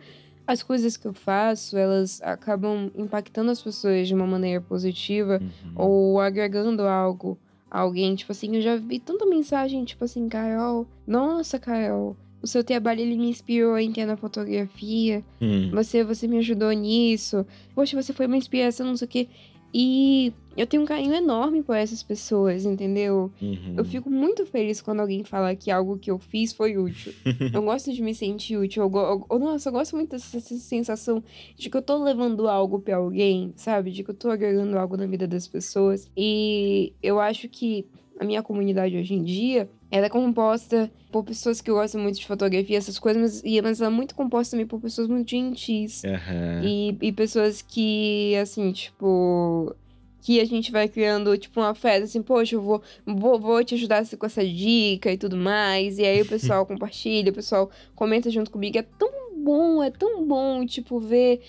as 0.46 0.62
coisas 0.62 0.96
que 0.96 1.06
eu 1.06 1.12
faço, 1.14 1.76
elas 1.78 2.20
acabam 2.22 2.90
impactando 2.96 3.50
as 3.50 3.62
pessoas 3.62 4.08
de 4.08 4.14
uma 4.14 4.26
maneira 4.26 4.60
positiva 4.60 5.40
Uhum. 5.40 5.72
ou 5.76 6.20
agregando 6.20 6.82
algo 6.82 7.38
a 7.70 7.80
alguém. 7.80 8.14
Tipo 8.14 8.32
assim, 8.32 8.56
eu 8.56 8.60
já 8.60 8.76
vi 8.76 8.98
tanta 8.98 9.24
mensagem, 9.26 9.84
tipo 9.84 10.04
assim, 10.04 10.28
Carol, 10.28 10.86
nossa, 11.06 11.58
Carol, 11.58 12.16
o 12.42 12.46
seu 12.46 12.64
trabalho 12.64 13.00
ele 13.00 13.16
me 13.16 13.28
inspirou 13.30 13.74
a 13.74 13.82
entrar 13.82 14.06
na 14.06 14.16
fotografia. 14.16 15.22
Hum. 15.40 15.70
Você, 15.72 16.02
você 16.02 16.26
me 16.26 16.38
ajudou 16.38 16.72
nisso. 16.72 17.46
Poxa, 17.74 18.00
você 18.00 18.12
foi 18.12 18.26
uma 18.26 18.36
inspiração, 18.36 18.86
não 18.86 18.96
sei 18.96 19.06
o 19.06 19.08
quê. 19.08 19.28
E 19.72 20.32
eu 20.60 20.66
tenho 20.66 20.82
um 20.82 20.86
carinho 20.86 21.14
enorme 21.14 21.62
por 21.62 21.74
essas 21.74 22.02
pessoas, 22.02 22.64
entendeu? 22.64 23.30
Uhum. 23.40 23.74
Eu 23.76 23.84
fico 23.84 24.10
muito 24.10 24.44
feliz 24.44 24.80
quando 24.82 25.00
alguém 25.00 25.24
fala 25.24 25.54
que 25.54 25.70
algo 25.70 25.98
que 25.98 26.10
eu 26.10 26.18
fiz 26.18 26.52
foi 26.52 26.76
útil. 26.76 27.12
eu 27.54 27.62
gosto 27.62 27.92
de 27.92 28.02
me 28.02 28.14
sentir 28.14 28.56
útil. 28.56 28.82
Eu, 28.82 29.26
eu- 29.30 29.38
nossa, 29.38 29.68
eu 29.68 29.72
gosto 29.72 29.96
muito 29.96 30.10
dessa 30.10 30.38
sensação 30.40 31.22
de 31.56 31.70
que 31.70 31.76
eu 31.76 31.82
tô 31.82 32.02
levando 32.02 32.48
algo 32.48 32.78
pra 32.80 32.96
alguém, 32.96 33.52
sabe? 33.56 33.90
De 33.90 34.02
que 34.04 34.10
eu 34.10 34.14
tô 34.14 34.30
agregando 34.30 34.78
algo 34.78 34.96
na 34.96 35.06
vida 35.06 35.26
das 35.26 35.46
pessoas. 35.48 36.10
E 36.16 36.92
eu 37.02 37.18
acho 37.18 37.48
que 37.48 37.86
a 38.18 38.24
minha 38.24 38.42
comunidade 38.42 38.96
hoje 38.98 39.14
em 39.14 39.22
dia, 39.24 39.66
ela 39.90 40.04
é 40.06 40.10
composta 40.10 40.90
por 41.10 41.24
pessoas 41.24 41.62
que 41.62 41.70
gostam 41.70 42.02
muito 42.02 42.18
de 42.20 42.26
fotografia, 42.26 42.76
essas 42.76 42.98
coisas, 42.98 43.42
mas, 43.42 43.62
mas 43.62 43.80
ela 43.80 43.90
é 43.90 43.94
muito 43.94 44.14
composta 44.14 44.50
também 44.52 44.66
por 44.66 44.78
pessoas 44.78 45.08
muito 45.08 45.30
gentis. 45.30 46.04
Aham. 46.04 46.62
E, 46.62 46.96
e 47.00 47.12
pessoas 47.12 47.62
que, 47.62 48.36
assim, 48.36 48.70
tipo. 48.72 49.74
Que 50.22 50.40
a 50.40 50.44
gente 50.44 50.70
vai 50.70 50.88
criando, 50.88 51.36
tipo, 51.38 51.60
uma 51.60 51.74
festa, 51.74 52.04
assim, 52.04 52.22
poxa, 52.22 52.56
eu 52.56 52.62
vou, 52.62 52.82
vou, 53.06 53.38
vou 53.38 53.64
te 53.64 53.74
ajudar 53.74 54.04
com 54.16 54.26
essa 54.26 54.46
dica 54.46 55.12
e 55.12 55.16
tudo 55.16 55.36
mais. 55.36 55.98
E 55.98 56.04
aí 56.04 56.20
o 56.22 56.26
pessoal 56.26 56.64
compartilha, 56.66 57.30
o 57.30 57.34
pessoal 57.34 57.70
comenta 57.94 58.30
junto 58.30 58.50
comigo. 58.50 58.78
É 58.78 58.82
tão 58.82 59.10
bom, 59.36 59.82
é 59.82 59.90
tão 59.90 60.26
bom, 60.26 60.64
tipo, 60.66 61.00
ver, 61.00 61.40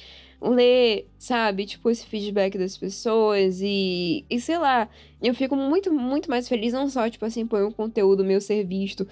ler, 0.42 1.08
sabe, 1.18 1.66
tipo, 1.66 1.90
esse 1.90 2.06
feedback 2.06 2.58
das 2.58 2.78
pessoas. 2.78 3.60
E, 3.62 4.26
e 4.30 4.40
sei 4.40 4.58
lá, 4.58 4.90
eu 5.22 5.36
fico 5.36 5.56
muito, 5.56 5.94
muito 5.94 6.30
mais 6.30 6.48
feliz, 6.48 6.74
não 6.74 6.90
só, 6.90 7.10
tipo 7.10 7.26
assim, 7.26 7.46
por 7.46 7.62
um 7.64 7.72
conteúdo 7.72 8.24
meu 8.24 8.42
ser 8.42 8.66
visto, 8.66 9.08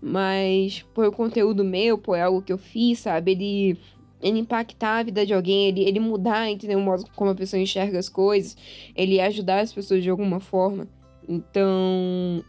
mas 0.00 0.84
por 0.94 1.06
o 1.06 1.12
conteúdo 1.12 1.64
meu, 1.64 1.98
por 1.98 2.18
algo 2.18 2.42
que 2.42 2.52
eu 2.52 2.58
fiz, 2.58 3.00
sabe? 3.00 3.32
Ele 3.32 3.78
ele 4.22 4.38
impactar 4.40 4.98
a 4.98 5.02
vida 5.02 5.24
de 5.24 5.32
alguém, 5.34 5.68
ele, 5.68 5.84
ele 5.84 6.00
mudar, 6.00 6.50
entendeu? 6.50 6.78
O 6.78 6.82
modo 6.82 7.04
como 7.14 7.30
a 7.30 7.34
pessoa 7.34 7.60
enxerga 7.60 7.98
as 7.98 8.08
coisas, 8.08 8.56
ele 8.94 9.20
ajudar 9.20 9.60
as 9.60 9.72
pessoas 9.72 10.02
de 10.02 10.10
alguma 10.10 10.40
forma. 10.40 10.88
Então, 11.28 12.42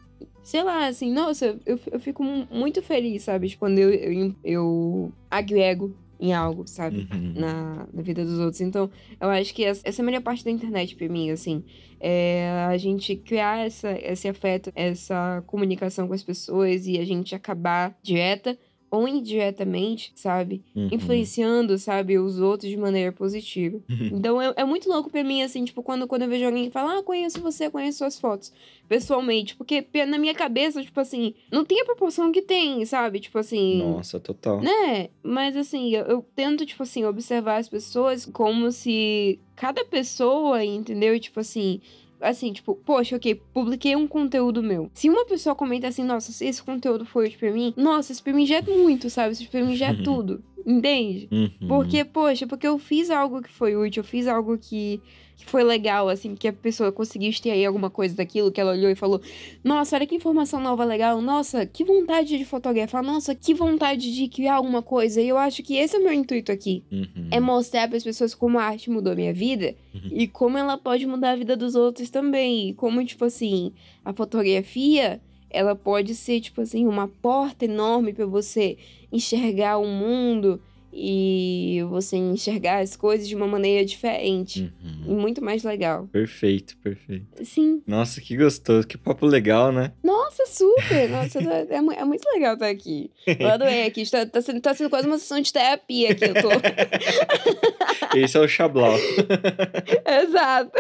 sei 0.43 0.63
lá, 0.63 0.87
assim, 0.87 1.11
nossa, 1.11 1.59
eu, 1.65 1.79
eu 1.91 1.99
fico 1.99 2.23
mu- 2.23 2.47
muito 2.51 2.81
feliz, 2.81 3.23
sabe? 3.23 3.55
Quando 3.57 3.77
eu, 3.77 3.91
eu, 3.91 4.35
eu 4.43 5.13
agrego 5.29 5.95
em 6.19 6.33
algo, 6.33 6.67
sabe? 6.67 7.07
Uhum. 7.11 7.33
Na, 7.35 7.87
na 7.93 8.01
vida 8.01 8.25
dos 8.25 8.39
outros. 8.39 8.59
Então, 8.61 8.89
eu 9.21 9.29
acho 9.29 9.53
que 9.53 9.63
essa, 9.63 9.81
essa 9.87 10.01
é 10.01 10.03
a 10.03 10.05
melhor 10.05 10.21
parte 10.21 10.43
da 10.43 10.51
internet 10.51 10.95
pra 10.95 11.07
mim, 11.07 11.29
assim. 11.29 11.63
É 11.99 12.65
a 12.69 12.77
gente 12.77 13.15
criar 13.15 13.65
essa, 13.65 13.91
esse 14.01 14.27
afeto, 14.27 14.71
essa 14.75 15.43
comunicação 15.45 16.07
com 16.07 16.13
as 16.13 16.23
pessoas 16.23 16.87
e 16.87 16.97
a 16.97 17.05
gente 17.05 17.35
acabar 17.35 17.97
direta 18.01 18.57
ou 18.91 19.07
indiretamente, 19.07 20.11
sabe? 20.15 20.63
Uhum. 20.75 20.89
Influenciando, 20.91 21.77
sabe, 21.77 22.17
os 22.17 22.39
outros 22.39 22.69
de 22.69 22.77
maneira 22.77 23.11
positiva. 23.11 23.79
Então 24.11 24.41
é, 24.41 24.53
é 24.57 24.65
muito 24.65 24.89
louco 24.89 25.09
pra 25.09 25.23
mim, 25.23 25.41
assim, 25.43 25.63
tipo, 25.63 25.83
quando, 25.83 26.07
quando 26.07 26.23
eu 26.23 26.29
vejo 26.29 26.45
alguém 26.45 26.65
que 26.65 26.71
fala, 26.71 26.99
ah, 26.99 27.03
conheço 27.03 27.41
você, 27.41 27.69
conheço 27.69 27.99
suas 27.99 28.19
fotos, 28.19 28.51
pessoalmente. 28.87 29.55
Porque 29.55 29.85
na 30.07 30.17
minha 30.17 30.33
cabeça, 30.33 30.83
tipo 30.83 30.99
assim, 30.99 31.33
não 31.51 31.63
tem 31.63 31.81
a 31.81 31.85
proporção 31.85 32.31
que 32.31 32.41
tem, 32.41 32.83
sabe? 32.85 33.19
Tipo 33.19 33.39
assim. 33.39 33.79
Nossa, 33.79 34.19
total. 34.19 34.61
Né? 34.61 35.09
Mas 35.21 35.55
assim, 35.55 35.93
eu, 35.95 36.05
eu 36.05 36.25
tento, 36.35 36.65
tipo 36.65 36.83
assim, 36.83 37.05
observar 37.05 37.57
as 37.57 37.69
pessoas 37.69 38.25
como 38.25 38.71
se 38.71 39.39
cada 39.55 39.85
pessoa, 39.85 40.63
entendeu? 40.63 41.19
Tipo 41.19 41.39
assim. 41.39 41.81
Assim, 42.21 42.51
tipo, 42.51 42.75
poxa, 42.75 43.15
ok, 43.15 43.41
publiquei 43.53 43.95
um 43.95 44.07
conteúdo 44.07 44.61
meu. 44.61 44.89
Se 44.93 45.09
uma 45.09 45.25
pessoa 45.25 45.55
comenta 45.55 45.87
assim, 45.87 46.03
nossa, 46.03 46.31
se 46.31 46.45
esse 46.45 46.61
conteúdo 46.61 47.05
foi 47.05 47.27
útil 47.27 47.39
pra 47.39 47.51
mim, 47.51 47.73
nossa, 47.77 48.11
isso 48.11 48.23
pra 48.23 48.33
mim 48.33 48.45
já 48.45 48.57
é 48.57 48.61
muito, 48.61 49.09
sabe? 49.09 49.33
Isso 49.33 49.49
pra 49.49 49.63
mim 49.63 49.75
já 49.75 49.87
é 49.87 49.93
tudo. 50.03 50.43
Entende? 50.65 51.27
Uhum. 51.31 51.67
Porque, 51.67 52.03
poxa, 52.03 52.45
porque 52.45 52.67
eu 52.67 52.77
fiz 52.77 53.09
algo 53.09 53.41
que 53.41 53.49
foi 53.49 53.75
útil, 53.75 54.01
eu 54.01 54.07
fiz 54.07 54.27
algo 54.27 54.57
que, 54.57 55.01
que 55.39 55.45
foi 55.45 55.63
legal, 55.63 56.09
assim, 56.09 56.35
que 56.35 56.49
a 56.49 56.53
pessoa 56.53 56.91
conseguiu 56.91 57.29
extrair 57.29 57.65
alguma 57.65 57.89
coisa 57.89 58.13
daquilo, 58.13 58.51
que 58.51 58.59
ela 58.59 58.73
olhou 58.73 58.91
e 58.91 58.95
falou: 58.95 59.21
Nossa, 59.63 59.95
olha 59.95 60.05
que 60.05 60.13
informação 60.13 60.59
nova 60.59 60.83
legal, 60.83 61.21
nossa, 61.21 61.65
que 61.65 61.85
vontade 61.85 62.37
de 62.37 62.43
fotografar, 62.43 63.01
nossa, 63.01 63.33
que 63.33 63.53
vontade 63.53 64.13
de 64.13 64.27
criar 64.27 64.55
alguma 64.55 64.81
coisa. 64.81 65.21
E 65.21 65.29
eu 65.29 65.37
acho 65.37 65.63
que 65.63 65.77
esse 65.77 65.95
é 65.95 65.99
o 65.99 66.03
meu 66.03 66.11
intuito 66.11 66.51
aqui. 66.51 66.83
Uhum. 66.91 67.29
É 67.31 67.39
mostrar 67.39 67.87
para 67.87 67.95
as 67.95 68.03
pessoas 68.03 68.35
como 68.35 68.59
a 68.59 68.63
arte 68.63 68.89
mudou 68.89 69.13
a 69.13 69.15
minha 69.15 69.33
vida 69.33 69.75
Uhum. 69.93 70.09
e 70.11 70.27
como 70.27 70.57
ela 70.57 70.77
pode 70.77 71.07
mudar 71.07 71.31
a 71.31 71.35
vida 71.35 71.55
dos 71.55 71.73
outros 71.73 72.09
também. 72.09 72.69
E 72.69 72.73
como, 72.73 73.03
tipo 73.05 73.23
assim, 73.23 73.71
a 74.03 74.11
fotografia, 74.13 75.21
ela 75.49 75.73
pode 75.73 76.13
ser, 76.15 76.41
tipo 76.41 76.61
assim, 76.61 76.85
uma 76.85 77.07
porta 77.07 77.65
enorme 77.65 78.13
para 78.13 78.25
você 78.25 78.77
enxergar 79.11 79.77
o 79.77 79.87
mundo 79.87 80.61
e 80.91 81.81
você 81.89 82.17
enxergar 82.17 82.79
as 82.79 82.95
coisas 82.95 83.27
de 83.27 83.35
uma 83.35 83.47
maneira 83.47 83.85
diferente. 83.85 84.71
E 85.05 85.09
Uhum. 85.09 85.19
muito 85.19 85.43
mais 85.43 85.63
legal. 85.63 86.07
Perfeito, 86.11 86.77
perfeito. 86.77 87.25
Sim. 87.43 87.81
Nossa, 87.87 88.19
que 88.21 88.35
gostoso, 88.35 88.87
que 88.87 88.97
papo 88.97 89.25
legal, 89.25 89.71
né? 89.71 89.91
Nossa, 90.03 90.45
super! 90.45 91.09
Nossa, 91.09 91.39
é, 91.39 91.75
é 91.75 91.81
mu- 91.81 92.05
muito 92.05 92.25
legal 92.33 92.53
estar 92.53 92.67
aqui. 92.69 93.09
Eu 93.25 93.47
adorei 93.49 93.85
aqui. 93.85 94.01
Está, 94.01 94.25
tá, 94.25 94.41
sendo, 94.41 94.59
tá 94.61 94.73
sendo 94.73 94.89
quase 94.89 95.07
uma 95.07 95.17
sessão 95.17 95.39
de 95.39 95.51
terapia 95.53 96.11
aqui. 96.11 96.25
Eu 96.25 96.33
tô. 96.33 96.49
Esse 98.17 98.37
é 98.37 98.41
o 98.41 98.47
Xablau. 98.47 98.95
Exato. 100.05 100.71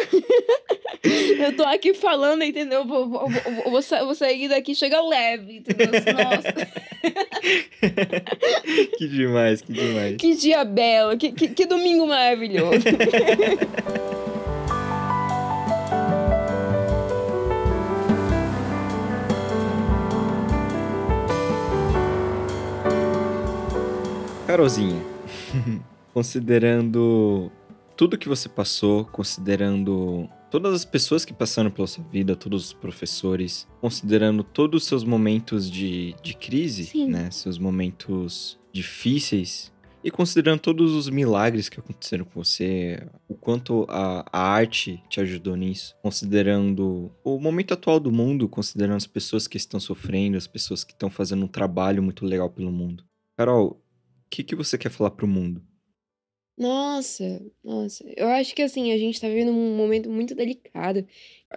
Eu 1.39 1.55
tô 1.55 1.63
aqui 1.63 1.93
falando, 1.93 2.43
entendeu? 2.43 2.85
Vou, 2.85 3.07
vou, 3.09 3.29
vou, 3.29 3.81
vou 3.81 4.15
sair 4.15 4.49
daqui, 4.49 4.75
chega 4.75 5.01
leve, 5.01 5.57
entendeu? 5.57 5.87
Nossa, 5.87 6.51
que 8.97 9.07
demais, 9.07 9.61
que 9.61 9.73
demais. 9.73 9.98
Que 10.17 10.35
dia 10.35 10.63
belo, 10.63 11.17
que, 11.17 11.31
que, 11.31 11.47
que 11.49 11.65
domingo 11.65 12.07
maravilhoso. 12.07 12.83
Carolzinha, 24.49 24.99
considerando 26.11 27.51
tudo 27.95 28.17
que 28.17 28.27
você 28.27 28.49
passou, 28.49 29.05
considerando 29.05 30.27
todas 30.49 30.73
as 30.73 30.83
pessoas 30.83 31.23
que 31.23 31.31
passaram 31.31 31.69
pela 31.69 31.85
sua 31.85 32.03
vida, 32.05 32.35
todos 32.35 32.65
os 32.65 32.73
professores, 32.73 33.67
considerando 33.79 34.43
todos 34.43 34.81
os 34.81 34.87
seus 34.87 35.03
momentos 35.03 35.69
de, 35.69 36.15
de 36.23 36.33
crise, 36.33 36.85
Sim. 36.85 37.09
né? 37.09 37.29
Seus 37.29 37.59
momentos 37.59 38.57
difíceis. 38.73 39.71
E 40.01 40.09
considerando 40.09 40.61
todos 40.61 40.93
os 40.93 41.09
milagres 41.09 41.67
que 41.67 41.79
aconteceram 41.79 42.23
com 42.23 42.41
você, 42.41 43.05
o 43.27 43.35
quanto 43.35 43.85
a, 43.89 44.25
a 44.31 44.39
arte 44.39 45.03
te 45.09 45.19
ajudou 45.19 45.57
nisso, 45.57 45.93
considerando 46.01 47.11
o 47.21 47.37
momento 47.37 47.73
atual 47.73 47.99
do 47.99 48.09
mundo, 48.09 48.47
considerando 48.47 48.95
as 48.95 49.05
pessoas 49.05 49.45
que 49.45 49.57
estão 49.57 49.77
sofrendo, 49.77 50.37
as 50.37 50.47
pessoas 50.47 50.85
que 50.85 50.93
estão 50.93 51.09
fazendo 51.09 51.43
um 51.43 51.49
trabalho 51.49 52.01
muito 52.01 52.25
legal 52.25 52.49
pelo 52.49 52.71
mundo. 52.71 53.03
Carol, 53.37 53.71
o 53.71 54.29
que, 54.29 54.41
que 54.41 54.55
você 54.55 54.77
quer 54.77 54.89
falar 54.89 55.11
pro 55.11 55.27
mundo? 55.27 55.61
Nossa, 56.57 57.41
nossa. 57.63 58.03
Eu 58.17 58.27
acho 58.27 58.53
que 58.53 58.61
assim, 58.61 58.91
a 58.91 58.97
gente 58.97 59.19
tá 59.19 59.27
vivendo 59.27 59.51
um 59.51 59.77
momento 59.77 60.09
muito 60.09 60.35
delicado. 60.35 61.05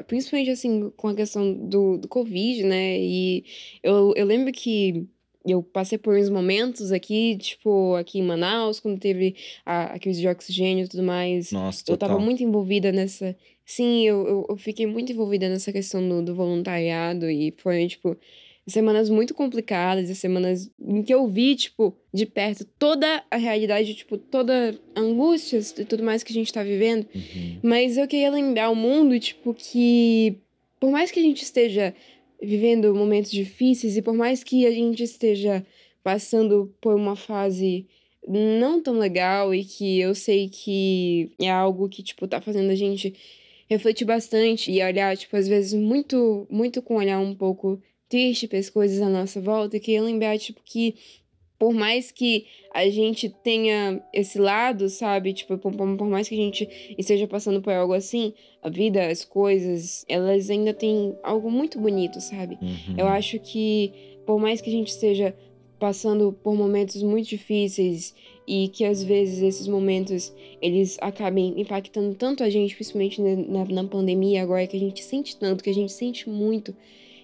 Principalmente 0.06 0.50
assim, 0.50 0.90
com 0.96 1.08
a 1.08 1.14
questão 1.14 1.52
do, 1.68 1.98
do 1.98 2.08
Covid, 2.08 2.62
né? 2.64 2.98
E 3.00 3.44
eu, 3.82 4.12
eu 4.16 4.24
lembro 4.24 4.52
que 4.52 5.08
eu 5.46 5.62
passei 5.62 5.98
por 5.98 6.16
uns 6.16 6.28
momentos 6.28 6.92
aqui, 6.92 7.36
tipo, 7.36 7.94
aqui 7.96 8.18
em 8.18 8.22
Manaus, 8.22 8.80
quando 8.80 8.98
teve 8.98 9.34
a, 9.64 9.94
a 9.94 9.98
crise 9.98 10.20
de 10.20 10.28
oxigênio 10.28 10.84
e 10.84 10.88
tudo 10.88 11.02
mais. 11.02 11.50
Nossa, 11.52 11.82
Eu 11.82 11.96
total. 11.96 12.08
tava 12.10 12.20
muito 12.20 12.42
envolvida 12.42 12.92
nessa. 12.92 13.36
Sim, 13.64 14.06
eu, 14.06 14.26
eu, 14.26 14.46
eu 14.50 14.56
fiquei 14.56 14.86
muito 14.86 15.12
envolvida 15.12 15.48
nessa 15.48 15.72
questão 15.72 16.06
do, 16.06 16.22
do 16.22 16.34
voluntariado 16.34 17.30
e 17.30 17.54
foi, 17.58 17.86
tipo, 17.86 18.16
semanas 18.66 19.08
muito 19.10 19.34
complicadas 19.34 20.08
e 20.08 20.14
semanas 20.14 20.70
em 20.80 21.02
que 21.02 21.12
eu 21.12 21.26
vi, 21.26 21.56
tipo, 21.56 21.96
de 22.12 22.26
perto 22.26 22.64
toda 22.78 23.24
a 23.30 23.36
realidade, 23.36 23.94
tipo, 23.94 24.16
toda 24.16 24.78
angústias 24.96 25.74
e 25.78 25.84
tudo 25.84 26.02
mais 26.02 26.22
que 26.22 26.32
a 26.32 26.34
gente 26.34 26.52
tá 26.52 26.62
vivendo. 26.62 27.06
Uhum. 27.14 27.58
Mas 27.62 27.96
eu 27.96 28.06
queria 28.06 28.30
lembrar 28.30 28.70
o 28.70 28.76
mundo, 28.76 29.18
tipo, 29.18 29.54
que 29.54 30.36
por 30.78 30.90
mais 30.90 31.12
que 31.12 31.20
a 31.20 31.22
gente 31.22 31.42
esteja 31.42 31.94
vivendo 32.42 32.94
momentos 32.94 33.30
difíceis 33.30 33.96
e 33.96 34.02
por 34.02 34.14
mais 34.14 34.42
que 34.42 34.66
a 34.66 34.70
gente 34.70 35.02
esteja 35.02 35.64
passando 36.02 36.74
por 36.80 36.94
uma 36.94 37.14
fase 37.14 37.86
não 38.26 38.82
tão 38.82 38.98
legal 38.98 39.54
e 39.54 39.64
que 39.64 40.00
eu 40.00 40.14
sei 40.14 40.48
que 40.48 41.30
é 41.40 41.50
algo 41.50 41.88
que, 41.88 42.02
tipo, 42.02 42.26
tá 42.26 42.40
fazendo 42.40 42.70
a 42.70 42.74
gente 42.74 43.14
refletir 43.68 44.04
bastante 44.04 44.70
e 44.70 44.82
olhar, 44.82 45.16
tipo, 45.16 45.36
às 45.36 45.48
vezes 45.48 45.72
muito, 45.72 46.46
muito 46.50 46.82
com 46.82 46.96
olhar 46.96 47.18
um 47.18 47.34
pouco 47.34 47.80
triste 48.08 48.46
para 48.46 48.58
as 48.58 48.68
coisas 48.68 49.00
à 49.00 49.08
nossa 49.08 49.40
volta, 49.40 49.76
eu 49.76 49.80
queria 49.80 50.02
lembrar, 50.02 50.38
tipo, 50.38 50.60
que 50.64 50.94
por 51.62 51.72
mais 51.72 52.10
que 52.10 52.46
a 52.74 52.90
gente 52.90 53.28
tenha 53.28 54.02
esse 54.12 54.36
lado, 54.36 54.88
sabe? 54.88 55.32
Tipo, 55.32 55.56
por, 55.56 55.72
por- 55.72 56.08
mais 56.08 56.28
que 56.28 56.34
a 56.34 56.38
gente 56.38 56.68
esteja 56.98 57.28
passando 57.28 57.62
por 57.62 57.72
algo 57.72 57.92
assim, 57.92 58.34
a 58.60 58.68
vida, 58.68 59.06
as 59.06 59.24
coisas, 59.24 60.04
elas 60.08 60.50
ainda 60.50 60.74
têm 60.74 61.14
algo 61.22 61.48
muito 61.52 61.78
bonito, 61.78 62.20
sabe? 62.20 62.58
Uhum. 62.60 62.96
Eu 62.98 63.06
acho 63.06 63.38
que 63.38 63.92
por 64.26 64.40
mais 64.40 64.60
que 64.60 64.70
a 64.70 64.72
gente 64.72 64.88
esteja 64.88 65.36
passando 65.78 66.32
por 66.42 66.52
momentos 66.56 67.00
muito 67.04 67.28
difíceis 67.28 68.12
e 68.44 68.66
que 68.66 68.84
às 68.84 69.04
vezes 69.04 69.40
esses 69.40 69.68
momentos 69.68 70.34
eles 70.60 70.98
acabem 71.00 71.60
impactando 71.60 72.12
tanto 72.16 72.42
a 72.42 72.50
gente, 72.50 72.74
principalmente 72.74 73.22
na, 73.22 73.36
na, 73.36 73.64
na 73.66 73.84
pandemia 73.84 74.42
agora 74.42 74.66
que 74.66 74.76
a 74.76 74.80
gente 74.80 75.00
sente 75.04 75.36
tanto, 75.36 75.62
que 75.62 75.70
a 75.70 75.74
gente 75.74 75.92
sente 75.92 76.28
muito, 76.28 76.74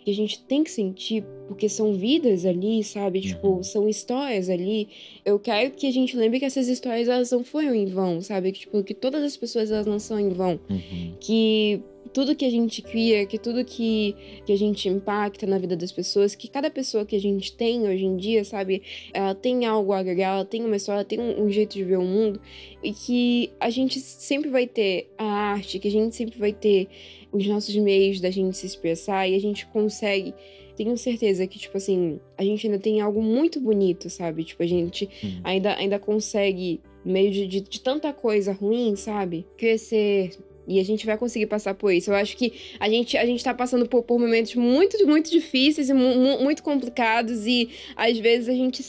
que 0.09 0.13
a 0.13 0.15
gente 0.15 0.43
tem 0.45 0.65
que 0.65 0.71
sentir, 0.71 1.23
porque 1.47 1.69
são 1.69 1.93
vidas 1.93 2.47
ali, 2.47 2.83
sabe? 2.83 3.21
Tipo, 3.21 3.49
Uhum. 3.49 3.63
são 3.63 3.87
histórias 3.87 4.49
ali. 4.49 4.89
Eu 5.23 5.39
quero 5.39 5.71
que 5.73 5.87
a 5.87 5.91
gente 5.93 6.17
lembre 6.17 6.39
que 6.39 6.47
essas 6.47 6.67
histórias 6.67 7.09
elas 7.09 7.31
não 7.31 7.45
foram 7.45 7.75
em 7.75 7.85
vão, 7.85 8.23
sabe? 8.23 8.53
Que, 8.53 8.61
tipo, 8.61 8.83
que 8.83 8.95
todas 8.95 9.23
as 9.23 9.37
pessoas 9.37 9.71
elas 9.71 9.87
não 9.87 9.99
são 9.99 10.19
em 10.19 10.31
vão 10.31 10.59
Uhum. 10.71 11.15
que 11.21 11.83
tudo 12.11 12.35
que 12.35 12.47
a 12.47 12.51
gente 12.51 12.81
cria, 12.81 13.27
que 13.27 13.39
tudo 13.39 13.63
que, 13.63 14.17
que 14.47 14.51
a 14.51 14.57
gente 14.57 14.89
impacta 14.89 15.47
na 15.47 15.59
vida 15.59 15.77
das 15.77 15.93
pessoas, 15.93 16.35
que 16.35 16.49
cada 16.49 16.71
pessoa 16.71 17.05
que 17.05 17.15
a 17.15 17.21
gente 17.21 17.53
tem 17.53 17.83
hoje 17.87 18.03
em 18.07 18.17
dia, 18.17 18.43
sabe, 18.47 18.81
ela 19.13 19.35
tem 19.35 19.67
algo 19.67 19.93
a 19.93 19.99
agregar, 19.99 20.37
ela 20.37 20.45
tem 20.45 20.65
uma 20.65 20.75
história, 20.77 21.01
ela 21.01 21.05
tem 21.05 21.21
um, 21.21 21.45
um 21.45 21.51
jeito 21.51 21.75
de 21.75 21.85
ver 21.85 21.99
o 21.99 22.03
mundo, 22.03 22.41
e 22.83 22.93
que 22.95 23.51
a 23.61 23.69
gente 23.69 24.01
sempre 24.01 24.49
vai 24.49 24.67
ter 24.67 25.11
a 25.19 25.25
arte, 25.25 25.79
que 25.79 25.87
a 25.87 25.91
gente 25.91 26.17
sempre 26.17 26.39
vai 26.39 26.53
ter 26.53 26.89
os 27.33 27.47
nossos 27.47 27.75
meios 27.77 28.21
da 28.21 28.31
gente 28.31 28.57
se 28.57 28.67
expressar, 28.67 29.29
e 29.29 29.35
a 29.35 29.41
gente 29.41 29.67
consegue. 29.67 30.35
Tenho 30.77 30.97
certeza 30.97 31.47
que, 31.47 31.59
tipo 31.59 31.77
assim, 31.77 32.21
a 32.37 32.45
gente 32.45 32.67
ainda 32.67 32.79
tem 32.79 33.01
algo 33.01 33.21
muito 33.21 33.61
bonito, 33.61 34.09
sabe? 34.09 34.45
Tipo, 34.45 34.63
a 34.63 34.67
gente 34.67 35.09
Uhum. 35.25 35.41
ainda, 35.43 35.75
ainda 35.75 35.99
consegue, 35.99 36.81
no 37.05 37.13
meio 37.13 37.33
de, 37.33 37.47
de, 37.49 37.61
de 37.61 37.81
tanta 37.81 38.13
coisa 38.13 38.53
ruim, 38.53 38.95
sabe? 38.95 39.45
Crescer. 39.57 40.31
E 40.69 40.79
a 40.79 40.85
gente 40.85 41.05
vai 41.07 41.17
conseguir 41.19 41.47
passar 41.47 41.75
por 41.75 41.93
isso. 41.93 42.11
Eu 42.11 42.15
acho 42.15 42.37
que 42.37 42.53
a 42.79 42.89
gente, 42.89 43.17
a 43.17 43.25
gente 43.27 43.43
tá 43.43 43.53
passando 43.55 43.89
por, 43.89 44.03
por 44.05 44.19
momentos 44.21 44.55
muito, 44.55 45.05
muito 45.07 45.31
difíceis 45.31 45.89
e 45.89 45.95
mu- 45.95 46.15
mu- 46.15 46.43
muito 46.45 46.63
complicados. 46.63 47.47
E 47.47 47.71
às 47.97 48.17
vezes 48.19 48.49
a 48.49 48.53
gente 48.53 48.85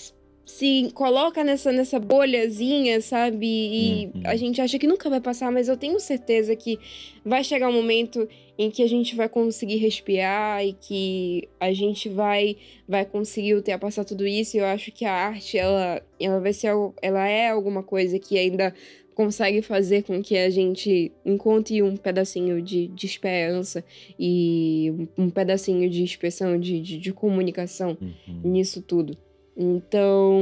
se 0.50 0.90
coloca 0.96 1.44
nessa, 1.44 1.72
nessa 1.72 2.00
bolhazinha, 2.00 3.00
sabe? 3.02 3.46
E 3.48 4.06
Uhum. 4.16 4.22
a 4.26 4.36
gente 4.36 4.60
acha 4.60 4.80
que 4.80 4.88
nunca 4.88 5.08
vai 5.10 5.22
passar, 5.22 5.52
mas 5.52 5.68
eu 5.70 5.78
tenho 5.78 6.00
certeza 6.00 6.56
que 6.56 6.80
vai 7.24 7.44
chegar 7.44 7.70
um 7.70 7.74
momento 7.74 8.28
em 8.58 8.72
que 8.72 8.82
a 8.82 8.88
gente 8.90 9.16
vai 9.16 9.30
conseguir 9.30 9.78
respirar 9.78 10.66
e 10.66 10.74
que 10.74 11.48
a 11.60 11.72
gente 11.72 12.10
vai 12.10 12.58
vai 12.88 13.06
conseguir 13.06 13.54
ultrapassar 13.54 14.04
tudo 14.04 14.26
isso. 14.26 14.58
E 14.58 14.60
eu 14.60 14.66
acho 14.66 14.92
que 14.92 15.06
a 15.06 15.14
arte, 15.14 15.56
ela, 15.58 16.02
ela 16.20 16.40
vai 16.40 16.52
ser 16.52 16.72
ela 17.02 17.28
é 17.28 17.50
alguma 17.50 17.84
coisa 17.84 18.18
que 18.18 18.38
ainda 18.38 18.74
consegue 19.14 19.62
fazer 19.62 20.02
com 20.04 20.22
que 20.24 20.36
a 20.38 20.50
gente 20.50 21.12
encontre 21.26 21.84
um 21.84 21.96
pedacinho 21.96 22.60
de, 22.62 22.88
de 22.88 23.06
esperança 23.06 23.84
e 24.18 25.08
um- 25.18 25.26
um 25.26 25.30
pedacinho 25.30 25.88
de 25.90 26.04
expressão, 26.04 26.60
de, 26.60 26.80
de, 26.82 26.98
de 26.98 27.14
comunicação 27.14 27.96
Uhum. 28.02 28.42
nisso 28.52 28.82
tudo. 28.82 29.16
Então, 29.62 30.40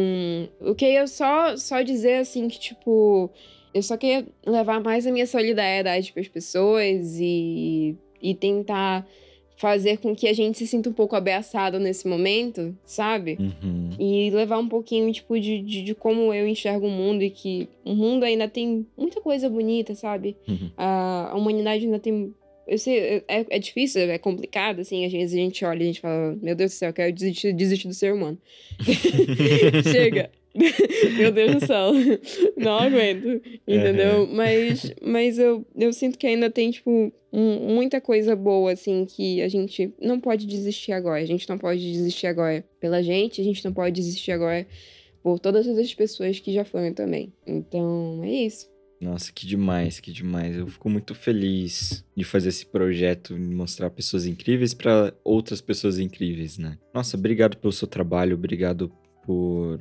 eu 0.61 0.75
queria 0.75 1.07
só, 1.07 1.57
só 1.57 1.81
dizer 1.81 2.19
assim 2.19 2.47
que, 2.47 2.59
tipo, 2.59 3.31
eu 3.73 3.81
só 3.81 3.97
queria 3.97 4.27
levar 4.45 4.79
mais 4.79 5.07
a 5.07 5.11
minha 5.11 5.25
solidariedade 5.25 6.13
para 6.13 6.21
as 6.21 6.27
pessoas 6.27 7.17
e, 7.19 7.95
e 8.21 8.35
tentar 8.35 9.07
fazer 9.57 9.97
com 9.97 10.15
que 10.15 10.27
a 10.27 10.33
gente 10.33 10.59
se 10.59 10.67
sinta 10.67 10.87
um 10.87 10.93
pouco 10.93 11.15
abraçado 11.15 11.79
nesse 11.79 12.07
momento, 12.07 12.77
sabe? 12.85 13.37
Uhum. 13.39 13.89
E 13.99 14.29
levar 14.29 14.59
um 14.59 14.69
pouquinho, 14.69 15.11
tipo, 15.11 15.39
de, 15.39 15.61
de, 15.63 15.81
de 15.81 15.95
como 15.95 16.31
eu 16.31 16.47
enxergo 16.47 16.85
o 16.85 16.91
mundo 16.91 17.23
e 17.23 17.31
que 17.31 17.67
o 17.83 17.95
mundo 17.95 18.23
ainda 18.23 18.47
tem 18.47 18.85
muita 18.95 19.19
coisa 19.19 19.49
bonita, 19.49 19.95
sabe? 19.95 20.37
Uhum. 20.47 20.69
A, 20.77 21.31
a 21.31 21.35
humanidade 21.35 21.85
ainda 21.85 21.97
tem. 21.97 22.35
Eu 22.67 22.77
sei, 22.77 23.23
é, 23.27 23.45
é 23.49 23.59
difícil, 23.59 24.01
é 24.01 24.17
complicado, 24.17 24.81
assim, 24.81 25.05
às 25.05 25.11
vezes 25.11 25.33
a 25.33 25.37
gente 25.37 25.63
olha 25.63 25.79
e 25.79 25.83
a 25.83 25.85
gente 25.87 26.01
fala, 26.01 26.37
meu 26.41 26.53
Deus 26.55 26.71
do 26.71 26.75
céu, 26.75 26.89
eu 26.89 26.93
quero 26.93 27.13
desistir, 27.13 27.53
desistir 27.53 27.87
do 27.87 27.93
ser 27.93 28.13
humano. 28.13 28.37
Chega. 29.91 30.29
Meu 31.17 31.31
Deus 31.31 31.55
do 31.55 31.65
céu. 31.67 31.91
Não 32.57 32.79
aguento. 32.79 33.39
Entendeu? 33.67 34.27
Mas, 34.27 34.91
mas 35.03 35.37
eu, 35.37 35.63
eu 35.75 35.93
sinto 35.93 36.17
que 36.17 36.25
ainda 36.25 36.49
tem, 36.49 36.71
tipo, 36.71 37.13
um- 37.31 37.75
muita 37.75 38.01
coisa 38.01 38.35
boa, 38.35 38.71
assim, 38.71 39.05
que 39.05 39.39
a 39.43 39.47
gente 39.47 39.93
não 40.01 40.19
pode 40.19 40.47
desistir 40.47 40.93
agora. 40.93 41.21
A 41.21 41.25
gente 41.27 41.47
não 41.47 41.59
pode 41.59 41.79
desistir 41.79 42.25
agora 42.25 42.65
pela 42.79 43.03
gente, 43.03 43.39
a 43.39 43.43
gente 43.43 43.63
não 43.63 43.71
pode 43.71 43.93
desistir 43.95 44.31
agora 44.31 44.65
por 45.21 45.37
todas 45.39 45.67
as 45.67 45.93
pessoas 45.93 46.39
que 46.39 46.51
já 46.51 46.65
foram 46.65 46.91
também. 46.91 47.31
Então, 47.45 48.21
é 48.23 48.31
isso. 48.31 48.67
Nossa, 48.99 49.31
que 49.31 49.45
demais, 49.45 49.99
que 49.99 50.11
demais. 50.11 50.55
Eu 50.57 50.67
fico 50.67 50.89
muito 50.89 51.13
feliz 51.13 52.03
de 52.15 52.23
fazer 52.23 52.49
esse 52.49 52.65
projeto, 52.65 53.35
de 53.35 53.55
mostrar 53.55 53.89
pessoas 53.91 54.25
incríveis 54.25 54.73
para 54.73 55.13
outras 55.23 55.61
pessoas 55.61 55.99
incríveis, 55.99 56.57
né? 56.57 56.77
Nossa, 56.93 57.15
obrigado 57.15 57.57
pelo 57.57 57.71
seu 57.71 57.87
trabalho, 57.87 58.35
obrigado 58.35 58.91
por. 59.23 59.79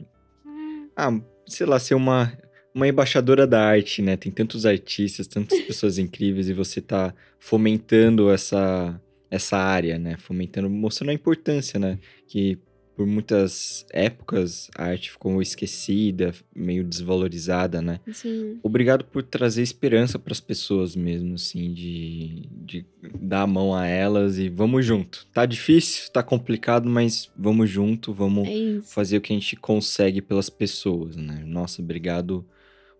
Ah, 0.94 1.18
sei 1.46 1.66
lá, 1.66 1.78
ser 1.78 1.94
uma, 1.94 2.32
uma 2.74 2.86
embaixadora 2.86 3.46
da 3.46 3.64
arte, 3.64 4.02
né? 4.02 4.16
Tem 4.16 4.30
tantos 4.30 4.66
artistas, 4.66 5.26
tantas 5.26 5.60
pessoas 5.62 5.96
incríveis 5.96 6.48
e 6.48 6.52
você 6.52 6.80
tá 6.82 7.14
fomentando 7.38 8.30
essa, 8.30 9.00
essa 9.30 9.56
área, 9.56 9.98
né? 9.98 10.16
Fomentando, 10.18 10.68
mostrando 10.68 11.10
a 11.10 11.14
importância, 11.14 11.80
né? 11.80 11.98
Que 12.28 12.58
por 12.96 13.06
muitas 13.06 13.84
épocas 13.92 14.70
a 14.74 14.84
arte 14.84 15.10
ficou 15.10 15.42
esquecida, 15.42 16.34
meio 16.54 16.82
desvalorizada, 16.82 17.82
né? 17.82 18.00
Assim, 18.08 18.58
Obrigado 18.62 19.04
por 19.04 19.22
trazer 19.22 19.62
esperança 19.62 20.18
para 20.18 20.32
as 20.32 20.40
pessoas 20.40 20.96
mesmo, 20.96 21.34
assim, 21.34 21.74
de, 21.74 22.48
de 22.50 22.86
dar 23.20 23.42
a 23.42 23.46
mão 23.46 23.74
a 23.74 23.86
elas 23.86 24.38
e 24.38 24.48
vamos 24.48 24.86
junto. 24.86 25.26
Tá 25.32 25.44
difícil, 25.44 26.10
tá 26.10 26.22
complicado, 26.22 26.88
mas 26.88 27.30
vamos 27.36 27.68
junto, 27.68 28.14
vamos 28.14 28.48
é 28.48 28.80
fazer 28.82 29.18
o 29.18 29.20
que 29.20 29.32
a 29.32 29.36
gente 29.36 29.56
consegue 29.56 30.22
pelas 30.22 30.48
pessoas, 30.48 31.16
né? 31.16 31.44
Nossa, 31.46 31.82
obrigado. 31.82 32.46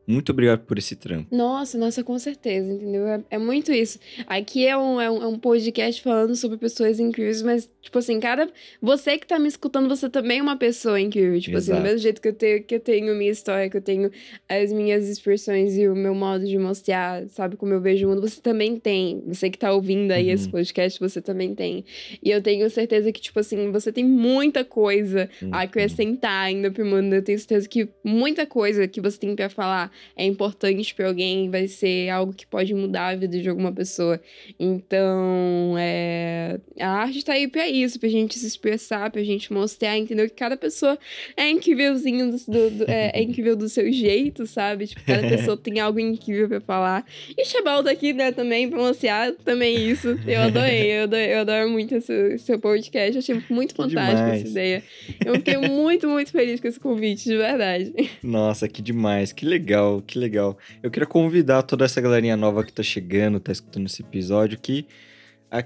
Muito 0.06 0.30
obrigado 0.30 0.60
por 0.60 0.78
esse 0.78 0.94
trampo. 0.94 1.26
Nossa, 1.34 1.76
nossa, 1.76 2.04
com 2.04 2.18
certeza, 2.18 2.72
entendeu? 2.72 3.06
É, 3.08 3.20
é 3.30 3.38
muito 3.38 3.72
isso. 3.72 3.98
Aqui 4.26 4.66
é 4.66 4.76
um, 4.76 5.00
é, 5.00 5.10
um, 5.10 5.22
é 5.22 5.26
um 5.26 5.38
podcast 5.38 6.00
falando 6.02 6.36
sobre 6.36 6.56
pessoas 6.58 7.00
incríveis, 7.00 7.42
mas, 7.42 7.68
tipo 7.82 7.98
assim, 7.98 8.20
cada. 8.20 8.48
Você 8.80 9.18
que 9.18 9.26
tá 9.26 9.38
me 9.38 9.48
escutando, 9.48 9.88
você 9.88 10.08
também 10.08 10.38
é 10.38 10.42
uma 10.42 10.56
pessoa 10.56 11.00
incrível. 11.00 11.40
Tipo 11.40 11.56
assim, 11.56 11.70
do 11.72 11.74
Exato. 11.74 11.82
mesmo 11.82 11.98
jeito 11.98 12.20
que 12.22 12.28
eu, 12.28 12.32
tenho, 12.34 12.62
que 12.62 12.74
eu 12.76 12.80
tenho 12.80 13.14
minha 13.16 13.30
história, 13.32 13.68
que 13.68 13.76
eu 13.76 13.82
tenho 13.82 14.10
as 14.48 14.72
minhas 14.72 15.08
expressões 15.08 15.76
e 15.76 15.88
o 15.88 15.94
meu 15.96 16.14
modo 16.14 16.44
de 16.46 16.56
mostrar, 16.56 17.26
sabe, 17.28 17.56
como 17.56 17.72
eu 17.72 17.80
vejo 17.80 18.06
o 18.06 18.10
mundo, 18.10 18.20
você 18.28 18.40
também 18.40 18.78
tem. 18.78 19.22
Você 19.26 19.50
que 19.50 19.58
tá 19.58 19.72
ouvindo 19.72 20.12
aí 20.12 20.28
Uhum. 20.28 20.34
esse 20.34 20.48
podcast, 20.48 21.00
você 21.00 21.20
também 21.20 21.54
tem. 21.54 21.84
E 22.22 22.30
eu 22.30 22.40
tenho 22.40 22.68
certeza 22.70 23.10
que, 23.10 23.20
tipo 23.20 23.40
assim, 23.40 23.72
você 23.72 23.90
tem 23.90 24.04
muita 24.04 24.64
coisa 24.64 25.28
a 25.40 25.44
Uhum. 25.46 25.54
acrescentar 25.54 26.44
ainda 26.46 26.70
pro 26.70 26.84
mundo. 26.86 27.12
Eu 27.14 27.22
tenho 27.22 27.38
certeza 27.38 27.68
que 27.68 27.88
muita 28.04 28.46
coisa 28.46 28.86
que 28.86 29.00
você 29.00 29.18
tem 29.18 29.34
pra 29.34 29.48
falar 29.48 29.90
é 30.16 30.24
importante 30.24 30.94
pra 30.94 31.08
alguém, 31.08 31.50
vai 31.50 31.66
ser 31.68 32.08
algo 32.10 32.32
que 32.32 32.46
pode 32.46 32.72
mudar 32.74 33.08
a 33.08 33.16
vida 33.16 33.38
de 33.40 33.48
alguma 33.48 33.72
pessoa. 33.72 34.20
Então, 34.58 35.74
é... 35.78 36.58
a 36.80 36.88
arte 36.88 37.24
tá 37.24 37.32
aí 37.32 37.48
pra 37.48 37.68
isso, 37.68 37.98
pra 37.98 38.08
gente 38.08 38.38
se 38.38 38.46
expressar, 38.46 39.10
pra 39.10 39.22
gente 39.22 39.52
mostrar, 39.52 39.96
entendeu? 39.96 40.28
Que 40.28 40.34
cada 40.34 40.56
pessoa 40.56 40.98
é 41.36 41.48
incrívelzinho, 41.50 42.30
do, 42.30 42.36
do- 42.36 42.70
do- 42.78 42.90
é, 42.90 43.10
é 43.14 43.22
incrível 43.22 43.56
do 43.56 43.68
seu 43.68 43.90
jeito, 43.92 44.46
sabe? 44.46 44.86
Tipo, 44.86 45.02
cada 45.04 45.26
pessoa 45.28 45.56
tem 45.56 45.80
algo 45.80 45.98
incrível 45.98 46.48
pra 46.48 46.60
falar. 46.60 47.04
E 47.36 47.44
Chabal 47.44 47.82
tá 47.82 47.90
aqui, 47.90 48.12
né, 48.12 48.32
também, 48.32 48.68
pra 48.68 48.78
mostrar 48.78 49.32
também 49.44 49.88
isso. 49.88 50.08
Eu 50.26 50.40
adorei, 50.42 50.92
eu 50.92 51.02
adoro, 51.04 51.22
eu 51.22 51.38
adoro 51.40 51.70
muito 51.70 51.94
esse 51.94 52.38
seu 52.38 52.58
podcast, 52.58 53.18
achei 53.18 53.42
muito 53.48 53.74
fantástico 53.74 54.28
essa 54.28 54.48
ideia. 54.48 54.82
Eu 55.24 55.34
fiquei 55.36 55.56
muito, 55.56 56.08
muito 56.08 56.30
feliz 56.32 56.60
com 56.60 56.68
esse 56.68 56.80
convite, 56.80 57.24
de 57.24 57.36
verdade. 57.36 57.92
Nossa, 58.22 58.68
que 58.68 58.82
demais, 58.82 59.32
que 59.32 59.44
legal, 59.46 59.85
que 60.06 60.18
legal. 60.18 60.56
Eu 60.82 60.90
queria 60.90 61.06
convidar 61.06 61.62
toda 61.62 61.84
essa 61.84 62.00
galerinha 62.00 62.36
nova 62.36 62.64
que 62.64 62.72
tá 62.72 62.82
chegando, 62.82 63.40
tá 63.40 63.52
escutando 63.52 63.86
esse 63.86 64.02
episódio, 64.02 64.58
que 64.58 64.86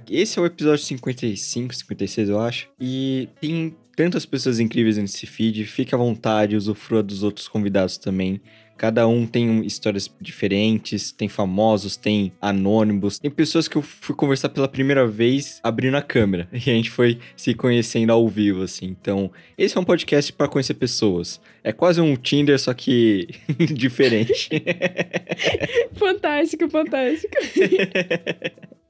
esse 0.08 0.38
é 0.38 0.42
o 0.42 0.46
episódio 0.46 0.84
55, 0.84 1.74
56, 1.74 2.28
eu 2.28 2.40
acho, 2.40 2.68
e 2.78 3.28
tem 3.40 3.74
tantas 3.96 4.24
pessoas 4.24 4.60
incríveis 4.60 4.96
nesse 4.96 5.26
feed, 5.26 5.64
fique 5.64 5.94
à 5.94 5.98
vontade, 5.98 6.56
usufrua 6.56 7.02
dos 7.02 7.22
outros 7.22 7.48
convidados 7.48 7.98
também. 7.98 8.40
Cada 8.80 9.06
um 9.06 9.26
tem 9.26 9.62
histórias 9.66 10.10
diferentes, 10.18 11.12
tem 11.12 11.28
famosos, 11.28 11.98
tem 11.98 12.32
anônimos, 12.40 13.18
tem 13.18 13.30
pessoas 13.30 13.68
que 13.68 13.76
eu 13.76 13.82
fui 13.82 14.16
conversar 14.16 14.48
pela 14.48 14.66
primeira 14.66 15.06
vez 15.06 15.60
abrindo 15.62 15.98
a 15.98 16.02
câmera, 16.02 16.48
e 16.50 16.56
a 16.56 16.72
gente 16.72 16.88
foi 16.88 17.18
se 17.36 17.52
conhecendo 17.52 18.10
ao 18.10 18.26
vivo, 18.26 18.62
assim. 18.62 18.86
Então, 18.86 19.30
esse 19.58 19.76
é 19.76 19.80
um 19.82 19.84
podcast 19.84 20.32
para 20.32 20.48
conhecer 20.48 20.72
pessoas. 20.72 21.38
É 21.62 21.74
quase 21.74 22.00
um 22.00 22.16
Tinder, 22.16 22.58
só 22.58 22.72
que 22.72 23.28
diferente. 23.70 24.48
fantástico, 25.92 26.66
fantástico. 26.70 27.36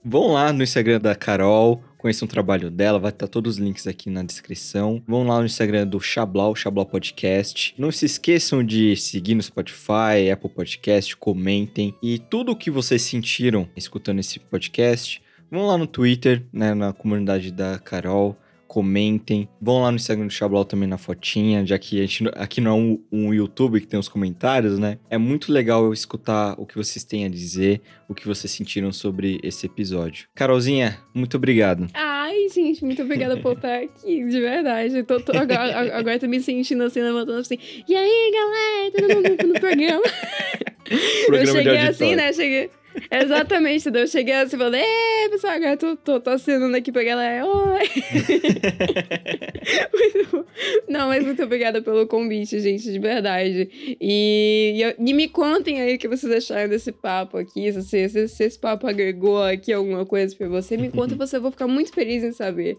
Vão 0.05 0.34
lá 0.34 0.53
no 0.53 0.62
Instagram 0.62 1.01
da 1.01 1.16
Carol, 1.16 1.82
conheçam 2.01 2.26
o 2.26 2.30
trabalho 2.30 2.70
dela, 2.70 2.98
vai 2.98 3.11
estar 3.11 3.28
todos 3.28 3.57
os 3.57 3.59
links 3.59 3.86
aqui 3.86 4.09
na 4.09 4.22
descrição. 4.22 5.03
Vão 5.07 5.26
lá 5.26 5.38
no 5.38 5.44
Instagram 5.44 5.86
do 5.86 6.01
Xablau, 6.01 6.57
Xablau 6.57 6.86
Podcast. 6.86 7.74
Não 7.76 7.92
se 7.92 8.07
esqueçam 8.07 8.64
de 8.64 8.96
seguir 8.96 9.34
no 9.34 9.42
Spotify, 9.42 10.30
Apple 10.32 10.48
Podcast, 10.48 11.14
comentem. 11.16 11.94
E 12.03 12.18
tudo 12.18 12.53
o 12.53 12.57
que 12.57 12.70
vocês 12.70 13.03
sentiram 13.03 13.68
escutando 13.76 14.18
esse 14.18 14.40
podcast, 14.40 15.22
vão 15.51 15.66
lá 15.66 15.76
no 15.76 15.86
Twitter, 15.86 16.42
né, 16.51 16.72
na 16.72 16.92
comunidade 16.94 17.53
da 17.53 17.78
Carol. 17.78 18.34
Comentem, 18.71 19.49
vão 19.61 19.83
lá 19.83 19.91
no 19.91 19.97
Instagram 19.97 20.29
do 20.29 20.33
Xablau 20.33 20.64
também 20.64 20.89
na 20.89 20.97
fotinha, 20.97 21.66
já 21.66 21.77
que 21.77 21.99
a 21.99 22.07
gente, 22.07 22.25
aqui 22.37 22.61
não 22.61 22.71
é 22.71 22.75
um, 22.75 23.03
um 23.11 23.35
YouTube 23.35 23.81
que 23.81 23.87
tem 23.89 23.99
os 23.99 24.07
comentários, 24.07 24.79
né? 24.79 24.97
É 25.11 25.18
muito 25.18 25.53
legal 25.53 25.85
eu 25.85 25.93
escutar 25.93 26.55
o 26.57 26.64
que 26.64 26.77
vocês 26.77 27.03
têm 27.03 27.25
a 27.25 27.29
dizer, 27.29 27.81
o 28.09 28.14
que 28.14 28.29
vocês 28.29 28.49
sentiram 28.49 28.93
sobre 28.93 29.41
esse 29.43 29.66
episódio. 29.66 30.29
Carolzinha, 30.37 30.99
muito 31.12 31.37
obrigado. 31.37 31.89
Ai, 31.95 32.49
gente, 32.55 32.85
muito 32.85 33.03
obrigada 33.03 33.37
por 33.39 33.55
estar 33.55 33.75
aqui, 33.75 34.25
de 34.25 34.41
verdade. 34.41 34.99
Eu 34.99 35.05
tô, 35.05 35.18
tô- 35.18 35.37
agora, 35.37 35.97
agora 35.99 36.14
eu 36.14 36.21
tô 36.21 36.29
me 36.29 36.39
sentindo 36.39 36.85
assim, 36.85 37.01
levantando 37.01 37.41
assim. 37.41 37.59
E 37.89 37.93
aí, 37.97 38.31
galera, 38.33 38.93
todo 38.93 39.29
mundo 39.31 39.53
no 39.53 39.59
programa. 39.59 40.03
eu 40.89 41.27
Programa 41.27 41.59
de 41.59 41.64
cheguei 41.64 41.77
assim, 41.89 42.14
né? 42.14 42.33
Cheguei. 42.33 42.71
Exatamente? 43.11 43.88
Eu 43.93 44.07
cheguei 44.07 44.34
assim 44.34 44.57
e 44.57 44.59
falei, 44.59 44.82
ei, 44.82 45.28
pessoal, 45.30 45.55
agora 45.55 45.76
tô, 45.76 45.97
tô, 45.97 46.20
tô 46.20 46.30
assinando 46.30 46.76
aqui 46.76 46.91
pra 46.93 47.03
galera. 47.05 47.47
Oi! 47.47 47.88
Não, 50.88 51.09
mas 51.09 51.24
muito 51.24 51.43
obrigada 51.43 51.80
pelo 51.82 52.07
convite, 52.07 52.59
gente, 52.61 52.91
de 52.91 52.99
verdade. 52.99 53.97
E, 54.01 54.74
e, 54.76 54.82
eu- 54.82 54.95
e 54.99 55.14
me 55.14 55.28
contem 55.28 55.80
aí 55.80 55.95
o 55.95 55.99
que 55.99 56.09
vocês 56.09 56.32
acharam 56.32 56.68
desse 56.68 56.93
papo 56.93 57.36
aqui. 57.38 57.72
Se, 57.72 57.82
se, 57.82 58.09
se- 58.09 58.28
se 58.28 58.45
esse 58.45 58.59
papo 58.59 58.86
agregou 58.86 59.43
aqui 59.43 59.72
alguma 59.72 60.05
coisa 60.05 60.34
pra 60.36 60.49
você, 60.49 60.76
me 60.76 60.91
conta, 60.91 61.14
você 61.16 61.36
eu 61.36 61.43
vou 61.43 61.51
ficar 61.51 61.66
muito 61.68 61.93
feliz 61.93 62.22
em 62.24 62.32
saber. 62.32 62.76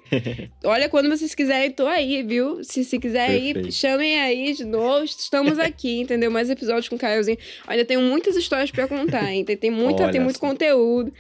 Olha, 0.64 0.90
quando 0.90 1.10
vocês 1.10 1.34
quiserem, 1.34 1.72
tô 1.72 1.88
aí, 1.88 2.22
viu? 2.24 2.64
Se, 2.64 2.84
se 2.84 3.00
quiser 3.00 3.30
aí, 3.30 3.54
Perfeito. 3.54 3.76
chamem 3.76 4.20
aí 4.20 4.54
de 4.54 4.66
novo. 4.66 5.04
Estamos 5.06 5.58
aqui, 5.58 6.02
entendeu? 6.02 6.30
Mais 6.30 6.50
episódios 6.50 6.90
com 6.90 6.96
o 6.96 7.00
Caiozinho. 7.00 7.38
Olha, 7.68 7.86
tenho 7.86 8.02
muitas 8.02 8.36
histórias 8.36 8.72
pra 8.72 8.88
contar, 8.88 9.32
hein? 9.32 9.44
Tem, 9.46 9.56
tem 9.58 9.72
muitas 9.72 10.01
muita, 10.02 10.06
Olha 10.06 10.12
tem 10.12 10.22
muito 10.22 10.40
só. 10.40 10.48
conteúdo. 10.48 11.14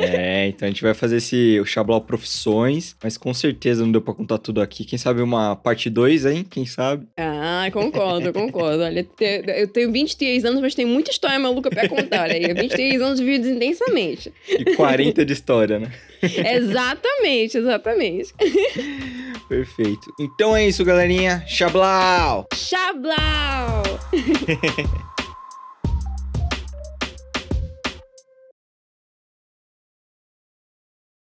É, 0.00 0.48
então 0.54 0.66
a 0.66 0.70
gente 0.70 0.82
vai 0.82 0.94
fazer 0.94 1.16
esse 1.16 1.58
o 1.60 1.64
Xablau 1.64 2.00
Profissões, 2.00 2.96
mas 3.02 3.16
com 3.16 3.32
certeza 3.34 3.84
não 3.84 3.92
deu 3.92 4.00
pra 4.00 4.14
contar 4.14 4.38
tudo 4.38 4.60
aqui. 4.60 4.84
Quem 4.84 4.98
sabe 4.98 5.22
uma 5.22 5.56
parte 5.56 5.90
2, 5.90 6.26
hein? 6.26 6.46
Quem 6.48 6.66
sabe? 6.66 7.06
Ah, 7.16 7.68
concordo, 7.72 8.32
concordo. 8.32 8.82
Olha, 8.82 9.06
eu 9.56 9.68
tenho 9.68 9.92
23 9.92 10.44
anos, 10.44 10.60
mas 10.60 10.74
tem 10.74 10.86
muita 10.86 11.10
história 11.10 11.38
maluca 11.38 11.70
pra 11.70 11.88
contar. 11.88 12.22
Olha 12.22 12.34
aí, 12.34 12.54
23 12.54 13.00
anos 13.02 13.20
vividos 13.20 13.48
intensamente. 13.48 14.32
E 14.48 14.74
40 14.76 15.24
de 15.24 15.32
história, 15.32 15.78
né? 15.78 15.92
exatamente, 16.22 17.58
exatamente. 17.58 18.32
Perfeito. 19.48 20.12
Então 20.18 20.56
é 20.56 20.66
isso, 20.66 20.84
galerinha. 20.84 21.44
Xablau! 21.46 22.46
Xablau! 22.54 23.82